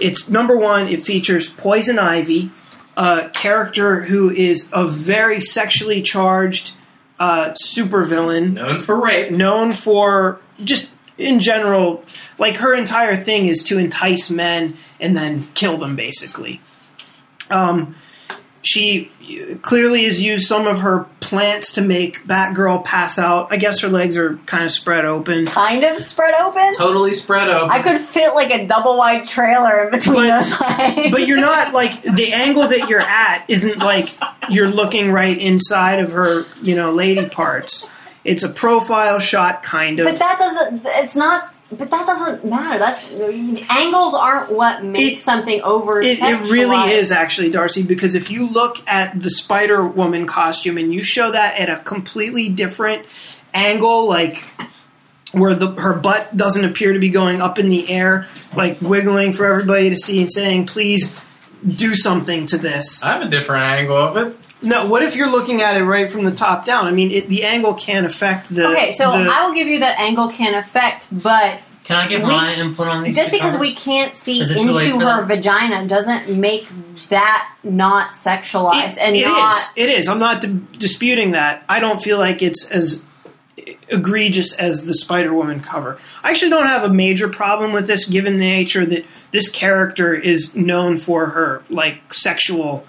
It's 0.00 0.28
number 0.28 0.56
one, 0.56 0.88
it 0.88 1.02
features 1.02 1.48
Poison 1.48 1.98
Ivy, 1.98 2.50
a 2.96 3.30
character 3.30 4.02
who 4.02 4.30
is 4.30 4.68
a 4.72 4.86
very 4.86 5.40
sexually 5.40 6.02
charged 6.02 6.72
uh, 7.18 7.54
supervillain 7.64 8.52
Known 8.52 8.78
for 8.78 9.02
rape. 9.02 9.32
known 9.32 9.72
for 9.72 10.38
just 10.62 10.92
in 11.18 11.40
general, 11.40 12.04
like 12.38 12.56
her 12.56 12.74
entire 12.74 13.14
thing 13.16 13.46
is 13.46 13.62
to 13.64 13.78
entice 13.78 14.30
men 14.30 14.76
and 15.00 15.16
then 15.16 15.48
kill 15.54 15.78
them, 15.78 15.96
basically. 15.96 16.60
Um, 17.50 17.94
she 18.62 19.10
clearly 19.62 20.04
has 20.04 20.22
used 20.22 20.46
some 20.46 20.66
of 20.66 20.80
her 20.80 21.06
plants 21.20 21.72
to 21.72 21.82
make 21.82 22.24
Batgirl 22.26 22.84
pass 22.84 23.18
out. 23.18 23.48
I 23.52 23.56
guess 23.56 23.80
her 23.80 23.88
legs 23.88 24.16
are 24.16 24.36
kind 24.46 24.64
of 24.64 24.70
spread 24.72 25.04
open. 25.04 25.46
Kind 25.46 25.84
of 25.84 26.02
spread 26.02 26.34
open. 26.40 26.74
Totally 26.76 27.14
spread 27.14 27.48
open. 27.48 27.70
I 27.70 27.80
could 27.82 28.00
fit 28.00 28.34
like 28.34 28.50
a 28.50 28.66
double 28.66 28.96
wide 28.96 29.26
trailer 29.26 29.84
in 29.84 29.90
between 29.92 30.16
But- 30.28 30.40
those 30.42 30.60
legs. 30.60 31.10
But 31.12 31.26
you're 31.28 31.40
not 31.40 31.72
like 31.72 32.02
the 32.02 32.32
angle 32.32 32.68
that 32.68 32.88
you're 32.88 33.00
at 33.00 33.44
isn't 33.48 33.78
like 33.78 34.16
you're 34.50 34.68
looking 34.68 35.10
right 35.12 35.36
inside 35.38 36.00
of 36.00 36.12
her, 36.12 36.46
you 36.62 36.74
know, 36.76 36.90
lady 36.92 37.28
parts. 37.28 37.90
It's 38.26 38.42
a 38.42 38.48
profile 38.48 39.18
shot, 39.18 39.62
kind 39.62 40.00
of. 40.00 40.06
But 40.06 40.18
that 40.18 40.38
doesn't. 40.38 40.82
It's 40.84 41.16
not. 41.16 41.52
But 41.70 41.90
that 41.90 42.06
doesn't 42.06 42.44
matter. 42.44 42.78
That's 42.78 43.12
angles 43.70 44.14
aren't 44.14 44.52
what 44.52 44.84
make 44.84 45.14
It- 45.14 45.20
something 45.20 45.60
over. 45.62 46.00
It, 46.00 46.18
it 46.20 46.50
really 46.50 46.92
is 46.92 47.10
actually, 47.10 47.50
Darcy, 47.50 47.82
because 47.82 48.14
if 48.14 48.30
you 48.30 48.46
look 48.48 48.76
at 48.86 49.20
the 49.20 49.30
Spider 49.30 49.84
Woman 49.84 50.26
costume 50.26 50.78
and 50.78 50.94
you 50.94 51.02
show 51.02 51.30
that 51.32 51.58
at 51.58 51.68
a 51.68 51.78
completely 51.82 52.48
different 52.48 53.04
angle, 53.52 54.06
like 54.06 54.44
where 55.32 55.54
the 55.54 55.72
her 55.72 55.92
butt 55.94 56.36
doesn't 56.36 56.64
appear 56.64 56.92
to 56.92 57.00
be 57.00 57.08
going 57.08 57.40
up 57.40 57.58
in 57.58 57.68
the 57.68 57.90
air, 57.90 58.28
like 58.54 58.80
wiggling 58.80 59.32
for 59.32 59.44
everybody 59.44 59.90
to 59.90 59.96
see 59.96 60.20
and 60.20 60.30
saying, 60.30 60.66
"Please 60.66 61.18
do 61.66 61.94
something 61.94 62.46
to 62.46 62.58
this. 62.58 63.02
I 63.02 63.14
have 63.14 63.22
a 63.22 63.28
different 63.28 63.64
angle 63.64 63.96
of 63.96 64.16
it. 64.16 64.36
No, 64.62 64.86
what 64.86 65.02
if 65.02 65.14
you're 65.16 65.28
looking 65.30 65.60
at 65.62 65.76
it 65.76 65.84
right 65.84 66.10
from 66.10 66.24
the 66.24 66.30
top 66.32 66.64
down? 66.64 66.86
I 66.86 66.90
mean, 66.90 67.10
it, 67.10 67.28
the 67.28 67.44
angle 67.44 67.74
can 67.74 68.04
affect 68.04 68.52
the. 68.54 68.66
Okay, 68.68 68.92
so 68.92 69.10
the- 69.12 69.30
I 69.32 69.44
will 69.46 69.54
give 69.54 69.68
you 69.68 69.80
that 69.80 69.98
angle 70.00 70.28
can 70.28 70.54
affect, 70.54 71.08
but 71.12 71.60
Can 71.84 71.96
I 71.96 72.08
get 72.08 72.22
We- 72.22 72.28
my 72.30 72.52
input 72.54 72.88
on 72.88 73.04
these? 73.04 73.14
just 73.14 73.30
two 73.30 73.36
because 73.36 73.56
we 73.58 73.72
can't 73.74 74.14
see 74.14 74.40
Is 74.40 74.50
it 74.50 74.60
too 74.60 74.72
late 74.72 74.90
into 74.90 75.06
her 75.08 75.24
that? 75.24 75.28
vagina 75.36 75.86
doesn't 75.86 76.28
make 76.36 76.66
that 77.10 77.48
not 77.62 78.12
sexualized 78.12 78.92
It- 78.94 78.98
and 78.98 79.14
it 79.14 79.24
not. 79.26 79.54
is. 79.56 79.70
It 79.76 79.88
is. 79.90 80.08
I'm 80.08 80.18
not 80.18 80.40
di- 80.40 80.58
disputing 80.78 81.32
that. 81.32 81.62
I 81.68 81.78
don't 81.78 82.02
feel 82.02 82.18
like 82.18 82.42
it's 82.42 82.64
as 82.70 83.02
egregious 83.88 84.52
as 84.54 84.84
the 84.84 84.94
Spider 84.94 85.32
Woman 85.32 85.60
cover. 85.60 85.98
I 86.24 86.30
actually 86.30 86.50
don't 86.50 86.66
have 86.66 86.82
a 86.82 86.88
major 86.88 87.28
problem 87.28 87.72
with 87.72 87.86
this, 87.86 88.04
given 88.04 88.38
the 88.38 88.46
nature 88.46 88.84
that 88.86 89.04
this 89.30 89.48
character 89.48 90.12
is 90.14 90.56
known 90.56 90.96
for 90.96 91.26
her 91.26 91.62
like 91.70 92.12
sexual 92.12 92.84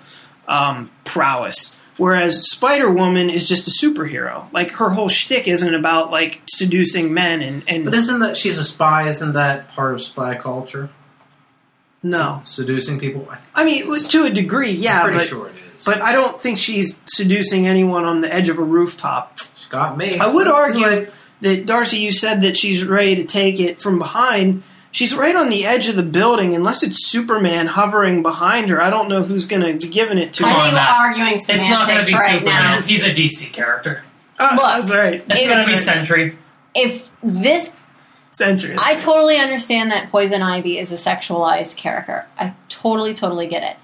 um, 0.47 0.89
prowess. 1.05 1.79
Whereas 1.97 2.47
Spider 2.51 2.91
Woman 2.91 3.29
is 3.31 3.49
just 3.49 3.67
a 3.67 3.71
superhero. 3.85 4.51
Like 4.53 4.69
her 4.73 4.89
whole 4.89 5.09
shtick 5.09 5.47
isn't 5.47 5.73
about 5.73 6.11
like 6.11 6.41
seducing 6.47 7.11
men 7.13 7.41
and, 7.41 7.63
and 7.67 7.85
But 7.85 7.95
isn't 7.95 8.19
that 8.19 8.37
she's 8.37 8.59
a 8.59 8.63
spy? 8.63 9.07
Isn't 9.09 9.33
that 9.33 9.69
part 9.69 9.93
of 9.95 10.03
spy 10.03 10.35
culture? 10.35 10.89
no. 12.03 12.41
Seducing 12.43 12.99
people. 12.99 13.27
I 13.55 13.63
mean, 13.65 13.91
to 14.09 14.23
a 14.25 14.29
degree, 14.29 14.71
yeah, 14.71 14.99
I'm 14.99 15.03
pretty 15.05 15.17
but 15.19 15.27
sure 15.27 15.47
it 15.49 15.55
is. 15.75 15.83
but 15.85 16.01
I 16.01 16.11
don't 16.13 16.39
think 16.39 16.57
she's 16.57 17.01
seducing 17.07 17.67
anyone 17.67 18.05
on 18.05 18.21
the 18.21 18.31
edge 18.33 18.49
of 18.49 18.59
a 18.59 18.63
rooftop. 18.63 19.39
she 19.55 19.67
got 19.69 19.97
me. 19.97 20.17
I 20.19 20.27
would 20.27 20.47
argue 20.47 20.85
Like, 20.85 21.11
that 21.41 21.65
Darcy, 21.65 21.97
you 21.97 22.11
said 22.11 22.41
that 22.41 22.55
she's 22.57 22.83
ready 22.85 23.15
to 23.15 23.23
take 23.25 23.59
it 23.59 23.81
from 23.81 23.97
behind. 23.97 24.63
She's 24.91 25.13
right 25.15 25.35
on 25.35 25.49
the 25.49 25.65
edge 25.65 25.89
of 25.89 25.95
the 25.95 26.03
building. 26.03 26.55
Unless 26.55 26.81
it's 26.83 27.09
Superman 27.09 27.67
hovering 27.67 28.23
behind 28.23 28.69
her, 28.69 28.81
I 28.81 28.89
don't 28.89 29.09
know 29.09 29.21
who's 29.21 29.45
going 29.45 29.61
to 29.61 29.85
be 29.85 29.91
giving 29.93 30.17
it 30.17 30.33
to 30.35 30.43
Come 30.43 30.51
I 30.51 30.53
her. 30.53 30.59
on, 30.59 30.63
think 30.63 30.73
we're 30.73 30.79
Matt. 30.79 30.99
arguing 30.99 31.33
It's 31.33 31.47
not 31.69 31.87
going 31.87 31.99
to 31.99 32.05
semantics 32.05 32.09
be 32.09 32.13
right 32.15 32.31
Superman. 32.39 32.63
now. 32.71 32.81
He's 32.81 33.03
a 33.05 33.11
DC 33.11 33.51
character. 33.53 34.03
Ah, 34.39 34.53
Look, 34.55 34.63
that's 34.63 34.91
right. 34.91 35.23
It's 35.29 35.45
going 35.47 35.61
to 35.61 35.67
be. 35.67 35.75
Sentry. 35.75 36.37
If 36.75 37.07
this 37.23 37.75
Sentry. 38.31 38.75
I 38.79 38.95
totally 38.95 39.37
understand 39.37 39.91
that 39.91 40.09
Poison 40.11 40.41
Ivy 40.41 40.77
is 40.77 40.91
a 40.91 40.95
sexualized 40.95 41.75
character. 41.77 42.25
I 42.37 42.53
totally, 42.69 43.13
totally 43.13 43.47
get 43.47 43.63
it. 43.63 43.77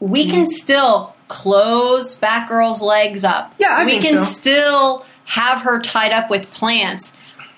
We 0.00 0.28
can 0.28 0.46
still 0.46 1.14
close 1.28 2.18
Batgirl's 2.18 2.82
legs 2.82 3.24
up. 3.24 3.54
Yeah, 3.58 3.68
I 3.70 3.84
we 3.84 3.92
think 3.92 4.04
can 4.04 4.18
so. 4.18 4.24
still 4.24 5.06
have 5.24 5.62
her 5.62 5.80
tied 5.80 6.12
up 6.12 6.28
with 6.28 6.50
plants. 6.52 7.12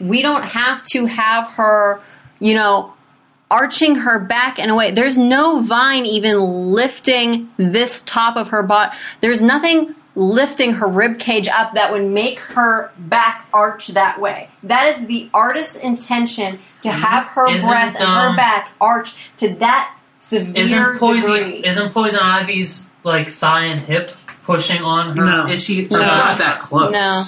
We 0.05 0.23
don't 0.23 0.45
have 0.45 0.83
to 0.93 1.07
have 1.07 1.53
her, 1.55 2.01
you 2.39 2.55
know, 2.55 2.93
arching 3.51 3.97
her 3.97 4.19
back 4.19 4.59
in 4.59 4.71
a 4.71 4.75
way. 4.75 4.91
There's 4.91 5.17
no 5.19 5.61
vine 5.61 6.07
even 6.07 6.73
lifting 6.73 7.51
this 7.57 8.03
top 8.03 8.37
of 8.37 8.49
her 8.49 8.63
butt. 8.63 8.95
There's 9.21 9.41
nothing 9.43 9.95
lifting 10.17 10.75
her 10.75 10.87
rib 10.87 11.19
cage 11.19 11.49
up 11.49 11.75
that 11.75 11.91
would 11.91 12.05
make 12.05 12.39
her 12.39 12.91
back 12.97 13.49
arch 13.53 13.89
that 13.89 14.21
way. 14.21 14.49
That 14.63 14.87
is 14.87 15.07
the 15.07 15.29
artist's 15.35 15.77
intention 15.77 16.61
to 16.83 16.91
have 16.91 17.27
her 17.27 17.49
Isn't, 17.53 17.69
breast 17.69 18.01
and 18.01 18.09
her 18.09 18.29
um, 18.29 18.37
back 18.37 18.73
arch 18.81 19.15
to 19.39 19.55
that 19.57 19.97
severe 20.21 20.53
Isn't 20.55 20.99
Poison 20.99 21.33
degree. 21.33 21.65
isn't 21.67 21.93
Poison 21.93 22.21
Ivy's 22.21 22.89
like 23.03 23.31
thigh 23.31 23.65
and 23.65 23.81
hip 23.81 24.13
pushing 24.45 24.83
on 24.83 25.17
her? 25.17 25.25
No. 25.25 25.47
is 25.47 25.65
she 25.65 25.87
No. 25.91 25.99
not 25.99 26.39
that 26.39 26.61
close? 26.61 26.93
No. 26.93 27.23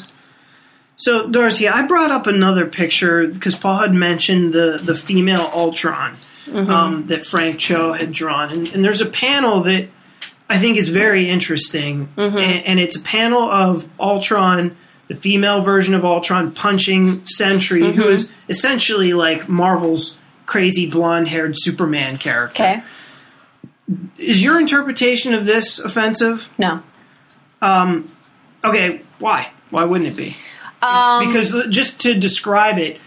So, 0.97 1.28
Darcy, 1.28 1.68
I 1.68 1.86
brought 1.86 2.11
up 2.11 2.26
another 2.26 2.66
picture 2.66 3.26
because 3.26 3.55
Paul 3.55 3.78
had 3.78 3.94
mentioned 3.94 4.55
the, 4.55 4.80
the 4.82 4.94
female 4.94 5.51
Ultron 5.53 6.16
mm-hmm. 6.47 6.70
um, 6.70 7.07
that 7.09 7.26
Frank 7.26 7.59
Cho 7.59 7.92
had 7.92 8.12
drawn. 8.12 8.51
And, 8.51 8.68
and 8.68 8.84
there's 8.84 9.03
a 9.03 9.07
panel 9.07 9.61
that 9.64 9.88
I 10.49 10.59
think 10.59 10.78
is 10.78 10.88
very 10.88 11.28
interesting. 11.28 12.09
Mm-hmm. 12.16 12.38
And, 12.38 12.66
and 12.66 12.80
it's 12.80 12.97
a 12.97 13.03
panel 13.03 13.42
of 13.42 13.86
Ultron, 14.01 14.74
the 15.09 15.16
female 15.16 15.61
version 15.61 15.92
of 15.92 16.05
Ultron, 16.05 16.53
punching 16.53 17.26
Sentry, 17.26 17.82
who 17.92 18.03
mm-hmm. 18.03 18.11
is 18.11 18.32
essentially 18.49 19.12
like 19.12 19.51
Marvel's 19.51 20.18
crazy 20.47 20.88
blonde 20.88 21.28
haired 21.28 21.55
Superman 21.59 22.16
character. 22.16 22.62
Okay. 22.62 22.82
Is 24.16 24.42
your 24.42 24.59
interpretation 24.59 25.34
of 25.34 25.44
this 25.44 25.78
offensive? 25.78 26.49
No. 26.57 26.82
Um, 27.61 28.11
okay, 28.64 29.03
why? 29.18 29.53
Why 29.70 29.84
wouldn't 29.84 30.11
it 30.11 30.16
be? 30.16 30.36
Um, 30.83 31.27
because 31.27 31.55
uh, 31.55 31.66
just 31.68 32.01
to 32.03 32.14
describe 32.14 32.79
it, 32.79 32.99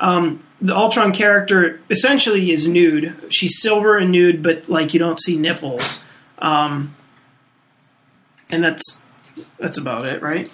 um, 0.00 0.42
the 0.60 0.74
Ultron 0.74 1.12
character 1.12 1.80
essentially 1.90 2.50
is 2.50 2.66
nude. 2.66 3.14
She's 3.30 3.60
silver 3.60 3.96
and 3.96 4.10
nude, 4.10 4.42
but 4.42 4.68
like 4.68 4.94
you 4.94 5.00
don't 5.00 5.20
see 5.20 5.38
nipples, 5.38 5.98
um, 6.38 6.96
and 8.50 8.62
that's 8.62 9.04
that's 9.58 9.78
about 9.78 10.06
it, 10.06 10.22
right? 10.22 10.48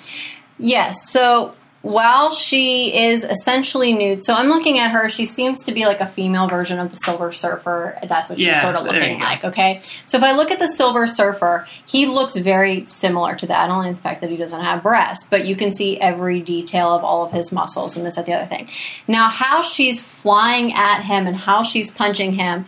Yes. 0.59 1.11
So 1.11 1.55
while 1.85 2.31
she 2.31 2.97
is 2.97 3.25
essentially 3.25 3.93
nude, 3.93 4.25
so 4.25 4.33
I'm 4.33 4.49
looking 4.49 4.79
at 4.79 4.93
her. 4.93 5.11
She 5.11 5.27
seems 5.27 5.65
to 5.65 5.73
be 5.73 5.85
like 5.85 6.01
a 6.01 6.07
female 6.07 6.49
version 6.49 6.79
of 6.79 6.89
the 6.89 6.97
Silver 6.97 7.31
Surfer. 7.31 7.99
That's 8.09 8.31
what 8.31 8.39
she's 8.39 8.59
sort 8.63 8.75
of 8.75 8.85
looking 8.87 9.21
like. 9.21 9.45
Okay. 9.45 9.81
So 10.07 10.17
if 10.17 10.25
I 10.25 10.33
look 10.33 10.51
at 10.51 10.59
the 10.59 10.67
Silver 10.67 11.07
Surfer, 11.07 11.69
he 11.85 12.07
looks 12.07 12.37
very 12.37 12.87
similar 12.87 13.35
to 13.35 13.47
that. 13.49 13.69
Only 13.69 13.93
the 13.93 14.01
fact 14.01 14.23
that 14.23 14.31
he 14.31 14.37
doesn't 14.39 14.63
have 14.63 14.83
breasts, 14.83 15.29
but 15.29 15.47
you 15.47 15.57
can 15.57 15.71
see 15.71 16.01
every 16.01 16.41
detail 16.41 16.89
of 16.89 17.05
all 17.05 17.27
of 17.27 17.33
his 17.33 17.53
muscles 17.53 17.99
and 17.99 18.07
this 18.07 18.17
at 18.17 18.25
the 18.25 18.33
other 18.33 18.47
thing. 18.47 18.67
Now, 19.07 19.29
how 19.29 19.61
she's 19.61 20.03
flying 20.03 20.73
at 20.73 21.03
him 21.03 21.27
and 21.27 21.37
how 21.37 21.63
she's 21.63 21.91
punching 21.91 22.33
him, 22.33 22.65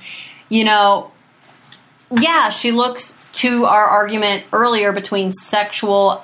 you 0.50 0.64
know, 0.64 1.10
yeah, 2.10 2.50
she 2.50 2.70
looks 2.70 3.16
to 3.32 3.64
our 3.64 3.86
argument 3.86 4.44
earlier 4.52 4.92
between 4.92 5.32
sexual 5.32 6.22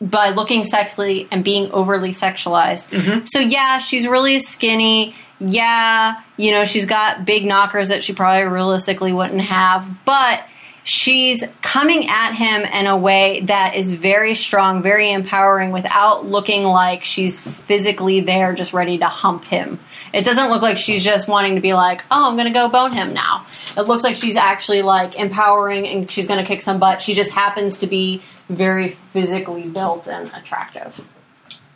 by 0.00 0.30
looking 0.30 0.64
sexy 0.64 1.26
and 1.30 1.44
being 1.44 1.70
overly 1.72 2.10
sexualized. 2.10 2.88
Mm-hmm. 2.90 3.24
So 3.26 3.40
yeah, 3.40 3.78
she's 3.78 4.06
really 4.06 4.38
skinny. 4.38 5.14
Yeah, 5.40 6.20
you 6.36 6.50
know, 6.50 6.64
she's 6.64 6.84
got 6.84 7.24
big 7.24 7.44
knockers 7.44 7.88
that 7.88 8.02
she 8.02 8.12
probably 8.12 8.44
realistically 8.44 9.12
wouldn't 9.12 9.42
have, 9.42 9.86
but 10.04 10.42
she's 10.88 11.44
coming 11.60 12.08
at 12.08 12.32
him 12.32 12.62
in 12.62 12.86
a 12.86 12.96
way 12.96 13.42
that 13.42 13.76
is 13.76 13.92
very 13.92 14.34
strong, 14.34 14.82
very 14.82 15.12
empowering 15.12 15.70
without 15.70 16.24
looking 16.24 16.64
like 16.64 17.04
she's 17.04 17.38
physically 17.38 18.20
there 18.20 18.54
just 18.54 18.72
ready 18.72 18.98
to 18.98 19.06
hump 19.06 19.44
him. 19.44 19.78
It 20.12 20.24
doesn't 20.24 20.48
look 20.48 20.62
like 20.62 20.78
she's 20.78 21.04
just 21.04 21.28
wanting 21.28 21.56
to 21.56 21.60
be 21.60 21.74
like, 21.74 22.04
"Oh, 22.10 22.28
I'm 22.28 22.36
going 22.36 22.46
to 22.46 22.52
go 22.52 22.68
bone 22.68 22.92
him 22.92 23.12
now." 23.12 23.46
It 23.76 23.82
looks 23.82 24.02
like 24.02 24.16
she's 24.16 24.36
actually 24.36 24.82
like 24.82 25.14
empowering 25.16 25.86
and 25.86 26.10
she's 26.10 26.26
going 26.26 26.40
to 26.40 26.46
kick 26.46 26.62
some 26.62 26.78
butt. 26.78 27.02
She 27.02 27.14
just 27.14 27.32
happens 27.32 27.78
to 27.78 27.86
be 27.86 28.22
very 28.48 28.88
physically 28.88 29.68
built 29.68 30.08
and 30.08 30.30
attractive. 30.34 31.00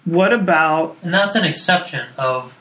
What 0.05 0.33
about 0.33 0.97
And 1.03 1.13
that's 1.15 1.37
an 1.37 1.45
exception 1.45 2.09
of 2.17 2.57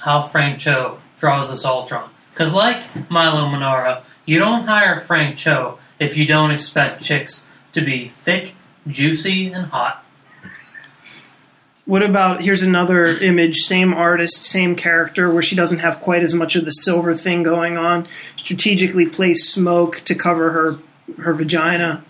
how 0.00 0.22
Frank 0.22 0.58
Cho 0.58 0.98
draws 1.18 1.50
this 1.50 1.64
Ultron. 1.64 2.10
Because, 2.32 2.52
like 2.52 3.10
Milo 3.10 3.48
Manara, 3.48 4.04
you 4.26 4.38
don't 4.38 4.62
hire 4.62 5.00
Frank 5.06 5.36
Cho 5.36 5.78
if 5.98 6.16
you 6.16 6.26
don't 6.26 6.50
expect 6.50 7.02
chicks 7.02 7.46
to 7.72 7.80
be 7.80 8.08
thick, 8.08 8.54
juicy, 8.86 9.50
and 9.50 9.66
hot. 9.66 10.04
what 11.86 12.02
about 12.02 12.42
here's 12.42 12.62
another 12.62 13.04
image, 13.04 13.56
same 13.56 13.94
artist, 13.94 14.44
same 14.44 14.76
character, 14.76 15.32
where 15.32 15.42
she 15.42 15.56
doesn't 15.56 15.78
have 15.78 16.00
quite 16.00 16.22
as 16.22 16.34
much 16.34 16.56
of 16.56 16.64
the 16.64 16.72
silver 16.72 17.14
thing 17.14 17.42
going 17.42 17.78
on. 17.78 18.06
Strategically 18.36 19.06
placed 19.06 19.50
smoke 19.50 20.02
to 20.04 20.14
cover 20.14 20.50
her 20.50 20.78
her 21.22 21.32
vagina. 21.32 22.04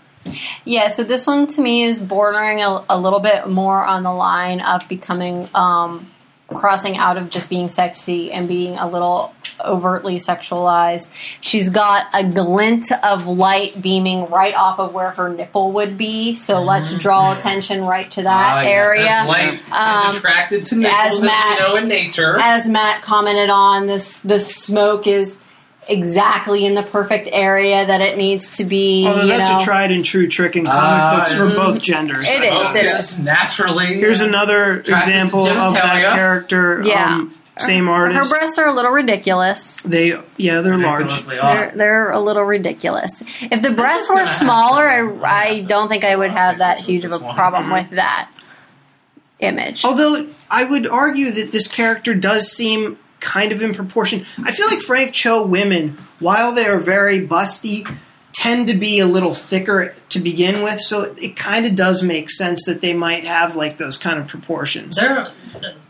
Yeah, 0.65 0.87
so 0.87 1.03
this 1.03 1.25
one 1.27 1.47
to 1.47 1.61
me 1.61 1.83
is 1.83 1.99
bordering 2.01 2.61
a, 2.61 2.83
a 2.89 2.99
little 2.99 3.19
bit 3.19 3.47
more 3.47 3.83
on 3.85 4.03
the 4.03 4.11
line 4.13 4.61
of 4.61 4.87
becoming 4.87 5.47
um, 5.55 6.09
crossing 6.49 6.95
out 6.97 7.17
of 7.17 7.29
just 7.29 7.49
being 7.49 7.67
sexy 7.67 8.31
and 8.31 8.47
being 8.47 8.77
a 8.77 8.87
little 8.87 9.33
overtly 9.65 10.15
sexualized. 10.15 11.11
She's 11.41 11.67
got 11.67 12.05
a 12.13 12.23
glint 12.23 12.89
of 13.03 13.27
light 13.27 13.81
beaming 13.81 14.27
right 14.27 14.53
off 14.53 14.79
of 14.79 14.93
where 14.93 15.09
her 15.11 15.27
nipple 15.27 15.73
would 15.73 15.97
be, 15.97 16.35
so 16.35 16.61
let's 16.63 16.93
draw 16.93 17.33
attention 17.33 17.83
right 17.83 18.09
to 18.11 18.23
that 18.23 18.65
area. 18.65 19.09
as 19.09 19.27
light 19.27 19.59
Um, 19.71 20.11
is 20.11 20.17
attracted 20.17 20.65
to 20.67 20.75
nipples, 20.77 21.15
as, 21.19 21.21
Matt- 21.23 21.59
we 21.59 21.65
know 21.65 21.75
in 21.75 21.87
nature. 21.89 22.39
as 22.39 22.65
Matt 22.67 23.01
commented 23.01 23.49
on, 23.49 23.85
this 23.87 24.19
the 24.19 24.39
smoke 24.39 25.05
is 25.05 25.39
exactly 25.89 26.65
in 26.65 26.75
the 26.75 26.83
perfect 26.83 27.27
area 27.31 27.85
that 27.85 28.01
it 28.01 28.17
needs 28.17 28.57
to 28.57 28.65
be. 28.65 29.05
Although 29.07 29.21
you 29.21 29.27
that's 29.29 29.49
know. 29.49 29.57
a 29.57 29.61
tried 29.61 29.91
and 29.91 30.03
true 30.03 30.27
trick 30.27 30.55
in 30.55 30.65
comic 30.65 30.79
Ah, 30.81 31.17
books 31.17 31.33
for 31.33 31.45
both 31.59 31.81
genders. 31.81 32.27
It 32.29 32.43
is, 32.43 32.75
it 32.75 32.83
yes, 32.83 33.19
naturally. 33.19 33.85
Here's 33.87 34.21
another 34.21 34.79
example 34.79 35.45
of 35.47 35.73
that 35.73 36.13
character. 36.13 36.81
Yeah. 36.83 37.15
Um, 37.15 37.33
same 37.59 37.87
artist. 37.87 38.19
Her 38.31 38.37
breasts 38.37 38.59
are 38.59 38.67
a 38.67 38.73
little 38.73 38.91
ridiculous. 38.91 39.81
They 39.81 40.15
yeah, 40.37 40.61
they're 40.61 40.77
large. 40.77 41.05
Ridiculously 41.05 41.35
They're 41.37 41.71
they're 41.75 42.11
a 42.11 42.19
little 42.19 42.43
ridiculous. 42.43 43.23
If 43.41 43.63
the 43.63 43.71
breasts 43.71 44.09
is 44.11 44.15
were 44.15 44.25
smaller. 44.25 44.87
I, 45.25 45.47
I 45.47 45.59
don't 45.61 45.87
think 45.89 46.03
I 46.03 46.15
would 46.15 46.29
have 46.29 46.59
that 46.59 46.79
huge 46.79 47.03
of 47.03 47.11
a 47.11 47.15
This 47.15 47.21
one. 47.23 47.35
problem 47.35 47.71
with 47.71 47.89
that 47.91 48.29
image. 49.39 49.83
Although 49.85 50.27
I 50.51 50.65
would 50.65 50.85
argue 50.85 51.31
that 51.31 51.51
this 51.51 51.67
character 51.67 52.13
does 52.13 52.51
seem 52.51 52.99
kind 53.19 53.51
of 53.51 53.61
in 53.61 53.73
proportion. 53.73 54.25
I 54.43 54.51
feel 54.51 54.67
like 54.67 54.79
Frank 54.79 55.13
Cho 55.13 55.45
women 55.45 55.97
while 56.19 56.53
they 56.53 56.65
are 56.65 56.79
very 56.79 57.25
busty, 57.25 57.87
tend 58.33 58.67
to 58.67 58.73
be 58.75 58.99
a 58.99 59.05
little 59.07 59.33
thicker 59.33 59.95
to 60.09 60.19
begin 60.19 60.61
with. 60.61 60.79
So 60.79 61.15
it 61.19 61.35
kind 61.35 61.65
of 61.65 61.75
does 61.75 62.03
make 62.03 62.29
sense 62.29 62.65
that 62.65 62.81
they 62.81 62.93
might 62.93 63.23
have 63.23 63.55
like 63.55 63.77
those 63.77 63.97
kind 63.97 64.19
of 64.19 64.27
proportions. 64.27 64.97
They're 64.97 65.19
uh, 65.19 65.31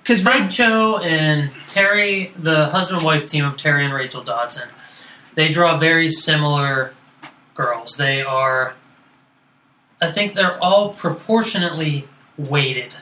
Because 0.02 0.24
they 0.24 0.32
Frank 0.32 0.52
Cho 0.52 0.98
and 0.98 1.52
Terry, 1.68 2.32
the 2.38 2.68
husband 2.68 3.04
wife 3.04 3.26
team 3.26 3.44
of 3.44 3.58
Terry 3.58 3.84
and 3.84 3.94
Rachel 3.94 4.24
Dodson, 4.24 4.70
they 5.36 5.50
draw 5.50 5.78
very 5.78 6.10
similar 6.10 6.94
girls. 7.54 7.98
They 7.98 8.22
are, 8.22 8.76
I 10.02 10.12
think 10.12 10.36
they're 10.36 10.62
all 10.64 10.94
proportionately 10.94 12.08
weighted. 12.38 12.96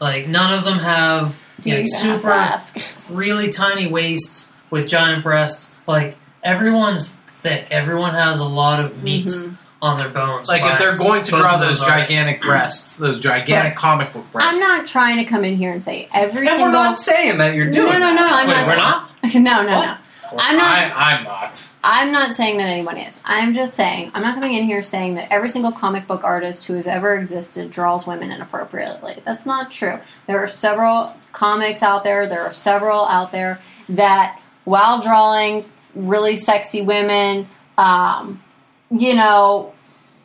Like 0.00 0.28
none 0.28 0.56
of 0.56 0.64
them 0.64 0.78
have 0.78 1.36
Do 1.60 1.70
you 1.70 1.76
you 1.76 1.82
know, 1.82 1.84
have 1.84 1.84
to 1.84 1.96
super 2.20 2.30
ask? 2.30 2.78
really 3.10 3.50
tiny 3.50 3.86
waists 3.86 4.52
with 4.70 4.88
giant 4.88 5.22
breasts. 5.22 5.74
Like 5.86 6.16
everyone's 6.42 7.10
thick. 7.32 7.66
Everyone 7.70 8.14
has 8.14 8.40
a 8.40 8.44
lot 8.44 8.84
of 8.84 9.02
meat 9.02 9.26
Mhm. 9.26 9.56
on 9.82 9.98
their 9.98 10.08
bones. 10.08 10.48
Like 10.48 10.62
if 10.62 10.78
they're 10.78 10.96
going 10.96 11.22
to 11.24 11.30
draw 11.32 11.54
of 11.54 11.60
those 11.60 11.80
gigantic 11.80 12.40
breasts, 12.42 12.96
those 12.96 13.20
gigantic 13.20 13.76
comic 13.76 14.12
book 14.12 14.24
breasts. 14.32 14.54
I'm 14.54 14.60
not 14.60 14.86
trying 14.86 15.16
to 15.18 15.24
come 15.24 15.44
in 15.44 15.56
here 15.56 15.70
and 15.72 15.82
say 15.82 16.08
every 16.12 16.40
and 16.40 16.48
single. 16.56 16.66
we're 16.66 16.72
not 16.72 16.98
saying 16.98 17.38
that 17.38 17.54
you're 17.54 17.70
doing 17.70 17.92
no, 17.92 17.98
no, 17.98 18.14
no. 18.14 18.22
that. 18.24 18.32
I'm 18.32 18.48
Wait, 18.48 18.54
not. 18.56 18.66
we're 18.66 18.76
not? 18.76 19.10
No, 19.34 19.62
no, 19.62 19.76
What? 19.78 19.86
no. 19.86 19.96
I'm 20.38 20.56
not- 20.58 20.66
I, 20.66 21.12
I'm 21.14 21.24
not. 21.24 21.62
I'm 21.86 22.12
not 22.12 22.34
saying 22.34 22.56
that 22.58 22.66
anyone 22.66 22.96
is. 22.96 23.20
I'm 23.26 23.52
just 23.54 23.74
saying, 23.74 24.10
I'm 24.14 24.22
not 24.22 24.34
coming 24.34 24.54
in 24.54 24.64
here 24.64 24.82
saying 24.82 25.14
that 25.16 25.30
every 25.30 25.50
single 25.50 25.70
comic 25.70 26.06
book 26.06 26.24
artist 26.24 26.64
who 26.64 26.74
has 26.74 26.86
ever 26.86 27.14
existed 27.16 27.70
draws 27.70 28.06
women 28.06 28.32
inappropriately. 28.32 29.20
That's 29.26 29.44
not 29.46 29.70
true. 29.70 29.98
There 30.26 30.42
are 30.42 30.48
several 30.48 31.14
comics 31.34 31.82
out 31.82 32.04
there, 32.04 32.26
there 32.26 32.42
are 32.42 32.54
several 32.54 33.04
out 33.04 33.32
there 33.32 33.60
that, 33.90 34.40
while 34.64 35.02
drawing 35.02 35.64
really 35.94 36.36
sexy 36.36 36.80
women, 36.80 37.48
um, 37.76 38.42
you 38.90 39.14
know, 39.14 39.74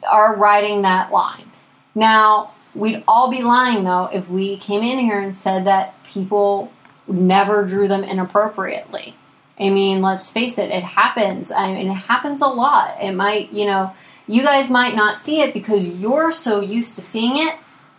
are 0.09 0.35
writing 0.37 0.83
that 0.83 1.11
line. 1.11 1.51
Now, 1.93 2.53
we'd 2.73 3.03
all 3.07 3.29
be 3.29 3.43
lying, 3.43 3.83
though, 3.83 4.05
if 4.13 4.29
we 4.29 4.55
came 4.57 4.83
in 4.83 4.99
here 4.99 5.19
and 5.19 5.35
said 5.35 5.65
that 5.65 6.01
people 6.03 6.71
never 7.07 7.65
drew 7.65 7.87
them 7.87 8.03
inappropriately. 8.03 9.15
I 9.59 9.69
mean, 9.69 10.01
let's 10.01 10.31
face 10.31 10.57
it, 10.57 10.69
it 10.69 10.83
happens. 10.83 11.51
I 11.51 11.73
mean, 11.73 11.87
it 11.91 11.93
happens 11.93 12.39
a 12.41 12.47
lot. 12.47 12.95
It 13.01 13.11
might, 13.11 13.51
you 13.51 13.65
know, 13.65 13.91
you 14.27 14.43
guys 14.43 14.69
might 14.69 14.95
not 14.95 15.19
see 15.19 15.41
it 15.41 15.53
because 15.53 15.87
you're 15.87 16.31
so 16.31 16.61
used 16.61 16.95
to 16.95 17.01
seeing 17.01 17.35
it, 17.35 17.55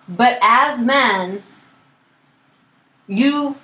but 0.08 0.38
as 0.40 0.82
men, 0.82 1.42
you, 3.10 3.56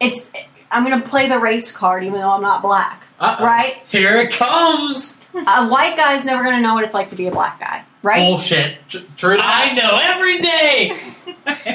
it's, 0.00 0.32
I'm 0.70 0.84
going 0.84 1.00
to 1.00 1.08
play 1.08 1.28
the 1.28 1.38
race 1.38 1.70
card 1.72 2.02
even 2.04 2.20
though 2.20 2.30
I'm 2.30 2.42
not 2.42 2.62
black, 2.62 3.04
Uh-oh. 3.20 3.44
right? 3.44 3.74
Here 3.90 4.16
it 4.20 4.32
comes. 4.32 5.16
A 5.34 5.68
white 5.68 5.96
guy's 5.96 6.24
never 6.24 6.42
going 6.42 6.56
to 6.56 6.62
know 6.62 6.74
what 6.74 6.84
it's 6.84 6.94
like 6.94 7.10
to 7.10 7.16
be 7.16 7.26
a 7.26 7.30
black 7.30 7.60
guy, 7.60 7.84
right? 8.02 8.20
Bullshit. 8.20 8.78
True. 9.16 9.36
I 9.40 9.72
know 9.74 10.00
every 10.02 10.38
day. 10.40 10.98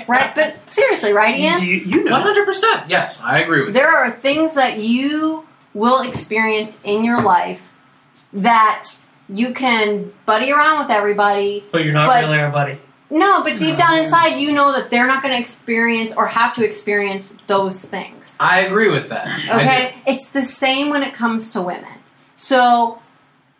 Right? 0.05 0.35
But 0.35 0.69
seriously, 0.69 1.13
right, 1.13 1.39
Ian? 1.39 1.61
you, 1.63 1.75
you 1.75 2.03
know. 2.03 2.11
One 2.11 2.21
hundred 2.23 2.45
percent. 2.45 2.89
Yes, 2.89 3.21
I 3.21 3.39
agree 3.39 3.59
with. 3.59 3.67
You. 3.69 3.73
There 3.73 3.87
are 3.89 4.11
things 4.11 4.55
that 4.55 4.79
you 4.79 5.47
will 5.73 6.01
experience 6.01 6.77
in 6.83 7.05
your 7.05 7.21
life 7.21 7.61
that 8.33 8.89
you 9.29 9.53
can 9.53 10.11
buddy 10.25 10.51
around 10.51 10.79
with 10.83 10.91
everybody. 10.91 11.63
But 11.71 11.85
you're 11.85 11.93
not 11.93 12.07
But- 12.07 12.23
really 12.25 12.39
everybody. 12.39 12.79
No, 13.11 13.43
but 13.43 13.59
deep 13.59 13.75
down 13.75 13.97
inside, 13.97 14.37
you 14.37 14.53
know 14.53 14.71
that 14.71 14.89
they're 14.89 15.05
not 15.05 15.21
going 15.21 15.35
to 15.35 15.39
experience 15.39 16.13
or 16.15 16.27
have 16.27 16.55
to 16.55 16.63
experience 16.63 17.37
those 17.45 17.83
things. 17.83 18.37
I 18.39 18.61
agree 18.61 18.89
with 18.89 19.09
that. 19.09 19.43
Okay? 19.49 19.95
It's 20.07 20.29
the 20.29 20.45
same 20.45 20.89
when 20.89 21.03
it 21.03 21.13
comes 21.13 21.51
to 21.51 21.61
women. 21.61 21.91
So, 22.37 22.99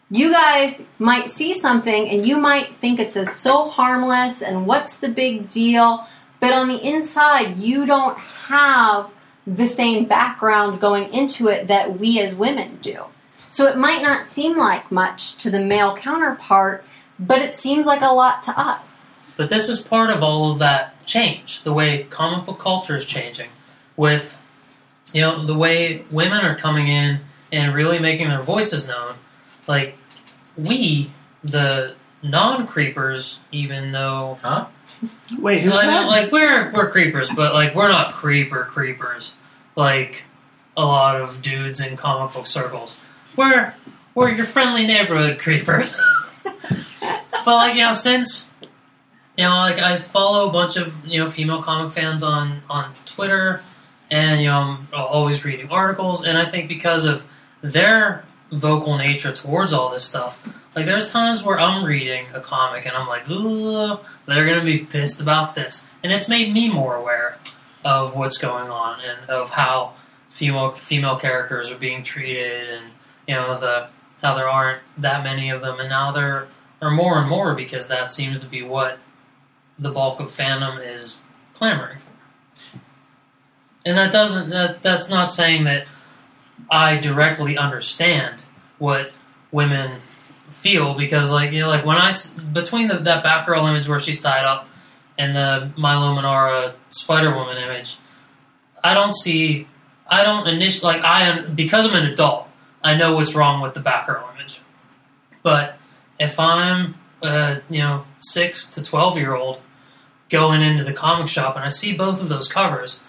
you 0.09 0.31
guys 0.31 0.83
might 0.99 1.29
see 1.29 1.53
something 1.53 2.09
and 2.09 2.25
you 2.25 2.37
might 2.37 2.77
think 2.77 2.99
it's 2.99 3.17
a 3.17 3.25
so 3.25 3.69
harmless 3.69 4.41
and 4.41 4.65
what's 4.65 4.97
the 4.97 5.09
big 5.09 5.49
deal, 5.49 6.07
but 6.39 6.53
on 6.53 6.69
the 6.69 6.81
inside, 6.81 7.57
you 7.57 7.85
don't 7.85 8.17
have 8.17 9.09
the 9.45 9.67
same 9.67 10.05
background 10.05 10.79
going 10.79 11.13
into 11.13 11.49
it 11.49 11.67
that 11.67 11.99
we 11.99 12.21
as 12.21 12.33
women 12.33 12.79
do. 12.81 13.03
So, 13.49 13.67
it 13.67 13.75
might 13.75 14.01
not 14.01 14.25
seem 14.25 14.57
like 14.57 14.89
much 14.93 15.35
to 15.39 15.49
the 15.49 15.59
male 15.59 15.97
counterpart, 15.97 16.85
but 17.19 17.39
it 17.41 17.57
seems 17.57 17.85
like 17.85 18.01
a 18.01 18.13
lot 18.13 18.43
to 18.43 18.57
us. 18.57 19.10
But 19.41 19.49
this 19.49 19.69
is 19.69 19.81
part 19.81 20.11
of 20.11 20.21
all 20.21 20.51
of 20.51 20.59
that 20.59 21.03
change, 21.07 21.63
the 21.63 21.73
way 21.73 22.03
comic 22.03 22.45
book 22.45 22.59
culture 22.59 22.95
is 22.95 23.07
changing, 23.07 23.49
with 23.97 24.37
you 25.13 25.21
know 25.21 25.47
the 25.47 25.57
way 25.57 26.05
women 26.11 26.45
are 26.45 26.55
coming 26.55 26.87
in 26.87 27.21
and 27.51 27.73
really 27.73 27.97
making 27.97 28.29
their 28.29 28.43
voices 28.43 28.87
known. 28.87 29.15
Like 29.65 29.97
we, 30.55 31.11
the 31.43 31.95
non-creepers, 32.21 33.39
even 33.51 33.91
though 33.91 34.37
Huh? 34.43 34.67
Wait, 35.39 35.63
who's 35.63 35.73
like, 35.73 35.87
that? 35.87 36.05
like 36.05 36.31
we're 36.31 36.71
we're 36.71 36.91
creepers, 36.91 37.31
but 37.31 37.55
like 37.55 37.73
we're 37.73 37.89
not 37.89 38.13
creeper 38.13 38.65
creepers 38.65 39.33
like 39.75 40.23
a 40.77 40.85
lot 40.85 41.19
of 41.19 41.41
dudes 41.41 41.81
in 41.81 41.97
comic 41.97 42.35
book 42.35 42.45
circles. 42.45 42.99
We're 43.35 43.73
we're 44.13 44.29
your 44.29 44.45
friendly 44.45 44.85
neighborhood 44.85 45.39
creepers. 45.39 45.99
but 46.43 47.47
like 47.47 47.73
you 47.73 47.81
know, 47.81 47.93
since 47.93 48.50
you 49.37 49.45
know, 49.45 49.55
like 49.55 49.79
I 49.79 49.99
follow 49.99 50.49
a 50.49 50.51
bunch 50.51 50.77
of 50.77 50.93
you 51.05 51.19
know 51.19 51.29
female 51.29 51.63
comic 51.63 51.93
fans 51.93 52.23
on 52.23 52.61
on 52.69 52.93
Twitter, 53.05 53.61
and 54.09 54.41
you 54.41 54.47
know 54.47 54.57
I'm 54.57 54.87
always 54.93 55.45
reading 55.45 55.69
articles, 55.69 56.25
and 56.25 56.37
I 56.37 56.45
think 56.45 56.67
because 56.67 57.05
of 57.05 57.23
their 57.61 58.25
vocal 58.51 58.97
nature 58.97 59.31
towards 59.31 59.71
all 59.71 59.91
this 59.91 60.03
stuff, 60.03 60.39
like 60.75 60.85
there's 60.85 61.11
times 61.11 61.43
where 61.43 61.59
I'm 61.59 61.85
reading 61.85 62.25
a 62.33 62.41
comic 62.41 62.85
and 62.85 62.95
I'm 62.95 63.07
like, 63.07 63.29
ooh, 63.29 63.97
they're 64.25 64.45
gonna 64.45 64.65
be 64.65 64.79
pissed 64.79 65.21
about 65.21 65.55
this, 65.55 65.89
and 66.03 66.11
it's 66.11 66.27
made 66.27 66.53
me 66.53 66.71
more 66.71 66.95
aware 66.95 67.35
of 67.85 68.15
what's 68.15 68.37
going 68.37 68.69
on 68.69 68.99
and 69.01 69.29
of 69.29 69.49
how 69.49 69.93
female 70.31 70.71
female 70.73 71.17
characters 71.17 71.71
are 71.71 71.77
being 71.77 72.03
treated, 72.03 72.69
and 72.69 72.85
you 73.27 73.35
know 73.35 73.59
the 73.59 73.87
how 74.21 74.35
there 74.35 74.49
aren't 74.49 74.81
that 74.97 75.23
many 75.23 75.49
of 75.51 75.61
them, 75.61 75.79
and 75.79 75.89
now 75.89 76.11
there 76.11 76.49
are 76.81 76.91
more 76.91 77.19
and 77.19 77.29
more 77.29 77.55
because 77.55 77.87
that 77.87 78.11
seems 78.11 78.41
to 78.41 78.47
be 78.47 78.61
what 78.61 78.99
the 79.79 79.91
bulk 79.91 80.19
of 80.19 80.35
fandom 80.35 80.85
is 80.85 81.19
clamoring 81.53 81.97
for. 81.97 82.79
And 83.85 83.97
that 83.97 84.11
doesn't 84.11 84.49
that 84.49 84.83
that's 84.83 85.09
not 85.09 85.31
saying 85.31 85.63
that 85.63 85.87
I 86.69 86.97
directly 86.97 87.57
understand 87.57 88.43
what 88.77 89.11
women 89.51 90.01
feel 90.51 90.93
because 90.95 91.31
like 91.31 91.51
you 91.51 91.59
know 91.59 91.67
like 91.67 91.85
when 91.85 91.97
I 91.97 92.13
between 92.53 92.87
the, 92.87 92.97
that 92.99 93.23
Batgirl 93.23 93.69
image 93.69 93.89
where 93.89 93.99
she's 93.99 94.21
tied 94.21 94.45
up 94.45 94.67
and 95.17 95.35
the 95.35 95.71
Milo 95.79 96.13
Manara 96.13 96.75
Spider 96.89 97.35
Woman 97.35 97.57
image, 97.57 97.97
I 98.83 98.93
don't 98.93 99.13
see 99.13 99.67
I 100.07 100.23
don't 100.23 100.47
initially 100.47 100.93
like 100.93 101.03
I 101.03 101.23
am 101.23 101.55
because 101.55 101.87
I'm 101.87 101.95
an 101.95 102.05
adult. 102.05 102.47
I 102.83 102.95
know 102.95 103.15
what's 103.15 103.33
wrong 103.33 103.61
with 103.61 103.73
the 103.73 103.79
Batgirl 103.79 104.35
image, 104.35 104.61
but 105.41 105.77
if 106.19 106.39
I'm 106.39 106.95
a 107.21 107.61
you 107.69 107.79
know 107.79 108.05
six 108.19 108.69
to 108.71 108.83
twelve 108.83 109.17
year 109.17 109.35
old 109.35 109.59
going 110.29 110.61
into 110.61 110.83
the 110.83 110.93
comic 110.93 111.27
shop 111.27 111.55
and 111.55 111.65
I 111.65 111.69
see 111.69 111.95
both 111.95 112.21
of 112.21 112.29
those 112.29 112.47
covers, 112.47 113.03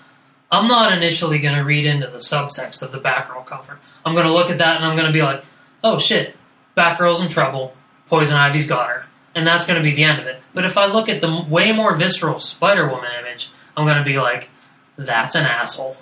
I'm 0.51 0.67
not 0.69 0.93
initially 0.93 1.39
going 1.39 1.55
to 1.55 1.63
read 1.63 1.87
into 1.87 2.09
the 2.09 2.19
subtext 2.19 2.83
of 2.83 2.91
the 2.93 2.99
Batgirl 2.99 3.47
cover. 3.47 3.79
I'm 4.05 4.15
going 4.15 4.27
to 4.27 4.33
look 4.33 4.51
at 4.51 4.59
that 4.59 4.77
and 4.77 4.85
I'm 4.85 4.97
going 4.97 5.07
to 5.07 5.13
be 5.13 5.23
like, 5.23 5.45
oh 5.85 5.99
shit, 5.99 6.37
Batgirl's 6.77 7.21
in 7.21 7.29
trouble. 7.29 7.75
Poison 8.09 8.37
Ivy's 8.37 8.67
got 8.67 8.89
her. 8.89 9.07
And 9.35 9.47
that's 9.47 9.67
going 9.67 9.79
to 9.79 9.83
be 9.83 9.95
the 9.95 10.03
end 10.05 10.21
of 10.21 10.27
it. 10.27 10.41
But 10.53 10.65
if 10.67 10.77
I 10.77 10.87
look 10.87 11.09
at 11.09 11.21
the 11.21 11.45
way 11.49 11.73
more 11.73 11.95
visceral 11.95 12.41
Spider 12.41 12.89
Woman 12.89 13.11
image, 13.21 13.51
I'm 13.77 13.87
going 13.87 13.97
to 13.99 14.05
be 14.05 14.19
like, 14.19 14.51
that's 14.99 15.35
an 15.37 15.47
asshole. 15.47 15.97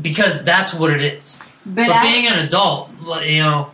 Because 0.00 0.44
that's 0.44 0.72
what 0.72 0.92
it 0.92 1.00
is. 1.02 1.38
But, 1.66 1.88
But 1.88 1.90
I- 1.90 2.02
being 2.02 2.26
an 2.26 2.38
adult, 2.38 2.90
you 3.24 3.42
know, 3.42 3.70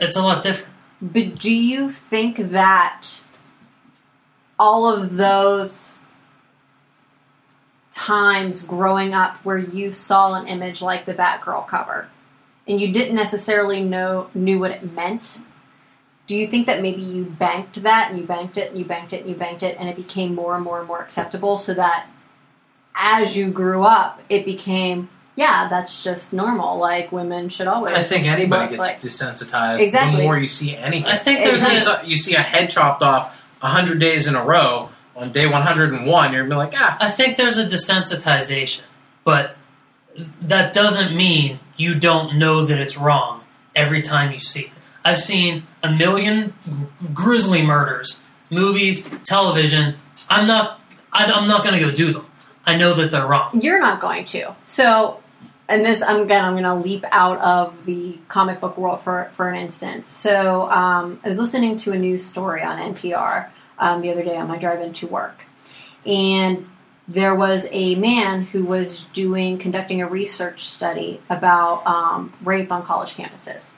it's 0.00 0.16
a 0.16 0.22
lot 0.22 0.42
different. 0.42 0.69
But 1.02 1.38
do 1.38 1.52
you 1.52 1.90
think 1.90 2.50
that 2.50 3.06
all 4.58 4.86
of 4.86 5.16
those 5.16 5.94
times 7.90 8.62
growing 8.62 9.14
up 9.14 9.36
where 9.44 9.58
you 9.58 9.90
saw 9.90 10.34
an 10.34 10.46
image 10.46 10.82
like 10.82 11.06
the 11.06 11.14
Batgirl 11.14 11.66
cover 11.66 12.08
and 12.68 12.80
you 12.80 12.92
didn't 12.92 13.16
necessarily 13.16 13.82
know 13.82 14.28
knew 14.34 14.58
what 14.58 14.70
it 14.70 14.92
meant, 14.92 15.40
do 16.26 16.36
you 16.36 16.46
think 16.46 16.66
that 16.66 16.82
maybe 16.82 17.02
you 17.02 17.24
banked 17.24 17.82
that 17.82 18.10
and 18.10 18.20
you 18.20 18.26
banked 18.26 18.56
it 18.56 18.70
and 18.70 18.78
you 18.78 18.84
banked 18.84 19.12
it 19.12 19.22
and 19.22 19.30
you 19.30 19.34
banked 19.34 19.62
it 19.62 19.76
and 19.80 19.88
it 19.88 19.96
became 19.96 20.34
more 20.34 20.54
and 20.54 20.62
more 20.62 20.78
and 20.78 20.86
more 20.86 21.00
acceptable 21.00 21.58
so 21.58 21.74
that 21.74 22.08
as 22.94 23.36
you 23.36 23.50
grew 23.50 23.82
up 23.82 24.20
it 24.28 24.44
became 24.44 25.08
yeah, 25.36 25.68
that's 25.68 26.02
just 26.04 26.32
normal. 26.32 26.78
Like 26.78 27.12
women 27.12 27.48
should 27.48 27.66
always. 27.66 27.94
I 27.96 28.02
think 28.02 28.26
anybody 28.26 28.76
gets 28.76 28.88
like- 28.88 29.00
desensitized 29.00 29.80
Exactly. 29.80 30.16
the 30.18 30.22
more 30.22 30.38
you 30.38 30.46
see 30.46 30.76
anything. 30.76 31.06
I 31.10 31.16
think 31.16 31.40
you 31.40 31.44
there's 31.46 31.64
see, 31.84 31.90
a, 31.90 32.04
you 32.04 32.16
see 32.16 32.34
a 32.34 32.42
head 32.42 32.70
chopped 32.70 33.02
off 33.02 33.34
hundred 33.60 33.98
days 34.00 34.26
in 34.26 34.34
a 34.34 34.44
row. 34.44 34.90
On 35.16 35.32
day 35.32 35.46
one 35.46 35.62
hundred 35.62 35.92
and 35.92 36.06
one, 36.06 36.32
you're 36.32 36.42
gonna 36.46 36.54
be 36.54 36.56
like, 36.56 36.72
ah, 36.76 36.96
I 36.98 37.10
think 37.10 37.36
there's 37.36 37.58
a 37.58 37.66
desensitization, 37.66 38.82
but 39.24 39.56
that 40.40 40.72
doesn't 40.72 41.14
mean 41.14 41.60
you 41.76 41.94
don't 41.94 42.38
know 42.38 42.64
that 42.64 42.78
it's 42.78 42.96
wrong 42.96 43.42
every 43.76 44.00
time 44.02 44.32
you 44.32 44.40
see 44.40 44.62
it. 44.62 44.70
I've 45.04 45.18
seen 45.18 45.64
a 45.82 45.90
million 45.92 46.54
grisly 47.12 47.62
murders, 47.62 48.22
movies, 48.50 49.08
television. 49.24 49.96
I'm 50.28 50.46
not. 50.46 50.80
I'm 51.12 51.48
not 51.48 51.64
going 51.64 51.74
to 51.74 51.80
go 51.80 51.90
do 51.90 52.12
them. 52.12 52.26
I 52.64 52.76
know 52.76 52.94
that 52.94 53.10
they're 53.10 53.26
wrong. 53.26 53.60
You're 53.60 53.80
not 53.80 54.00
going 54.00 54.26
to. 54.26 54.54
So, 54.62 55.22
and 55.68 55.84
this, 55.84 56.02
I'm 56.02 56.22
again, 56.22 56.44
I'm 56.44 56.52
going 56.52 56.64
to 56.64 56.74
leap 56.74 57.04
out 57.10 57.38
of 57.38 57.86
the 57.86 58.18
comic 58.28 58.60
book 58.60 58.76
world 58.76 59.02
for 59.02 59.30
for 59.36 59.48
an 59.48 59.56
instance. 59.56 60.08
So, 60.08 60.70
um, 60.70 61.20
I 61.24 61.28
was 61.28 61.38
listening 61.38 61.78
to 61.78 61.92
a 61.92 61.98
news 61.98 62.24
story 62.24 62.62
on 62.62 62.94
NPR 62.94 63.48
um, 63.78 64.02
the 64.02 64.10
other 64.10 64.22
day 64.22 64.36
on 64.36 64.48
my 64.48 64.58
drive 64.58 64.80
into 64.80 65.06
work, 65.06 65.44
and 66.04 66.66
there 67.08 67.34
was 67.34 67.66
a 67.72 67.96
man 67.96 68.42
who 68.42 68.64
was 68.64 69.04
doing 69.12 69.58
conducting 69.58 70.00
a 70.00 70.06
research 70.06 70.66
study 70.66 71.20
about 71.28 71.84
um, 71.86 72.32
rape 72.42 72.70
on 72.70 72.84
college 72.84 73.14
campuses. 73.14 73.72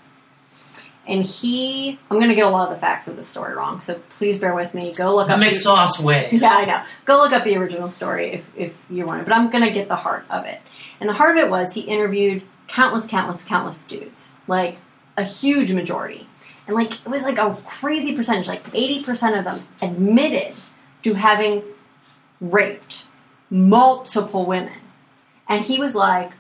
And 1.06 1.24
he, 1.26 1.98
I'm 2.10 2.18
going 2.18 2.28
to 2.28 2.34
get 2.36 2.46
a 2.46 2.50
lot 2.50 2.68
of 2.68 2.74
the 2.74 2.80
facts 2.80 3.08
of 3.08 3.16
the 3.16 3.24
story 3.24 3.54
wrong, 3.54 3.80
so 3.80 4.00
please 4.10 4.38
bear 4.38 4.54
with 4.54 4.72
me. 4.72 4.92
Go 4.92 5.16
look 5.16 5.26
The 5.26 5.34
up. 5.34 5.40
the- 5.40 5.46
McSauce 5.46 5.98
way. 6.00 6.28
yeah, 6.32 6.54
I 6.58 6.64
know. 6.64 6.82
Go 7.04 7.16
look 7.16 7.32
up 7.32 7.42
the 7.42 7.56
original 7.56 7.88
story 7.88 8.30
if, 8.34 8.44
if 8.56 8.72
you 8.88 9.04
want 9.04 9.20
it. 9.20 9.24
But 9.24 9.34
I'm 9.34 9.50
going 9.50 9.64
to 9.64 9.72
get 9.72 9.88
the 9.88 9.96
heart 9.96 10.24
of 10.30 10.44
it. 10.44 10.60
And 11.00 11.08
the 11.08 11.14
heart 11.14 11.36
of 11.36 11.44
it 11.44 11.50
was 11.50 11.72
he 11.74 11.80
interviewed 11.80 12.42
countless, 12.68 13.06
countless, 13.08 13.42
countless 13.42 13.82
dudes. 13.82 14.30
Like 14.46 14.76
a 15.16 15.24
huge 15.24 15.72
majority. 15.72 16.28
And 16.68 16.76
like 16.76 16.92
it 16.94 17.08
was 17.08 17.24
like 17.24 17.38
a 17.38 17.58
crazy 17.66 18.14
percentage. 18.14 18.46
Like 18.46 18.62
80% 18.70 19.36
of 19.38 19.44
them 19.44 19.66
admitted 19.82 20.54
to 21.02 21.14
having 21.14 21.64
raped 22.40 23.06
multiple 23.50 24.46
women. 24.46 24.72
And 25.48 25.64
he 25.64 25.78
was 25.80 25.94
like, 25.94 26.32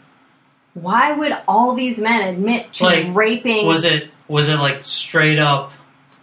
why 0.74 1.12
would 1.12 1.36
all 1.46 1.74
these 1.74 1.98
men 1.98 2.26
admit 2.28 2.72
to 2.74 2.84
Like, 2.84 3.06
raping 3.14 3.66
Was 3.66 3.84
it 3.84 4.10
was 4.32 4.48
it 4.48 4.56
like 4.56 4.82
straight 4.82 5.38
up? 5.38 5.72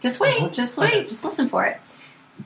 just 0.02 0.19
wait, 0.22 0.40
Mhm. 0.40 0.53
just 0.53 0.80
Okay. 0.80 0.99
wait, 0.99 1.10
just 1.10 1.23
listen 1.26 1.49
for 1.49 1.65
it. 1.65 1.77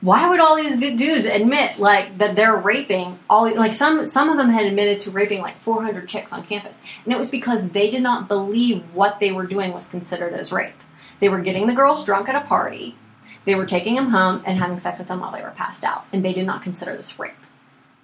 Why 0.00 0.28
would 0.28 0.40
all 0.40 0.56
these 0.56 0.76
good 0.76 0.96
dudes 0.96 1.24
admit 1.24 1.78
like 1.78 2.18
that 2.18 2.34
they're 2.34 2.56
raping 2.56 3.16
all 3.30 3.48
like 3.54 3.72
some 3.72 4.08
some 4.08 4.28
of 4.28 4.36
them 4.36 4.50
had 4.50 4.64
admitted 4.66 4.98
to 5.00 5.12
raping 5.12 5.40
like 5.40 5.60
400 5.60 6.08
chicks 6.08 6.32
on 6.32 6.42
campus. 6.44 6.80
And 7.04 7.12
it 7.12 7.18
was 7.18 7.30
because 7.30 7.68
they 7.70 7.90
did 7.90 8.02
not 8.02 8.26
believe 8.28 8.82
what 8.92 9.20
they 9.20 9.30
were 9.30 9.46
doing 9.46 9.72
was 9.72 9.88
considered 9.88 10.34
as 10.34 10.50
rape. 10.50 10.74
They 11.20 11.28
were 11.28 11.38
getting 11.38 11.68
the 11.68 11.74
girls 11.74 12.04
drunk 12.04 12.28
at 12.28 12.34
a 12.34 12.40
party. 12.40 12.96
They 13.44 13.54
were 13.54 13.66
taking 13.66 13.94
them 13.94 14.10
home 14.10 14.42
and 14.44 14.58
having 14.58 14.80
sex 14.80 14.98
with 14.98 15.06
them 15.06 15.20
while 15.20 15.30
they 15.30 15.42
were 15.42 15.50
passed 15.54 15.84
out, 15.84 16.06
and 16.12 16.24
they 16.24 16.32
did 16.32 16.46
not 16.46 16.62
consider 16.62 16.96
this 16.96 17.16
rape. 17.20 17.32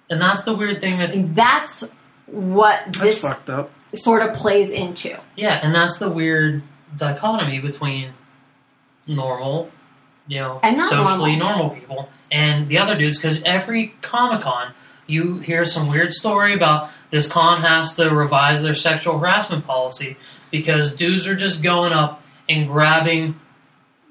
And 0.09 0.21
that's 0.21 0.43
the 0.43 0.53
weird 0.55 0.79
thing 0.79 0.97
that 0.99 1.11
And 1.13 1.35
that's 1.35 1.83
what 2.27 2.83
That's 2.85 2.99
this 2.99 3.21
fucked 3.21 3.49
up. 3.49 3.69
sort 3.95 4.21
of 4.23 4.33
plays 4.33 4.71
into. 4.71 5.17
yeah, 5.35 5.59
and 5.61 5.75
that's 5.75 5.97
the 5.99 6.09
weird 6.09 6.61
dichotomy 6.95 7.59
between 7.59 8.13
normal, 9.07 9.71
you 10.27 10.39
know, 10.39 10.59
And 10.63 10.79
socially 10.81 11.35
normal. 11.35 11.67
normal. 11.67 11.75
people 11.75 12.09
and 12.31 12.67
the 12.69 12.77
other 12.77 12.97
dudes. 12.97 13.17
Because 13.17 13.41
every 13.43 13.93
Comic 14.01 14.41
Con, 14.41 14.73
you 15.07 15.39
hear 15.39 15.65
some 15.65 15.87
weird 15.89 16.13
story 16.13 16.53
about 16.53 16.89
this 17.09 17.29
con 17.29 17.61
has 17.61 17.95
to 17.95 18.09
revise 18.09 18.63
their 18.63 18.73
sexual 18.75 19.17
harassment 19.19 19.65
policy 19.67 20.15
because 20.49 20.95
dudes 20.95 21.27
are 21.27 21.35
just 21.35 21.61
going 21.61 21.91
up 21.91 22.21
and 22.47 22.67
grabbing, 22.67 23.37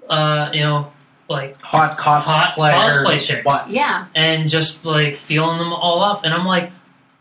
uh, 0.09 0.51
you 0.53 0.61
know, 0.61 0.93
like 1.29 1.59
Hot 1.63 1.99
Hot 1.99 2.55
cosplay 2.57 3.25
chicks. 3.27 3.45
butts. 3.45 3.69
Yeah. 3.71 4.07
and 4.15 4.49
just 4.51 4.85
like 4.85 5.15
feeling 5.15 5.59
them 5.59 5.73
all 5.73 6.03
up. 6.03 6.25
And 6.25 6.35
I'm 6.35 6.45
like, 6.45 6.73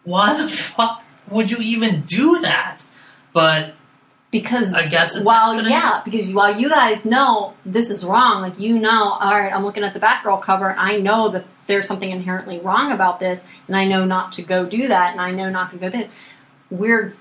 why 0.04 0.36
the 0.42 0.50
fuck 0.50 1.04
would 1.30 1.52
you 1.52 1.58
even 1.60 2.02
do 2.02 2.40
that? 2.42 2.84
But 3.34 3.76
because 4.32 4.74
I 4.74 4.88
guess 4.88 5.16
it's 5.16 5.26
while 5.26 5.54
happening. 5.54 5.72
yeah 5.72 6.02
because 6.06 6.34
while 6.34 6.60
you 6.60 6.70
guys 6.70 7.06
know 7.06 7.54
this 7.66 7.90
is 7.90 8.06
wrong 8.06 8.42
like 8.42 8.60
you 8.60 8.78
know 8.78 9.14
all 9.14 9.32
right 9.40 9.52
i'm 9.52 9.64
looking 9.64 9.84
at 9.84 9.94
the 9.94 10.00
batgirl 10.00 10.42
cover 10.42 10.70
and 10.70 10.80
i 10.80 10.98
know 10.98 11.30
that 11.30 11.46
there's 11.66 11.88
something 11.88 12.12
inherently 12.12 12.60
wrong 12.60 12.92
about 12.92 13.20
this 13.20 13.46
and 13.68 13.76
i 13.76 13.86
know 13.86 14.06
not 14.06 14.32
to 14.34 14.42
go 14.44 14.66
do 14.66 14.88
that 14.88 15.12
and 15.12 15.22
i 15.22 15.32
know 15.32 15.50
not 15.50 15.72
to 15.72 15.78
go 15.78 15.90
this. 15.90 16.08
We're 16.70 17.16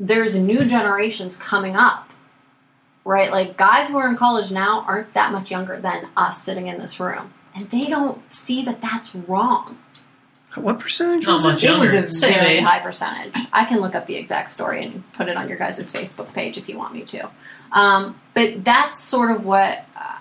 there's 0.00 0.34
new 0.34 0.64
generations 0.64 1.36
coming 1.36 1.76
up 1.76 2.10
right? 3.04 3.30
Like 3.30 3.56
guys 3.56 3.88
who 3.88 3.98
are 3.98 4.08
in 4.08 4.16
college 4.16 4.50
now 4.50 4.80
aren't 4.88 5.12
that 5.14 5.32
much 5.32 5.50
younger 5.50 5.78
than 5.80 6.08
us 6.16 6.42
sitting 6.42 6.68
in 6.68 6.78
this 6.78 6.98
room. 6.98 7.32
And 7.54 7.70
they 7.70 7.86
don't 7.86 8.20
see 8.34 8.64
that 8.64 8.80
that's 8.80 9.14
wrong 9.14 9.78
What 10.56 10.78
percentage 10.78 11.26
Not 11.26 11.32
was 11.34 11.42
much. 11.44 11.64
it? 11.64 11.70
it 11.70 11.78
was 11.78 11.92
a 11.92 12.10
Same 12.10 12.34
very 12.34 12.58
age. 12.58 12.64
high 12.64 12.78
percentage. 12.80 13.34
I 13.52 13.64
can 13.64 13.80
look 13.80 13.94
up 13.94 14.06
the 14.06 14.16
exact 14.16 14.50
story 14.52 14.84
and 14.84 15.02
put 15.14 15.28
it 15.28 15.36
on 15.36 15.48
your 15.48 15.58
guys' 15.58 15.92
Facebook 15.92 16.32
page 16.32 16.56
if 16.58 16.68
you 16.68 16.78
want 16.78 16.94
me 16.94 17.02
to. 17.02 17.28
Um, 17.72 18.20
but 18.34 18.64
that's 18.64 19.02
sort 19.02 19.30
of 19.32 19.44
what, 19.44 19.84
uh, 19.96 20.18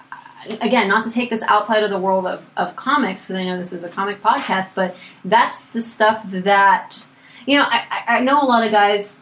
again, 0.62 0.88
not 0.88 1.04
to 1.04 1.12
take 1.12 1.30
this 1.30 1.44
outside 1.44 1.84
of 1.84 1.90
the 1.92 2.00
world 2.00 2.26
of, 2.26 2.44
of 2.58 2.76
comics, 2.76 3.24
because 3.24 3.36
I 3.36 3.44
know 3.44 3.58
this 3.58 3.74
is 3.74 3.84
a 3.84 3.90
comic 3.90 4.22
podcast, 4.22 4.74
but 4.76 4.96
that's 5.24 5.66
the 5.66 5.82
stuff 5.82 6.24
that, 6.30 7.06
you 7.46 7.58
know, 7.60 7.66
I, 7.70 7.86
I 8.08 8.18
I 8.18 8.20
know 8.22 8.42
a 8.42 8.46
lot 8.48 8.64
of 8.66 8.72
guys 8.72 9.20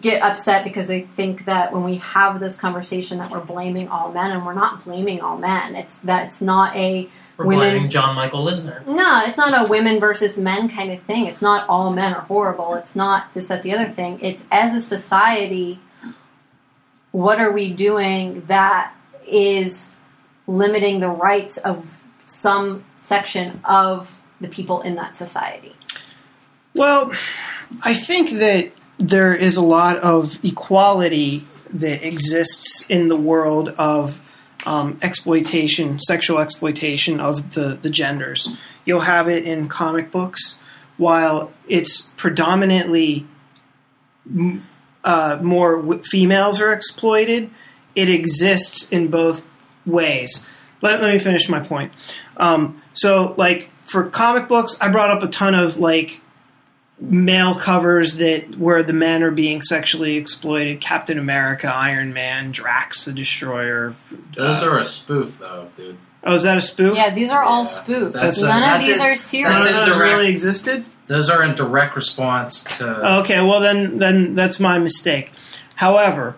get 0.00 0.22
upset 0.22 0.64
because 0.64 0.88
they 0.88 1.02
think 1.02 1.44
that 1.46 1.72
when 1.72 1.82
we 1.84 1.96
have 1.96 2.40
this 2.40 2.56
conversation 2.58 3.16
that 3.18 3.30
we're 3.30 3.40
blaming 3.40 3.88
all 3.88 4.12
men, 4.12 4.32
and 4.32 4.44
we're 4.44 4.54
not 4.54 4.84
blaming 4.84 5.20
all 5.20 5.38
men. 5.38 5.74
It's 5.76 6.00
that 6.00 6.26
it's 6.26 6.42
not 6.42 6.76
a 6.76 7.04
we're 7.04 7.10
Women- 7.44 7.70
blaming 7.70 7.90
John 7.90 8.16
Michael 8.16 8.44
Lisner. 8.44 8.84
no, 8.86 9.22
it's 9.24 9.38
not 9.38 9.66
a 9.66 9.68
women 9.70 10.00
versus 10.00 10.36
men 10.38 10.68
kind 10.68 10.90
of 10.90 11.00
thing. 11.02 11.26
It's 11.26 11.42
not 11.42 11.68
all 11.68 11.92
men 11.92 12.12
are 12.12 12.22
horrible. 12.22 12.74
It's 12.74 12.96
not 12.96 13.32
this, 13.32 13.48
that, 13.48 13.62
the 13.62 13.72
other 13.72 13.88
thing. 13.88 14.18
It's 14.20 14.44
as 14.50 14.74
a 14.74 14.80
society, 14.80 15.78
what 17.12 17.40
are 17.40 17.52
we 17.52 17.72
doing 17.72 18.44
that 18.48 18.92
is 19.26 19.94
limiting 20.46 21.00
the 21.00 21.08
rights 21.10 21.58
of 21.58 21.86
some 22.26 22.84
section 22.96 23.60
of 23.64 24.10
the 24.40 24.48
people 24.48 24.80
in 24.82 24.96
that 24.96 25.16
society? 25.16 25.74
Well, 26.74 27.12
I 27.82 27.94
think 27.94 28.30
that 28.32 28.72
there 28.98 29.34
is 29.34 29.56
a 29.56 29.62
lot 29.62 29.98
of 29.98 30.38
equality 30.44 31.46
that 31.72 32.06
exists 32.06 32.84
in 32.88 33.08
the 33.08 33.16
world 33.16 33.70
of 33.78 34.20
um, 34.68 34.98
exploitation, 35.00 35.98
sexual 35.98 36.38
exploitation 36.38 37.20
of 37.20 37.54
the, 37.54 37.78
the 37.80 37.88
genders. 37.88 38.54
You'll 38.84 39.00
have 39.14 39.26
it 39.26 39.46
in 39.46 39.68
comic 39.68 40.10
books, 40.10 40.60
while 40.98 41.52
it's 41.66 42.12
predominantly 42.16 43.26
uh, 45.04 45.38
more 45.42 45.76
w- 45.76 46.02
females 46.02 46.60
are 46.60 46.70
exploited, 46.70 47.50
it 47.94 48.10
exists 48.10 48.92
in 48.92 49.08
both 49.08 49.42
ways. 49.86 50.46
Let, 50.82 51.00
let 51.00 51.14
me 51.14 51.18
finish 51.18 51.48
my 51.48 51.60
point. 51.60 51.92
Um, 52.36 52.82
so, 52.92 53.34
like, 53.38 53.70
for 53.84 54.10
comic 54.10 54.48
books, 54.48 54.76
I 54.82 54.88
brought 54.88 55.10
up 55.10 55.22
a 55.22 55.28
ton 55.28 55.54
of, 55.54 55.78
like, 55.78 56.20
male 57.00 57.54
covers 57.54 58.14
that 58.14 58.58
where 58.58 58.82
the 58.82 58.92
men 58.92 59.22
are 59.22 59.30
being 59.30 59.62
sexually 59.62 60.16
exploited 60.16 60.80
Captain 60.80 61.18
America, 61.18 61.72
Iron 61.72 62.12
Man, 62.12 62.50
Drax 62.50 63.04
the 63.04 63.12
Destroyer. 63.12 63.94
Those 64.34 64.62
Uh, 64.62 64.70
are 64.70 64.78
a 64.78 64.84
spoof, 64.84 65.38
though, 65.38 65.68
dude. 65.76 65.96
Oh, 66.24 66.34
is 66.34 66.42
that 66.42 66.56
a 66.56 66.60
spoof? 66.60 66.96
Yeah, 66.96 67.10
these 67.10 67.30
are 67.30 67.42
all 67.44 67.64
spoofs. 67.64 68.12
that's 68.14 68.42
a- 68.42 68.48
None 68.48 68.80
of 68.80 68.84
these 68.84 68.98
a- 68.98 69.02
are 69.04 69.08
None 69.10 69.16
serious. 69.16 69.56
of 69.56 69.62
That's 69.72 69.86
those 69.86 69.96
direct- 69.96 70.12
really 70.12 70.28
existed. 70.28 70.84
Those 71.06 71.30
are 71.30 71.42
in 71.42 71.54
direct 71.54 71.94
response 71.96 72.64
to. 72.78 73.18
Okay, 73.20 73.40
well 73.40 73.60
then, 73.60 73.98
then 73.98 74.34
that's 74.34 74.58
my 74.60 74.78
mistake. 74.78 75.32
However, 75.76 76.34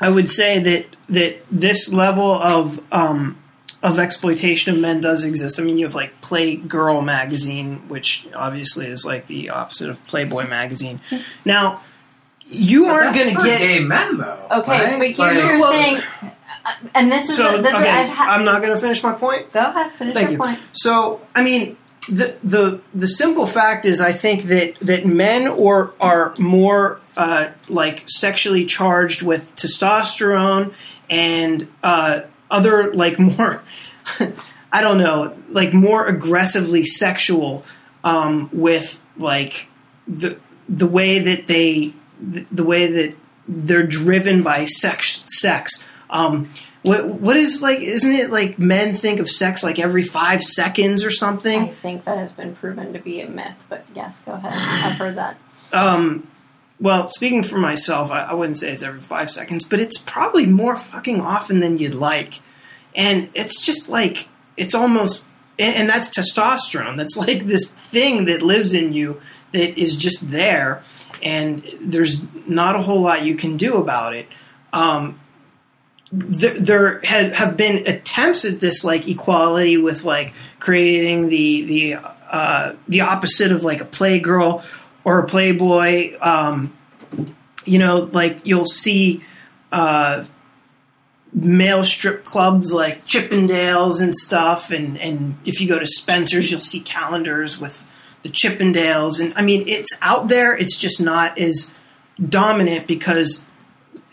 I 0.00 0.08
would 0.10 0.28
say 0.28 0.58
that 0.58 0.86
that 1.08 1.44
this 1.50 1.92
level 1.92 2.34
of 2.34 2.80
um, 2.92 3.36
of 3.82 3.98
exploitation 3.98 4.74
of 4.74 4.80
men 4.80 5.00
does 5.00 5.24
exist. 5.24 5.58
I 5.58 5.62
mean, 5.62 5.78
you 5.78 5.86
have 5.86 5.94
like 5.94 6.20
Playgirl 6.20 7.04
magazine, 7.04 7.82
which 7.88 8.28
obviously 8.34 8.86
is 8.86 9.04
like 9.06 9.26
the 9.26 9.50
opposite 9.50 9.88
of 9.88 10.04
Playboy 10.06 10.46
magazine. 10.48 11.00
Now, 11.44 11.80
you 12.44 12.86
But 12.86 12.90
aren't 13.04 13.16
going 13.16 13.36
to 13.36 13.42
get 13.42 13.58
gay 13.60 13.78
men, 13.78 14.18
though. 14.18 14.46
Okay, 14.50 14.70
right? 14.72 14.98
but 14.98 15.06
here's 15.06 15.18
Like- 15.18 15.36
your 15.44 15.58
Well- 15.60 15.72
thing. 15.72 16.02
Uh, 16.22 16.72
And 16.94 17.10
this 17.10 17.30
is 17.30 17.36
so. 17.36 17.56
the, 17.56 17.62
this 17.62 17.72
okay, 17.74 18.02
is, 18.02 18.08
I've 18.10 18.14
ha- 18.14 18.32
I'm 18.34 18.44
not 18.44 18.60
going 18.60 18.74
to 18.74 18.78
finish 18.80 19.02
my 19.02 19.12
point. 19.12 19.50
go 19.50 19.60
ahead, 19.60 19.92
finish 19.94 20.12
Thank 20.12 20.24
your 20.24 20.32
you. 20.32 20.38
point. 20.38 20.58
So, 20.72 21.22
I 21.34 21.42
mean, 21.42 21.78
the 22.06 22.34
the 22.44 22.80
the 22.94 23.06
simple 23.06 23.46
fact 23.46 23.86
is, 23.86 23.98
I 24.02 24.12
think 24.12 24.42
that 24.44 24.78
that 24.80 25.06
men 25.06 25.48
or 25.48 25.94
are 26.02 26.34
more 26.38 27.00
uh, 27.16 27.48
like 27.68 28.04
sexually 28.08 28.66
charged 28.66 29.22
with 29.22 29.54
testosterone 29.56 30.74
and 31.08 31.66
uh, 31.82 32.20
other 32.50 32.92
like 32.92 33.18
more, 33.18 33.62
I 34.72 34.80
don't 34.80 34.98
know, 34.98 35.36
like 35.48 35.72
more 35.72 36.06
aggressively 36.06 36.84
sexual 36.84 37.64
um, 38.04 38.48
with 38.52 39.00
like 39.16 39.68
the 40.06 40.38
the 40.68 40.86
way 40.86 41.18
that 41.18 41.46
they 41.46 41.92
the, 42.20 42.46
the 42.50 42.64
way 42.64 42.86
that 42.86 43.16
they're 43.48 43.86
driven 43.86 44.42
by 44.42 44.64
sex 44.64 45.24
sex. 45.40 45.86
Um, 46.08 46.48
what 46.82 47.06
what 47.06 47.36
is 47.36 47.60
like? 47.60 47.80
Isn't 47.80 48.12
it 48.12 48.30
like 48.30 48.58
men 48.58 48.94
think 48.94 49.20
of 49.20 49.28
sex 49.28 49.62
like 49.62 49.78
every 49.78 50.02
five 50.02 50.42
seconds 50.42 51.04
or 51.04 51.10
something? 51.10 51.60
I 51.60 51.68
think 51.68 52.04
that 52.04 52.16
has 52.16 52.32
been 52.32 52.54
proven 52.54 52.92
to 52.94 52.98
be 52.98 53.20
a 53.20 53.28
myth, 53.28 53.56
but 53.68 53.84
yes, 53.94 54.20
go 54.20 54.32
ahead. 54.32 54.52
I've 54.52 54.96
heard 54.96 55.16
that. 55.16 55.36
Um, 55.72 56.26
well, 56.80 57.10
speaking 57.10 57.42
for 57.42 57.58
myself, 57.58 58.10
I, 58.10 58.22
I 58.24 58.34
wouldn't 58.34 58.56
say 58.56 58.72
it's 58.72 58.82
every 58.82 59.00
five 59.00 59.30
seconds, 59.30 59.64
but 59.64 59.80
it's 59.80 59.98
probably 59.98 60.46
more 60.46 60.76
fucking 60.76 61.20
often 61.20 61.60
than 61.60 61.78
you'd 61.78 61.94
like. 61.94 62.40
And 62.94 63.28
it's 63.34 63.64
just 63.64 63.88
like, 63.88 64.28
it's 64.56 64.74
almost, 64.74 65.26
and, 65.58 65.76
and 65.76 65.88
that's 65.88 66.10
testosterone. 66.10 66.96
That's 66.96 67.16
like 67.16 67.46
this 67.46 67.70
thing 67.72 68.24
that 68.24 68.42
lives 68.42 68.72
in 68.72 68.92
you 68.92 69.20
that 69.52 69.78
is 69.78 69.96
just 69.96 70.30
there, 70.30 70.82
and 71.22 71.62
there's 71.80 72.26
not 72.46 72.76
a 72.76 72.82
whole 72.82 73.00
lot 73.00 73.24
you 73.24 73.34
can 73.34 73.56
do 73.56 73.76
about 73.76 74.14
it. 74.14 74.26
Um, 74.72 75.20
th- 76.10 76.58
there 76.58 77.00
have, 77.04 77.34
have 77.34 77.56
been 77.56 77.86
attempts 77.86 78.44
at 78.44 78.60
this 78.60 78.84
like 78.84 79.08
equality 79.08 79.76
with 79.76 80.04
like 80.04 80.34
creating 80.60 81.28
the 81.28 81.62
the 81.62 81.96
uh, 82.30 82.74
the 82.86 83.00
opposite 83.00 83.50
of 83.50 83.64
like 83.64 83.80
a 83.80 83.84
playgirl 83.84 84.62
or 85.10 85.18
a 85.18 85.26
playboy. 85.26 86.16
Um, 86.20 86.72
you 87.64 87.78
know, 87.78 88.08
like 88.12 88.40
you'll 88.44 88.64
see 88.64 89.22
uh, 89.72 90.24
male 91.32 91.84
strip 91.84 92.24
clubs 92.24 92.72
like 92.72 93.04
Chippendales 93.04 94.00
and 94.00 94.14
stuff, 94.14 94.70
and 94.70 94.98
and 94.98 95.36
if 95.44 95.60
you 95.60 95.68
go 95.68 95.78
to 95.78 95.86
Spencer's, 95.86 96.50
you'll 96.50 96.60
see 96.60 96.80
calendars 96.80 97.58
with 97.60 97.84
the 98.22 98.28
Chippendales, 98.28 99.18
and 99.20 99.32
I 99.36 99.42
mean 99.42 99.66
it's 99.66 99.96
out 100.00 100.28
there. 100.28 100.56
It's 100.56 100.76
just 100.76 101.00
not 101.00 101.38
as 101.38 101.74
dominant 102.28 102.86
because 102.86 103.46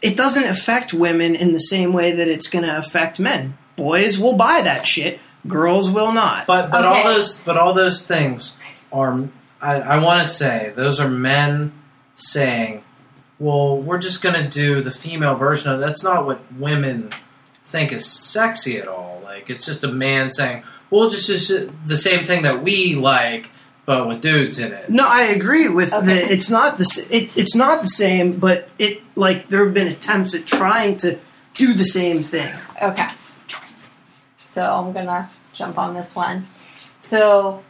it 0.02 0.16
doesn't 0.18 0.46
affect 0.46 0.94
women 0.94 1.36
in 1.36 1.54
the 1.54 1.60
same 1.60 1.94
way 1.94 2.12
that 2.12 2.28
it's 2.28 2.50
going 2.50 2.64
to 2.64 2.78
affect 2.78 3.20
men. 3.20 3.58
Boys 3.76 4.18
will 4.18 4.36
buy 4.38 4.62
that 4.64 4.86
shit. 4.88 5.20
Girls 5.48 5.90
will 5.92 6.12
not. 6.12 6.48
But 6.48 6.72
but 6.72 6.84
Okay. 6.86 7.02
all 7.02 7.04
those 7.14 7.40
but 7.40 7.58
all 7.58 7.74
those 7.74 8.04
things 8.04 8.58
are 8.92 9.30
I, 9.62 9.82
I 9.82 10.04
want 10.04 10.22
to 10.22 10.28
say 10.28 10.72
those 10.76 11.00
are 11.00 11.08
men 11.10 11.72
saying, 12.16 12.84
"Well, 13.40 13.78
we're 13.82 13.98
just 14.00 14.22
going 14.22 14.36
to 14.36 14.48
do 14.48 14.82
the 14.82 14.92
female 14.92 15.36
version 15.36 15.72
of." 15.72 15.80
That's 15.80 16.04
not 16.04 16.26
what 16.26 16.42
women 16.54 17.12
think 17.66 17.92
is 17.92 18.06
sexy 18.06 18.78
at 18.80 18.88
all. 18.88 19.20
Like 19.24 19.50
it's 19.50 19.66
just 19.66 19.84
a 19.84 19.88
man 19.92 20.32
saying, 20.32 20.64
"Well, 20.90 21.10
just, 21.10 21.28
just 21.28 21.50
the 21.86 21.98
same 21.98 22.24
thing 22.26 22.44
that 22.44 22.62
we 22.64 22.96
like, 22.96 23.52
but 23.86 24.08
with 24.08 24.22
dudes 24.22 24.60
in 24.60 24.72
it." 24.74 24.90
No, 24.90 25.08
I 25.08 25.24
agree 25.24 25.68
with 25.70 25.92
Okay. 25.94 26.06
the. 26.06 26.32
It's 26.32 26.50
not 26.50 26.78
the. 26.78 26.84
s- 26.84 27.08
It, 27.10 27.36
it's 27.36 27.56
not 27.56 27.82
the 27.82 27.88
same, 27.90 28.34
but 28.40 28.70
it 28.78 29.02
like 29.16 29.50
there 29.50 29.66
have 29.66 29.74
been 29.74 29.88
attempts 29.88 30.34
at 30.36 30.46
trying 30.46 30.98
to 30.98 31.18
do 31.56 31.74
the 31.74 31.84
same 31.84 32.22
thing. 32.22 32.54
Okay. 32.82 33.08
So 34.46 34.64
I'm 34.64 34.94
gonna 34.94 35.30
jump 35.54 35.78
on 35.78 35.94
this 35.94 36.16
one. 36.16 36.48
So, 37.00 37.64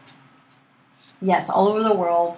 yes, 1.21 1.49
all 1.49 1.67
over 1.67 1.83
the 1.83 1.95
world, 1.95 2.37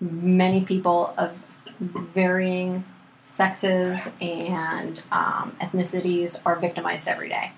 many 0.00 0.64
people 0.64 1.14
of 1.18 1.32
varying 1.80 2.84
sexes 3.24 4.10
and 4.20 5.02
um, 5.12 5.56
ethnicities 5.60 6.40
are 6.46 6.56
victimized 6.56 7.08
every 7.08 7.28
day. 7.28 7.52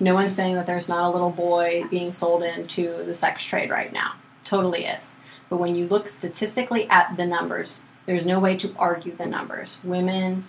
No 0.00 0.14
one's 0.14 0.34
saying 0.34 0.54
that 0.54 0.66
there's 0.66 0.88
not 0.88 1.08
a 1.08 1.12
little 1.12 1.30
boy 1.30 1.84
being 1.90 2.12
sold 2.12 2.42
into 2.42 3.04
the 3.04 3.14
sex 3.14 3.44
trade 3.44 3.70
right 3.70 3.92
now. 3.92 4.14
Totally 4.44 4.84
is. 4.84 5.14
But 5.48 5.58
when 5.58 5.74
you 5.74 5.86
look 5.88 6.08
statistically 6.08 6.88
at 6.88 7.16
the 7.16 7.26
numbers, 7.26 7.80
there's 8.06 8.26
no 8.26 8.38
way 8.38 8.56
to 8.58 8.74
argue 8.78 9.14
the 9.16 9.26
numbers. 9.26 9.78
Women 9.82 10.44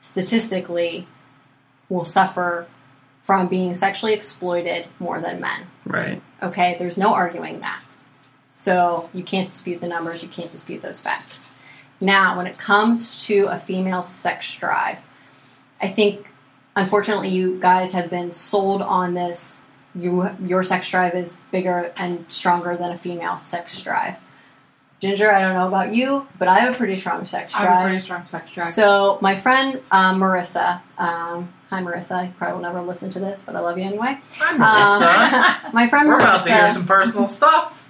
statistically 0.00 1.06
will 1.88 2.04
suffer 2.04 2.66
from 3.24 3.48
being 3.48 3.74
sexually 3.74 4.14
exploited 4.14 4.86
more 4.98 5.20
than 5.20 5.40
men. 5.40 5.66
Right. 5.84 6.22
Okay, 6.42 6.76
there's 6.78 6.98
no 6.98 7.14
arguing 7.14 7.60
that. 7.60 7.82
So 8.54 9.08
you 9.12 9.22
can't 9.22 9.48
dispute 9.48 9.80
the 9.80 9.88
numbers, 9.88 10.22
you 10.22 10.28
can't 10.28 10.50
dispute 10.50 10.82
those 10.82 11.00
facts. 11.00 11.48
Now, 12.00 12.36
when 12.36 12.46
it 12.46 12.58
comes 12.58 13.26
to 13.26 13.46
a 13.46 13.58
female 13.58 14.02
sex 14.02 14.54
drive, 14.56 14.98
I 15.80 15.88
think 15.88 16.28
unfortunately 16.76 17.30
you 17.30 17.58
guys 17.60 17.92
have 17.92 18.10
been 18.10 18.32
sold 18.32 18.82
on 18.82 19.14
this 19.14 19.62
you 19.94 20.28
your 20.44 20.64
sex 20.64 20.90
drive 20.90 21.14
is 21.14 21.40
bigger 21.50 21.92
and 21.96 22.24
stronger 22.28 22.76
than 22.76 22.92
a 22.92 22.96
female 22.96 23.38
sex 23.38 23.80
drive. 23.82 24.16
Ginger, 25.00 25.32
I 25.32 25.40
don't 25.40 25.54
know 25.54 25.66
about 25.66 25.92
you, 25.92 26.28
but 26.38 26.46
I 26.46 26.60
have 26.60 26.74
a 26.74 26.76
pretty 26.76 26.96
strong 26.96 27.26
sex 27.26 27.52
I 27.54 27.62
drive. 27.62 27.74
have 27.74 27.84
a 27.84 27.88
pretty 27.88 28.04
strong 28.04 28.26
sex 28.28 28.52
drive. 28.52 28.66
So 28.66 29.18
my 29.20 29.34
friend 29.34 29.82
um, 29.90 30.20
Marissa, 30.20 30.80
um, 30.96 31.52
hi 31.68 31.82
Marissa, 31.82 32.26
you 32.26 32.32
probably 32.38 32.54
will 32.54 32.62
never 32.62 32.80
listen 32.82 33.10
to 33.10 33.18
this, 33.18 33.42
but 33.42 33.56
I 33.56 33.60
love 33.60 33.76
you 33.78 33.84
anyway. 33.84 34.18
Hi, 34.36 34.56
Marissa. 34.56 35.64
Um, 35.64 35.70
my 35.74 35.88
friend 35.88 36.08
We're 36.08 36.18
Marissa 36.18 36.22
about 36.22 36.46
to 36.46 36.52
hear 36.54 36.68
some 36.72 36.86
personal 36.86 37.26
stuff. 37.26 37.81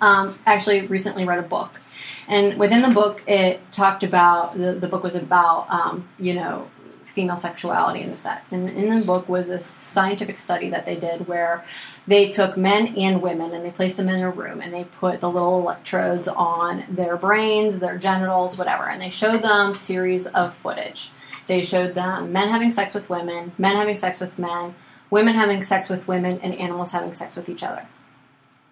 Um, 0.00 0.38
actually 0.46 0.86
recently 0.86 1.24
read 1.24 1.38
a 1.38 1.42
book, 1.42 1.80
and 2.28 2.58
within 2.58 2.82
the 2.82 2.90
book, 2.90 3.22
it 3.26 3.60
talked 3.72 4.02
about 4.02 4.56
the, 4.56 4.72
the 4.74 4.88
book 4.88 5.02
was 5.02 5.14
about 5.14 5.68
um, 5.70 6.08
you 6.18 6.34
know 6.34 6.68
female 7.16 7.36
sexuality 7.36 8.02
in 8.02 8.10
the 8.10 8.16
set. 8.16 8.44
And 8.50 8.68
in 8.68 8.90
the 8.90 9.04
book 9.04 9.26
was 9.26 9.48
a 9.48 9.58
scientific 9.58 10.38
study 10.38 10.68
that 10.68 10.84
they 10.84 10.96
did 10.96 11.26
where 11.26 11.64
they 12.06 12.28
took 12.28 12.58
men 12.58 12.94
and 12.94 13.22
women 13.22 13.54
and 13.54 13.64
they 13.64 13.70
placed 13.70 13.96
them 13.96 14.10
in 14.10 14.20
a 14.20 14.30
room 14.30 14.60
and 14.60 14.72
they 14.72 14.84
put 14.84 15.20
the 15.20 15.30
little 15.30 15.58
electrodes 15.58 16.28
on 16.28 16.84
their 16.90 17.16
brains, 17.16 17.80
their 17.80 17.96
genitals, 17.96 18.58
whatever, 18.58 18.84
and 18.90 19.00
they 19.00 19.08
showed 19.08 19.42
them 19.42 19.72
series 19.72 20.26
of 20.26 20.54
footage. 20.54 21.10
They 21.46 21.62
showed 21.62 21.94
them 21.94 22.32
men 22.32 22.50
having 22.50 22.70
sex 22.70 22.92
with 22.92 23.08
women, 23.08 23.52
men 23.56 23.76
having 23.76 23.96
sex 23.96 24.20
with 24.20 24.38
men, 24.38 24.74
women 25.08 25.34
having 25.34 25.62
sex 25.62 25.88
with 25.88 26.06
women, 26.06 26.38
and 26.42 26.54
animals 26.54 26.90
having 26.90 27.14
sex 27.14 27.34
with 27.34 27.48
each 27.48 27.62
other. 27.62 27.86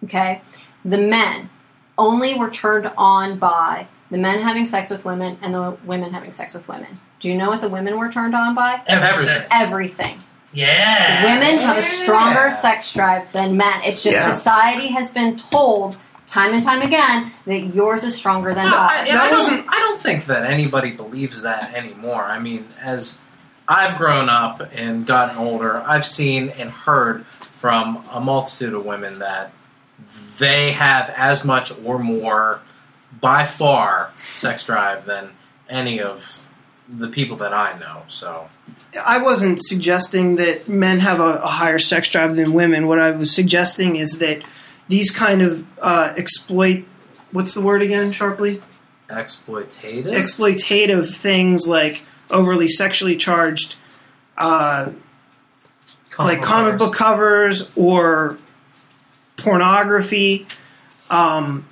Okay? 0.03 0.41
The 0.85 0.97
men 0.97 1.49
only 1.97 2.35
were 2.35 2.49
turned 2.49 2.91
on 2.97 3.37
by 3.39 3.87
the 4.11 4.17
men 4.17 4.41
having 4.41 4.67
sex 4.67 4.89
with 4.89 5.03
women 5.03 5.37
and 5.41 5.53
the 5.53 5.77
women 5.83 6.13
having 6.13 6.31
sex 6.31 6.53
with 6.53 6.67
women. 6.67 6.99
Do 7.19 7.27
you 7.29 7.35
know 7.35 7.49
what 7.49 7.61
the 7.61 7.69
women 7.69 7.97
were 7.97 8.11
turned 8.11 8.35
on 8.35 8.53
by? 8.55 8.81
Everything. 8.87 9.43
Everything. 9.51 10.17
Yeah. 10.53 11.23
Women 11.23 11.59
have 11.59 11.77
a 11.77 11.81
stronger 11.81 12.47
Yeah. 12.47 12.51
sex 12.51 12.93
drive 12.93 13.31
than 13.31 13.57
men. 13.57 13.81
It's 13.83 14.03
just 14.03 14.15
Yeah. 14.15 14.33
society 14.35 14.87
has 14.87 15.11
been 15.11 15.37
told 15.37 15.97
time 16.27 16.53
and 16.53 16.61
time 16.63 16.81
again 16.81 17.31
that 17.45 17.73
yours 17.73 18.03
is 18.03 18.15
stronger 18.15 18.53
than 18.53 18.65
Well, 18.65 18.73
ours. 18.75 18.91
I, 18.93 19.05
That 19.05 19.15
I, 19.21 19.29
don't, 19.29 19.37
wasn't- 19.37 19.65
I 19.69 19.79
don't 19.79 20.01
think 20.01 20.25
that 20.27 20.45
anybody 20.45 20.91
believes 20.91 21.41
that 21.41 21.73
anymore. 21.73 22.23
I 22.23 22.39
mean, 22.39 22.67
as 22.81 23.17
I've 23.67 23.97
grown 23.97 24.29
up 24.29 24.61
and 24.73 25.05
gotten 25.05 25.37
older, 25.37 25.81
I've 25.85 26.05
seen 26.05 26.49
and 26.59 26.69
heard 26.69 27.25
from 27.59 28.03
a 28.11 28.19
multitude 28.21 28.73
of 28.73 28.85
women 28.85 29.19
that 29.19 29.51
they 30.37 30.71
have 30.71 31.09
as 31.09 31.45
much 31.45 31.71
or 31.83 31.99
more, 31.99 32.61
by 33.21 33.45
far, 33.45 34.11
sex 34.31 34.65
drive 34.65 35.05
than 35.05 35.31
any 35.69 36.01
of 36.01 36.53
the 36.87 37.07
people 37.07 37.37
that 37.37 37.53
I 37.53 37.77
know. 37.79 38.03
So, 38.07 38.49
I 39.03 39.21
wasn't 39.21 39.63
suggesting 39.63 40.35
that 40.35 40.67
men 40.67 40.99
have 40.99 41.19
a, 41.19 41.39
a 41.41 41.47
higher 41.47 41.79
sex 41.79 42.09
drive 42.09 42.35
than 42.35 42.53
women. 42.53 42.87
What 42.87 42.99
I 42.99 43.11
was 43.11 43.33
suggesting 43.33 43.95
is 43.95 44.19
that 44.19 44.43
these 44.87 45.11
kind 45.11 45.41
of 45.41 45.65
uh, 45.79 46.13
exploit. 46.15 46.85
What's 47.31 47.53
the 47.53 47.61
word 47.61 47.81
again? 47.81 48.11
Sharply. 48.11 48.61
exploitative. 49.09 50.05
exploitative 50.05 51.13
things 51.15 51.67
like 51.67 52.03
overly 52.29 52.67
sexually 52.67 53.15
charged, 53.15 53.75
uh, 54.37 54.91
like 56.17 56.41
comic 56.41 56.77
book 56.77 56.93
covers 56.93 57.71
or 57.75 58.37
pornography, 59.37 60.47
um, 61.09 61.67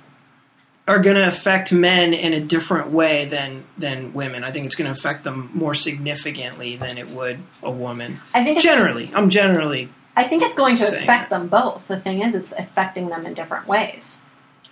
are 0.86 0.98
going 0.98 1.16
to 1.16 1.26
affect 1.26 1.72
men 1.72 2.12
in 2.12 2.34
a 2.34 2.40
different 2.40 2.90
way 2.90 3.24
than 3.24 3.64
than 3.78 4.12
women. 4.12 4.44
I 4.44 4.50
think 4.50 4.66
it's 4.66 4.74
going 4.74 4.92
to 4.92 4.98
affect 4.98 5.24
them 5.24 5.50
more 5.54 5.74
significantly 5.74 6.76
than 6.76 6.98
it 6.98 7.10
would 7.10 7.38
a 7.62 7.70
woman. 7.70 8.20
I 8.34 8.44
think 8.44 8.60
Generally, 8.60 9.10
I'm 9.14 9.30
generally 9.30 9.88
I 10.16 10.24
think 10.24 10.42
it's 10.42 10.54
going 10.54 10.76
to 10.76 10.84
affect 10.84 11.30
them 11.30 11.48
both. 11.48 11.86
The 11.88 11.98
thing 11.98 12.22
is, 12.22 12.34
it's 12.34 12.52
affecting 12.52 13.08
them 13.08 13.26
in 13.26 13.34
different 13.34 13.66
ways. 13.66 14.20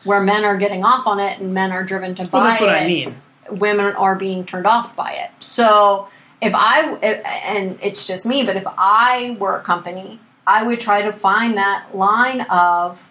Where 0.05 0.20
men 0.20 0.44
are 0.44 0.56
getting 0.56 0.85
off 0.85 1.06
on 1.06 1.20
it 1.20 1.40
and 1.40 1.55
men 1.55 1.73
are 1.73 1.85
driven 1.85 2.14
to 2.16 2.24
buy 2.24 2.39
well. 2.39 2.44
That's 2.48 2.60
what 2.60 2.70
it. 2.70 2.82
I 2.82 2.86
mean. 2.86 3.16
women 3.51 3.94
are 3.97 4.16
being 4.16 4.44
turned 4.44 4.66
off 4.66 4.94
by 4.94 5.12
it. 5.12 5.31
So 5.40 6.09
if 6.40 6.52
I 6.55 6.94
and 6.97 7.78
it's 7.82 8.06
just 8.06 8.27
me, 8.27 8.44
but 8.44 8.56
if 8.56 8.64
I 8.66 9.36
were 9.39 9.56
a 9.56 9.62
company, 9.62 10.20
I 10.47 10.62
would 10.64 10.81
try 10.81 11.02
to 11.02 11.12
find 11.12 11.56
that 11.56 11.97
line 11.97 12.43
of, 12.43 13.02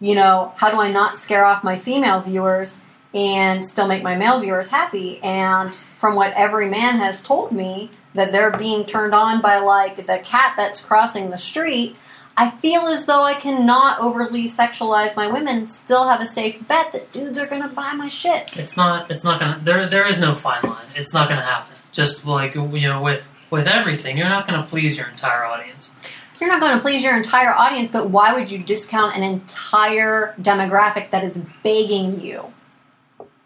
you 0.00 0.14
know, 0.14 0.52
how 0.56 0.70
do 0.70 0.80
I 0.80 0.90
not 0.90 1.16
scare 1.16 1.44
off 1.44 1.62
my 1.62 1.78
female 1.78 2.20
viewers 2.22 2.82
and 3.14 3.64
still 3.64 3.86
make 3.86 4.02
my 4.02 4.16
male 4.16 4.40
viewers 4.40 4.68
happy? 4.68 5.22
And 5.22 5.74
from 5.98 6.16
what 6.16 6.32
every 6.34 6.70
man 6.70 6.98
has 6.98 7.22
told 7.22 7.52
me 7.52 7.90
that 8.14 8.32
they're 8.32 8.56
being 8.56 8.84
turned 8.84 9.14
on 9.14 9.40
by 9.40 9.58
like 9.58 10.06
the 10.06 10.18
cat 10.18 10.54
that's 10.56 10.80
crossing 10.80 11.30
the 11.30 11.38
street. 11.38 11.96
I 12.36 12.50
feel 12.50 12.86
as 12.86 13.06
though 13.06 13.22
I 13.22 13.34
cannot 13.34 14.00
overly 14.00 14.46
sexualize 14.46 15.14
my 15.14 15.26
women 15.26 15.58
and 15.58 15.70
still 15.70 16.08
have 16.08 16.20
a 16.20 16.26
safe 16.26 16.66
bet 16.66 16.92
that 16.92 17.12
dudes 17.12 17.38
are 17.38 17.46
to 17.46 17.68
buy 17.68 17.92
my 17.92 18.08
shit. 18.08 18.56
It's 18.58 18.76
not. 18.76 19.10
It's 19.10 19.24
not 19.24 19.38
gonna. 19.38 19.60
There. 19.62 19.88
There 19.88 20.06
is 20.06 20.18
no 20.18 20.34
fine 20.34 20.62
line. 20.62 20.86
It's 20.96 21.12
not 21.12 21.28
gonna 21.28 21.42
happen. 21.44 21.76
Just 21.92 22.24
like 22.24 22.54
you 22.54 22.88
know, 22.88 23.02
with 23.02 23.28
with 23.50 23.66
everything, 23.66 24.16
you're 24.16 24.28
not 24.28 24.46
gonna 24.46 24.62
please 24.62 24.96
your 24.96 25.08
entire 25.08 25.44
audience. 25.44 25.94
You're 26.40 26.48
not 26.48 26.60
going 26.60 26.74
to 26.76 26.80
please 26.80 27.02
your 27.02 27.16
entire 27.16 27.52
audience, 27.52 27.88
but 27.88 28.08
why 28.10 28.32
would 28.32 28.50
you 28.50 28.58
discount 28.58 29.14
an 29.16 29.22
entire 29.22 30.34
demographic 30.40 31.10
that 31.10 31.22
is 31.22 31.42
begging 31.62 32.20
you 32.20 32.52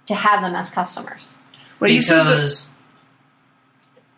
to 0.07 0.15
have 0.15 0.43
them 0.43 0.55
as 0.55 0.71
customers? 0.71 1.35
Well, 1.81 1.91
you 1.91 2.03
said 2.03 2.25
that 2.25 2.37
because 2.37 2.69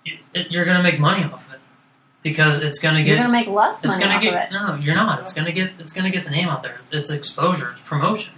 you- 0.05 0.19
it- 0.35 0.51
you're 0.51 0.65
going 0.65 0.77
to 0.77 0.82
make 0.82 0.98
money 1.01 1.24
off 1.24 1.47
of 1.48 1.55
it 1.55 1.61
because 2.23 2.62
it's 2.62 2.78
going 2.78 2.97
to 2.97 3.03
get 3.03 3.12
You're 3.15 3.19
gonna 3.19 3.32
make 3.32 3.48
less 3.48 3.78
it's 3.82 3.86
money 3.86 4.05
going 4.05 4.16
off 4.16 4.23
to 4.23 4.28
of 4.28 4.35
get 4.35 4.53
it. 4.53 4.53
no 4.55 4.74
you're 4.74 4.94
not 4.97 5.20
it's 5.20 5.32
going 5.32 5.44
to 5.47 5.53
get 5.53 5.70
it's 5.78 5.93
going 5.93 6.05
to 6.05 6.11
get 6.11 6.24
the 6.24 6.31
name 6.31 6.48
out 6.48 6.61
there 6.62 6.81
it's 6.93 7.09
exposure 7.11 7.70
it's 7.70 7.81
promotion 7.81 8.35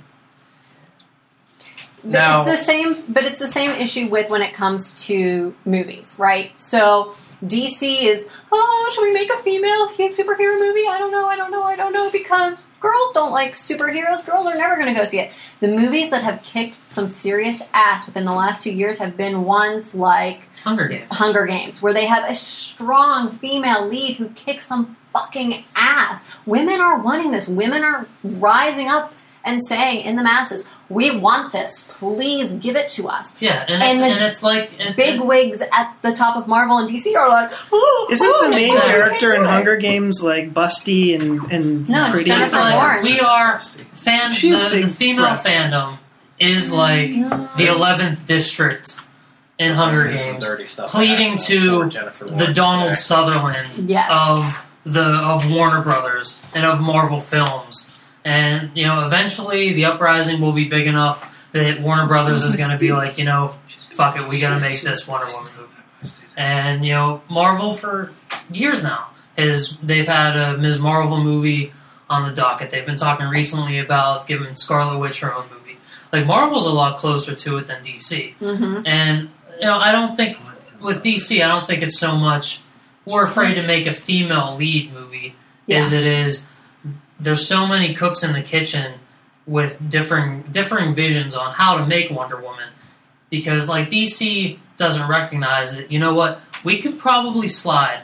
But 2.04 2.10
Now- 2.10 2.42
it's 2.46 2.50
the 2.60 2.64
same, 2.64 3.02
but 3.08 3.24
it's 3.24 3.38
the 3.38 3.48
same 3.48 3.70
issue 3.72 4.06
with 4.08 4.28
when 4.30 4.42
it 4.42 4.52
comes 4.52 4.92
to 5.06 5.54
movies, 5.64 6.14
right? 6.18 6.52
So 6.60 7.14
DC 7.44 8.02
is, 8.02 8.28
oh, 8.50 8.92
should 8.94 9.02
we 9.02 9.12
make 9.12 9.30
a 9.32 9.36
female 9.38 9.88
superhero 9.88 10.58
movie? 10.58 10.86
I 10.88 10.96
don't 10.98 11.12
know, 11.12 11.26
I 11.28 11.36
don't 11.36 11.50
know, 11.50 11.62
I 11.62 11.76
don't 11.76 11.92
know, 11.92 12.10
because 12.10 12.64
girls 12.80 13.12
don't 13.12 13.32
like 13.32 13.54
superheroes. 13.54 14.24
Girls 14.24 14.46
are 14.46 14.56
never 14.56 14.76
going 14.76 14.92
to 14.92 14.98
go 14.98 15.04
see 15.04 15.20
it. 15.20 15.30
The 15.60 15.68
movies 15.68 16.10
that 16.10 16.22
have 16.22 16.42
kicked 16.42 16.78
some 16.88 17.08
serious 17.08 17.62
ass 17.72 18.06
within 18.06 18.24
the 18.24 18.32
last 18.32 18.62
two 18.62 18.72
years 18.72 18.98
have 18.98 19.16
been 19.16 19.44
ones 19.44 19.94
like 19.94 20.42
Hunger 20.62 20.88
Games 20.88 21.08
Hunger 21.12 21.46
Games, 21.46 21.82
where 21.82 21.94
they 21.94 22.06
have 22.06 22.28
a 22.28 22.34
strong 22.34 23.30
female 23.30 23.86
lead 23.86 24.16
who 24.16 24.28
kicks 24.30 24.66
some 24.66 24.96
fucking 25.12 25.64
ass. 25.74 26.24
Women 26.46 26.80
are 26.80 27.00
wanting 27.00 27.30
this. 27.30 27.48
Women 27.48 27.82
are 27.82 28.06
rising 28.22 28.88
up 28.88 29.12
and 29.44 29.64
saying 29.66 30.04
in 30.04 30.16
the 30.16 30.22
masses, 30.22 30.64
"We 30.88 31.16
want 31.16 31.52
this. 31.52 31.86
Please 31.88 32.54
give 32.54 32.76
it 32.76 32.88
to 32.90 33.08
us." 33.08 33.40
yeah 33.40 33.64
and 33.68 33.82
And 33.82 33.98
it's, 34.00 34.00
and 34.16 34.24
it's 34.24 34.42
like 34.42 34.70
and, 34.78 34.94
Big 34.96 35.20
wigs 35.20 35.60
at 35.60 35.94
the 36.02 36.12
top 36.12 36.36
of 36.36 36.46
Marvel 36.48 36.78
and 36.78 36.88
DC 36.88 37.14
are 37.16 37.28
like, 37.28 37.50
oh, 37.72 38.08
Isn't 38.10 38.26
oh, 38.28 38.44
the 38.48 38.54
main 38.56 38.66
Exactly. 38.68 38.90
character 38.92 39.34
in. 39.34 39.44
Hunger 39.44 39.76
Games 39.76 40.22
like 40.22 40.52
busty 40.52 41.14
and 41.14 41.40
and 41.52 41.88
No, 41.88 42.10
pretty? 42.10 42.30
it's 42.30 42.38
Jennifer 42.38 42.56
like 42.56 42.74
Lawrence. 42.74 43.02
we 43.04 43.20
are 43.20 43.60
fan 43.60 44.32
She 44.32 44.50
has 44.50 44.62
the, 44.64 44.70
big 44.70 44.84
the 44.86 44.90
female 44.92 45.26
breasts. 45.26 45.48
fandom 45.48 45.98
is 46.38 46.70
mm-hmm. 46.70 46.76
like 46.76 47.56
the 47.56 47.66
11th 47.66 48.26
district 48.26 49.00
in 49.58 49.72
Hunger 49.74 50.04
Games 50.04 50.46
stuff 50.70 50.90
pleading 50.92 51.36
happening 51.38 51.38
to 51.38 51.88
Jennifer 51.88 52.24
the 52.26 52.52
Donald 52.52 52.90
today. 52.90 53.00
Sutherland 53.00 53.90
Yes. 53.90 54.08
of 54.12 54.60
the 54.84 55.02
of 55.02 55.50
Warner 55.52 55.82
Brothers 55.82 56.40
and 56.54 56.64
of 56.64 56.80
Marvel 56.80 57.20
Films. 57.20 57.90
And 58.24 58.70
you 58.74 58.86
know, 58.86 59.06
eventually 59.06 59.72
the 59.72 59.86
uprising 59.86 60.40
will 60.40 60.52
be 60.52 60.68
big 60.68 60.86
enough 60.86 61.34
that 61.52 61.80
Warner 61.80 62.06
Brothers 62.06 62.44
is 62.44 62.56
going 62.56 62.70
to 62.70 62.78
be 62.78 62.92
like, 62.92 63.16
you 63.18 63.24
know, 63.24 63.54
fuck 63.94 64.16
it, 64.16 64.28
we 64.28 64.40
got 64.40 64.54
to 64.56 64.60
make 64.60 64.82
this 64.82 65.06
Wonder 65.08 65.26
Woman 65.32 65.50
movie. 65.56 66.12
And 66.36 66.84
you 66.84 66.92
know, 66.92 67.22
Marvel 67.28 67.74
for 67.74 68.12
years 68.50 68.82
now 68.82 69.08
is 69.36 69.76
they've 69.82 70.06
had 70.06 70.36
a 70.36 70.58
Ms. 70.58 70.78
Marvel 70.78 71.22
movie 71.22 71.72
on 72.10 72.28
the 72.28 72.34
docket. 72.34 72.70
They've 72.70 72.86
been 72.86 72.96
talking 72.96 73.26
recently 73.26 73.78
about 73.78 74.26
giving 74.26 74.54
Scarlet 74.54 74.98
Witch 74.98 75.20
her 75.20 75.34
own 75.34 75.46
movie. 75.50 75.78
Like 76.12 76.26
Marvel's 76.26 76.66
a 76.66 76.70
lot 76.70 76.98
closer 76.98 77.34
to 77.34 77.56
it 77.58 77.66
than 77.66 77.82
DC. 77.82 78.34
Mhm. 78.40 78.82
And 78.86 79.30
you 79.60 79.66
know, 79.66 79.78
I 79.78 79.92
don't 79.92 80.16
think 80.16 80.38
with 80.80 81.02
DC, 81.02 81.42
I 81.42 81.48
don't 81.48 81.64
think 81.64 81.82
it's 81.82 81.98
so 81.98 82.16
much 82.16 82.60
we're 83.04 83.24
afraid 83.24 83.54
to 83.54 83.62
make 83.62 83.86
a 83.86 83.92
female 83.92 84.56
lead 84.56 84.92
movie 84.92 85.34
as 85.70 85.92
it 85.92 86.04
is. 86.04 86.46
There's 87.20 87.46
so 87.46 87.66
many 87.66 87.94
cooks 87.94 88.22
in 88.22 88.32
the 88.32 88.42
kitchen 88.42 88.94
with 89.46 89.90
differing 89.90 90.42
differing 90.52 90.94
visions 90.94 91.34
on 91.34 91.52
how 91.54 91.78
to 91.78 91.86
make 91.86 92.10
Wonder 92.10 92.36
Woman, 92.40 92.68
because 93.30 93.66
like 93.68 93.88
DC 93.88 94.58
doesn't 94.76 95.08
recognize 95.08 95.74
it. 95.74 95.90
You 95.90 95.98
know 95.98 96.14
what? 96.14 96.40
We 96.64 96.80
could 96.80 96.98
probably 96.98 97.48
slide 97.48 98.02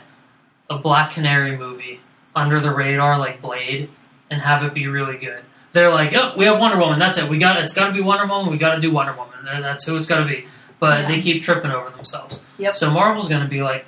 a 0.69 0.77
Black 0.77 1.11
Canary 1.11 1.55
movie 1.57 1.99
under 2.35 2.59
the 2.59 2.73
radar 2.73 3.17
like 3.19 3.41
Blade 3.41 3.89
and 4.29 4.41
have 4.41 4.63
it 4.63 4.73
be 4.73 4.87
really 4.87 5.17
good. 5.17 5.41
They're 5.73 5.91
like, 5.91 6.13
oh, 6.15 6.33
we 6.37 6.45
have 6.45 6.59
Wonder 6.59 6.77
Woman. 6.79 6.99
That's 6.99 7.17
it. 7.17 7.29
We 7.29 7.37
got 7.37 7.61
it's 7.61 7.73
got 7.73 7.87
to 7.87 7.93
be 7.93 8.01
Wonder 8.01 8.25
Woman. 8.25 8.51
We 8.51 8.57
got 8.57 8.75
to 8.75 8.81
do 8.81 8.91
Wonder 8.91 9.13
Woman. 9.13 9.35
That's 9.45 9.85
who 9.85 9.95
it's 9.97 10.07
got 10.07 10.19
to 10.19 10.25
be. 10.25 10.45
But 10.79 11.01
Yeah. 11.01 11.07
they 11.07 11.21
keep 11.21 11.43
tripping 11.43 11.71
over 11.71 11.89
themselves. 11.91 12.43
Yep. 12.57 12.75
So 12.75 12.89
Marvel's 12.89 13.29
going 13.29 13.41
to 13.43 13.47
be 13.47 13.61
like, 13.61 13.85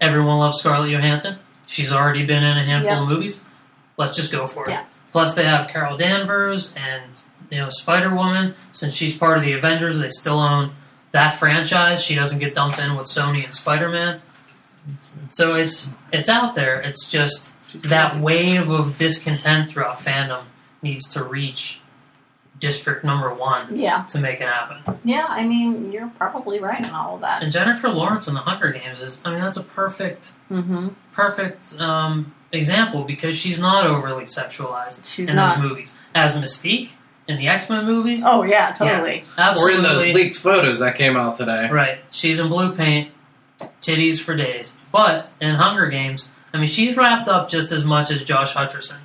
everyone 0.00 0.38
loves 0.38 0.58
Scarlett 0.60 0.90
Johansson. 0.90 1.38
She's 1.66 1.92
already 1.92 2.24
been 2.24 2.44
in 2.44 2.56
a 2.56 2.64
handful 2.64 2.92
Yep. 2.92 3.02
of 3.02 3.08
movies. 3.08 3.44
Let's 3.98 4.16
just 4.16 4.32
go 4.32 4.46
for 4.46 4.66
it. 4.66 4.70
Yeah. 4.70 4.84
Plus, 5.12 5.34
they 5.34 5.44
have 5.44 5.68
Carol 5.68 5.96
Danvers 5.96 6.74
and 6.76 7.02
you 7.50 7.58
know 7.58 7.68
Spider 7.70 8.14
Woman. 8.14 8.54
Since 8.72 8.94
she's 8.94 9.16
part 9.16 9.36
of 9.38 9.44
the 9.44 9.52
Avengers, 9.52 9.98
they 9.98 10.08
still 10.08 10.38
own 10.40 10.72
that 11.12 11.30
franchise. 11.30 12.02
She 12.02 12.14
doesn't 12.14 12.38
get 12.38 12.54
dumped 12.54 12.78
in 12.78 12.94
with 12.96 13.06
Sony 13.06 13.44
and 13.44 13.54
Spider 13.54 13.88
Man. 13.88 14.20
So 15.30 15.54
it's 15.54 15.92
it's 16.12 16.28
out 16.28 16.54
there. 16.54 16.80
It's 16.80 17.08
just 17.08 17.54
that 17.82 18.16
wave 18.20 18.70
of 18.70 18.96
discontent 18.96 19.70
throughout 19.70 19.98
fandom 19.98 20.44
needs 20.82 21.08
to 21.10 21.22
reach 21.24 21.80
district 22.60 23.04
number 23.04 23.32
one 23.32 23.76
Yeah, 23.78 24.04
to 24.10 24.18
make 24.18 24.40
it 24.40 24.48
happen. 24.48 24.98
yeah. 25.04 25.26
I 25.28 25.46
mean, 25.46 25.92
you're 25.92 26.08
probably 26.18 26.58
right 26.58 26.80
in 26.84 26.90
all 26.90 27.14
of 27.16 27.20
that. 27.20 27.42
And 27.42 27.52
Jennifer 27.52 27.88
Lawrence 27.88 28.26
in 28.26 28.34
the 28.34 28.40
Hunger 28.40 28.72
Games 28.72 29.00
is, 29.00 29.20
I 29.24 29.30
mean, 29.30 29.40
that's 29.40 29.58
a 29.58 29.62
perfect, 29.62 30.32
Mm-hmm. 30.50 30.88
perfect 31.12 31.78
um, 31.80 32.34
example 32.52 33.04
because 33.04 33.36
she's 33.36 33.60
not 33.60 33.86
overly 33.86 34.24
sexualized 34.24 35.04
She's 35.04 35.28
in 35.28 35.36
not. 35.36 35.56
those 35.56 35.62
movies. 35.70 35.96
As 36.14 36.34
Mystique 36.34 36.92
in 37.26 37.36
the 37.38 37.48
X 37.48 37.68
Men 37.68 37.84
movies, 37.84 38.22
Oh 38.24 38.42
yeah, 38.42 38.72
totally. 38.72 39.20
Or 39.20 39.40
absolutely. 39.42 39.74
in 39.76 39.82
those 39.82 40.06
leaked 40.14 40.36
photos 40.36 40.78
that 40.80 40.94
came 40.96 41.16
out 41.16 41.36
today. 41.36 41.68
Right. 41.70 41.98
She's 42.10 42.38
in 42.38 42.48
blue 42.48 42.74
paint, 42.74 43.10
titties 43.82 44.20
for 44.20 44.34
days. 44.34 44.76
But 44.92 45.30
in 45.40 45.56
Hunger 45.56 45.88
Games, 45.88 46.30
I 46.54 46.58
mean, 46.58 46.66
she's 46.68 46.96
wrapped 46.96 47.28
up 47.28 47.48
just 47.50 47.70
as 47.72 47.84
much 47.84 48.10
as 48.10 48.24
Josh 48.24 48.54
Hutcherson. 48.54 48.96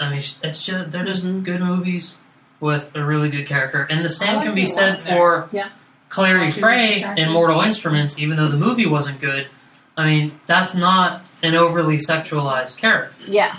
I 0.00 0.08
mean, 0.10 0.18
it's 0.42 0.64
just 0.64 0.90
they're 0.90 1.04
just 1.04 1.24
Mhm. 1.24 1.42
good 1.44 1.60
movies 1.60 2.16
with 2.60 2.92
a 2.94 3.04
really 3.04 3.28
good 3.28 3.46
character, 3.46 3.86
and 3.90 4.04
the 4.04 4.08
same 4.08 4.36
like 4.36 4.46
can 4.46 4.54
be 4.54 4.64
said 4.64 5.02
for 5.02 5.48
Yeah. 5.52 5.68
Clary 6.08 6.40
She 6.42 6.46
was 6.46 6.56
Fray 6.58 7.04
in 7.18 7.30
Mortal 7.30 7.60
Instruments. 7.60 8.18
Even 8.18 8.36
though 8.36 8.48
the 8.48 8.56
movie 8.56 8.86
wasn't 8.86 9.20
good, 9.20 9.48
I 9.96 10.04
mean, 10.06 10.40
that's 10.46 10.74
not 10.74 11.30
an 11.42 11.54
overly 11.54 11.96
sexualized 11.96 12.76
character. 12.78 13.14
Yeah, 13.30 13.56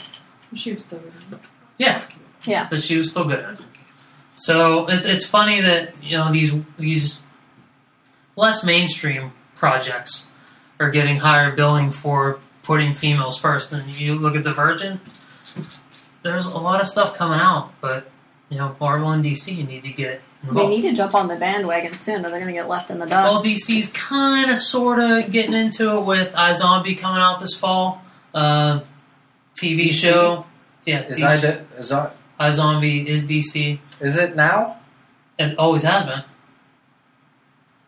She 0.55 0.73
was 0.73 0.83
still 0.85 0.99
good. 0.99 1.39
Yeah, 1.77 2.03
Yeah. 2.43 2.67
but 2.69 2.81
she 2.81 2.97
was 2.97 3.09
still 3.11 3.25
good 3.25 3.39
at 3.39 3.53
it. 3.55 3.59
So 4.35 4.85
it's 4.87 5.05
it's 5.07 5.25
funny 5.25 5.61
that 5.61 5.93
you 6.03 6.15
know 6.17 6.31
these 6.31 6.53
these 6.77 7.21
less 8.35 8.63
mainstream 8.63 9.31
projects 9.55 10.27
are 10.79 10.91
getting 10.91 11.17
higher 11.17 11.51
billing 11.55 11.89
for 11.89 12.39
putting 12.61 12.93
females 12.93 13.39
first. 13.39 13.71
And 13.73 13.89
you 13.91 14.13
look 14.13 14.35
at 14.35 14.43
Divergent, 14.43 15.01
there's 16.23 16.45
a 16.45 16.57
lot 16.57 16.81
of 16.81 16.87
stuff 16.87 17.15
coming 17.15 17.39
out, 17.39 17.71
but 17.81 18.11
you 18.49 18.57
know 18.59 18.75
Marvel 18.79 19.09
and 19.11 19.25
DC 19.25 19.55
you 19.55 19.63
need 19.63 19.81
to 19.83 19.89
get 19.91 20.21
they 20.53 20.67
need 20.67 20.81
to 20.83 20.93
jump 20.93 21.13
on 21.15 21.27
the 21.27 21.35
bandwagon 21.35 21.93
soon, 21.95 22.25
or 22.25 22.29
they're 22.29 22.39
going 22.39 22.53
to 22.53 22.59
get 22.59 22.67
left 22.67 22.89
in 22.91 22.99
the 22.99 23.05
dust. 23.05 23.11
well, 23.23 23.43
dust. 23.43 23.69
DC's 23.69 23.89
kind 23.91 24.49
of 24.51 24.57
sort 24.57 24.99
of 24.99 25.31
getting 25.31 25.53
into 25.53 25.97
it 25.97 26.01
with 26.05 26.33
iZombie 26.33 26.97
coming 26.97 27.21
out 27.21 27.39
this 27.39 27.55
fall, 27.55 28.01
uh, 28.33 28.81
TV 29.61 29.87
DC? 29.89 29.93
show. 29.93 30.45
Yeah, 30.85 31.03
Is, 31.07 31.19
DC. 31.19 31.23
I 31.25 31.41
de- 31.41 31.65
is, 31.77 31.91
I, 31.91 32.11
iZombie 32.39 33.05
is 33.05 33.27
DC. 33.27 33.79
is 33.99 34.15
it 34.17 34.35
now? 34.35 34.79
It 35.39 35.57
always 35.57 35.83
has 35.83 36.03
been. 36.05 36.23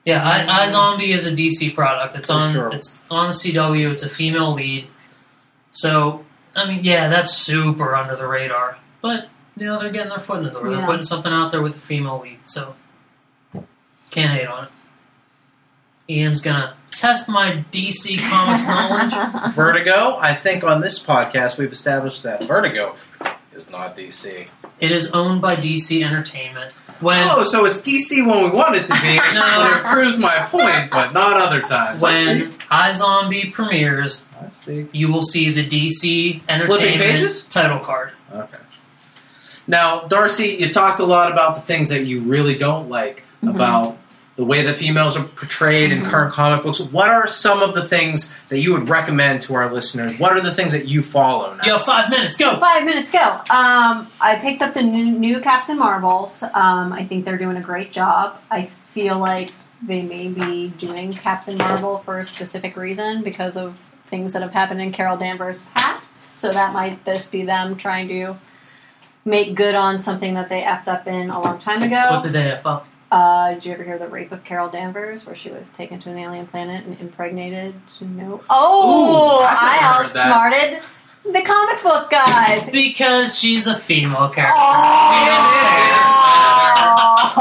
Yeah, 0.05 0.23
I, 0.27 0.67
iZombie 0.67 1.09
is 1.13 1.25
a 1.27 1.31
DC 1.31 1.73
product. 1.75 2.15
It's 2.15 2.27
For 2.27 2.33
on 2.33 2.53
sure. 2.53 2.69
it's 2.73 2.97
on 3.11 3.27
the 3.29 3.33
CW. 3.33 3.91
It's 3.91 4.03
a 4.03 4.09
female 4.09 4.53
lead. 4.53 4.87
So 5.71 6.25
I 6.55 6.67
mean, 6.67 6.83
yeah, 6.83 7.09
that's 7.09 7.33
super 7.35 7.95
under 7.95 8.15
the 8.15 8.27
radar. 8.27 8.77
But 9.01 9.29
you 9.59 9.67
know, 9.67 9.79
they're 9.79 9.91
getting 9.91 10.09
their 10.09 10.19
foot 10.19 10.37
in 10.39 10.43
the 10.45 10.51
door. 10.51 10.69
They're 10.69 10.85
putting 10.85 11.01
something 11.03 11.31
out 11.31 11.51
there 11.51 11.61
with 11.61 11.75
a 11.75 11.79
female 11.79 12.19
lead. 12.21 12.39
So 12.45 12.75
can't 14.11 14.39
hate 14.39 14.47
on 14.47 14.65
it. 14.65 14.69
Ian's 16.11 16.41
gonna 16.41 16.75
test 16.91 17.29
my 17.29 17.63
DC 17.71 18.19
Comics 18.29 18.67
knowledge. 18.67 19.13
Vertigo. 19.55 20.17
I 20.19 20.33
think 20.33 20.63
on 20.63 20.81
this 20.81 20.97
podcast 21.03 21.57
we've 21.57 21.71
established 21.71 22.23
that 22.23 22.43
Vertigo 22.43 22.95
is 23.53 23.69
not 23.69 23.95
DC. 23.95 24.47
It 24.79 24.91
is 24.91 25.11
owned 25.11 25.41
by 25.41 25.55
DC 25.55 26.01
Entertainment. 26.03 26.71
When 27.01 27.25
Oh, 27.29 27.43
so 27.45 27.65
it's 27.65 27.81
DC 27.81 28.25
when 28.25 28.43
we 28.43 28.49
want 28.49 28.75
it 28.75 28.87
to 28.87 28.93
be. 29.01 29.19
No. 29.33 29.63
it 29.77 29.83
proves 29.85 30.17
my 30.17 30.45
point, 30.49 30.89
but 30.91 31.11
not 31.13 31.33
other 31.39 31.61
times. 31.61 32.01
when 32.01 32.49
iZombie 32.51 33.53
premieres, 33.53 34.25
I 34.41 34.49
see. 34.49 34.87
you 34.91 35.09
will 35.11 35.21
see 35.23 35.51
the 35.51 35.65
DC 35.65 36.41
Entertainment 36.49 36.97
pages? 36.99 37.43
title 37.45 37.79
card. 37.79 38.11
Okay. 38.33 38.57
Now, 39.69 40.01
Darcy, 40.07 40.57
you 40.59 40.73
talked 40.73 40.99
a 40.99 41.05
lot 41.05 41.31
about 41.31 41.53
the 41.55 41.61
things 41.61 41.89
that 41.89 42.05
you 42.05 42.21
really 42.21 42.57
don't 42.57 42.89
like 42.89 43.23
Mhm. 43.43 43.51
about 43.51 43.97
the 44.35 44.43
way 44.43 44.63
that 44.63 44.75
females 44.75 45.15
are 45.15 45.23
portrayed 45.23 45.91
in 45.91 46.01
Mhm. 46.01 46.09
current 46.09 46.33
comic 46.33 46.63
books. 46.63 46.79
What 46.79 47.09
are 47.09 47.27
some 47.27 47.61
of 47.61 47.75
the 47.75 47.87
things 47.87 48.33
that 48.49 48.59
you 48.59 48.71
would 48.73 48.89
recommend 48.89 49.41
to 49.43 49.53
our 49.53 49.71
listeners? 49.71 50.17
What 50.17 50.31
are 50.33 50.41
the 50.41 50.53
things 50.53 50.71
that 50.71 50.87
you 50.87 51.03
follow 51.03 51.53
now? 51.53 51.63
You 51.65 51.73
have 51.73 51.85
five 51.85 52.09
minutes. 52.09 52.35
Go. 52.35 52.59
Five 52.59 52.83
minutes 52.83 53.11
go. 53.11 53.19
Um, 53.51 54.07
I 54.19 54.37
picked 54.41 54.61
up 54.63 54.73
the 54.73 54.81
new, 54.81 55.05
new 55.11 55.39
Captain 55.39 55.77
Marvels. 55.77 56.41
Um, 56.55 56.91
I 56.91 57.05
think 57.05 57.25
they're 57.25 57.37
doing 57.37 57.57
a 57.57 57.61
great 57.61 57.91
job. 57.91 58.37
I 58.49 58.69
feel 58.95 59.19
like 59.19 59.51
they 59.85 60.01
may 60.01 60.27
be 60.29 60.69
doing 60.79 61.13
Captain 61.13 61.55
Marvel 61.57 62.01
for 62.05 62.19
a 62.19 62.25
specific 62.25 62.75
reason 62.75 63.21
because 63.21 63.55
of 63.55 63.75
things 64.07 64.33
that 64.33 64.41
have 64.41 64.53
happened 64.53 64.81
in 64.81 64.91
Carol 64.91 65.15
Danvers' 65.17 65.65
past. 65.75 66.23
So 66.23 66.51
that 66.53 66.73
might 66.73 67.05
this 67.05 67.29
be 67.29 67.43
them 67.43 67.75
trying 67.75 68.07
to 68.07 68.35
make 69.25 69.55
good 69.55 69.75
on 69.75 70.01
something 70.01 70.33
that 70.35 70.49
they 70.49 70.61
effed 70.61 70.87
up 70.87 71.07
in 71.07 71.29
a 71.29 71.41
long 71.41 71.59
time 71.59 71.81
ago. 71.81 72.07
What 72.09 72.23
did 72.23 72.33
they 72.33 72.51
F 72.51 72.65
up? 72.65 72.87
Uh, 73.11 73.53
did 73.55 73.65
you 73.65 73.73
ever 73.73 73.83
hear 73.83 73.97
the 73.97 74.07
rape 74.07 74.31
of 74.31 74.43
Carol 74.43 74.69
Danvers, 74.69 75.25
where 75.25 75.35
she 75.35 75.49
was 75.49 75.71
taken 75.71 75.99
to 76.01 76.11
an 76.11 76.17
alien 76.17 76.45
planet 76.45 76.85
and 76.85 76.99
impregnated? 76.99 77.73
No. 78.01 78.41
Oh, 78.49 79.41
Ooh, 79.41 79.45
I 79.47 79.79
never 79.81 80.03
heard 80.03 80.13
that. 80.13 80.31
outsmarted 80.31 80.83
the 81.25 81.41
comic 81.41 81.81
book 81.81 82.09
guys. 82.11 82.69
Because 82.69 83.37
she's 83.37 83.65
a 83.67 83.77
female 83.79 84.29
character. 84.29 84.53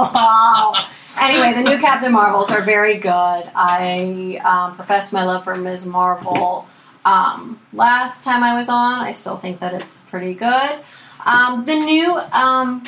Oh. 0.01 0.89
anyway, 1.21 1.53
the 1.55 1.69
new 1.69 1.79
Captain 1.83 2.13
Marvels 2.13 2.51
are 2.51 2.63
very 2.63 2.97
good. 2.99 3.11
I 3.11 4.41
um, 4.45 4.75
professed 4.77 5.13
my 5.13 5.25
love 5.25 5.45
for 5.45 5.55
Ms. 5.55 5.85
Marvel 5.85 6.67
um, 7.05 7.61
last 7.73 8.25
time 8.25 8.43
I 8.43 8.55
was 8.57 8.69
on. 8.69 9.01
I 9.01 9.13
still 9.13 9.37
think 9.37 9.61
that 9.61 9.75
it's 9.75 10.01
pretty 10.11 10.35
good. 10.35 10.81
Um, 11.29 11.67
the 11.67 11.75
new 11.75 12.19
um, 12.33 12.85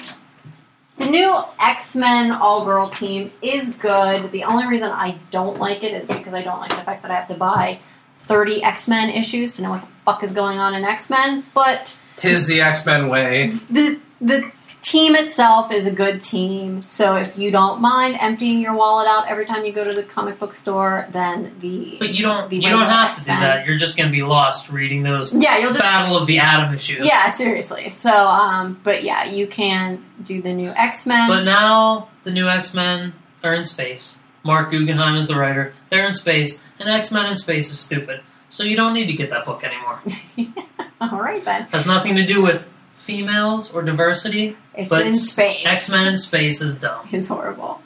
the 0.97 1.11
new 1.11 1.43
X 1.61 1.95
Men 1.95 2.33
all 2.33 2.65
girl 2.65 2.89
team 2.89 3.31
is 3.43 3.75
good. 3.75 4.33
The 4.33 4.45
only 4.45 4.67
reason 4.67 4.91
I 4.91 5.19
don't 5.31 5.59
like 5.59 5.85
it 5.85 5.93
is 5.93 6.09
because 6.09 6.33
I 6.33 6.43
don't 6.43 6.59
like 6.59 6.71
the 6.71 6.83
fact 6.83 7.03
that 7.03 7.11
I 7.11 7.15
have 7.15 7.29
to 7.29 7.35
buy 7.35 7.79
thirty 8.23 8.63
X 8.63 8.89
Men 8.89 9.11
issues 9.11 9.55
to 9.57 9.63
know 9.63 9.71
what 9.71 9.83
the 9.83 9.89
fuck 10.05 10.25
is 10.25 10.33
going 10.33 10.59
on 10.59 10.75
in 10.75 10.85
X 10.85 11.11
Men. 11.11 11.45
But 11.55 11.95
Tis 12.17 12.47
the 12.47 12.61
X 12.63 12.87
Men 12.87 13.09
way. 13.09 13.49
the 13.71 14.01
the 14.21 14.51
team 14.83 15.15
itself 15.15 15.71
is 15.73 15.87
a 15.87 15.91
good 15.91 16.23
team. 16.23 16.83
So 16.85 17.17
if 17.17 17.37
you 17.37 17.51
don't 17.51 17.81
mind 17.81 18.17
emptying 18.21 18.61
your 18.61 18.75
wallet 18.75 19.07
out 19.09 19.29
every 19.29 19.47
time 19.47 19.65
you 19.65 19.73
go 19.73 19.85
to 19.85 19.93
the 19.93 20.03
comic 20.03 20.39
book 20.39 20.55
store, 20.55 21.07
then 21.11 21.57
the 21.61 21.97
But 21.99 22.11
you 22.11 22.23
don't 22.23 22.53
you 22.53 22.63
don't 22.63 22.87
have 22.87 23.15
to 23.17 23.21
do 23.21 23.27
that. 23.27 23.67
You're 23.67 23.77
just 23.77 23.97
gonna 23.97 24.11
be 24.11 24.23
lost 24.23 24.71
reading 24.71 25.03
those 25.03 25.35
yeah 25.35 25.59
you'll 25.59 25.71
just 25.71 25.81
Battle 25.81 26.17
of 26.17 26.27
the 26.27 26.39
Atom 26.39 26.75
issues. 26.75 27.07
yeah 27.07 27.31
seriously. 27.31 27.91
So 27.91 28.29
um, 28.29 28.81
but 28.83 29.05
yeah, 29.05 29.25
you 29.25 29.47
can 29.47 30.05
do 30.25 30.43
the 30.43 30.53
new 30.53 30.71
X 30.71 31.07
Men. 31.07 31.29
But 31.29 31.45
now 31.45 32.09
the 32.25 32.31
new 32.31 32.49
X 32.49 32.75
Men 32.75 33.13
are 33.43 33.55
in 33.55 33.65
space. 33.65 34.19
Marc 34.43 34.71
Guggenheim 34.71 35.17
is 35.17 35.27
the 35.27 35.37
writer. 35.37 35.75
They're 35.91 36.07
in 36.07 36.15
space, 36.15 36.63
and 36.79 36.89
X 36.89 37.13
Men 37.13 37.27
in 37.27 37.37
space 37.37 37.71
is 37.71 37.79
stupid. 37.79 38.23
So 38.49 38.65
you 38.65 38.77
don't 38.77 38.95
need 38.95 39.07
to 39.07 39.13
get 39.13 39.31
that 39.31 39.45
book 39.45 39.63
anymore. 39.63 40.03
All 41.01 41.21
right 41.21 41.45
then, 41.45 41.63
Has 41.65 41.87
nothing 41.87 42.17
to 42.17 42.25
do 42.27 42.43
with 42.43 42.67
females 43.11 43.71
or 43.73 43.83
diversity. 43.83 44.57
it's 44.75 44.89
But 44.89 45.07
in 45.07 45.15
space. 45.15 45.63
X 45.67 45.91
Men 45.91 46.07
in 46.09 46.17
space 46.17 46.61
is 46.63 46.77
dumb. 46.79 47.09
It's 47.13 47.29
horrible. 47.29 47.81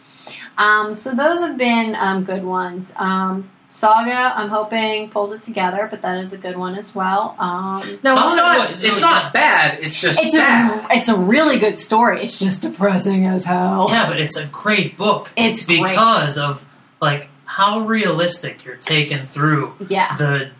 Um, 0.56 0.96
so 0.96 1.14
those 1.14 1.40
have 1.40 1.56
been 1.58 1.94
um, 1.96 2.24
good 2.24 2.44
ones. 2.44 2.92
Um, 2.96 3.50
Saga, 3.70 4.32
I'm 4.36 4.48
hoping 4.50 5.10
pulls 5.10 5.32
it 5.32 5.42
together, 5.42 5.88
but 5.90 6.00
that 6.02 6.22
is 6.22 6.32
a 6.32 6.38
good 6.38 6.56
one 6.56 6.76
as 6.76 6.94
well. 6.94 7.34
Um, 7.40 7.80
No, 8.04 8.14
it's 8.24 8.36
not. 8.36 8.68
Wood, 8.68 8.78
It's 8.84 9.00
not 9.00 9.32
bad. 9.32 9.80
It's 9.82 10.00
just 10.00 10.20
it's 10.22 10.30
sad. 10.36 10.88
a 10.88 10.96
it's 10.96 11.08
a 11.08 11.18
really 11.18 11.58
good 11.58 11.76
story. 11.76 12.22
It's 12.22 12.38
just 12.38 12.62
depressing 12.62 13.26
as 13.26 13.44
hell. 13.44 13.88
Yeah, 13.90 14.08
but 14.08 14.20
it's 14.20 14.36
a 14.36 14.46
great 14.46 14.96
book. 14.96 15.32
It's 15.36 15.64
great. 15.66 15.82
because 15.82 16.38
of 16.38 16.62
like 17.00 17.28
how 17.46 17.80
realistic 17.80 18.64
you're 18.64 18.76
taken 18.76 19.26
through 19.26 19.72
Yeah, 19.88 20.16
the 20.16 20.50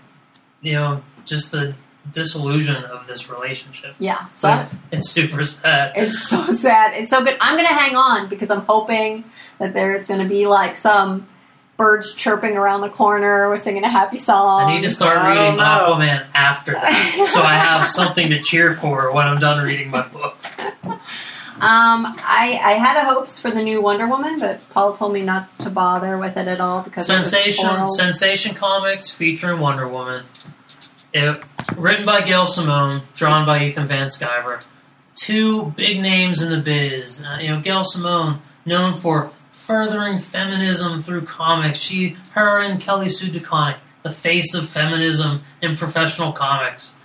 you 0.61 0.73
know 0.73 1.03
just 1.25 1.53
the 1.53 1.75
disillusion 2.13 2.85
of 2.85 3.07
this 3.07 3.29
relationship. 3.31 3.95
yeah. 3.99 4.29
So 4.29 4.49
So 4.49 4.55
it's, 4.61 4.77
it's 4.93 5.11
super 5.11 5.43
sad. 5.43 5.93
it's 5.97 6.23
so 6.29 6.45
sad. 6.53 6.95
It's 6.95 7.11
so 7.11 7.25
good. 7.25 7.37
I'm 7.41 7.57
gonna 7.57 7.69
hang 7.69 7.97
on 7.97 8.29
because 8.29 8.51
I'm 8.51 8.61
hoping 8.63 9.25
that 9.59 9.73
there's 9.75 10.05
gonna 10.07 10.29
be 10.29 10.47
like 10.47 10.77
some 10.77 11.27
birds 11.77 12.15
chirping 12.15 12.57
around 12.57 12.83
the 12.83 12.89
corner. 12.89 13.49
We're 13.49 13.57
singing 13.57 13.83
a 13.85 13.89
happy 13.89 14.19
song. 14.19 14.71
I 14.71 14.75
need 14.77 14.83
to 14.83 14.91
start 14.91 15.19
I 15.19 15.31
reading 15.31 15.57
don't. 15.59 15.67
Aquaman 16.01 16.27
after 16.35 16.73
that, 16.73 17.27
so 17.29 17.43
I 17.43 17.55
have 17.55 17.87
something 17.89 18.31
to 18.31 18.41
cheer 18.41 18.75
for 18.75 19.13
when 19.13 19.27
I'm 19.27 19.41
done 19.41 19.65
reading 19.65 19.91
my 19.91 20.07
books. 20.07 20.55
Um, 21.55 22.05
I 22.19 22.61
I 22.63 22.73
had 22.73 22.97
a 22.97 23.05
hopes 23.05 23.39
for 23.39 23.49
the 23.49 23.63
new 23.63 23.81
Wonder 23.81 24.09
Woman, 24.09 24.41
but 24.41 24.69
Paul 24.71 24.93
told 24.93 25.13
me 25.13 25.23
not 25.23 25.57
to 25.61 25.71
bother 25.71 26.19
with 26.19 26.37
it 26.37 26.49
at 26.49 26.61
all 26.61 26.83
because 26.83 27.09
it 27.09 27.17
was 27.17 27.31
Sensation. 27.31 27.87
Sensation 27.87 28.55
Comics 28.57 29.11
featuring 29.11 29.61
Wonder 29.61 29.87
Woman. 29.87 30.25
It, 31.15 31.41
written 31.77 32.05
by 32.05 32.23
Gail 32.23 32.49
Simone, 32.49 33.03
drawn 33.15 33.47
by 33.47 33.65
Ethan 33.65 33.87
Van 33.87 34.09
Sciver. 34.09 34.65
Two 35.15 35.67
big 35.77 36.01
names 36.01 36.43
in 36.43 36.51
the 36.51 36.61
biz. 36.61 37.25
Uh, 37.25 37.39
you 37.41 37.49
know, 37.49 37.61
Gail 37.61 37.85
Simone, 37.85 38.43
known 38.67 38.99
for 38.99 39.31
furthering 39.53 40.19
feminism 40.19 41.01
through 41.01 41.25
comics. 41.25 41.79
She, 41.79 42.17
her, 42.33 42.61
and 42.61 42.81
Kelly 42.81 43.09
Sue 43.09 43.31
DeConnick, 43.31 43.79
the 44.03 44.13
face 44.13 44.55
of 44.55 44.69
feminism 44.69 45.43
in 45.63 45.77
professional 45.77 46.33
comics. 46.33 46.97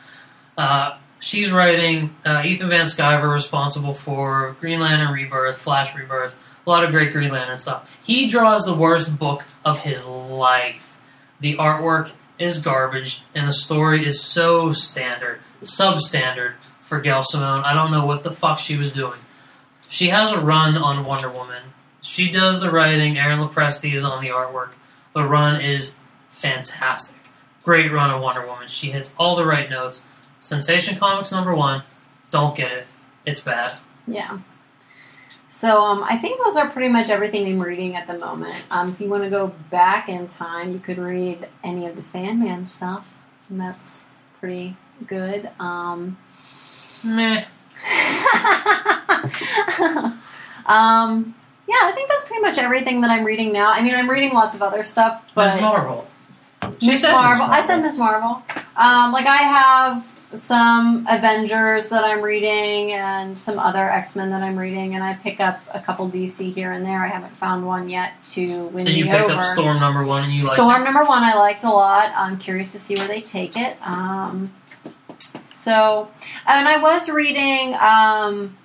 Uh, 0.58 0.98
she's 1.20 1.52
writing. 1.52 2.16
Uh, 2.26 2.42
Ethan 2.44 2.70
Van 2.70 2.86
Sciver 2.86 3.32
responsible 3.32 3.94
for 3.94 4.56
Green 4.60 4.80
Lantern 4.80 5.14
Rebirth, 5.14 5.60
Flash 5.60 5.96
Rebirth, 5.96 6.36
a 6.66 6.70
lot 6.70 6.84
of 6.84 6.90
great 6.90 7.14
Green 7.14 7.32
Lantern 7.32 7.60
stuff. 7.60 7.88
He 8.04 8.28
draws 8.28 8.66
the 8.66 8.76
worst 8.76 9.20
book 9.20 9.44
of 9.64 9.82
his 9.82 10.08
life. 10.08 10.96
The 11.42 11.58
artwork 11.58 12.12
is 12.40 12.60
garbage, 12.60 13.24
and 13.36 13.48
the 13.48 13.54
story 13.54 14.06
is 14.06 14.24
so 14.24 14.72
standard, 14.72 15.40
substandard 15.62 16.54
for 16.84 17.00
Gail 17.00 17.24
Simone. 17.24 17.64
I 17.64 17.74
don't 17.74 17.92
know 17.92 18.06
what 18.06 18.24
the 18.24 18.32
fuck 18.32 18.60
she 18.60 18.78
was 18.78 18.92
doing. 18.92 19.20
She 19.88 20.10
has 20.10 20.32
a 20.32 20.40
run 20.40 20.78
on 20.78 21.06
Wonder 21.06 21.30
Woman. 21.30 21.64
She 22.02 22.32
does 22.32 22.62
the 22.62 22.72
writing. 22.72 23.18
Aaron 23.18 23.40
Lopresti 23.40 23.94
is 23.94 24.06
on 24.06 24.24
the 24.24 24.30
artwork. 24.30 24.72
The 25.14 25.24
run 25.24 25.62
is 25.62 25.98
fantastic. 26.32 27.18
Great 27.64 27.92
run 27.92 28.10
of 28.10 28.22
Wonder 28.22 28.46
Woman. 28.46 28.68
She 28.68 28.92
hits 28.92 29.14
all 29.18 29.36
the 29.36 29.46
right 29.46 29.70
notes. 29.70 30.06
Sensation 30.40 30.98
Comics 30.98 31.32
number 31.32 31.54
one. 31.54 31.84
Don't 32.32 32.56
get 32.56 32.72
it. 32.72 32.88
It's 33.26 33.42
bad. 33.42 33.78
Yeah. 34.08 34.40
So 35.60 35.84
um, 35.84 36.06
I 36.08 36.18
think 36.18 36.42
those 36.42 36.56
are 36.56 36.70
pretty 36.70 36.88
much 36.88 37.10
everything 37.10 37.46
I'm 37.46 37.60
reading 37.60 37.98
at 37.98 38.08
the 38.08 38.18
moment. 38.18 38.56
Um, 38.72 38.94
if 38.94 39.02
you 39.02 39.10
want 39.10 39.26
to 39.26 39.30
go 39.30 39.48
back 39.70 40.08
in 40.08 40.26
time, 40.30 40.72
you 40.72 40.80
could 40.80 40.98
read 40.98 41.50
any 41.66 41.86
of 41.86 41.98
the 41.98 42.02
Sandman 42.02 42.66
stuff, 42.66 43.12
and 43.50 43.60
that's 43.60 44.06
pretty 44.40 44.78
good. 45.06 45.50
Um, 45.60 46.18
Meh. 47.04 47.44
um, 50.66 51.36
yeah, 51.68 51.76
I 51.76 51.92
think 51.94 52.10
that's 52.10 52.24
pretty 52.24 52.42
much 52.42 52.58
everything 52.58 53.02
that 53.02 53.12
I'm 53.12 53.26
reading 53.26 53.52
now. 53.52 53.74
I 53.74 53.82
mean, 53.82 53.96
I'm 53.96 54.10
reading 54.10 54.34
lots 54.34 54.56
of 54.56 54.62
other 54.62 54.86
stuff, 54.86 55.22
but 55.36 55.56
Ms. 55.56 55.62
Marvel. 55.62 56.08
She 56.80 56.88
Miss 56.88 57.04
Marvel. 57.04 57.48
Miss 57.48 57.58
I 57.58 57.68
said 57.68 57.82
Miss 57.82 57.98
Marvel. 57.98 58.42
Um, 58.78 59.12
like 59.12 59.26
I 59.26 59.36
have 59.36 60.08
some 60.36 61.08
Avengers 61.10 61.90
that 61.90 62.04
I'm 62.04 62.22
reading 62.22 62.92
and 62.94 63.40
some 63.40 63.58
other 63.58 63.90
X 63.90 64.16
Men 64.16 64.30
that 64.30 64.44
I'm 64.44 64.58
reading, 64.58 64.94
and 64.96 65.04
I 65.04 65.16
pick 65.16 65.40
up 65.40 65.60
a 65.74 65.80
couple 65.80 66.10
DC 66.10 66.54
here 66.54 66.72
and 66.72 66.86
there. 66.86 67.04
I 67.04 67.08
haven't 67.08 67.36
found 67.38 67.66
one 67.66 67.90
yet 67.90 68.14
to 68.32 68.66
win 68.68 68.86
Then 68.86 68.96
you 68.96 69.06
me 69.06 69.12
picked 69.12 69.24
over. 69.26 69.34
up 69.34 69.44
Storm 69.44 69.80
number 69.80 70.06
one 70.06 70.24
and 70.24 70.34
you 70.34 70.44
like 70.44 70.54
Storm 70.54 70.84
number 70.84 71.04
one, 71.04 71.24
I 71.24 71.34
liked 71.36 71.64
a 71.64 71.70
lot. 71.70 72.12
I'm 72.16 72.38
curious 72.38 72.72
to 72.74 72.80
see 72.80 72.96
where 72.96 73.08
they 73.08 73.22
take 73.22 73.58
it. 73.58 73.78
Um, 73.82 74.54
so, 75.44 76.10
and 76.46 76.68
I 76.68 76.78
was 76.78 77.10
reading 77.10 77.74
um, 77.76 78.56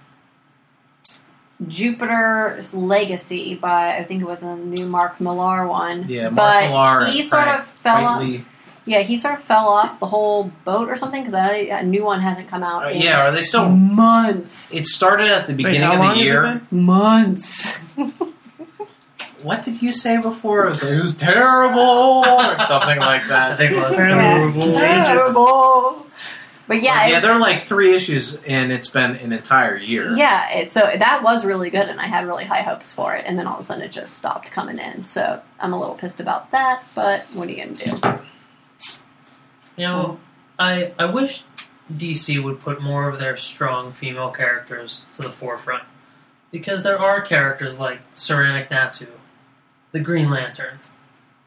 Jupiter's 1.66 2.74
Legacy 2.74 3.54
by 3.54 3.96
I 3.96 4.04
think 4.04 4.20
it 4.22 4.26
was 4.26 4.42
a 4.42 4.54
new 4.56 4.86
Mark 4.86 5.20
Millar 5.20 5.66
one. 5.66 6.04
Yeah, 6.08 6.28
Mark 6.28 6.36
but 6.36 6.68
Millar 6.68 7.06
he 7.06 7.22
sort 7.22 7.44
Frank 7.44 7.62
of 7.62 7.66
fell 7.68 8.04
off. 8.04 8.40
Quitely. 8.86 8.92
Yeah, 8.92 9.00
he 9.00 9.16
sort 9.16 9.34
of 9.34 9.42
fell 9.44 9.68
off 9.68 9.98
the 10.00 10.06
whole 10.06 10.50
boat 10.64 10.88
or 10.88 10.96
something 10.96 11.22
because 11.22 11.34
a 11.34 11.82
new 11.82 12.04
one 12.04 12.20
hasn't 12.20 12.48
come 12.48 12.62
out. 12.62 12.84
Uh, 12.86 12.88
in 12.90 13.02
yeah, 13.02 13.26
are 13.26 13.32
they 13.32 13.42
still? 13.42 13.68
months. 13.68 14.74
It 14.74 14.86
started 14.86 15.28
at 15.28 15.46
the 15.46 15.52
Wait, 15.52 15.56
beginning 15.64 15.80
how 15.82 15.94
of 15.94 16.00
long 16.00 16.08
the 16.14 16.20
has 16.20 16.28
it 16.28 16.32
year. 16.32 16.42
been? 16.42 16.66
Months. 16.84 17.78
What 19.42 19.62
did 19.62 19.82
you 19.82 19.92
say 19.92 20.16
before? 20.22 20.66
It 20.66 20.68
was, 20.70 20.82
it 20.82 21.02
was 21.02 21.14
terrible 21.14 22.24
or 22.26 22.58
something 22.60 22.98
like 22.98 23.24
I 23.24 23.28
that. 23.28 23.58
think 23.58 23.72
it 23.72 23.74
was 23.76 23.92
Apparently 23.94 24.42
it's 24.42 24.50
terrible. 24.52 24.72
contagious. 24.72 25.34
Terrible. 25.34 26.06
But 26.66 26.82
yeah, 26.82 27.06
yeah, 27.08 27.18
it- 27.18 27.20
there 27.20 27.32
are 27.32 27.38
like 27.38 27.64
three 27.64 27.94
issues, 27.94 28.36
and 28.46 28.72
it's 28.72 28.88
been 28.88 29.16
an 29.16 29.34
entire 29.34 29.76
year. 29.76 30.14
Yeah, 30.16 30.50
it, 30.50 30.72
so 30.72 30.80
that 30.80 31.22
was 31.22 31.44
really 31.44 31.68
good, 31.68 31.88
and 31.88 32.00
I 32.00 32.06
had 32.06 32.26
really 32.26 32.46
high 32.46 32.62
hopes 32.62 32.94
for 32.94 33.14
it, 33.14 33.24
and 33.28 33.38
then 33.38 33.46
all 33.46 33.56
of 33.56 33.60
a 33.60 33.62
sudden 33.64 33.82
it 33.84 33.92
just 33.92 34.14
stopped 34.16 34.50
coming 34.50 34.78
in. 34.78 35.04
So 35.04 35.42
I'm 35.60 35.74
a 35.74 35.78
little 35.78 35.94
pissed 35.94 36.20
about 36.20 36.50
that, 36.52 36.82
but 36.94 37.26
what 37.34 37.46
are 37.46 37.52
you 37.52 37.66
gonna 37.66 37.76
do? 38.16 38.18
You 39.76 39.86
know, 39.86 40.20
I 40.58 40.92
I 40.98 41.06
wish 41.06 41.44
DC 41.92 42.42
would 42.42 42.60
put 42.60 42.80
more 42.82 43.08
of 43.08 43.18
their 43.18 43.36
strong 43.36 43.92
female 43.92 44.30
characters 44.30 45.04
to 45.14 45.22
the 45.22 45.30
forefront. 45.30 45.84
Because 46.50 46.82
there 46.84 46.98
are 46.98 47.20
characters 47.20 47.78
like 47.80 47.98
Soranik 48.12 48.68
Natu, 48.70 49.08
the 49.92 49.98
Green 50.00 50.30
Lantern, 50.30 50.78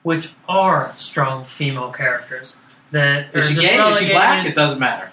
which 0.04 0.32
are 0.50 0.94
strong 0.98 1.46
female 1.46 1.92
characters 1.92 2.58
that 2.92 3.34
are 3.36 3.42
she 3.42 3.56
gay? 3.56 3.78
Is 3.78 4.00
she 4.00 4.10
black? 4.12 4.46
It 4.46 4.56
doesn't 4.56 4.80
matter. 4.80 5.12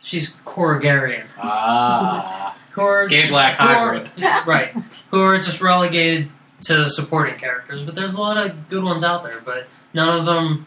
She's 0.00 0.36
Korugarian. 0.46 1.24
Ah, 1.38 2.56
Who 2.72 2.80
are 2.82 3.06
Gay 3.06 3.28
black 3.28 3.58
who 3.58 3.66
are- 3.66 3.94
hybrid. 3.94 4.10
right. 4.46 4.72
Who 5.10 5.20
are 5.20 5.38
just 5.38 5.60
relegated 5.60 6.30
to 6.66 6.88
supporting 6.88 7.36
characters. 7.38 7.84
But 7.84 7.94
there's 7.94 8.14
a 8.14 8.20
lot 8.20 8.36
of 8.38 8.68
good 8.70 8.82
ones 8.82 9.04
out 9.04 9.22
there, 9.22 9.40
but 9.44 9.66
none 9.92 10.18
of 10.18 10.26
them 10.26 10.66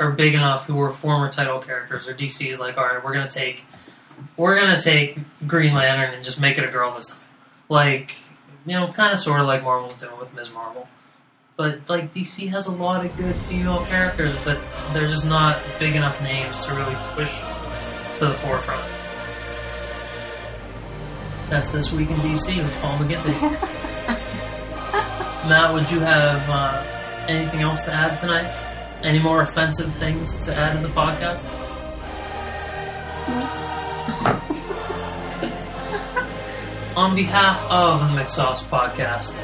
are 0.00 0.12
big 0.12 0.34
enough 0.34 0.66
who 0.66 0.74
were 0.74 0.92
former 0.92 1.30
title 1.30 1.58
characters 1.58 2.08
or 2.08 2.14
DC's 2.14 2.60
like, 2.60 2.78
all 2.78 2.84
right, 2.84 3.04
we're 3.04 3.12
gonna 3.12 3.28
take 3.28 3.64
we're 4.36 4.56
gonna 4.56 4.80
take 4.80 5.18
Green 5.46 5.74
Lantern 5.74 6.14
and 6.14 6.24
just 6.24 6.40
make 6.40 6.58
it 6.58 6.64
a 6.64 6.68
girl 6.68 6.94
this 6.94 7.08
time. 7.08 7.18
Like 7.68 8.16
you 8.66 8.74
know, 8.74 8.88
kind 8.88 9.12
of 9.12 9.18
sort 9.18 9.40
of 9.40 9.46
like 9.46 9.62
Marvel's 9.62 9.96
doing 9.96 10.18
with 10.18 10.34
Ms. 10.34 10.52
Marvel. 10.52 10.88
But 11.56 11.88
like 11.88 12.14
DC 12.14 12.48
has 12.50 12.66
a 12.66 12.72
lot 12.72 13.04
of 13.04 13.16
good 13.16 13.34
female 13.34 13.84
characters, 13.86 14.36
but 14.44 14.60
they're 14.92 15.08
just 15.08 15.26
not 15.26 15.60
big 15.78 15.96
enough 15.96 16.20
names 16.22 16.64
to 16.66 16.74
really 16.74 16.96
push 17.14 17.34
to 18.18 18.26
the 18.26 18.34
forefront. 18.34 18.84
That's 21.48 21.70
this 21.70 21.92
week 21.92 22.10
in 22.10 22.16
DC 22.16 22.62
with 22.62 22.72
Paul 22.80 22.98
McGinty. 22.98 23.40
Matt, 25.48 25.72
would 25.72 25.90
you 25.90 26.00
have 26.00 26.48
uh, 26.48 26.84
anything 27.26 27.60
else 27.60 27.84
to 27.84 27.92
add 27.92 28.20
tonight? 28.20 28.67
Any 29.02 29.18
more 29.20 29.42
offensive 29.42 29.92
things 29.94 30.44
to 30.46 30.54
add 30.54 30.80
to 30.80 30.86
the 30.86 30.92
podcast? 30.92 31.44
On 36.96 37.14
behalf 37.14 37.60
of 37.70 38.00
the 38.00 38.20
McSauce 38.20 38.64
podcast, 38.64 39.40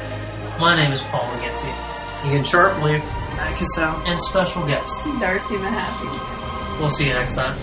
my 0.59 0.75
name 0.75 0.91
is 0.91 1.01
Paul 1.03 1.21
McGinty, 1.21 2.29
Ian 2.29 2.43
Sharpley. 2.43 2.99
Matt 3.37 3.57
Cassell. 3.57 4.01
and 4.05 4.19
special 4.19 4.65
guest. 4.65 5.03
Darcy 5.19 5.55
Mahaffey. 5.55 6.79
We'll 6.79 6.89
see 6.89 7.07
you 7.07 7.13
next 7.13 7.35
time. 7.35 7.57